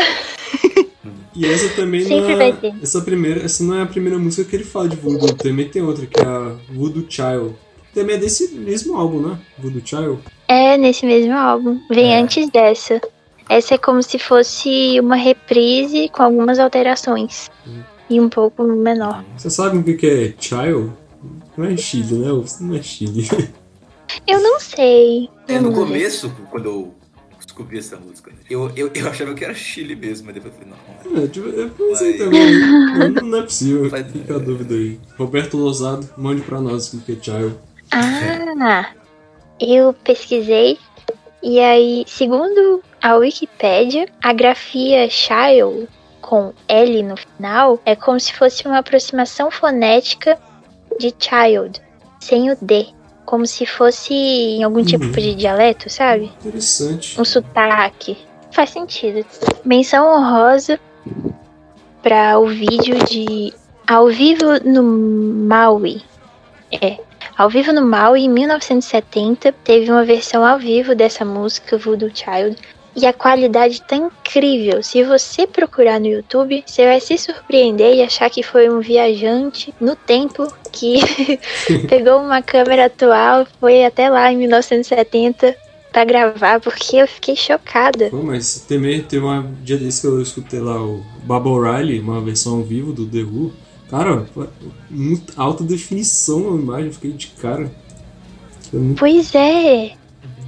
E 1.36 1.46
essa 1.48 1.68
também 1.70 2.04
Sempre 2.04 2.36
não 2.36 2.42
é. 2.42 2.76
Essa, 2.82 3.02
primeira, 3.02 3.44
essa 3.44 3.64
não 3.64 3.76
é 3.76 3.82
a 3.82 3.88
primeira 3.88 4.20
música 4.20 4.48
que 4.48 4.56
ele 4.56 4.64
fala 4.64 4.88
de 4.88 4.96
Voodoo. 4.96 5.34
Também 5.34 5.68
tem 5.68 5.82
outra, 5.82 6.06
que 6.06 6.20
é 6.20 6.24
a 6.24 6.56
Voodoo 6.70 7.06
Child. 7.10 7.56
Também 7.94 8.16
é 8.16 8.20
desse 8.20 8.54
mesmo 8.54 8.98
álbum, 8.98 9.22
né? 9.28 9.40
Voodoo 9.60 9.82
Child. 9.86 10.20
É, 10.48 10.78
nesse 10.78 11.06
mesmo 11.06 11.34
álbum. 11.34 11.80
Vem 11.90 12.14
É. 12.14 12.20
antes 12.22 12.50
dessa. 12.50 13.00
Essa 13.50 13.76
é 13.76 13.78
como 13.78 14.02
se 14.02 14.18
fosse 14.18 15.00
uma 15.00 15.16
reprise 15.16 16.10
com 16.10 16.24
algumas 16.24 16.58
alterações. 16.60 17.52
E 18.10 18.20
um 18.20 18.30
pouco 18.30 18.64
menor. 18.64 19.24
Você 19.38 19.50
sabe 19.50 19.78
o 19.78 19.84
que 19.84 19.94
que 19.96 20.08
é 20.08 20.34
Child? 20.40 20.92
Não 21.58 21.66
é 21.66 21.78
Chile, 21.78 22.16
né? 22.16 22.28
Não 22.62 22.76
é 22.76 22.82
Chile. 22.82 23.28
Eu 24.28 24.40
não 24.42 24.60
sei. 24.60 25.30
É, 25.48 25.60
no 25.60 25.74
começo, 25.74 26.32
quando 26.52 26.66
eu 26.68 26.94
descobri 27.40 27.80
essa 27.80 27.98
música, 27.98 28.32
eu, 28.50 28.72
eu, 28.76 28.92
eu 28.94 29.10
achava 29.10 29.34
que 29.34 29.44
era 29.44 29.54
Chile 29.56 29.96
mesmo, 29.96 30.28
mas 30.28 30.36
depois 30.36 30.54
eu 30.54 30.60
falei, 30.60 30.74
não. 31.16 31.24
É, 31.24 31.28
tipo, 31.28 31.48
eu 31.48 31.70
pensei 31.70 32.14
também. 32.18 32.60
Não, 32.60 33.10
não 33.30 33.38
é 33.40 33.42
possível. 33.44 33.90
Vai- 33.90 34.04
Fica 34.04 34.36
a 34.36 34.40
dúvida 34.40 34.76
aí. 34.76 35.00
Roberto 35.18 35.58
Lozado, 35.58 36.08
mande 36.16 36.42
pra 36.42 36.62
nós 36.62 36.94
o 36.94 37.00
que 37.02 37.14
é 37.14 37.16
Child. 37.20 37.56
Ah, 37.96 38.88
eu 39.60 39.94
pesquisei 39.94 40.80
e 41.42 41.60
aí, 41.60 42.04
segundo 42.08 42.82
a 43.02 43.16
Wikipédia, 43.16 44.08
a 44.24 44.34
grafia 44.34 45.10
child 45.10 45.88
com 46.22 46.54
L 46.68 47.04
no 47.04 47.18
final 47.18 47.80
é 47.86 47.96
como 47.96 48.20
se 48.20 48.34
fosse 48.34 48.66
uma 48.66 48.80
aproximação 48.80 49.52
fonética 49.52 50.40
de 51.00 51.14
child, 51.20 51.82
sem 52.20 52.50
o 52.50 52.58
D, 52.62 52.88
como 53.26 53.46
se 53.46 53.66
fosse 53.66 54.14
em 54.14 54.64
algum 54.64 54.84
tipo 54.84 55.04
Uhum. 55.06 55.12
de 55.12 55.36
dialeto, 55.36 55.90
sabe? 55.90 56.32
Interessante. 56.40 57.20
um 57.20 57.26
sotaque. 57.26 58.18
Faz 58.52 58.70
sentido. 58.70 59.26
Menção 59.66 60.08
honrosa 60.08 60.80
para 62.02 62.40
o 62.40 62.48
vídeo 62.48 63.04
de 63.06 63.54
Ao 63.86 64.08
vivo 64.08 64.46
no 64.64 64.82
Maui. 65.48 66.02
É. 66.72 66.98
Ao 67.38 67.50
vivo 67.50 67.74
no 67.74 67.86
Maui, 67.86 68.22
em 68.22 68.30
1970, 68.30 69.52
teve 69.64 69.90
uma 69.90 70.06
versão 70.06 70.46
ao 70.46 70.60
vivo 70.60 70.94
dessa 70.94 71.26
música, 71.26 71.78
Voodoo 71.78 72.12
Child. 72.14 72.58
E 72.96 73.08
a 73.08 73.14
qualidade 73.14 73.82
tá 73.82 73.96
incrível. 73.96 74.84
Se 74.84 75.04
você 75.04 75.48
procurar 75.48 76.00
no 76.00 76.06
YouTube, 76.06 76.64
você 76.64 76.86
vai 76.86 77.00
se 77.00 77.18
surpreender 77.18 77.96
e 77.96 78.04
achar 78.04 78.30
que 78.30 78.44
foi 78.44 78.70
um 78.70 78.80
viajante 78.80 79.74
no 79.82 79.96
tempo 79.96 80.48
que 80.72 81.00
pegou 81.90 82.20
uma 82.20 82.44
câmera 82.44 82.86
atual, 82.86 83.48
foi 83.60 83.84
até 83.84 84.10
lá 84.10 84.32
em 84.32 84.38
1970 84.38 85.56
pra 85.92 86.06
gravar, 86.06 86.60
porque 86.60 86.98
eu 86.98 87.08
fiquei 87.08 87.36
chocada. 87.36 88.10
Pô, 88.10 88.22
mas 88.22 88.66
também 88.68 89.02
teve 89.02 89.26
um 89.26 89.54
dia 89.64 89.78
desse 89.78 90.02
que 90.02 90.08
eu 90.08 90.22
escutei 90.22 90.60
lá 90.60 90.80
o 90.80 91.04
Baba 91.24 91.50
O'Reilly, 91.50 92.00
uma 92.00 92.22
versão 92.22 92.58
ao 92.58 92.64
vivo 92.64 92.94
do 92.94 93.08
The 93.08 93.20
Who. 93.20 93.54
Cara, 93.94 94.26
muito 94.90 95.40
alta 95.40 95.64
definição 95.64 96.56
a 96.56 96.56
imagem, 96.56 96.88
eu 96.88 96.94
fiquei 96.94 97.12
de 97.12 97.28
cara. 97.28 97.72
Muito... 98.74 98.98
Pois 98.98 99.36
é, 99.36 99.94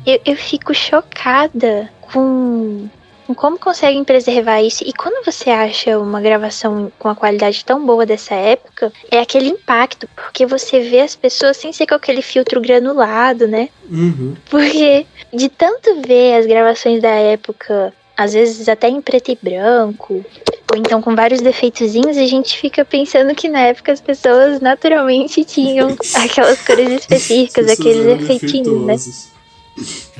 eu, 0.03 0.19
eu 0.26 0.35
fico 0.35 0.73
chocada 0.73 1.88
com, 2.01 2.89
com 3.27 3.35
como 3.35 3.59
conseguem 3.59 4.03
preservar 4.03 4.63
isso. 4.63 4.84
E 4.84 4.91
quando 4.91 5.23
você 5.23 5.51
acha 5.51 5.99
uma 5.99 6.19
gravação 6.19 6.91
com 6.97 7.07
uma 7.07 7.15
qualidade 7.15 7.63
tão 7.63 7.85
boa 7.85 8.03
dessa 8.03 8.34
época, 8.34 8.91
é 9.11 9.19
aquele 9.19 9.49
impacto, 9.49 10.09
porque 10.15 10.47
você 10.47 10.80
vê 10.80 11.01
as 11.01 11.15
pessoas 11.15 11.55
sem 11.55 11.72
ser 11.72 11.85
com 11.85 11.93
aquele 11.93 12.23
filtro 12.23 12.59
granulado, 12.59 13.47
né? 13.47 13.69
Uhum. 13.88 14.34
Porque 14.49 15.05
de 15.31 15.49
tanto 15.49 16.01
ver 16.01 16.39
as 16.39 16.47
gravações 16.47 16.99
da 16.99 17.11
época, 17.11 17.93
às 18.17 18.33
vezes 18.33 18.67
até 18.69 18.87
em 18.87 19.01
preto 19.01 19.31
e 19.31 19.37
branco, 19.41 20.25
ou 20.71 20.77
então 20.77 21.01
com 21.01 21.15
vários 21.15 21.41
defeitozinhos, 21.41 22.17
a 22.17 22.25
gente 22.25 22.57
fica 22.57 22.83
pensando 22.83 23.35
que 23.35 23.47
na 23.47 23.59
época 23.61 23.91
as 23.91 24.01
pessoas 24.01 24.59
naturalmente 24.59 25.43
tinham 25.43 25.95
aquelas 26.23 26.61
cores 26.65 27.01
específicas, 27.01 27.69
aqueles 27.69 28.05
efeitinhos, 28.05 28.85
né? 28.85 28.95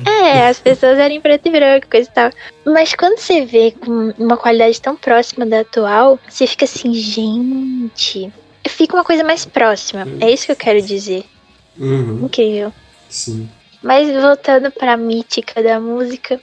É, 0.04 0.48
as 0.48 0.58
pessoas 0.58 0.98
eram 0.98 1.14
em 1.14 1.20
preto 1.20 1.48
e 1.48 1.50
branco, 1.50 1.86
coisa 1.90 2.08
e 2.08 2.12
tal. 2.12 2.30
Mas 2.64 2.94
quando 2.94 3.18
você 3.18 3.44
vê 3.44 3.70
com 3.72 4.12
uma 4.18 4.36
qualidade 4.36 4.80
tão 4.80 4.94
próxima 4.94 5.46
da 5.46 5.60
atual, 5.60 6.18
você 6.28 6.46
fica 6.46 6.66
assim, 6.66 6.92
gente. 6.92 8.30
Fica 8.68 8.94
uma 8.94 9.04
coisa 9.04 9.24
mais 9.24 9.46
próxima. 9.46 10.06
É 10.20 10.30
isso 10.30 10.46
que 10.46 10.52
eu 10.52 10.56
quero 10.56 10.82
dizer. 10.82 11.24
Uhum. 11.78 12.26
Incrível. 12.26 12.72
Sim. 13.08 13.48
Mas 13.82 14.10
voltando 14.20 14.70
pra 14.70 14.96
mítica 14.96 15.62
da 15.62 15.80
música, 15.80 16.40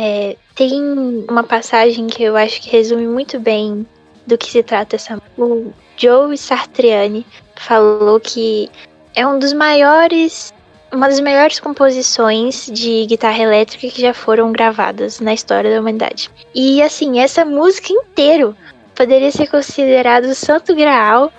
é, 0.00 0.36
tem 0.54 0.80
uma 1.28 1.42
passagem 1.42 2.06
que 2.06 2.22
eu 2.22 2.36
acho 2.36 2.62
que 2.62 2.70
resume 2.70 3.06
muito 3.06 3.40
bem 3.40 3.84
do 4.24 4.38
que 4.38 4.48
se 4.48 4.62
trata 4.62 4.94
essa. 4.94 5.20
O 5.36 5.72
Joe 5.96 6.38
Sartriani 6.38 7.26
falou 7.56 8.20
que 8.20 8.70
é 9.16 9.26
um 9.26 9.40
dos 9.40 9.52
maiores, 9.52 10.54
uma 10.92 11.08
das 11.08 11.18
maiores 11.18 11.58
composições 11.58 12.66
de 12.72 13.06
guitarra 13.06 13.42
elétrica 13.42 13.88
que 13.88 14.00
já 14.00 14.14
foram 14.14 14.52
gravadas 14.52 15.18
na 15.18 15.34
história 15.34 15.74
da 15.74 15.80
humanidade. 15.80 16.30
E 16.54 16.80
assim, 16.80 17.18
essa 17.18 17.44
música 17.44 17.92
inteiro 17.92 18.56
poderia 18.94 19.32
ser 19.32 19.48
considerado 19.48 20.26
o 20.26 20.34
santo 20.34 20.76
graal 20.76 21.32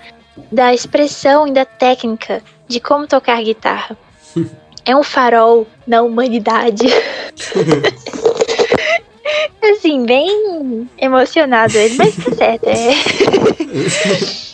da 0.51 0.73
expressão 0.73 1.47
e 1.47 1.51
da 1.51 1.63
técnica 1.63 2.41
de 2.67 2.81
como 2.81 3.07
tocar 3.07 3.41
guitarra. 3.41 3.97
É 4.85 4.95
um 4.95 5.03
farol 5.03 5.67
na 5.85 6.01
humanidade. 6.01 6.87
assim, 9.63 10.05
bem 10.05 10.89
emocionado 10.97 11.77
ele, 11.77 11.95
mas 11.97 12.15
tá 12.15 12.31
certo. 12.31 12.67
É, 12.67 12.91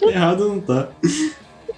Errado 0.12 0.48
não 0.48 0.60
tá. 0.62 0.90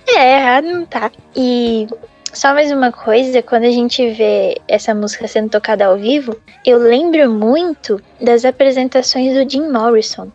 é 0.08 0.38
errado 0.38 0.66
não 0.66 0.86
tá. 0.86 1.12
E 1.36 1.88
só 2.34 2.54
mais 2.54 2.72
uma 2.72 2.92
coisa, 2.92 3.42
quando 3.42 3.64
a 3.64 3.72
gente 3.72 4.12
vê 4.12 4.60
essa 4.68 4.94
música 4.94 5.28
sendo 5.28 5.50
tocada 5.50 5.86
ao 5.86 5.98
vivo, 5.98 6.36
eu 6.66 6.78
lembro 6.78 7.32
muito 7.32 8.02
das 8.22 8.46
apresentações 8.46 9.34
do 9.34 9.50
Jim 9.50 9.70
Morrison. 9.72 10.32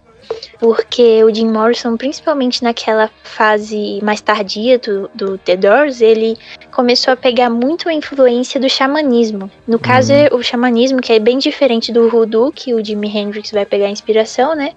Porque 0.59 1.23
o 1.24 1.35
Jim 1.35 1.48
Morrison, 1.48 1.97
principalmente 1.97 2.62
naquela 2.62 3.10
fase 3.23 4.01
mais 4.02 4.20
tardia 4.20 4.78
do, 4.78 5.10
do 5.14 5.39
The 5.39 5.56
Doors, 5.56 6.01
ele 6.01 6.36
começou 6.70 7.12
a 7.12 7.16
pegar 7.16 7.51
muito 7.51 7.89
a 7.89 7.93
influência 7.93 8.60
do 8.60 8.69
xamanismo. 8.69 9.51
No 9.66 9.78
caso, 9.78 10.12
é 10.12 10.28
o 10.32 10.43
xamanismo, 10.43 11.01
que 11.01 11.12
é 11.12 11.19
bem 11.19 11.39
diferente 11.39 11.93
do 11.93 12.09
voodoo, 12.09 12.52
que 12.52 12.74
o 12.74 12.85
Jimi 12.85 13.09
Hendrix 13.09 13.51
vai 13.51 13.66
pegar 13.66 13.89
inspiração, 13.89 14.55
né? 14.55 14.73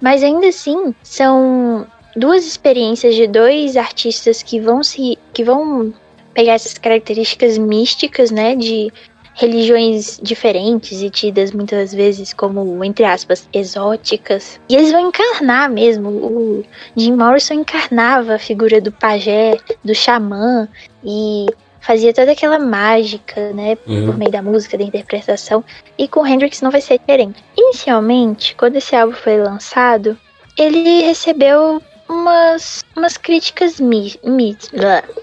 Mas 0.00 0.22
ainda 0.22 0.48
assim, 0.48 0.94
são 1.02 1.86
duas 2.16 2.46
experiências 2.46 3.14
de 3.14 3.26
dois 3.26 3.76
artistas 3.76 4.42
que 4.42 4.60
vão 4.60 4.82
se 4.82 5.18
que 5.32 5.44
vão 5.44 5.92
pegar 6.32 6.52
essas 6.52 6.78
características 6.78 7.58
místicas, 7.58 8.30
né, 8.30 8.54
de 8.54 8.92
religiões 9.40 10.20
diferentes 10.22 11.00
e 11.00 11.08
tidas 11.08 11.50
muitas 11.50 11.94
vezes 11.94 12.34
como, 12.34 12.84
entre 12.84 13.06
aspas, 13.06 13.48
exóticas. 13.54 14.60
E 14.68 14.76
eles 14.76 14.92
vão 14.92 15.08
encarnar 15.08 15.70
mesmo. 15.70 16.10
O 16.10 16.62
Jim 16.94 17.16
Morrison 17.16 17.54
encarnava 17.54 18.34
a 18.34 18.38
figura 18.38 18.82
do 18.82 18.92
pajé, 18.92 19.56
do 19.82 19.94
xamã 19.94 20.68
e 21.02 21.46
fazia 21.80 22.12
toda 22.12 22.32
aquela 22.32 22.58
mágica, 22.58 23.50
né, 23.54 23.78
Uhum. 23.86 24.06
por 24.06 24.18
meio 24.18 24.30
da 24.30 24.42
música, 24.42 24.76
da 24.76 24.84
interpretação. 24.84 25.64
E 25.96 26.06
com 26.06 26.26
Hendrix 26.26 26.60
não 26.60 26.70
vai 26.70 26.82
ser 26.82 26.98
diferente. 26.98 27.42
Inicialmente, 27.56 28.54
quando 28.56 28.76
esse 28.76 28.94
álbum 28.94 29.14
foi 29.14 29.38
lançado, 29.38 30.18
ele 30.58 31.00
recebeu 31.00 31.80
umas, 32.06 32.84
umas 32.94 33.16
críticas 33.16 33.80
mi, 33.80 34.14
mi, 34.22 34.54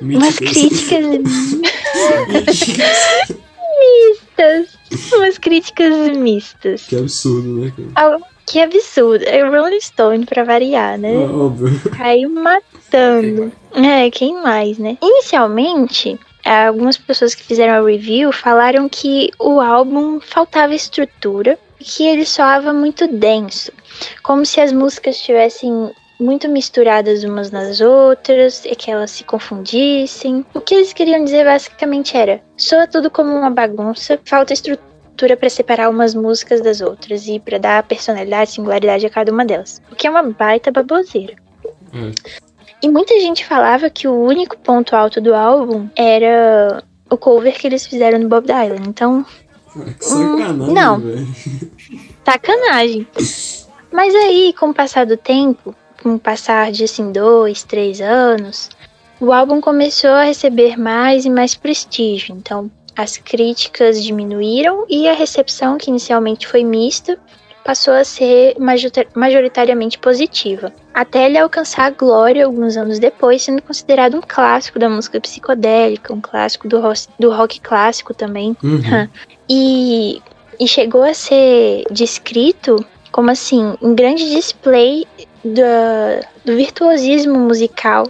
umas 0.02 0.38
críticas 0.38 1.06
mistas. 4.10 4.78
Umas 5.14 5.38
críticas 5.38 6.18
mistas. 6.18 6.84
Que 6.84 6.96
absurdo, 6.98 7.48
né, 7.62 7.74
cara? 7.76 8.18
Ah, 8.18 8.28
Que 8.46 8.60
absurdo. 8.60 9.24
É 9.26 9.44
o 9.44 9.52
Rolling 9.52 9.82
Stone 9.82 10.26
pra 10.26 10.44
variar, 10.44 10.98
né? 10.98 11.14
Ah, 11.14 11.36
óbvio. 11.36 11.80
Caiu 11.98 12.30
matando. 12.30 13.52
É, 13.74 14.10
quem 14.10 14.42
mais, 14.42 14.78
né? 14.78 14.98
Inicialmente, 15.02 16.20
algumas 16.46 16.98
pessoas 16.98 17.36
que 17.36 17.44
fizeram 17.44 17.74
a 17.74 17.86
review 17.86 18.32
falaram 18.32 18.88
que 18.88 19.30
o 19.40 19.60
álbum 19.60 20.20
faltava 20.22 20.74
estrutura, 20.74 21.60
que 21.80 22.04
ele 22.06 22.26
soava 22.26 22.74
muito 22.74 23.08
denso, 23.08 23.72
como 24.24 24.46
se 24.46 24.60
as 24.62 24.72
músicas 24.72 25.16
estivessem 25.18 25.92
muito 26.20 26.50
misturadas 26.50 27.24
umas 27.24 27.52
nas 27.52 27.80
outras 27.82 28.66
e 28.66 28.76
que 28.76 28.90
elas 28.92 29.12
se 29.12 29.24
confundissem. 29.24 30.46
O 30.54 30.62
que 30.62 30.76
eles 30.76 30.94
queriam 30.94 31.24
dizer 31.24 31.46
basicamente 31.46 32.18
era: 32.18 32.42
soa 32.56 32.88
tudo 32.88 33.10
como 33.10 33.32
uma 33.36 33.50
bagunça, 33.50 34.20
falta 34.26 34.54
estrutura 34.54 35.38
para 35.38 35.50
separar 35.50 35.90
umas 35.90 36.14
músicas 36.14 36.62
das 36.62 36.82
outras 36.82 37.28
e 37.28 37.40
para 37.40 37.58
dar 37.58 37.84
personalidade, 37.84 38.52
singularidade 38.52 39.06
a 39.06 39.10
cada 39.10 39.32
uma 39.32 39.46
delas. 39.46 39.82
O 39.92 39.96
que 39.96 40.08
é 40.08 40.10
uma 40.10 40.24
baita 40.24 40.72
baboseira. 40.72 41.36
É. 41.94 42.12
E 42.82 42.90
muita 42.90 43.20
gente 43.20 43.46
falava 43.46 43.90
que 43.90 44.08
o 44.08 44.14
único 44.14 44.58
ponto 44.58 44.96
alto 44.96 45.20
do 45.20 45.34
álbum 45.34 45.90
era 45.96 46.84
o 47.10 47.18
cover 47.18 47.58
que 47.58 47.66
eles 47.66 47.88
fizeram 47.88 48.20
no 48.20 48.28
Bob 48.28 48.46
Dylan. 48.46 48.84
Então, 48.88 49.26
sacanagem, 50.00 50.74
não. 50.74 51.00
velho. 51.00 51.28
sacanagem. 52.24 53.08
Mas 53.92 54.14
aí, 54.14 54.54
com 54.54 54.70
o 54.70 54.74
passar 54.74 55.06
do 55.06 55.18
tempo, 55.18 55.74
com 56.02 56.16
o 56.16 56.20
passar 56.20 56.72
de 56.72 56.84
assim, 56.84 57.12
dois, 57.12 57.64
três 57.64 58.00
anos, 58.02 58.70
o 59.20 59.34
álbum 59.34 59.60
começou 59.60 60.12
a 60.12 60.24
receber 60.24 60.78
mais 60.78 61.26
e 61.26 61.30
mais 61.30 61.56
prestígio. 61.56 62.36
Então, 62.36 62.70
as 62.96 63.18
críticas 63.18 64.04
diminuíram 64.04 64.86
e 64.90 65.08
a 65.08 65.14
recepção, 65.14 65.78
que 65.78 65.90
inicialmente 65.90 66.48
foi 66.48 66.64
mista, 66.64 67.18
passou 67.64 67.94
a 67.94 68.04
ser 68.06 68.56
majorita- 68.58 69.06
majoritariamente 69.14 70.00
positiva. 70.00 70.72
Até 70.94 71.26
ele 71.26 71.38
alcançar 71.38 71.86
a 71.86 71.90
glória 71.90 72.46
alguns 72.46 72.78
anos 72.78 72.98
depois, 72.98 73.42
sendo 73.42 73.62
considerado 73.62 74.16
um 74.16 74.22
clássico 74.26 74.80
da 74.80 74.88
música 74.90 75.20
psicodélica, 75.20 76.14
um 76.14 76.22
clássico 76.22 76.68
do, 76.68 76.80
ro- 76.80 76.94
do 77.20 77.30
rock 77.30 77.60
clássico 77.60 78.14
também. 78.14 78.56
Uhum. 78.64 79.08
E, 79.50 80.22
e 80.60 80.68
chegou 80.68 81.04
a 81.04 81.14
ser 81.14 81.86
descrito 81.90 82.86
como 83.14 83.32
assim, 83.32 83.76
um 83.82 83.96
grande 83.96 84.30
display 84.30 85.08
da- 85.54 86.22
do 86.46 86.56
virtuosismo 86.56 87.38
musical 87.40 88.08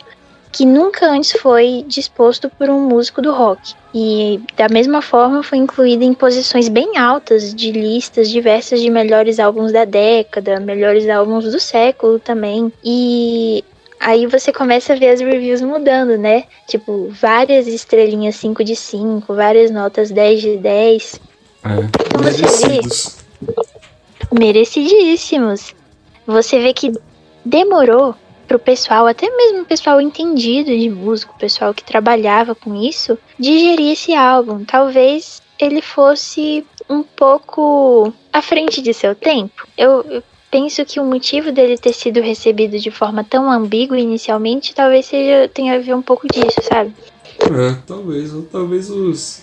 que 0.51 0.65
nunca 0.65 1.05
antes 1.07 1.33
foi 1.33 1.83
disposto 1.87 2.49
por 2.49 2.67
um 2.69 2.79
músico 2.87 3.21
do 3.21 3.31
rock. 3.31 3.75
E 3.93 4.39
da 4.55 4.67
mesma 4.67 5.01
forma 5.03 5.43
foi 5.43 5.59
incluído 5.59 6.03
em 6.03 6.13
posições 6.15 6.67
bem 6.67 6.97
altas 6.97 7.53
de 7.53 7.71
listas 7.71 8.27
diversas 8.29 8.81
de 8.81 8.89
melhores 8.89 9.39
álbuns 9.39 9.71
da 9.71 9.85
década, 9.85 10.59
melhores 10.59 11.07
álbuns 11.09 11.45
do 11.45 11.59
século 11.59 12.17
também. 12.17 12.71
E 12.83 13.63
aí 13.99 14.25
você 14.25 14.51
começa 14.51 14.93
a 14.93 14.95
ver 14.95 15.09
as 15.09 15.19
reviews 15.19 15.61
mudando, 15.61 16.17
né? 16.17 16.45
Tipo, 16.67 17.07
várias 17.11 17.67
estrelinhas 17.67 18.35
5 18.37 18.63
de 18.63 18.75
5, 18.75 19.35
várias 19.35 19.69
notas 19.69 20.09
10 20.09 20.41
de 20.41 20.57
10 20.57 21.19
É. 21.63 22.19
Merecidos. 22.23 23.17
merecidíssimos. 24.31 25.75
Você 26.25 26.59
vê 26.59 26.73
que 26.73 26.91
demorou 27.47 28.15
pro 28.47 28.59
pessoal, 28.59 29.05
até 29.07 29.29
mesmo 29.29 29.61
o 29.61 29.65
pessoal 29.65 29.99
entendido 29.99 30.69
de 30.69 30.89
música, 30.89 31.33
o 31.35 31.39
pessoal 31.39 31.73
que 31.73 31.83
trabalhava 31.83 32.55
com 32.55 32.73
isso, 32.75 33.17
digerir 33.37 33.91
esse 33.91 34.13
álbum. 34.13 34.63
Talvez 34.63 35.41
ele 35.59 35.81
fosse 35.81 36.65
um 36.89 37.03
pouco 37.03 38.13
à 38.31 38.41
frente 38.41 38.81
de 38.81 38.93
seu 38.93 39.13
tempo. 39.13 39.67
Eu, 39.77 40.01
eu 40.03 40.23
penso 40.49 40.85
que 40.85 40.99
o 40.99 41.03
motivo 41.05 41.51
dele 41.51 41.77
ter 41.77 41.93
sido 41.93 42.21
recebido 42.21 42.79
de 42.79 42.89
forma 42.89 43.21
tão 43.23 43.51
ambígua 43.51 43.99
inicialmente 43.99 44.73
talvez 44.73 45.05
seja 45.07 45.49
tenha 45.53 45.75
a 45.75 45.79
ver 45.79 45.93
um 45.93 46.01
pouco 46.01 46.25
disso, 46.27 46.61
sabe? 46.61 46.93
É, 47.41 47.75
talvez. 47.85 48.33
Ou 48.33 48.43
talvez 48.43 48.89
os, 48.89 49.41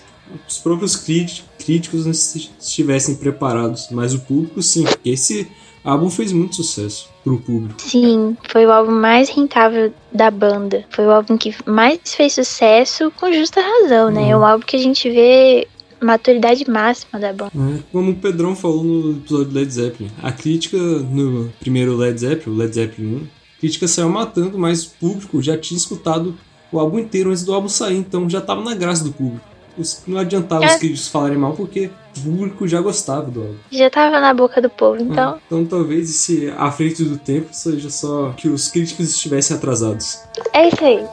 os 0.48 0.58
próprios 0.58 0.96
críti- 0.96 1.44
críticos 1.58 2.04
não 2.06 2.12
esti- 2.12 2.50
estivessem 2.58 3.16
preparados. 3.16 3.88
Mas 3.90 4.14
o 4.14 4.20
público 4.20 4.62
sim, 4.62 4.84
porque 4.84 5.10
esse 5.10 5.46
álbum 5.84 6.08
fez 6.10 6.32
muito 6.32 6.56
sucesso 6.56 7.08
pro 7.22 7.38
público. 7.38 7.80
Sim, 7.80 8.36
foi 8.50 8.64
o 8.66 8.72
álbum 8.72 8.92
mais 8.92 9.28
rentável 9.28 9.92
da 10.12 10.30
banda. 10.30 10.84
Foi 10.90 11.04
o 11.06 11.10
álbum 11.10 11.36
que 11.36 11.54
mais 11.66 11.98
fez 12.14 12.32
sucesso 12.34 13.12
com 13.20 13.32
justa 13.32 13.60
razão, 13.60 14.10
né? 14.10 14.30
É 14.30 14.36
um 14.36 14.44
álbum 14.44 14.64
que 14.64 14.76
a 14.76 14.80
gente 14.80 15.08
vê 15.10 15.68
maturidade 16.00 16.68
máxima 16.70 17.18
da 17.18 17.32
banda. 17.32 17.52
É, 17.54 17.78
como 17.92 18.10
o 18.10 18.14
Pedrão 18.16 18.54
falou 18.54 18.82
no 18.84 19.12
episódio 19.12 19.46
do 19.46 19.54
Led 19.54 19.72
Zeppelin, 19.72 20.10
a 20.22 20.32
crítica 20.32 20.76
no 20.76 21.50
primeiro 21.60 21.96
Led 21.96 22.18
Zeppelin, 22.20 22.54
o 22.54 22.58
Led 22.58 22.74
Zeppelin 22.74 23.16
1, 23.16 23.18
a 23.18 23.60
crítica 23.60 23.88
saiu 23.88 24.08
matando, 24.10 24.58
mas 24.58 24.84
o 24.84 24.90
público 25.00 25.40
já 25.40 25.56
tinha 25.56 25.78
escutado 25.78 26.34
o 26.70 26.78
álbum 26.78 26.98
inteiro 26.98 27.30
antes 27.30 27.44
do 27.44 27.54
álbum 27.54 27.68
sair, 27.68 27.96
então 27.96 28.28
já 28.28 28.40
tava 28.40 28.62
na 28.62 28.74
graça 28.74 29.04
do 29.04 29.12
público. 29.12 29.46
Os- 29.78 30.02
Não 30.06 30.18
adiantava 30.18 30.64
os 30.66 30.72
É. 30.72 30.78
críticos 30.78 31.08
falarem 31.08 31.38
mal, 31.38 31.52
porque 31.54 31.86
o 31.86 31.90
público 32.22 32.66
já 32.66 32.80
gostava 32.80 33.30
do 33.30 33.40
álbum. 33.40 33.54
Já 33.70 33.90
tava 33.90 34.20
na 34.20 34.32
boca 34.32 34.60
do 34.60 34.70
povo, 34.70 35.02
então. 35.02 35.38
Então 35.46 35.64
talvez 35.64 36.10
esse 36.10 36.52
à 36.56 36.70
frente 36.70 37.04
do 37.04 37.16
tempo 37.18 37.48
seja 37.52 37.90
só 37.90 38.32
que 38.36 38.48
os 38.48 38.68
críticos 38.68 39.10
estivessem 39.10 39.56
atrasados. 39.56 40.20
É 40.52 40.68
isso 40.68 40.84
aí. 40.84 41.04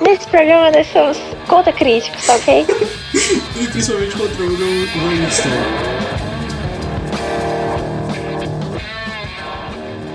Nesse 0.00 0.26
programa 0.28 0.70
nós 0.70 0.86
somos 0.88 1.18
contra 1.48 1.72
críticos, 1.72 2.28
ok? 2.28 2.66
E 3.60 3.66
principalmente 3.66 4.16
contra 4.16 4.42
o 4.44 4.48
Rolling 4.48 5.30
Stone. 5.30 6.08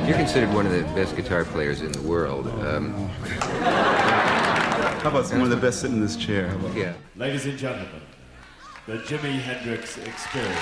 You're 0.07 0.18
considered 0.18 0.53
one 0.53 0.65
of 0.65 0.74
the 0.74 0.84
best 0.94 1.15
guitar 1.15 1.45
players 1.45 1.82
in 1.82 1.91
the 1.91 2.02
world. 2.02 2.48
Um, 2.48 2.94
How 5.02 5.10
about 5.10 5.30
one 5.32 5.41
of 5.41 5.49
the 5.49 5.57
best 5.57 5.82
sitting 5.82 5.98
in 5.98 6.02
this 6.02 6.15
chair? 6.15 6.48
How 6.48 6.56
about 6.56 6.76
yeah. 6.78 6.94
Ladies 7.18 7.45
and 7.45 7.57
gentlemen, 7.57 7.88
the 8.85 8.97
Jimi 8.97 9.39
Hendrix 9.39 9.97
Experience. 9.97 10.60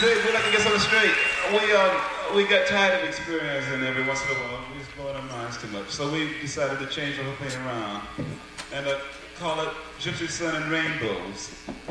Big, 0.00 0.24
we'd 0.24 0.32
like 0.32 0.44
to 0.44 0.50
get 0.50 0.60
something 0.60 0.80
straight. 0.80 1.12
We 1.52 1.72
um 1.74 2.00
we 2.34 2.46
got 2.46 2.66
tired 2.68 3.00
of 3.00 3.06
experiencing 3.06 3.82
every 3.82 4.06
once 4.06 4.22
in 4.24 4.30
a 4.30 4.40
while. 4.40 4.64
We 4.72 4.78
was 4.78 4.86
blowing 4.96 5.16
our 5.16 5.22
minds 5.24 5.60
too 5.60 5.68
much. 5.68 5.90
So 5.90 6.10
we 6.10 6.32
decided 6.40 6.78
to 6.78 6.86
change 6.86 7.18
the 7.18 7.24
whole 7.24 7.34
thing 7.34 7.54
around 7.66 8.02
and 8.72 8.86
uh, 8.86 8.98
call 9.38 9.60
it 9.60 9.68
Gypsy 9.98 10.28
Sun 10.28 10.54
and 10.54 10.70
Rainbows. 10.70 11.48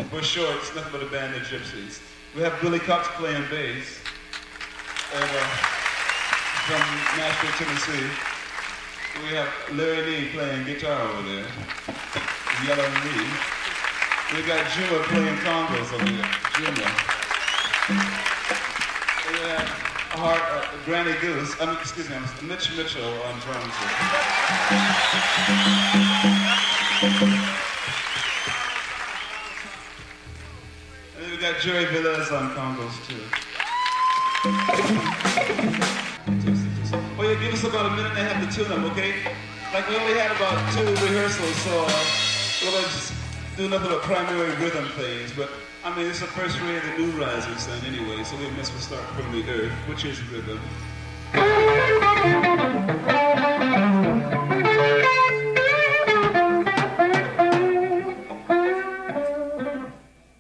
For 0.10 0.24
short, 0.24 0.56
it's 0.58 0.74
nothing 0.74 0.92
but 0.92 1.04
a 1.04 1.12
band 1.12 1.36
of 1.36 1.44
gypsies. 1.44 2.02
We 2.36 2.42
have 2.42 2.60
Billy 2.62 2.80
Cox 2.80 3.08
playing 3.16 3.44
bass 3.50 4.00
and, 5.14 5.24
uh, 5.24 5.48
from 6.66 7.18
Nashville, 7.18 7.66
Tennessee. 7.66 8.37
We 9.24 9.30
have 9.34 9.50
Larry 9.74 10.06
Lee 10.06 10.30
playing 10.30 10.66
guitar 10.66 11.02
over 11.02 11.22
there, 11.24 11.46
Yellow 12.66 12.88
Lee. 13.04 13.28
We 14.36 14.42
got 14.46 14.70
Juma 14.72 15.04
playing 15.06 15.38
congos 15.38 15.92
over 15.92 16.06
there, 16.06 16.30
Juma. 16.54 16.88
We 19.32 19.38
have 19.50 19.68
Hart, 20.14 20.42
uh, 20.52 20.68
Granny 20.86 21.14
Goose, 21.20 21.60
I 21.60 21.64
excuse 21.82 22.10
me, 22.10 22.16
Mitch 22.44 22.76
Mitchell 22.78 23.04
on 23.24 23.40
drums. 23.40 23.74
And 31.16 31.24
then 31.24 31.32
we 31.32 31.38
got 31.38 31.60
Jerry 31.62 31.86
Velez 31.86 32.32
on 32.32 32.52
congos 32.56 32.96
too. 33.08 33.24
Give 37.28 37.54
us 37.54 37.64
about 37.66 37.86
a 37.86 37.90
minute 37.90 38.12
and 38.12 38.20
a 38.20 38.24
half 38.24 38.40
to 38.42 38.56
tune 38.56 38.70
them, 38.70 38.86
okay? 38.86 39.14
Like 39.74 39.88
we 39.90 39.96
only 39.98 40.14
had 40.14 40.32
about 40.32 40.58
two 40.74 40.88
rehearsals, 41.06 41.56
so 41.58 41.72
we're 42.64 42.72
gonna 42.72 42.88
just 42.88 43.14
do 43.58 43.68
nothing 43.68 43.90
but 43.90 44.02
primary 44.04 44.56
rhythm 44.56 44.88
things. 44.96 45.34
But 45.34 45.50
I 45.84 45.94
mean, 45.96 46.08
it's 46.08 46.22
the 46.22 46.28
first 46.28 46.60
ray 46.62 46.78
of 46.78 46.84
the 46.84 46.98
new 46.98 47.12
rising 47.22 47.56
sun 47.58 47.80
anyway, 47.86 48.24
so 48.24 48.38
we 48.38 48.50
must 48.52 48.72
start 48.80 49.04
from 49.16 49.32
the 49.34 49.44
earth, 49.52 49.74
which 49.88 50.06
is 50.06 50.20
rhythm. 50.32 50.60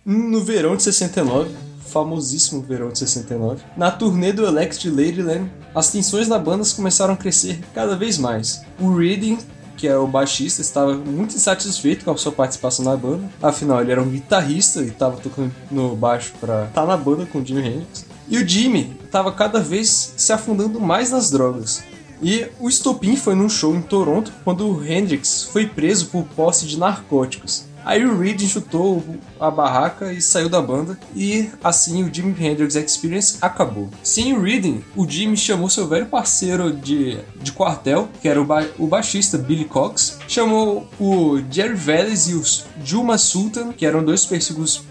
No 0.06 0.42
verão 0.42 0.76
de 0.76 0.84
69, 0.84 1.67
famosíssimo 1.98 2.62
verão 2.62 2.90
de 2.90 3.00
69, 3.00 3.64
na 3.76 3.90
turnê 3.90 4.32
do 4.32 4.46
Alex 4.46 4.78
de 4.78 4.88
Ladyland, 4.88 5.50
as 5.74 5.90
tensões 5.90 6.28
da 6.28 6.38
banda 6.38 6.64
começaram 6.76 7.16
a 7.16 7.18
crescer 7.18 7.60
cada 7.74 7.96
vez 7.96 8.20
mais. 8.20 8.62
O 8.80 8.94
Reading, 8.96 9.40
que 9.76 9.88
é 9.88 9.98
o 9.98 10.06
baixista, 10.06 10.62
estava 10.62 10.94
muito 10.94 11.36
insatisfeito 11.36 12.06
com 12.06 12.12
a 12.12 12.18
sua 12.18 12.32
participação 12.32 12.86
na 12.86 12.96
banda, 12.96 13.24
afinal 13.42 13.82
ele 13.82 13.92
era 13.92 14.02
um 14.02 14.10
guitarrista 14.10 14.82
e 14.82 14.90
estava 14.90 15.18
tocando 15.18 15.52
no 15.72 15.96
baixo 15.96 16.34
para 16.40 16.66
estar 16.66 16.86
na 16.86 16.96
banda 16.96 17.26
com 17.26 17.40
o 17.40 17.46
Jimi 17.46 17.62
Hendrix. 17.62 18.06
E 18.30 18.38
o 18.38 18.48
Jimmy 18.48 18.96
estava 19.04 19.32
cada 19.32 19.60
vez 19.60 20.14
se 20.16 20.32
afundando 20.32 20.80
mais 20.80 21.10
nas 21.10 21.32
drogas. 21.32 21.84
E 22.22 22.48
o 22.60 22.70
estopim 22.70 23.16
foi 23.16 23.34
num 23.34 23.50
show 23.50 23.76
em 23.76 23.82
Toronto 23.82 24.32
quando 24.44 24.68
o 24.68 24.86
Hendrix 24.86 25.44
foi 25.52 25.66
preso 25.66 26.08
por 26.08 26.26
posse 26.26 26.68
de 26.68 26.78
narcóticos. 26.78 27.67
Aí 27.88 28.04
o 28.06 28.20
Reed 28.20 28.42
chutou 28.42 29.02
a 29.40 29.50
barraca 29.50 30.12
e 30.12 30.22
saiu 30.22 30.50
da 30.50 30.62
banda, 30.62 31.00
e 31.16 31.50
assim 31.64 32.04
o 32.04 32.14
Jimi 32.14 32.36
Hendrix 32.38 32.76
Experience 32.76 33.38
acabou. 33.42 33.90
Sem 34.04 34.34
o 34.34 34.42
Reading, 34.42 34.84
o 34.94 35.10
Jimmy 35.10 35.38
chamou 35.38 35.70
seu 35.70 35.88
velho 35.88 36.08
parceiro 36.08 36.74
de, 36.74 37.18
de 37.42 37.54
quartel, 37.54 38.10
que 38.22 38.28
era 38.28 38.42
o, 38.42 38.44
ba 38.44 38.68
o 38.78 38.88
baixista 38.88 39.38
Billy 39.38 39.64
Cox, 39.64 40.20
chamou 40.28 40.86
o 41.00 41.40
Jerry 41.50 41.76
Vélez 41.76 42.28
e 42.28 42.34
o 42.34 42.44
Juma 42.84 43.18
Sultan, 43.18 43.72
que 43.72 43.86
eram 43.86 44.04
dois 44.04 44.28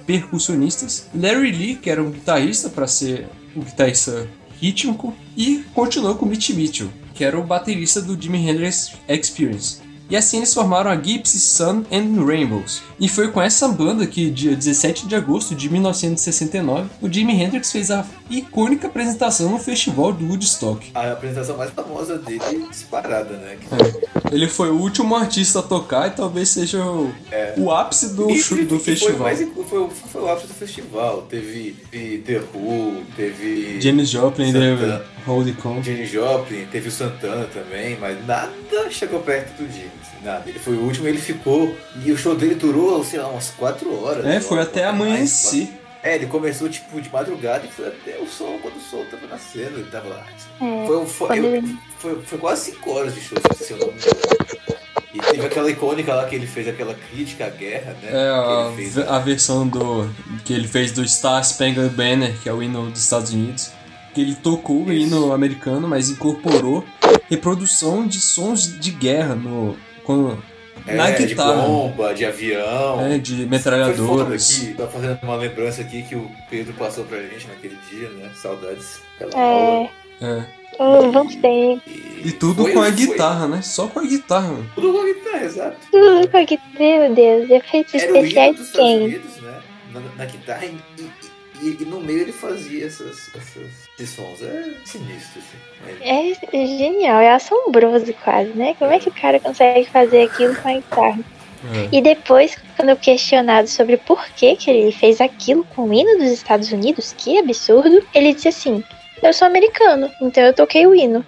percussionistas, 0.07 1.07
Larry 1.15 1.53
Lee, 1.53 1.77
que 1.77 1.91
era 1.91 2.03
um 2.03 2.11
guitarrista 2.11 2.71
para 2.71 2.87
ser 2.87 3.29
o 3.55 3.61
guitarrista 3.61 4.27
rítmico, 4.59 5.15
e 5.37 5.63
continuou 5.75 6.15
com 6.15 6.25
Mitch 6.25 6.49
Mitchell, 6.49 6.89
que 7.13 7.23
era 7.23 7.39
o 7.39 7.45
baterista 7.45 8.01
do 8.01 8.19
Jimi 8.19 8.49
Hendrix 8.49 8.95
Experience. 9.07 9.85
E 10.09 10.17
assim 10.17 10.39
eles 10.39 10.55
formaram 10.55 10.91
a 10.91 10.97
Gypsy 10.97 11.41
Sun 11.41 11.85
and 11.91 12.25
Rainbows. 12.25 12.83
E 12.99 13.09
foi 13.09 13.31
com 13.31 13.43
essa 13.43 13.69
banda 13.69 14.07
que, 14.07 14.31
dia 14.31 14.55
17 14.55 15.07
de 15.07 15.15
agosto 15.15 15.55
de 15.55 15.69
1969, 15.69 16.89
o 17.03 17.13
Jimi 17.13 17.33
Hendrix 17.33 17.73
fez 17.73 17.91
a 17.91 18.07
icônica 18.31 18.87
apresentação 18.87 19.51
no 19.51 19.59
festival 19.59 20.13
do 20.13 20.27
Woodstock. 20.27 20.91
A 20.95 21.13
apresentação 21.13 21.57
mais 21.57 21.71
famosa 21.71 22.19
dele 22.19 22.67
disparada, 22.71 23.37
né? 23.37 23.59
É. 23.73 24.35
Ele 24.35 24.49
foi 24.49 24.71
o 24.71 24.79
último 24.79 25.15
artista 25.15 25.59
a 25.59 25.63
tocar 25.63 26.09
e 26.09 26.11
talvez 26.11 26.49
seja 26.49 26.85
o, 26.85 27.13
é. 27.31 27.55
o 27.57 27.71
ápice 27.71 28.15
do, 28.15 28.31
e, 28.31 28.65
do 28.65 28.79
festival. 28.79 29.17
Foi, 29.17 29.25
mais, 29.25 29.41
foi, 29.69 29.91
foi, 29.91 30.23
o 30.23 30.31
ápice 30.31 30.47
do 30.47 30.55
festival. 30.55 31.23
Teve, 31.23 31.77
teve 31.91 32.19
The 32.19 32.43
Who, 32.55 33.03
teve. 33.17 33.81
James 33.81 34.09
Joplin, 34.09 34.53
teve 34.53 35.03
Holy 35.27 35.53
Con. 35.53 35.83
James 35.83 36.11
Joplin, 36.11 36.67
teve 36.67 36.89
o 36.89 36.93
Santana 36.93 37.45
também, 37.47 37.99
mas 38.01 38.25
nada 38.27 38.91
chegou 38.91 39.21
perto 39.21 39.63
do 39.63 39.73
Jimi. 39.73 39.91
Nada, 40.23 40.49
ele 40.49 40.59
foi 40.59 40.75
o 40.75 40.81
último, 40.81 41.07
ele 41.07 41.19
ficou. 41.19 41.77
E 42.05 42.11
o 42.11 42.17
show 42.17 42.35
dele 42.35 42.55
durou, 42.55 43.05
sei 43.05 43.19
lá, 43.21 43.29
umas 43.29 43.51
4 43.51 44.03
horas. 44.03 44.25
É, 44.25 44.41
foi 44.41 44.61
até 44.61 44.85
amanhecer. 44.85 45.69
É, 46.03 46.15
ele 46.15 46.27
começou 46.27 46.69
tipo 46.69 47.01
de 47.01 47.11
madrugada 47.11 47.67
e 47.67 47.69
foi 47.69 47.89
até 47.89 48.17
o 48.19 48.27
sol, 48.27 48.59
quando 48.63 48.77
o 48.77 48.81
sol 48.81 49.05
tava 49.11 49.27
nascendo, 49.27 49.81
ele 49.81 49.91
tava 49.91 50.09
lá. 50.09 50.25
É, 50.61 50.87
foi, 50.87 51.07
foi, 51.07 51.39
eu, 51.39 51.63
foi, 51.99 52.23
foi, 52.23 52.39
quase 52.39 52.73
5 52.73 52.91
horas 52.91 53.15
de 53.15 53.21
show, 53.21 53.39
se 53.57 53.73
eu 53.73 53.79
não 53.79 53.89
me 53.89 53.95
engano. 53.95 54.77
E 55.13 55.19
teve 55.19 55.47
aquela 55.47 55.71
icônica 55.71 56.15
lá 56.15 56.27
que 56.27 56.35
ele 56.35 56.47
fez 56.47 56.69
aquela 56.69 56.95
crítica 56.95 57.47
à 57.47 57.51
guerra, 57.51 57.97
né? 58.03 58.11
É, 58.13 58.29
a, 59.09 59.17
a 59.17 59.19
versão 59.19 59.67
do. 59.67 60.09
que 60.45 60.53
ele 60.53 60.69
fez 60.69 60.93
do 60.93 61.07
Star 61.09 61.43
Spangled 61.43 61.95
Banner, 61.95 62.37
que 62.43 62.49
é 62.49 62.53
o 62.53 62.63
hino 62.63 62.91
dos 62.91 63.03
Estados 63.03 63.33
Unidos. 63.33 63.73
Que 64.15 64.21
ele 64.21 64.35
tocou 64.35 64.85
o 64.85 64.93
hino 64.93 65.33
americano, 65.33 65.89
mas 65.89 66.09
incorporou 66.09 66.85
reprodução 67.29 68.07
de 68.07 68.21
sons 68.21 68.79
de 68.79 68.91
guerra 68.91 69.35
no, 69.35 69.77
quando, 70.07 70.43
é, 70.87 70.95
na 70.95 71.11
guitarra. 71.11 71.63
De 71.63 71.69
bomba, 71.69 72.15
de 72.15 72.25
avião. 72.25 73.01
É, 73.01 73.19
de 73.19 73.47
metralhadoras. 73.47 74.63
Aqui, 74.63 74.75
tá 74.75 74.87
fazendo 74.87 75.19
uma 75.23 75.37
lembrança 75.37 75.83
aqui 75.83 76.03
que 76.03 76.15
o 76.15 76.31
Pedro 76.49 76.73
passou 76.75 77.05
pra 77.05 77.21
gente 77.21 77.47
naquele 77.49 77.77
dia, 77.91 78.09
né? 78.11 78.31
Saudades 78.35 79.01
pela 79.19 79.33
é. 79.33 79.37
aula. 79.37 79.91
É. 80.23 80.45
Oh, 80.79 81.11
vamos 81.11 81.35
ter. 81.37 81.81
E, 81.87 82.29
e 82.29 82.33
tudo 82.33 82.63
foi, 82.63 82.73
com 82.73 82.83
a 82.83 82.91
guitarra, 82.91 83.41
foi. 83.41 83.57
né? 83.57 83.63
Só 83.63 83.89
com 83.89 84.01
a 84.01 84.05
guitarra. 84.05 84.57
Tudo 84.75 84.93
com 84.93 85.01
a 85.01 85.05
guitarra, 85.07 85.45
exato. 85.45 85.77
Tudo 85.91 86.29
com 86.29 86.37
a 86.37 86.43
guitarra. 86.45 86.71
Meu 86.79 87.15
Deus, 87.15 87.51
efeitos 87.51 87.95
especiais 87.95 88.57
de 88.57 88.73
quem? 88.73 89.05
Unidos, 89.05 89.37
né? 89.43 89.61
na, 90.01 90.01
na 90.17 90.25
guitarra 90.25 90.67
e, 90.67 90.79
e, 91.63 91.77
e, 91.81 91.85
no 91.85 92.01
meio 92.01 92.21
ele 92.21 92.33
fazia 92.33 92.87
essas, 92.87 93.31
essas, 93.35 93.86
esses 93.99 94.15
sons. 94.15 94.43
É 94.43 94.75
sinistro, 94.85 95.41
assim. 95.41 95.97
É, 96.01 96.31
é 96.31 96.67
genial, 96.67 97.21
é 97.21 97.33
assombroso 97.33 98.13
quase, 98.25 98.51
né? 98.51 98.75
Como 98.79 98.93
é 98.93 98.99
que 98.99 99.09
o 99.09 99.13
cara 99.13 99.41
consegue 99.41 99.89
fazer 99.89 100.23
aquilo 100.23 100.55
com 100.57 100.69
a 100.69 100.73
guitarra? 100.73 101.19
É. 101.75 101.89
E 101.91 102.03
depois, 102.03 102.57
quando 102.77 102.91
eu 102.91 102.97
questionado 102.97 103.67
sobre 103.69 103.97
por 103.97 104.25
que, 104.37 104.55
que 104.57 104.71
ele 104.71 104.93
fez 104.93 105.21
aquilo 105.21 105.65
com 105.75 105.89
o 105.89 105.93
hino 105.93 106.19
dos 106.19 106.31
Estados 106.31 106.71
Unidos, 106.71 107.15
que 107.17 107.39
absurdo, 107.39 108.05
ele 108.15 108.35
disse 108.35 108.49
assim: 108.49 108.85
Eu 109.23 109.33
sou 109.33 109.47
americano, 109.47 110.11
então 110.21 110.45
eu 110.45 110.53
toquei 110.53 110.87
o 110.87 110.95
hino. 110.95 111.25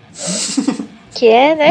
que 1.15 1.27
é, 1.29 1.55
né? 1.55 1.71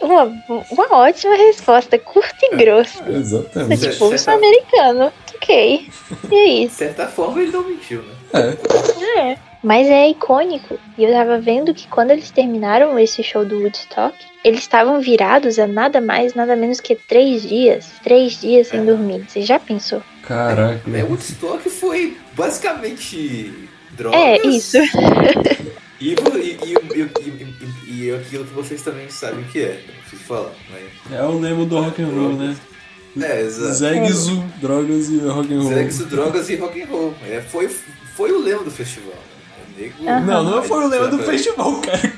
Uma, 0.00 0.24
uma 0.70 0.96
ótima 0.96 1.34
resposta, 1.36 1.98
curta 1.98 2.36
e 2.42 2.56
grossa. 2.56 3.02
Exatamente. 3.08 3.90
Tipo, 3.90 4.12
eu 4.12 4.18
sou 4.18 4.34
americano, 4.34 5.12
toquei. 5.30 5.88
E 6.30 6.34
é 6.34 6.44
De 6.44 6.64
isso. 6.64 6.76
certa 6.76 7.06
forma 7.06 7.40
ele 7.40 7.52
não 7.52 7.62
mentiu, 7.62 8.02
né? 8.02 8.14
É. 8.34 9.20
É. 9.20 9.38
Mas 9.62 9.88
é 9.88 10.08
icônico. 10.08 10.78
E 10.96 11.04
eu 11.04 11.12
tava 11.12 11.38
vendo 11.40 11.74
que 11.74 11.88
quando 11.88 12.10
eles 12.10 12.30
terminaram 12.30 12.98
esse 12.98 13.22
show 13.22 13.44
do 13.44 13.58
Woodstock, 13.60 14.16
eles 14.44 14.60
estavam 14.60 15.00
virados 15.00 15.58
a 15.58 15.66
nada 15.66 16.00
mais, 16.00 16.34
nada 16.34 16.54
menos 16.54 16.80
que 16.80 16.94
três 16.94 17.42
dias. 17.42 17.90
Três 18.02 18.40
dias 18.40 18.68
sem 18.68 18.84
dormir. 18.84 19.24
Você 19.28 19.42
já 19.42 19.58
pensou? 19.58 20.02
Caraca. 20.22 20.80
É, 20.92 21.02
o 21.02 21.08
Woodstock 21.08 21.68
foi 21.68 22.16
basicamente 22.34 23.52
drogas. 23.92 24.20
É, 24.20 24.46
isso. 24.46 24.78
E, 25.98 26.10
e, 26.10 26.58
e, 26.62 27.00
e, 27.00 28.04
e, 28.04 28.14
aquilo 28.14 28.44
que 28.44 28.52
vocês 28.52 28.82
também 28.82 29.08
sabem 29.08 29.44
que 29.44 29.60
é, 29.60 29.82
não 29.86 29.94
preciso 30.02 30.22
falar. 30.24 30.52
Mas... 30.70 31.18
É 31.18 31.22
o 31.22 31.38
lema 31.38 31.64
do 31.64 31.80
rock 31.80 32.02
and 32.02 32.08
roll, 32.08 32.34
né? 32.34 32.54
É, 33.18 33.40
exato. 33.40 33.74
Zegzu, 33.74 34.44
drogas 34.60 35.08
e 35.08 35.18
rock 35.20 35.54
and 35.54 35.62
roll. 35.62 35.72
Zegzu, 35.72 36.04
drogas 36.04 36.50
e 36.50 36.56
rock 36.56 36.82
and 36.82 36.86
roll. 36.86 37.14
É, 37.26 37.40
foi, 37.40 37.68
foi 38.14 38.30
o 38.30 38.42
lema 38.42 38.62
do 38.62 38.70
festival. 38.70 39.14
É 39.78 39.82
nego- 39.82 40.26
Não, 40.26 40.42
não 40.44 40.62
foi 40.62 40.84
o 40.84 40.88
lema 40.88 41.08
do 41.08 41.18
festival, 41.20 41.80
cara. 41.80 42.12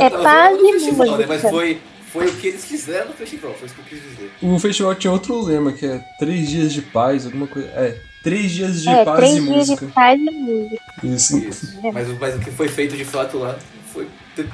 É 0.00 0.10
paz 0.10 0.58
e 0.58 0.62
do 0.62 0.72
festival, 0.72 1.06
né? 1.18 1.26
Mas 1.28 1.42
música. 1.42 1.50
foi, 1.50 1.78
foi 2.12 2.26
o 2.26 2.32
que 2.36 2.48
eles 2.48 2.64
fizeram 2.64 3.08
no 3.08 3.14
festival, 3.14 3.54
foi 3.54 3.66
isso 3.66 3.74
que 3.74 3.80
eu 3.80 3.84
quis 3.86 4.02
dizer. 4.10 4.30
O 4.42 4.58
festival 4.58 4.94
tinha 4.94 5.12
outro 5.12 5.40
lema, 5.42 5.72
que 5.72 5.86
é 5.86 6.00
três 6.18 6.48
dias 6.48 6.72
de 6.72 6.82
paz, 6.82 7.24
alguma 7.26 7.46
coisa. 7.46 7.68
É, 7.68 7.96
três 8.22 8.50
dias 8.52 8.82
de 8.82 8.88
É, 8.88 9.04
paz 9.04 9.18
três 9.18 9.36
e 9.36 9.40
dias 9.40 9.56
música. 9.56 9.86
de 9.86 9.92
paz 9.92 10.20
e 10.20 10.24
música. 10.30 10.82
Isso. 11.04 11.38
Isso. 11.38 11.78
Mas, 11.92 12.08
o- 12.08 12.16
mas 12.20 12.36
o 12.36 12.38
que 12.38 12.50
foi 12.50 12.68
feito 12.68 12.96
de 12.96 13.04
fato 13.04 13.38
lá 13.38 13.58
foi. 13.92 14.06
é, 14.38 14.44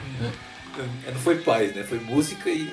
Não 1.12 1.20
foi 1.20 1.36
paz, 1.36 1.74
né? 1.74 1.82
Foi 1.82 1.98
música 2.00 2.50
e. 2.50 2.70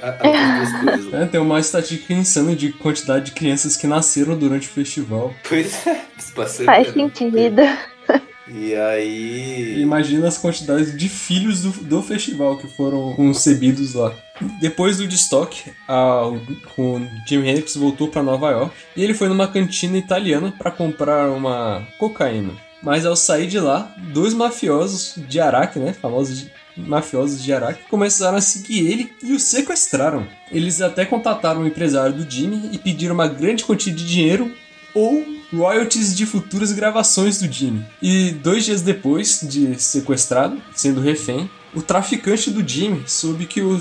a- 0.00 0.08
a- 0.08 0.14
coisas. 0.84 1.12
É, 1.12 1.26
tem 1.26 1.40
uma 1.40 1.58
estatística 1.58 2.12
insana 2.14 2.54
de 2.54 2.72
quantidade 2.72 3.26
de 3.26 3.32
crianças 3.32 3.76
que 3.76 3.86
nasceram 3.86 4.36
durante 4.38 4.68
o 4.68 4.70
festival. 4.70 5.34
Pois 5.48 5.86
é. 5.86 6.02
Faz 6.36 6.52
sentido. 6.92 7.60
E 8.48 8.74
aí. 8.74 9.80
Imagina 9.80 10.28
as 10.28 10.38
quantidades 10.38 10.96
de 10.96 11.08
filhos 11.08 11.62
do, 11.62 11.70
do 11.84 12.02
festival 12.02 12.56
que 12.58 12.68
foram 12.76 13.12
concebidos 13.14 13.94
lá. 13.94 14.12
Depois 14.60 14.96
do 14.98 15.02
Woodstock, 15.02 15.72
a- 15.88 16.26
o 16.78 17.00
Jimi 17.26 17.48
Hendrix 17.48 17.74
voltou 17.76 18.08
para 18.08 18.22
Nova 18.22 18.50
York 18.50 18.74
e 18.96 19.02
ele 19.02 19.14
foi 19.14 19.28
numa 19.28 19.48
cantina 19.48 19.96
italiana 19.98 20.52
para 20.56 20.70
comprar 20.70 21.28
uma 21.30 21.86
cocaína. 21.98 22.52
Mas 22.82 23.04
ao 23.06 23.16
sair 23.16 23.46
de 23.48 23.58
lá, 23.58 23.92
dois 24.12 24.32
mafiosos 24.34 25.14
de 25.26 25.40
Araque, 25.40 25.78
né, 25.78 25.92
famosos 25.94 26.40
de- 26.40 26.50
mafiosos 26.76 27.42
de 27.42 27.52
Araque, 27.52 27.84
começaram 27.88 28.36
a 28.36 28.40
seguir 28.42 28.86
ele 28.86 29.12
e 29.24 29.32
o 29.32 29.40
sequestraram. 29.40 30.26
Eles 30.52 30.80
até 30.82 31.04
contataram 31.06 31.62
o 31.62 31.66
empresário 31.66 32.14
do 32.14 32.30
Jimmy 32.30 32.68
e 32.72 32.78
pediram 32.78 33.14
uma 33.14 33.26
grande 33.26 33.64
quantia 33.64 33.92
de 33.92 34.06
dinheiro 34.06 34.52
ou 34.94 35.24
royalties 35.52 36.16
de 36.16 36.26
futuras 36.26 36.72
gravações 36.72 37.38
do 37.38 37.50
Jimmy. 37.50 37.84
E 38.02 38.30
dois 38.30 38.64
dias 38.64 38.82
depois 38.82 39.40
de 39.42 39.80
sequestrado, 39.80 40.60
sendo 40.74 41.00
refém, 41.00 41.48
o 41.76 41.82
traficante 41.82 42.50
do 42.50 42.66
Jimmy 42.66 43.04
soube, 43.06 43.44
que 43.44 43.60
o 43.60 43.78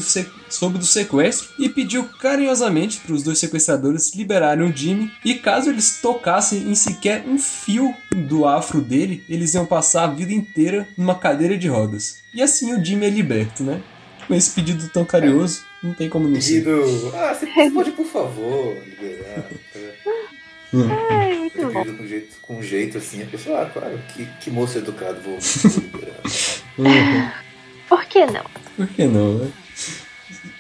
soube 0.50 0.78
do 0.78 0.86
sequestro 0.86 1.48
e 1.58 1.70
pediu 1.70 2.04
carinhosamente 2.20 3.00
para 3.00 3.14
os 3.14 3.24
dois 3.24 3.40
sequestradores 3.40 4.14
liberarem 4.14 4.70
o 4.70 4.76
Jimmy. 4.76 5.10
E 5.24 5.36
caso 5.36 5.70
eles 5.70 6.02
tocassem 6.02 6.70
em 6.70 6.76
sequer 6.76 7.24
um 7.26 7.38
fio 7.38 7.96
do 8.14 8.46
afro 8.46 8.82
dele, 8.82 9.24
eles 9.30 9.54
iam 9.54 9.66
passar 9.66 10.04
a 10.04 10.08
vida 10.08 10.34
inteira 10.34 10.86
numa 10.98 11.16
cadeira 11.16 11.58
de 11.58 11.70
rodas. 11.70 12.18
E 12.34 12.42
assim 12.42 12.74
o 12.74 12.84
Jimmy 12.84 13.06
é 13.06 13.10
liberto, 13.10 13.64
né? 13.64 13.82
Com 14.28 14.34
esse 14.34 14.52
pedido 14.52 14.90
tão 14.90 15.06
carinhoso, 15.06 15.62
não 15.82 15.94
tem 15.94 16.10
como 16.10 16.28
não 16.28 16.42
ser. 16.42 16.66
Pedido. 16.66 17.14
Ah, 17.16 17.34
você 17.34 17.46
você 17.46 17.72
pode, 17.72 17.92
por 17.92 18.06
favor, 18.06 18.76
liberar. 18.86 19.50
tá? 20.72 20.78
Ai, 21.12 21.36
muito 21.36 21.72
bom. 21.72 21.86
com 21.86 22.08
jeito, 22.08 22.38
com 22.42 22.62
jeito 22.62 22.98
assim, 22.98 23.24
a 23.24 23.26
pessoa, 23.26 23.62
ah, 23.62 23.66
claro, 23.70 24.00
que, 24.14 24.26
que 24.42 24.52
moço 24.52 24.78
educado, 24.78 25.20
vou, 25.22 25.38
vou 25.40 25.82
liberar. 25.84 26.22
Uhum. 26.78 27.32
Por 27.88 28.06
que 28.06 28.26
não? 28.26 28.44
Por 28.76 28.88
que 28.88 29.06
não, 29.06 29.38
né? 29.38 29.52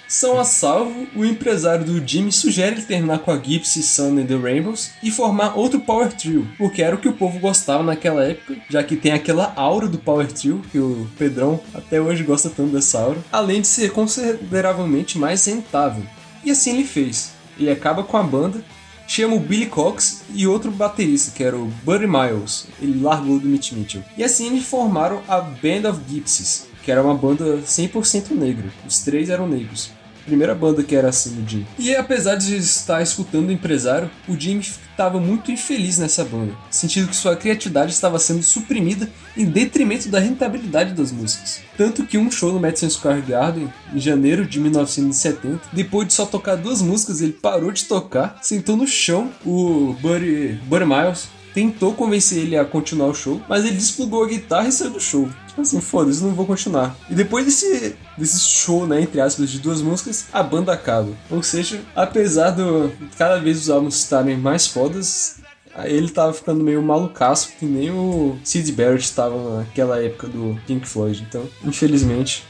São 0.07 0.39
a 0.39 0.45
salvo, 0.45 1.07
o 1.13 1.25
empresário 1.25 1.83
do 1.83 2.07
Jimmy 2.07 2.31
sugere 2.31 2.75
ele 2.75 2.83
terminar 2.83 3.19
com 3.19 3.31
a 3.31 3.37
Gypsy, 3.37 3.83
Sun 3.83 4.19
and 4.19 4.27
the 4.27 4.35
Rainbows 4.35 4.91
e 5.03 5.11
formar 5.11 5.57
outro 5.57 5.81
Power 5.81 6.13
Trio, 6.13 6.47
porque 6.57 6.81
era 6.81 6.95
o 6.95 6.99
que 6.99 7.09
o 7.09 7.13
povo 7.13 7.37
gostava 7.37 7.83
naquela 7.83 8.23
época, 8.23 8.55
já 8.69 8.81
que 8.81 8.95
tem 8.95 9.11
aquela 9.11 9.51
aura 9.57 9.89
do 9.89 9.97
Power 9.97 10.31
Trio, 10.31 10.61
que 10.71 10.79
o 10.79 11.05
Pedrão 11.17 11.59
até 11.73 11.99
hoje 11.99 12.23
gosta 12.23 12.49
tanto 12.49 12.71
dessa 12.71 12.99
aura, 12.99 13.19
além 13.29 13.59
de 13.59 13.67
ser 13.67 13.91
consideravelmente 13.91 15.17
mais 15.17 15.43
rentável. 15.45 16.03
E 16.45 16.51
assim 16.51 16.75
ele 16.75 16.85
fez. 16.85 17.33
Ele 17.59 17.71
acaba 17.71 18.03
com 18.03 18.15
a 18.15 18.23
banda, 18.23 18.63
chama 19.07 19.35
o 19.35 19.39
Billy 19.39 19.67
Cox 19.67 20.23
e 20.33 20.47
outro 20.47 20.71
baterista, 20.71 21.31
que 21.35 21.43
era 21.43 21.57
o 21.57 21.71
Buddy 21.83 22.07
Miles. 22.07 22.67
Ele 22.81 23.01
largou 23.01 23.39
do 23.39 23.47
Mitch 23.47 23.71
Mitchell. 23.71 24.03
E 24.17 24.23
assim 24.23 24.47
eles 24.47 24.65
formaram 24.65 25.21
a 25.27 25.39
Band 25.39 25.89
of 25.89 26.01
Gypsies, 26.07 26.67
que 26.83 26.91
era 26.91 27.01
uma 27.01 27.15
banda 27.15 27.57
100% 27.57 28.31
negra. 28.31 28.65
Os 28.87 28.99
três 28.99 29.29
eram 29.29 29.47
negros. 29.47 29.91
Primeira 30.25 30.55
banda 30.55 30.83
que 30.83 30.95
era 30.95 31.09
assim 31.09 31.31
no 31.31 31.47
Jim. 31.47 31.65
E 31.77 31.95
apesar 31.95 32.35
de 32.35 32.55
estar 32.57 33.01
escutando 33.01 33.49
o 33.49 33.51
empresário, 33.51 34.09
o 34.27 34.39
Jimmy 34.39 34.61
estava 34.61 35.19
muito 35.19 35.51
infeliz 35.51 35.97
nessa 35.97 36.23
banda, 36.23 36.53
sentindo 36.71 37.07
que 37.07 37.15
sua 37.15 37.35
criatividade 37.35 37.91
estava 37.91 38.17
sendo 38.17 38.41
suprimida 38.41 39.09
em 39.35 39.45
detrimento 39.45 40.09
da 40.09 40.19
rentabilidade 40.19 40.93
das 40.93 41.11
músicas. 41.11 41.61
Tanto 41.77 42.05
que 42.05 42.17
um 42.17 42.31
show 42.31 42.53
no 42.53 42.59
Madison 42.59 42.89
Square 42.89 43.21
Garden, 43.21 43.71
em 43.93 43.99
janeiro 43.99 44.45
de 44.45 44.59
1970, 44.59 45.61
depois 45.73 46.07
de 46.07 46.13
só 46.13 46.25
tocar 46.25 46.55
duas 46.55 46.81
músicas, 46.81 47.21
ele 47.21 47.33
parou 47.33 47.71
de 47.71 47.83
tocar, 47.83 48.39
sentou 48.41 48.77
no 48.77 48.87
chão, 48.87 49.31
o 49.45 49.95
Buddy, 50.01 50.59
Buddy 50.65 50.85
Miles 50.85 51.27
tentou 51.55 51.93
convencer 51.93 52.39
ele 52.39 52.57
a 52.57 52.65
continuar 52.65 53.07
o 53.07 53.15
show, 53.15 53.41
mas 53.47 53.63
ele 53.63 53.75
desplugou 53.75 54.25
a 54.25 54.27
guitarra 54.27 54.67
e 54.67 54.73
saiu 54.73 54.91
do 54.91 54.99
show. 54.99 55.29
Tipo 55.47 55.61
assim, 55.61 55.79
foda-se, 55.79 56.21
não 56.21 56.35
vou 56.35 56.45
continuar. 56.45 56.97
E 57.09 57.15
depois 57.15 57.45
desse, 57.45 57.95
desse 58.17 58.41
show, 58.41 58.85
né, 58.85 59.01
entre 59.01 59.21
aspas, 59.21 59.49
de 59.49 59.59
duas 59.59 59.81
músicas, 59.81 60.25
a 60.33 60.43
banda 60.43 60.73
acaba. 60.73 61.13
Ou 61.31 61.41
seja, 61.41 61.79
apesar 61.95 62.51
do 62.51 62.91
cada 63.17 63.39
vez 63.39 63.57
os 63.57 63.69
álbuns 63.69 63.95
estarem 63.95 64.37
mais 64.37 64.67
fodas, 64.67 65.37
ele 65.85 66.09
tava 66.09 66.33
ficando 66.33 66.61
meio 66.61 66.81
malucaço, 66.81 67.53
que 67.57 67.65
nem 67.65 67.89
o 67.89 68.37
Sid 68.43 68.69
Barrett 68.73 69.05
estava 69.05 69.59
naquela 69.59 70.03
época 70.03 70.27
do 70.27 70.59
Pink 70.67 70.85
Floyd. 70.85 71.25
Então, 71.25 71.47
infelizmente, 71.63 72.43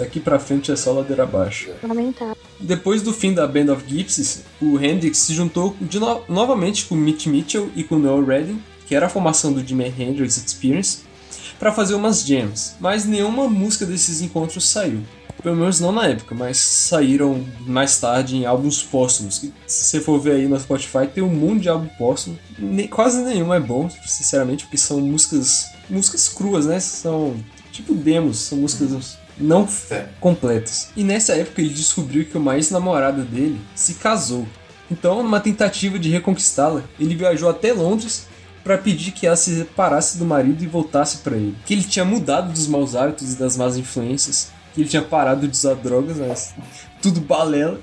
daqui 0.00 0.18
pra 0.20 0.38
frente 0.38 0.72
é 0.72 0.76
só 0.76 0.92
ladeira 0.92 1.22
abaixo. 1.22 1.70
Lamentável. 1.82 2.36
Depois 2.58 3.02
do 3.02 3.12
fim 3.12 3.32
da 3.32 3.46
Band 3.46 3.72
of 3.72 3.84
Gypsies, 3.86 4.42
o 4.60 4.78
Hendrix 4.78 5.18
se 5.18 5.34
juntou 5.34 5.76
de 5.80 5.98
no- 5.98 6.22
novamente 6.28 6.86
com 6.86 6.94
Mitch 6.94 7.26
Mitchell 7.26 7.70
e 7.76 7.84
com 7.84 7.98
Noel 7.98 8.24
Redding, 8.24 8.60
que 8.86 8.94
era 8.94 9.06
a 9.06 9.08
formação 9.08 9.52
do 9.52 9.64
Jimi 9.66 9.92
Hendrix 9.98 10.36
Experience, 10.36 10.98
para 11.58 11.70
fazer 11.72 11.94
umas 11.94 12.24
jams, 12.26 12.74
mas 12.80 13.04
nenhuma 13.04 13.48
música 13.48 13.84
desses 13.86 14.20
encontros 14.20 14.66
saiu. 14.68 15.00
Pelo 15.42 15.56
menos 15.56 15.80
não 15.80 15.90
na 15.92 16.06
época, 16.06 16.34
mas 16.34 16.58
saíram 16.58 17.42
mais 17.60 17.98
tarde 17.98 18.36
em 18.36 18.44
álbuns 18.44 18.82
póstumos. 18.82 19.38
que 19.38 19.52
Se 19.66 19.84
você 19.84 20.00
for 20.00 20.18
ver 20.20 20.32
aí 20.32 20.46
no 20.48 20.58
Spotify, 20.60 21.06
tem 21.06 21.22
um 21.24 21.32
monte 21.34 21.62
de 21.62 21.68
álbum 21.70 21.88
póstumo. 21.96 22.38
Ne- 22.58 22.88
quase 22.88 23.22
nenhum 23.22 23.52
é 23.54 23.60
bom, 23.60 23.88
sinceramente, 24.06 24.64
porque 24.64 24.76
são 24.76 25.00
músicas 25.00 25.66
músicas 25.88 26.28
cruas, 26.28 26.66
né? 26.66 26.78
São 26.78 27.34
tipo 27.72 27.94
demos, 27.94 28.38
são 28.38 28.58
músicas 28.58 29.16
não 29.40 29.68
É. 29.90 30.06
completas. 30.20 30.88
E 30.96 31.02
nessa 31.02 31.34
época 31.34 31.60
ele 31.60 31.70
descobriu 31.74 32.24
que 32.24 32.36
uma 32.36 32.56
ex-namorada 32.56 33.22
dele 33.22 33.60
se 33.74 33.94
casou. 33.94 34.46
Então, 34.90 35.22
numa 35.22 35.40
tentativa 35.40 35.98
de 35.98 36.10
reconquistá-la, 36.10 36.82
ele 36.98 37.14
viajou 37.14 37.48
até 37.48 37.72
Londres 37.72 38.26
para 38.64 38.76
pedir 38.76 39.12
que 39.12 39.26
ela 39.26 39.36
se 39.36 39.56
separasse 39.56 40.18
do 40.18 40.24
marido 40.24 40.62
e 40.62 40.66
voltasse 40.66 41.18
para 41.18 41.36
ele. 41.36 41.56
Que 41.64 41.74
ele 41.74 41.84
tinha 41.84 42.04
mudado 42.04 42.52
dos 42.52 42.66
maus 42.66 42.94
hábitos 42.94 43.32
e 43.32 43.36
das 43.36 43.56
más 43.56 43.76
influências, 43.76 44.50
que 44.74 44.80
ele 44.80 44.88
tinha 44.88 45.02
parado 45.02 45.46
de 45.46 45.56
usar 45.56 45.74
drogas, 45.74 46.18
mas 46.18 46.54
tudo 47.00 47.20
balela. 47.20 47.80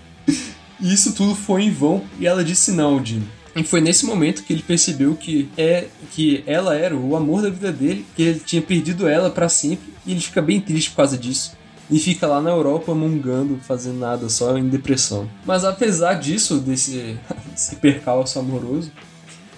E 0.79 0.93
isso 0.93 1.13
tudo 1.13 1.33
foi 1.33 1.63
em 1.63 1.71
vão 1.71 2.03
e 2.19 2.27
ela 2.27 2.43
disse 2.43 2.71
não, 2.71 3.03
Jimmy. 3.03 3.27
E 3.57 3.63
foi 3.63 3.81
nesse 3.81 4.05
momento 4.05 4.43
que 4.43 4.53
ele 4.53 4.61
percebeu 4.61 5.15
que 5.15 5.49
é 5.57 5.87
que 6.11 6.43
ela 6.45 6.75
era 6.75 6.95
o 6.95 7.15
amor 7.15 7.41
da 7.41 7.49
vida 7.49 7.71
dele, 7.71 8.05
que 8.15 8.21
ele 8.21 8.39
tinha 8.39 8.61
perdido 8.61 9.07
ela 9.07 9.31
para 9.31 9.49
sempre, 9.49 9.91
e 10.05 10.11
ele 10.11 10.21
fica 10.21 10.43
bem 10.43 10.61
triste 10.61 10.91
por 10.91 10.97
causa 10.97 11.17
disso. 11.17 11.57
E 11.89 11.97
fica 11.99 12.27
lá 12.27 12.39
na 12.39 12.51
Europa 12.51 12.93
mungando, 12.93 13.59
fazendo 13.63 13.97
nada, 13.97 14.29
só 14.29 14.55
em 14.57 14.69
depressão. 14.69 15.27
Mas 15.43 15.65
apesar 15.65 16.15
disso, 16.15 16.59
desse, 16.59 17.17
desse 17.51 17.75
percalço 17.77 18.37
amoroso, 18.37 18.91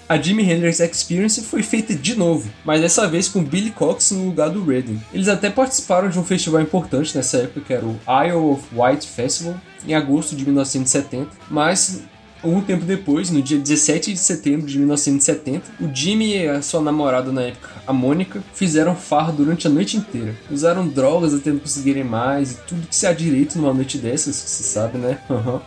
a 0.07 0.17
Jimi 0.17 0.49
Hendrix 0.49 0.79
Experience 0.79 1.41
foi 1.41 1.61
feita 1.61 1.93
de 1.93 2.15
novo, 2.15 2.49
mas 2.63 2.79
dessa 2.79 3.05
vez 3.05 3.27
com 3.27 3.43
Billy 3.43 3.69
Cox 3.69 4.11
no 4.11 4.27
lugar 4.27 4.49
do 4.49 4.63
Redding. 4.63 4.99
Eles 5.13 5.27
até 5.27 5.49
participaram 5.49 6.09
de 6.09 6.17
um 6.17 6.23
festival 6.23 6.61
importante 6.61 7.15
nessa 7.17 7.37
época, 7.39 7.61
que 7.61 7.73
era 7.73 7.85
o 7.85 7.99
Isle 8.25 8.51
of 8.51 8.63
Wight 8.73 9.05
Festival, 9.05 9.59
em 9.85 9.93
agosto 9.93 10.35
de 10.35 10.45
1970, 10.45 11.29
mas 11.49 12.01
um 12.43 12.61
tempo 12.61 12.85
depois, 12.85 13.29
no 13.29 13.41
dia 13.41 13.57
17 13.57 14.13
de 14.13 14.19
setembro 14.19 14.65
de 14.65 14.77
1970, 14.77 15.71
o 15.81 15.93
Jimmy 15.93 16.37
e 16.37 16.47
a 16.47 16.61
sua 16.61 16.81
namorada 16.81 17.31
na 17.31 17.43
época, 17.43 17.69
a 17.85 17.91
Mônica, 17.91 18.41
fizeram 18.53 18.95
farra 18.95 19.31
durante 19.31 19.67
a 19.67 19.69
noite 19.69 19.97
inteira. 19.97 20.35
Usaram 20.49 20.87
drogas 20.87 21.33
até 21.33 21.51
não 21.51 21.59
conseguirem 21.59 22.03
mais 22.03 22.53
e 22.53 22.57
tudo 22.67 22.87
que 22.87 22.95
se 22.95 23.05
há 23.05 23.13
direito 23.13 23.57
numa 23.57 23.73
noite 23.73 23.97
dessas, 23.97 24.35
se 24.35 24.63
sabe, 24.63 24.97
né? 24.97 25.19
Aham. 25.29 25.61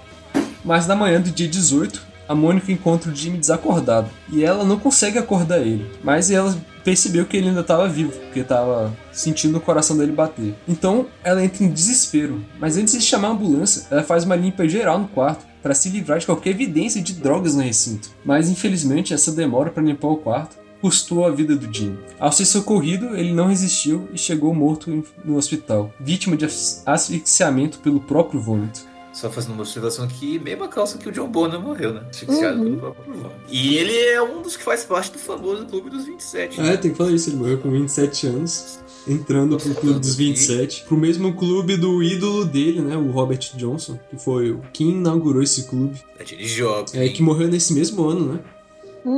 Mas 0.65 0.87
na 0.87 0.95
manhã 0.95 1.21
do 1.21 1.31
dia 1.31 1.49
18, 1.49 2.13
a 2.29 2.35
Mônica 2.35 2.71
encontra 2.71 3.11
o 3.11 3.15
Jimmy 3.15 3.37
desacordado 3.37 4.09
e 4.31 4.45
ela 4.45 4.65
não 4.65 4.79
consegue 4.79 5.19
acordar 5.19 5.59
ele, 5.59 5.91
mas 6.03 6.31
ela 6.31 6.57
percebeu 6.85 7.27
que 7.27 7.37
ele 7.37 7.49
ainda 7.49 7.61
estava 7.61 7.89
vivo, 7.89 8.13
porque 8.13 8.41
estava 8.41 8.93
sentindo 9.13 9.59
o 9.59 9.61
coração 9.61 9.97
dele 9.97 10.13
bater. 10.13 10.55
Então 10.67 11.07
ela 11.23 11.45
entra 11.45 11.65
em 11.65 11.71
desespero, 11.71 12.43
mas 12.59 12.77
antes 12.77 12.95
de 12.95 13.03
chamar 13.03 13.29
a 13.29 13.33
ambulância, 13.33 13.87
ela 13.91 14.03
faz 14.03 14.25
uma 14.25 14.37
limpa 14.37 14.67
geral 14.69 14.99
no 14.99 15.09
quarto 15.09 15.52
para 15.63 15.75
se 15.75 15.89
livrar 15.89 16.19
de 16.19 16.27
qualquer 16.27 16.51
evidência 16.51 17.01
de 17.01 17.13
drogas 17.15 17.55
no 17.55 17.63
recinto. 17.63 18.11
Mas 18.25 18.51
infelizmente 18.51 19.15
essa 19.15 19.31
demora 19.33 19.71
para 19.71 19.83
limpar 19.83 20.09
o 20.09 20.17
quarto 20.17 20.57
custou 20.81 21.25
a 21.25 21.31
vida 21.31 21.55
do 21.55 21.73
Jimmy. 21.73 21.97
Ao 22.19 22.33
ser 22.33 22.45
socorrido, 22.45 23.17
ele 23.17 23.33
não 23.33 23.47
resistiu 23.47 24.09
e 24.13 24.19
chegou 24.19 24.53
morto 24.53 25.05
no 25.25 25.37
hospital, 25.37 25.95
vítima 26.01 26.37
de 26.37 26.45
as- 26.45 26.83
asfixiamento 26.85 27.79
pelo 27.79 28.01
próprio 28.01 28.41
vômito. 28.41 28.81
Só 29.13 29.31
fazendo 29.31 29.53
uma 29.53 29.63
observação 29.63 30.07
aqui, 30.07 30.39
mesma 30.39 30.67
calça 30.69 30.97
que 30.97 31.07
o 31.07 31.13
John 31.13 31.29
Bonham 31.29 31.61
morreu, 31.61 31.93
né? 31.93 32.03
Asfixiado 32.11 32.63
pelo 32.65 32.77
próprio 32.79 33.05
vômito. 33.15 33.31
E 33.49 33.77
ele 33.77 33.95
é 33.97 34.23
um 34.23 34.41
dos 34.41 34.57
que 34.57 34.65
faz 34.65 34.85
parte 34.85 35.13
do 35.13 35.19
famoso 35.19 35.67
Clube 35.67 35.91
dos 35.91 36.07
27. 36.07 36.59
É, 36.61 36.77
tem 36.79 36.91
que 36.93 36.97
falar 36.97 37.13
isso, 37.13 37.29
ele 37.29 37.37
morreu 37.37 37.59
com 37.59 37.71
27 37.71 38.27
anos, 38.29 38.81
entrando 39.07 39.57
pro 39.57 39.75
clube 39.75 39.99
dos 40.01 40.15
27, 40.17 40.85
pro 40.85 40.97
mesmo 40.97 41.35
clube 41.35 41.77
do 41.77 42.03
ídolo 42.03 42.45
dele, 42.45 42.81
né, 42.81 42.97
o 42.97 43.11
Robert 43.11 43.41
Johnson, 43.57 43.99
que 44.11 44.17
foi 44.17 44.51
o 44.53 44.61
quem 44.73 44.91
inaugurou 44.91 45.43
esse 45.43 45.65
clube, 45.65 46.01
É 46.19 46.25
Jenny 46.25 46.47
Joplin. 46.47 47.01
é, 47.01 47.09
que 47.09 47.23
morreu 47.23 47.49
nesse 47.49 47.73
mesmo 47.75 48.05
ano, 48.05 48.35
né? 48.35 48.41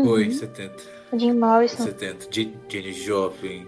Foi, 0.07 0.31
70. 0.31 0.73
O 1.13 1.19
Jim 1.19 1.35
Morrison. 1.35 1.85
70. 1.85 2.27
Je- 2.31 2.53
Jenny 2.69 2.93
Joplin, 2.93 3.67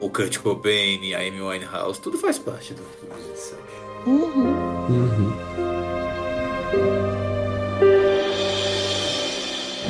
o 0.00 0.08
Kurt 0.08 0.38
Cobain, 0.38 1.12
a 1.14 1.18
Amy 1.20 1.40
Winehouse, 1.42 2.00
tudo 2.00 2.16
faz 2.18 2.38
parte 2.38 2.72
do 2.74 2.82
Clube 2.82 3.14
dos 3.14 3.26
27. 3.26 3.56
Uhum. 4.06 5.32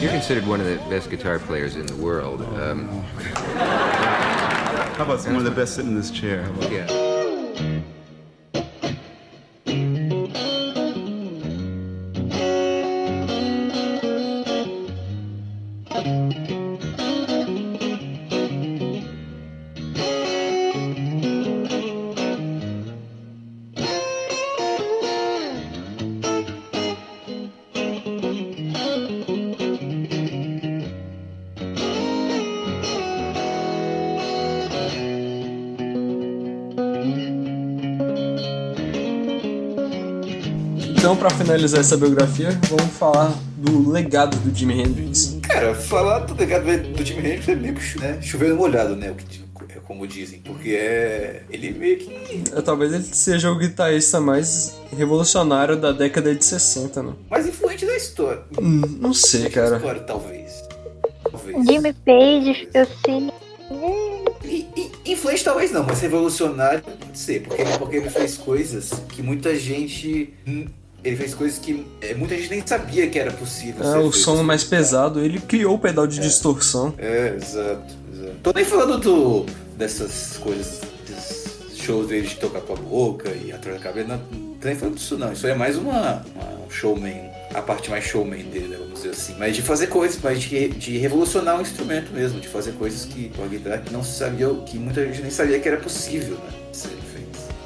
You're 0.01 0.13
considered 0.13 0.47
one 0.47 0.61
of 0.61 0.67
the 0.67 0.77
best 0.91 1.11
guitar 1.11 1.39
players 1.39 1.75
in 1.77 1.87
the 1.87 1.95
world. 1.97 2.43
Um, 2.43 3.03
How 4.97 5.05
about 5.05 5.23
one 5.27 5.37
of 5.37 5.45
the 5.45 5.51
best 5.51 5.75
sitting 5.75 5.91
in 5.91 5.97
this 5.97 6.11
chair? 6.11 6.51
Yeah. 6.71 7.06
Finalizar 41.67 41.81
essa 41.81 41.97
biografia, 41.97 42.51
vamos 42.69 42.95
falar 42.97 43.35
do 43.57 43.91
legado 43.91 44.37
do 44.39 44.57
Jimi 44.57 44.81
Hendrix. 44.81 45.37
Cara, 45.43 45.75
falar 45.75 46.21
do 46.21 46.33
legado 46.37 46.65
do 46.93 47.05
Jimi 47.05 47.19
Hendrix 47.21 47.49
é 47.49 47.55
meio 47.57 47.75
que 47.75 47.99
né, 47.99 48.19
chovendo 48.23 48.55
molhado, 48.55 48.95
né? 48.95 49.13
É 49.71 49.81
como 49.81 50.07
dizem. 50.07 50.39
Porque 50.45 50.71
é. 50.71 51.43
Ele 51.51 51.73
meio 51.73 51.99
que. 51.99 52.45
É, 52.55 52.63
talvez 52.63 52.93
ele 52.93 53.03
seja 53.03 53.51
o 53.51 53.59
guitarrista 53.59 54.21
mais 54.21 54.77
revolucionário 54.97 55.77
da 55.77 55.91
década 55.91 56.33
de 56.33 56.45
60, 56.45 57.03
né? 57.03 57.13
mais 57.29 57.49
influente 57.49 57.85
da 57.85 57.97
história. 57.97 58.43
Hum, 58.61 58.83
não 59.01 59.13
sei, 59.13 59.43
Da 59.45 59.51
cara. 59.51 59.77
história, 59.79 60.01
talvez. 60.03 60.63
Talvez. 61.29 61.67
Jimmy 61.67 61.93
Page, 61.93 62.69
eu 62.75 62.87
sei. 63.05 63.33
E- 64.45 64.67
e- 64.77 65.13
influente 65.13 65.43
talvez 65.43 65.73
não, 65.73 65.83
mas 65.83 66.01
revolucionário 66.01 66.81
pode 66.83 67.19
ser, 67.19 67.43
porque, 67.43 67.65
porque 67.79 67.97
ele 67.97 68.11
fez 68.11 68.37
coisas 68.37 68.91
que 69.09 69.21
muita 69.21 69.57
gente. 69.59 70.33
Ele 71.07 71.15
fez 71.15 71.35
coisas 71.35 71.57
que 71.57 71.87
é, 72.01 72.15
muita 72.15 72.37
gente 72.37 72.51
nem 72.51 72.67
sabia 72.67 73.07
que 73.09 73.17
era 73.17 73.31
possível. 73.31 73.85
É, 73.87 73.97
o 73.99 74.11
som 74.11 74.43
mais 74.43 74.65
pesado, 74.65 75.21
ele 75.21 75.39
criou 75.39 75.77
o 75.77 75.79
pedal 75.79 76.05
de 76.05 76.19
distorção. 76.19 76.93
É, 76.99 77.33
exato, 77.37 77.95
exato. 78.13 78.35
Tô 78.43 78.53
nem 78.53 78.65
falando 78.65 78.99
do, 78.99 79.47
dessas 79.77 80.37
coisas, 80.39 80.81
desses 81.07 81.79
shows 81.79 82.09
dele 82.09 82.27
de 82.27 82.35
tocar 82.35 82.61
com 82.61 82.73
a 82.73 82.77
boca 82.77 83.31
e 83.31 83.53
atrás 83.53 83.79
da 83.79 83.85
cabeça. 83.85 84.09
Não, 84.09 84.17
não 84.17 84.55
tô 84.55 84.67
nem 84.67 84.77
falando 84.77 84.97
disso 84.97 85.17
não. 85.17 85.33
Isso 85.33 85.47
aí 85.47 85.53
é 85.53 85.55
mais 85.55 85.77
uma, 85.77 86.25
uma 86.35 86.71
showman, 86.71 87.31
a 87.55 87.63
parte 87.63 87.89
mais 87.89 88.03
showman 88.03 88.43
dele, 88.43 88.67
né, 88.67 88.77
vamos 88.77 88.95
dizer 88.95 89.11
assim. 89.11 89.37
Mas 89.39 89.55
de 89.55 89.63
fazer 89.63 89.87
coisas, 89.87 90.19
mas 90.21 90.43
de, 90.43 90.71
de 90.71 90.99
revolucionar 90.99 91.57
o 91.57 91.63
instrumento 91.63 92.13
mesmo, 92.13 92.41
de 92.41 92.49
fazer 92.49 92.73
coisas 92.73 93.05
que 93.05 93.29
com 93.29 93.45
a 93.45 93.47
guitarra 93.47 93.79
que 93.79 93.93
não 93.93 94.03
se 94.03 94.19
sabia, 94.19 94.53
que 94.67 94.77
muita 94.77 95.07
gente 95.07 95.23
nem 95.23 95.31
sabia 95.31 95.61
que 95.61 95.69
era 95.69 95.77
possível, 95.77 96.35
né? 96.35 96.51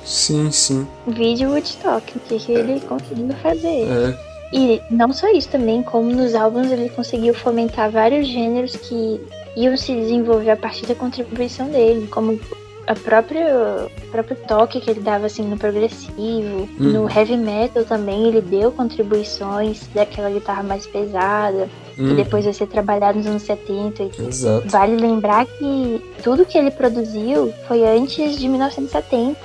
Sim, 0.04 0.50
sim. 0.50 0.86
Vídeo 1.06 1.50
Woodstock, 1.50 2.16
o 2.16 2.20
que, 2.20 2.38
que 2.38 2.52
ele 2.52 2.80
conseguiu 2.80 3.28
fazer. 3.42 3.86
É, 3.88 4.18
E 4.52 4.82
não 4.90 5.12
só 5.12 5.28
isso 5.32 5.48
também, 5.48 5.82
como 5.82 6.10
nos 6.10 6.34
álbuns 6.34 6.70
ele 6.70 6.88
conseguiu 6.90 7.34
fomentar 7.34 7.90
vários 7.90 8.26
gêneros 8.26 8.74
que 8.76 9.20
iam 9.56 9.76
se 9.76 9.94
desenvolver 9.94 10.50
a 10.50 10.56
partir 10.56 10.86
da 10.86 10.94
contribuição 10.94 11.68
dele, 11.68 12.06
como 12.08 12.38
a 12.86 12.94
própria, 12.94 13.46
o 13.86 14.10
próprio 14.10 14.36
toque 14.48 14.80
que 14.80 14.90
ele 14.90 15.00
dava 15.00 15.26
assim 15.26 15.42
no 15.42 15.56
progressivo, 15.56 16.68
no 16.76 17.08
heavy 17.08 17.36
metal 17.36 17.84
também 17.84 18.26
ele 18.26 18.40
deu 18.40 18.72
contribuições 18.72 19.86
daquela 19.94 20.28
guitarra 20.30 20.64
mais 20.64 20.86
pesada, 20.88 21.68
que 21.94 22.02
hum, 22.02 22.16
depois 22.16 22.44
vai 22.44 22.54
ser 22.54 22.66
trabalhado 22.66 23.18
nos 23.18 23.26
anos 23.28 23.42
70 23.42 24.02
e 24.02 24.10
exato. 24.26 24.68
Vale 24.68 24.96
lembrar 24.96 25.46
que 25.46 26.02
tudo 26.24 26.44
que 26.44 26.58
ele 26.58 26.72
produziu 26.72 27.52
foi 27.68 27.84
antes 27.84 28.36
de 28.36 28.48
1970. 28.48 29.38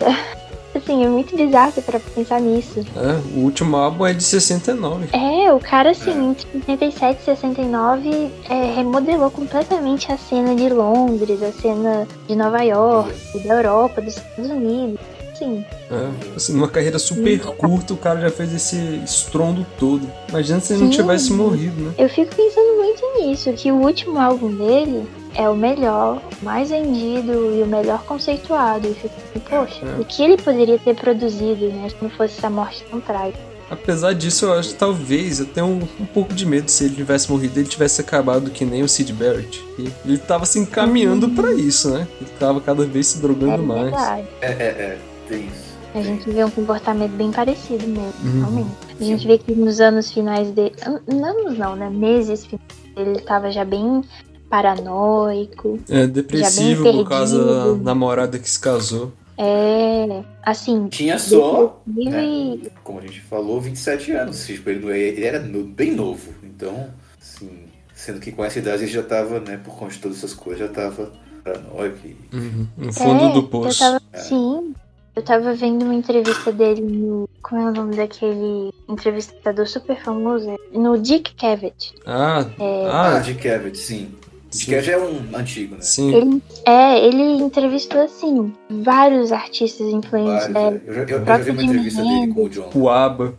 Assim, 0.78 1.04
é 1.06 1.08
muito 1.08 1.36
bizarro 1.36 1.82
para 1.82 2.00
pensar 2.00 2.40
nisso. 2.42 2.86
É, 2.96 3.38
o 3.38 3.44
último 3.44 3.76
álbum 3.78 4.06
é 4.06 4.14
de 4.14 4.24
69. 4.24 5.08
É, 5.14 5.52
o 5.54 5.60
cara, 5.60 5.92
assim, 5.92 6.30
entre 6.32 6.48
67 6.66 7.22
e 7.22 7.26
69, 7.26 8.32
é, 8.50 8.74
remodelou 8.76 9.32
completamente 9.32 10.12
a 10.12 10.18
cena 10.18 10.54
de 10.56 10.68
Londres, 10.70 11.42
a 11.42 11.52
cena 11.52 12.08
de 12.28 12.36
Nova 12.36 12.62
York, 12.62 13.40
da 13.48 13.56
Europa, 13.56 14.02
dos 14.02 14.18
Estados 14.18 14.52
Unidos. 14.52 15.00
Assim, 15.32 15.66
É, 15.92 16.36
assim, 16.36 16.54
numa 16.54 16.70
carreira 16.70 16.98
super 16.98 17.40
curta, 17.58 17.94
o 17.94 17.98
cara 17.98 18.22
já 18.22 18.30
fez 18.30 18.54
esse 18.54 18.78
estrondo 19.04 19.66
todo. 19.78 20.10
Imagina 20.30 20.60
se 20.62 20.74
ele 20.74 20.84
não 20.84 20.92
Sim. 20.92 20.98
tivesse 20.98 21.34
morrido, 21.34 21.82
né? 21.82 21.94
eu 21.98 22.08
fico 22.10 22.34
pensando 22.34 22.78
muito 22.78 23.02
nisso, 23.20 23.52
que 23.54 23.70
o 23.72 23.76
último 23.76 24.18
álbum 24.18 24.50
dele 24.50 25.06
é 25.36 25.50
o 25.50 25.56
melhor, 25.56 26.22
o 26.42 26.46
mais 26.46 26.70
vendido 26.70 27.32
e 27.56 27.62
o 27.64 27.66
melhor 27.68 28.04
conceituado. 28.04 28.88
E 28.88 28.94
fico 28.94 29.14
assim, 29.18 29.40
poxa, 29.50 29.86
É. 29.86 30.02
o 30.02 30.06
que 30.06 30.24
ele 30.24 30.38
poderia 30.38 30.80
ter 30.80 30.96
produzido, 30.96 31.68
né, 31.68 31.90
se 31.90 31.96
não 32.02 32.10
fosse 32.10 32.38
essa 32.38 32.50
morte 32.50 32.84
tão 32.90 33.00
trágica? 33.02 33.40
Apesar 33.70 34.14
disso, 34.14 34.46
eu 34.46 34.54
acho 34.54 34.70
que 34.70 34.76
talvez 34.76 35.40
eu 35.40 35.46
tenha 35.48 35.66
um, 35.66 35.80
um 36.00 36.06
pouco 36.06 36.34
de 36.36 36.46
medo 36.46 36.70
se 36.70 36.84
ele 36.86 36.96
tivesse 36.96 37.32
morrido, 37.32 37.60
ele 37.60 37.68
tivesse 37.68 38.00
acabado 38.00 38.52
que 38.52 38.64
nem 38.64 38.84
o 38.84 38.88
Sid 38.88 39.12
Barrett. 39.14 39.64
E 39.80 39.90
ele 40.06 40.20
tava 40.20 40.46
se 40.46 40.60
encaminhando 40.60 41.30
pra 41.30 41.52
isso, 41.52 41.90
né? 41.90 42.08
Ele 42.22 42.30
tava 42.40 42.62
cada 42.62 42.86
vez 42.86 43.08
se 43.08 43.18
É 43.18 43.22
drogando 43.22 43.64
mais. 43.64 43.82
verdade. 43.86 44.28
É, 44.42 44.52
é, 44.52 44.52
é, 44.66 44.98
tem 45.28 45.48
isso. 45.48 45.66
A 45.96 46.02
gente 46.02 46.30
vê 46.30 46.44
um 46.44 46.50
comportamento 46.52 47.14
bem 47.14 47.32
parecido 47.32 47.88
mesmo, 47.88 48.14
Uhum. 48.24 48.40
realmente. 48.42 48.72
A 49.00 49.04
gente 49.04 49.26
vê 49.28 49.38
que 49.40 49.56
nos 49.56 49.80
anos 49.82 50.12
finais 50.12 50.52
dele. 50.52 50.76
Anos 50.86 51.58
não, 51.58 51.76
né? 51.76 51.90
Meses 51.90 52.46
finais 52.46 52.68
dele, 52.96 53.12
ele 53.12 53.22
tava 53.22 53.50
já 53.50 53.66
bem 53.66 54.04
paranoico. 54.56 55.80
É 55.90 56.08
depressivo 56.08 56.84
por 56.92 57.08
causa 57.10 57.44
da 57.44 57.84
namorada 57.84 58.40
que 58.40 58.50
se 58.50 58.60
casou. 58.60 59.12
É. 59.38 60.24
Assim. 60.44 60.88
Tinha 60.88 61.20
só, 61.20 61.82
né? 61.86 62.58
como 62.84 63.00
a 63.00 63.02
gente 63.02 63.20
falou, 63.22 63.60
27 63.60 64.12
anos. 64.14 64.46
Tipo, 64.46 64.70
ele, 64.70 64.90
é- 64.92 65.26
era 65.26 65.40
bem 65.40 65.92
novo. 65.92 66.32
Então, 66.42 66.90
assim, 67.22 67.50
sendo 67.94 68.20
que 68.22 68.32
com 68.32 68.46
essa 68.46 68.60
idade 68.60 68.84
ele 68.84 68.92
já 68.92 69.04
tava, 69.04 69.40
né, 69.42 69.60
por 69.62 69.76
conta 69.76 69.94
de 69.94 70.00
todas 70.00 70.18
essas 70.20 70.34
coisas, 70.34 70.60
já 70.68 70.74
tava 70.74 71.12
paranoico. 71.44 71.98
e- 72.08 72.16
Uhum, 72.34 72.68
No 72.78 72.94
fundo 72.94 73.26
É, 73.26 73.34
do 73.34 73.44
poço. 73.44 73.84
Eu 73.84 74.00
tava, 74.00 74.02
Sim. 74.24 74.74
Eu 75.16 75.22
tava 75.24 75.54
vendo 75.54 75.84
uma 75.84 75.96
entrevista 75.96 76.52
dele 76.52 76.82
no. 76.82 77.30
Como 77.42 77.62
é 77.62 77.70
o 77.70 77.74
nome 77.74 77.96
daquele 77.96 78.70
entrevistador 78.90 79.66
super 79.66 79.98
famoso? 80.02 80.58
No 80.74 80.98
Dick 80.98 81.34
Cavett. 81.36 81.94
Ah, 82.06 82.46
Ah, 82.60 83.16
ah, 83.16 83.20
Dick 83.20 83.42
Cavett, 83.42 83.78
sim. 83.78 84.12
Sim. 84.56 84.72
Cavett 84.72 84.92
é 84.92 84.98
um 84.98 85.38
antigo, 85.38 85.76
né? 85.76 85.82
sim. 85.82 86.14
Ele, 86.14 86.42
é, 86.66 87.06
ele 87.06 87.24
entrevistou, 87.44 88.02
assim, 88.02 88.54
vários 88.70 89.32
artistas 89.32 89.88
influentes 89.88 90.32
Vários, 90.34 90.54
dela. 90.54 90.72
né? 90.72 90.82
Eu 90.86 90.94
já, 90.94 91.02
eu- 91.02 91.20
eu 91.20 91.26
já 91.26 91.38
vi 91.38 91.52
uma 91.52 91.64
entrevista 91.64 92.02
dele 92.04 92.34
com 92.34 92.44
o 92.46 92.50
John. 92.50 92.70
O 92.76 92.90
ABBA. 92.90 93.34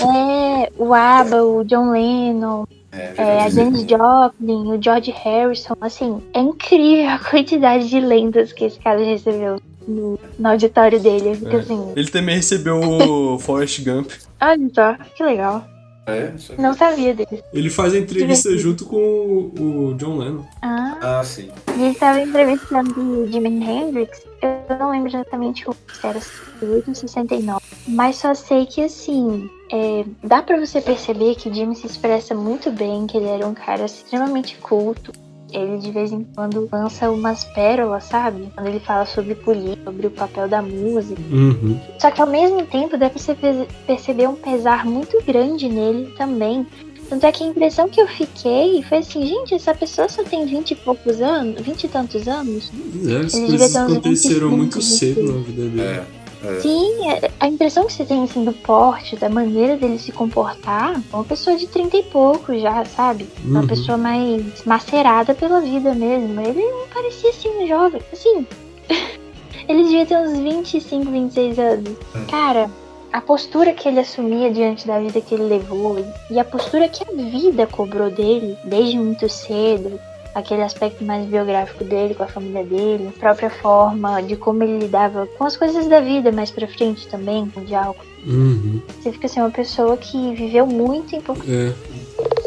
É, 0.00 0.72
o 0.78 0.94
ABBA, 0.94 1.42
o 1.42 1.64
John 1.64 1.90
Lennon, 1.90 2.64
É, 2.92 3.12
é, 3.16 3.40
a 3.40 3.50
com- 3.50 3.76
Joplin, 3.76 4.72
o 4.76 4.82
George 4.82 5.10
Harrison. 5.10 5.74
Assim, 5.80 6.22
é 6.32 6.40
incrível 6.40 7.08
a 7.10 7.18
quantidade 7.18 7.88
de 7.88 8.00
lendas 8.00 8.52
que 8.52 8.64
esse 8.64 8.78
cara 8.78 9.02
recebeu 9.04 9.60
no, 9.86 10.18
no 10.38 10.48
auditório 10.48 10.98
dele. 11.00 11.38
É. 11.44 11.56
assim, 11.56 11.92
Ele 11.96 12.08
também 12.08 12.36
recebeu 12.36 12.80
o 12.80 13.38
Forrest 13.40 13.82
Gump. 13.84 14.10
olha 14.40 14.70
só, 14.74 14.94
que 15.14 15.22
legal. 15.22 15.64
É, 16.06 16.32
só 16.38 16.54
que- 16.54 16.62
Não 16.62 16.72
sabia 16.74 17.14
dele. 17.14 17.42
Ele 17.52 17.68
faz 17.68 17.92
a 17.92 17.98
entrevista 17.98 18.48
Divertido. 18.48 18.58
junto 18.70 18.86
com 18.86 18.96
o, 18.96 19.88
o 19.90 19.94
John 19.94 20.18
Lennon. 20.18 20.42
Ah, 20.62 21.18
Ah, 21.20 21.24
sim. 21.24 21.50
e 21.76 21.82
ele 21.82 21.94
tava 21.96 22.20
entrevistando 22.20 23.00
o 23.00 23.26
Jimi 23.26 23.48
Hendrix. 23.48 24.22
Eu 24.40 24.76
não 24.78 24.90
lembro 24.92 25.08
exatamente 25.08 25.68
o 25.68 25.72
se 25.72 26.06
era 26.06 26.20
68 26.20 26.88
ou 26.90 26.94
69. 26.94 27.60
Mas 27.88 28.16
só 28.16 28.34
sei 28.34 28.66
que, 28.66 28.82
assim, 28.84 29.50
é, 29.72 30.04
dá 30.22 30.42
pra 30.42 30.58
você 30.64 30.80
perceber 30.80 31.34
que 31.34 31.52
Jimmy 31.52 31.74
se 31.74 31.86
expressa 31.86 32.34
muito 32.34 32.70
bem, 32.70 33.06
que 33.06 33.16
ele 33.16 33.26
era 33.26 33.46
um 33.46 33.54
cara 33.54 33.84
extremamente 33.86 34.56
culto. 34.58 35.10
Ele 35.52 35.78
de 35.78 35.90
vez 35.92 36.10
em 36.12 36.24
quando 36.34 36.68
lança 36.72 37.10
umas 37.10 37.44
pérolas, 37.44 38.04
sabe? 38.04 38.48
Quando 38.54 38.66
ele 38.66 38.80
fala 38.80 39.06
sobre 39.06 39.34
política, 39.34 39.84
sobre 39.84 40.06
o 40.08 40.10
papel 40.10 40.48
da 40.48 40.60
música. 40.60 41.20
Uhum. 41.30 41.78
Só 41.98 42.10
que 42.10 42.20
ao 42.20 42.26
mesmo 42.26 42.64
tempo 42.66 42.96
dá 42.98 43.08
pra 43.08 43.18
você 43.18 43.34
pe- 43.34 43.68
perceber 43.86 44.28
um 44.28 44.34
pesar 44.34 44.84
muito 44.84 45.22
grande 45.24 45.68
nele 45.68 46.12
também. 46.18 46.66
Tanto 47.08 47.24
é 47.24 47.30
que 47.30 47.44
a 47.44 47.46
impressão 47.46 47.88
que 47.88 48.00
eu 48.00 48.08
fiquei 48.08 48.82
foi 48.82 48.98
assim, 48.98 49.24
gente, 49.24 49.54
essa 49.54 49.72
pessoa 49.72 50.08
só 50.08 50.24
tem 50.24 50.44
20 50.44 50.72
e 50.72 50.74
poucos 50.74 51.20
anos, 51.20 51.60
20 51.60 51.84
e 51.84 51.88
tantos 51.88 52.26
anos? 52.26 52.72
É, 53.08 53.16
as 53.18 53.34
Ele 53.34 53.46
coisas 53.46 53.50
devia 53.50 53.68
ter 53.68 53.78
uns 53.78 53.92
aconteceram 53.92 54.50
25, 54.50 54.56
muito 54.56 54.82
cedo 54.82 55.20
26. 55.20 55.28
na 55.30 55.40
vida 55.42 55.62
dele. 55.68 55.80
É. 55.82 56.04
É. 56.46 56.60
Sim, 56.60 57.08
é- 57.10 57.30
a 57.40 57.48
impressão 57.48 57.86
que 57.86 57.92
você 57.92 58.04
tem 58.04 58.22
assim 58.22 58.44
do 58.44 58.52
porte, 58.52 59.16
da 59.16 59.28
maneira 59.28 59.76
dele 59.76 59.98
se 59.98 60.12
comportar, 60.12 60.94
é 60.94 61.16
uma 61.16 61.24
pessoa 61.24 61.56
de 61.56 61.66
30 61.66 61.96
e 61.96 62.02
pouco 62.04 62.56
já, 62.58 62.84
sabe? 62.84 63.28
Uma 63.44 63.60
Uhum. 63.60 63.66
pessoa 63.66 63.98
mais 63.98 64.64
macerada 64.64 65.34
pela 65.34 65.60
vida 65.60 65.94
mesmo. 65.94 66.40
Ele 66.40 66.62
não 66.62 66.86
parecia 66.92 67.30
assim 67.30 67.48
um 67.48 67.66
jovem. 67.66 68.00
Assim, 68.12 68.46
ele 69.68 69.82
devia 69.84 70.06
ter 70.06 70.16
uns 70.18 70.38
25, 70.38 71.10
26 71.10 71.58
anos. 71.58 71.96
Cara, 72.30 72.70
a 73.12 73.20
postura 73.20 73.72
que 73.72 73.88
ele 73.88 74.00
assumia 74.00 74.50
diante 74.52 74.86
da 74.86 74.98
vida 75.00 75.20
que 75.20 75.34
ele 75.34 75.44
levou 75.44 75.96
e 76.30 76.38
a 76.38 76.44
postura 76.44 76.88
que 76.88 77.02
a 77.02 77.12
vida 77.14 77.66
cobrou 77.66 78.10
dele 78.10 78.56
desde 78.64 78.98
muito 78.98 79.28
cedo, 79.28 79.98
aquele 80.36 80.62
aspecto 80.62 81.02
mais 81.02 81.26
biográfico 81.26 81.82
dele 81.82 82.14
com 82.14 82.22
a 82.22 82.26
família 82.26 82.62
dele, 82.62 83.08
a 83.08 83.18
própria 83.18 83.48
forma 83.48 84.20
de 84.22 84.36
como 84.36 84.62
ele 84.62 84.80
lidava 84.80 85.26
com 85.26 85.44
as 85.44 85.56
coisas 85.56 85.88
da 85.88 86.00
vida 86.00 86.30
mais 86.30 86.50
pra 86.50 86.68
frente 86.68 87.08
também, 87.08 87.48
com 87.48 87.60
o 87.60 87.76
álcool. 87.76 88.04
Uhum. 88.26 88.82
Você 89.00 89.12
fica 89.12 89.26
assim, 89.26 89.40
uma 89.40 89.50
pessoa 89.50 89.96
que 89.96 90.34
viveu 90.34 90.66
muito 90.66 91.16
em 91.16 91.20
pouco 91.22 91.42
É. 91.48 91.72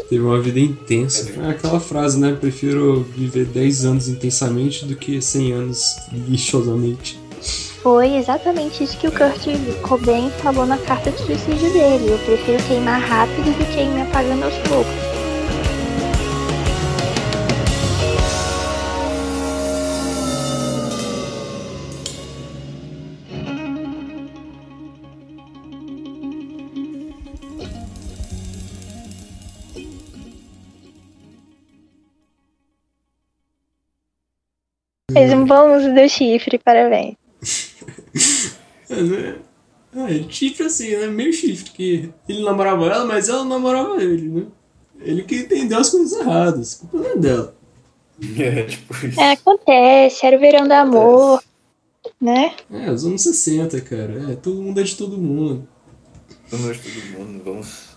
Teve 0.08 0.24
uma 0.24 0.40
vida 0.40 0.58
intensa. 0.58 1.30
É 1.40 1.50
aquela 1.50 1.78
frase, 1.78 2.18
né? 2.18 2.36
Prefiro 2.38 3.02
viver 3.16 3.44
10 3.44 3.84
anos 3.84 4.08
intensamente 4.08 4.84
do 4.84 4.96
que 4.96 5.20
100 5.20 5.52
anos 5.52 5.96
lixosamente. 6.12 7.18
Foi 7.82 8.16
exatamente 8.16 8.84
isso 8.84 8.98
que 8.98 9.06
o 9.06 9.12
Kurt 9.12 9.46
Cobain 9.82 10.28
falou 10.42 10.66
na 10.66 10.78
carta 10.78 11.10
de 11.12 11.18
suicídio 11.18 11.72
dele. 11.72 12.10
Eu 12.10 12.18
prefiro 12.18 12.62
queimar 12.64 13.00
rápido 13.00 13.56
do 13.56 13.64
que 13.72 13.80
ir 13.80 13.88
me 13.88 14.02
apagando 14.02 14.44
aos 14.44 14.54
poucos. 14.68 15.09
Fez 35.12 35.32
um 35.32 35.44
bom 35.44 35.76
uso 35.76 35.94
do 35.94 36.08
chifre, 36.08 36.58
parabéns. 36.58 37.16
É, 38.90 39.02
né? 39.02 39.36
É, 39.94 40.24
chifre 40.28 40.66
assim, 40.66 40.96
né? 40.96 41.06
Meio 41.06 41.32
chifre, 41.32 41.70
que 41.70 42.10
ele 42.28 42.42
namorava 42.42 42.86
ela, 42.86 43.04
mas 43.04 43.28
ela 43.28 43.44
namorava 43.44 44.02
ele, 44.02 44.28
né? 44.28 44.46
Ele 45.00 45.22
que 45.22 45.36
entendeu 45.36 45.78
as 45.78 45.90
coisas 45.90 46.12
erradas. 46.18 46.74
A 46.74 46.78
culpa 46.80 46.98
não 46.98 47.14
é 47.14 47.16
dela. 47.16 47.54
É, 48.38 48.64
tipo 48.64 49.06
isso. 49.06 49.18
É, 49.18 49.32
acontece, 49.32 50.26
era 50.26 50.36
o 50.36 50.40
verão 50.40 50.68
do 50.68 50.72
amor, 50.74 51.42
né? 52.20 52.54
É, 52.70 52.90
os 52.90 53.06
anos 53.06 53.22
60, 53.22 53.80
cara. 53.80 54.32
É, 54.32 54.34
todo 54.34 54.60
mundo 54.60 54.78
é 54.78 54.82
de 54.82 54.94
todo 54.94 55.16
mundo. 55.16 55.66
Vamos 56.50 56.76
de 56.76 56.82
todo 56.82 57.18
mundo, 57.18 57.42
vamos 57.42 57.90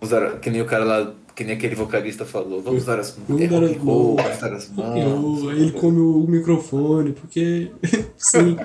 usar, 0.00 0.40
que 0.40 0.50
nem 0.50 0.60
o 0.60 0.66
cara 0.66 0.84
lá, 0.84 1.14
que 1.34 1.44
nem 1.44 1.56
aquele 1.56 1.74
vocalista 1.74 2.24
falou, 2.26 2.62
vamos 2.62 2.82
usar 2.82 2.98
as 3.00 3.16
Vamos 3.16 3.42
é, 3.42 3.46
dar 3.48 3.60
rock 3.60 3.74
as 3.74 3.76
roll, 3.82 4.14
mãos. 4.16 4.22
vamos 4.24 4.40
dar 4.40 4.52
as 4.54 4.70
mãos. 4.70 5.48
Aí 5.48 5.60
ele 5.62 5.72
come 5.72 5.98
o 6.00 6.26
microfone, 6.28 7.12
porque. 7.12 7.72
Sim, 8.16 8.56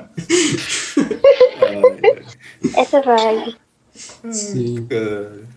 Ai, 1.61 2.81
Essa 2.81 3.02
vibe. 3.02 3.57
sim. 4.31 4.85
cara. 4.88 5.48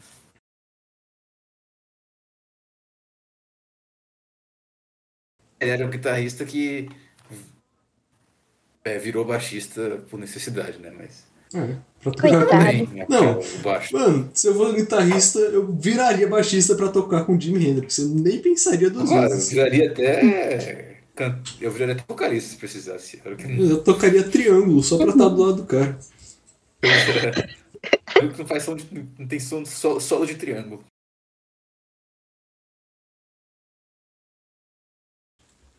Ele 5.61 5.71
era 5.71 5.87
um 5.87 5.91
guitarrista 5.91 6.45
que 6.47 6.89
é, 8.85 8.99
virou 8.99 9.25
baixista 9.25 9.99
por 10.09 10.19
necessidade, 10.19 10.79
né? 10.79 10.91
Mas 10.91 11.27
É, 11.55 11.75
pra 12.03 12.13
tocar 12.13 12.31
Coitado. 12.31 12.49
com... 12.49 12.65
tem 12.65 12.87
né, 12.87 13.07
Não. 13.09 13.41
o 13.41 13.59
baixo. 13.63 13.95
Mano, 13.97 14.31
se 14.33 14.47
eu 14.47 14.55
fosse 14.55 14.77
guitarrista, 14.77 15.39
eu 15.39 15.67
viraria 15.73 16.29
baixista 16.29 16.75
pra 16.75 16.89
tocar 16.89 17.25
com 17.25 17.39
Jimi 17.39 17.67
Hendrix. 17.67 17.99
Eu 17.99 18.09
nem 18.09 18.39
pensaria 18.39 18.91
duas 18.91 19.11
eu 19.11 19.21
vezes. 19.23 19.51
viraria 19.51 19.91
até. 19.91 21.01
Eu 21.61 21.71
viraria 21.71 21.95
até 21.95 22.05
vocalista 22.09 22.51
se 22.51 22.57
precisasse. 22.57 23.21
O 23.27 23.37
que 23.37 23.61
Eu 23.61 23.83
tocaria 23.83 24.23
triângulo 24.23 24.83
só 24.83 24.97
pra 24.97 25.09
estar 25.11 25.29
do 25.29 25.43
lado 25.43 25.57
do 25.57 25.65
cara. 25.65 25.99
não, 28.23 28.29
não 28.39 28.47
faz 28.47 28.63
som 28.63 28.75
de, 28.75 28.87
não 29.19 29.27
tem 29.27 29.39
som 29.39 29.65
solo 29.65 30.27
de 30.27 30.35
triângulo. 30.37 30.83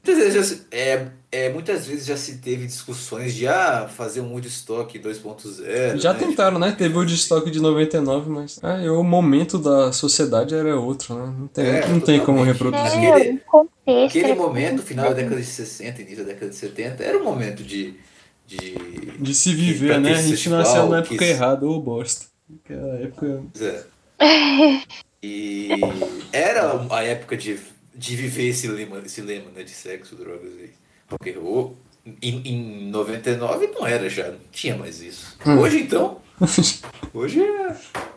Muitas 0.04 0.24
vezes, 0.24 0.34
já 0.34 0.44
se, 0.44 0.62
é, 0.72 1.08
é, 1.32 1.50
muitas 1.50 1.86
vezes 1.86 2.06
já 2.08 2.18
se 2.18 2.40
teve 2.40 2.66
discussões 2.66 3.36
de 3.36 3.48
ah, 3.48 3.88
fazer 3.88 4.20
um 4.22 4.32
Woodstock 4.32 4.98
2.0. 4.98 5.98
Já 5.98 6.14
né? 6.14 6.20
tentaram, 6.20 6.58
né? 6.58 6.76
Teve 6.76 6.98
o 6.98 7.06
de 7.06 7.14
estoque 7.14 7.52
de 7.52 7.60
99, 7.60 8.30
mas 8.30 8.60
ah, 8.64 8.82
o 8.92 9.04
momento 9.04 9.60
da 9.60 9.92
sociedade 9.94 10.56
era 10.56 10.76
outro, 10.80 11.14
né? 11.16 11.34
Não 11.38 11.48
tem, 11.48 11.66
É, 11.66 11.88
não 11.88 12.00
tem 12.00 12.20
como 12.20 12.42
reproduzir. 12.44 13.04
É, 13.04 13.12
Aquele-. 13.14 14.06
Aquele 14.06 14.34
momento, 14.34 14.82
final 14.82 15.10
da 15.10 15.14
década 15.14 15.36
de 15.38 15.46
60, 15.46 16.02
início 16.02 16.26
da 16.26 16.32
década 16.34 16.50
de 16.50 16.56
70, 16.56 17.04
era 17.04 17.18
um 17.20 17.24
momento 17.24 17.62
de. 17.64 17.94
de... 18.48 18.76
De 19.20 19.36
se 19.36 19.54
viver, 19.54 20.00
né? 20.00 20.14
A 20.14 20.22
gente 20.22 20.50
nasceu 20.50 20.90
na 20.90 20.98
época 21.00 21.18
que- 21.18 21.24
errada, 21.24 21.66
ô 21.66 21.80
bosta. 21.80 22.26
Aquela 22.66 22.96
época. 23.00 23.44
É. 23.62 23.84
E 25.24 25.70
era 26.34 26.86
a 26.90 27.04
época 27.04 27.38
de, 27.38 27.60
de 27.94 28.16
viver 28.16 28.50
esse 28.50 28.68
lema, 28.68 29.00
esse 29.06 29.22
lema 29.22 29.52
né, 29.56 29.64
de 29.64 29.72
sexo, 29.72 30.16
drogas 30.16 30.52
e 30.54 30.72
rock 31.10 31.30
and 31.30 31.40
roll. 31.40 31.78
Em, 32.22 32.42
em 32.46 32.90
99 32.90 33.68
não 33.68 33.86
era 33.86 34.10
já, 34.10 34.28
não 34.30 34.40
tinha 34.52 34.76
mais 34.76 35.02
isso. 35.02 35.38
Hoje 35.60 35.82
então, 35.82 36.18
hoje 37.14 37.42
é, 37.42 37.68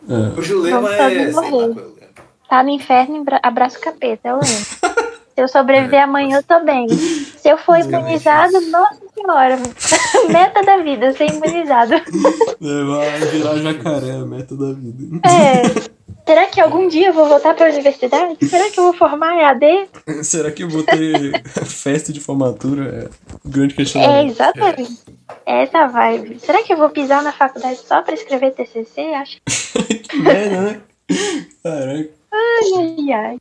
É. 0.09 0.39
hoje 0.39 0.55
o 0.55 0.61
lema 0.61 0.95
é. 0.95 1.33
qual 1.33 1.71
é. 1.71 2.05
Tá 2.49 2.63
no 2.63 2.71
inferno, 2.71 3.25
abraço 3.43 3.79
o 3.79 3.81
capeta, 3.81 4.29
eu 4.29 4.37
lembro. 4.37 5.05
Se 5.35 5.43
eu 5.43 5.49
sobreviver 5.49 6.01
amanhã, 6.01 6.37
eu 6.37 6.43
tô 6.45 6.65
bem. 6.65 6.89
Se 6.89 7.49
eu 7.49 7.59
for 7.59 7.77
imunizado, 7.77 8.53
nossa 8.71 9.01
senhora. 9.13 9.59
Meta 10.31 10.63
da 10.63 10.77
vida, 10.79 11.13
ser 11.13 11.29
imunizado. 11.29 11.95
É, 11.95 12.85
vai 12.85 13.19
virar 13.33 13.57
jacaré, 13.57 14.13
a 14.13 14.25
meta 14.25 14.55
da 14.57 14.73
vida. 14.73 15.21
É. 15.29 15.94
Será 16.27 16.47
que 16.47 16.61
algum 16.61 16.89
dia 16.89 17.09
eu 17.09 17.13
vou 17.13 17.27
voltar 17.29 17.55
pra 17.55 17.69
universidade? 17.69 18.37
Será 18.49 18.71
que 18.71 18.81
eu 18.81 18.85
vou 18.85 18.95
formar 18.95 19.37
EAD? 19.37 19.89
Será 20.25 20.51
que 20.51 20.63
eu 20.63 20.69
vou 20.71 20.83
ter 20.83 21.43
festa 21.67 22.13
de 22.13 22.21
formatura? 22.21 23.11
É 23.11 23.37
um 23.47 23.51
grande 23.51 23.75
É, 23.75 23.77
questionamento. 23.77 24.31
exatamente. 24.31 24.99
É 25.45 25.63
essa 25.65 25.79
a 25.81 25.87
vibe. 25.87 26.41
Será 26.41 26.63
que 26.63 26.73
eu 26.73 26.77
vou 26.79 26.89
pisar 26.91 27.23
na 27.23 27.33
faculdade 27.33 27.79
só 27.79 28.01
pra 28.03 28.15
escrever 28.15 28.53
TCC? 28.53 29.01
Acho 29.15 29.39
que 29.45 29.95
Que 30.09 30.17
merda, 30.19 30.61
né? 30.63 30.81
Caraca. 31.63 32.09
ai, 32.33 32.73
ai, 32.79 33.13
ai. 33.13 33.39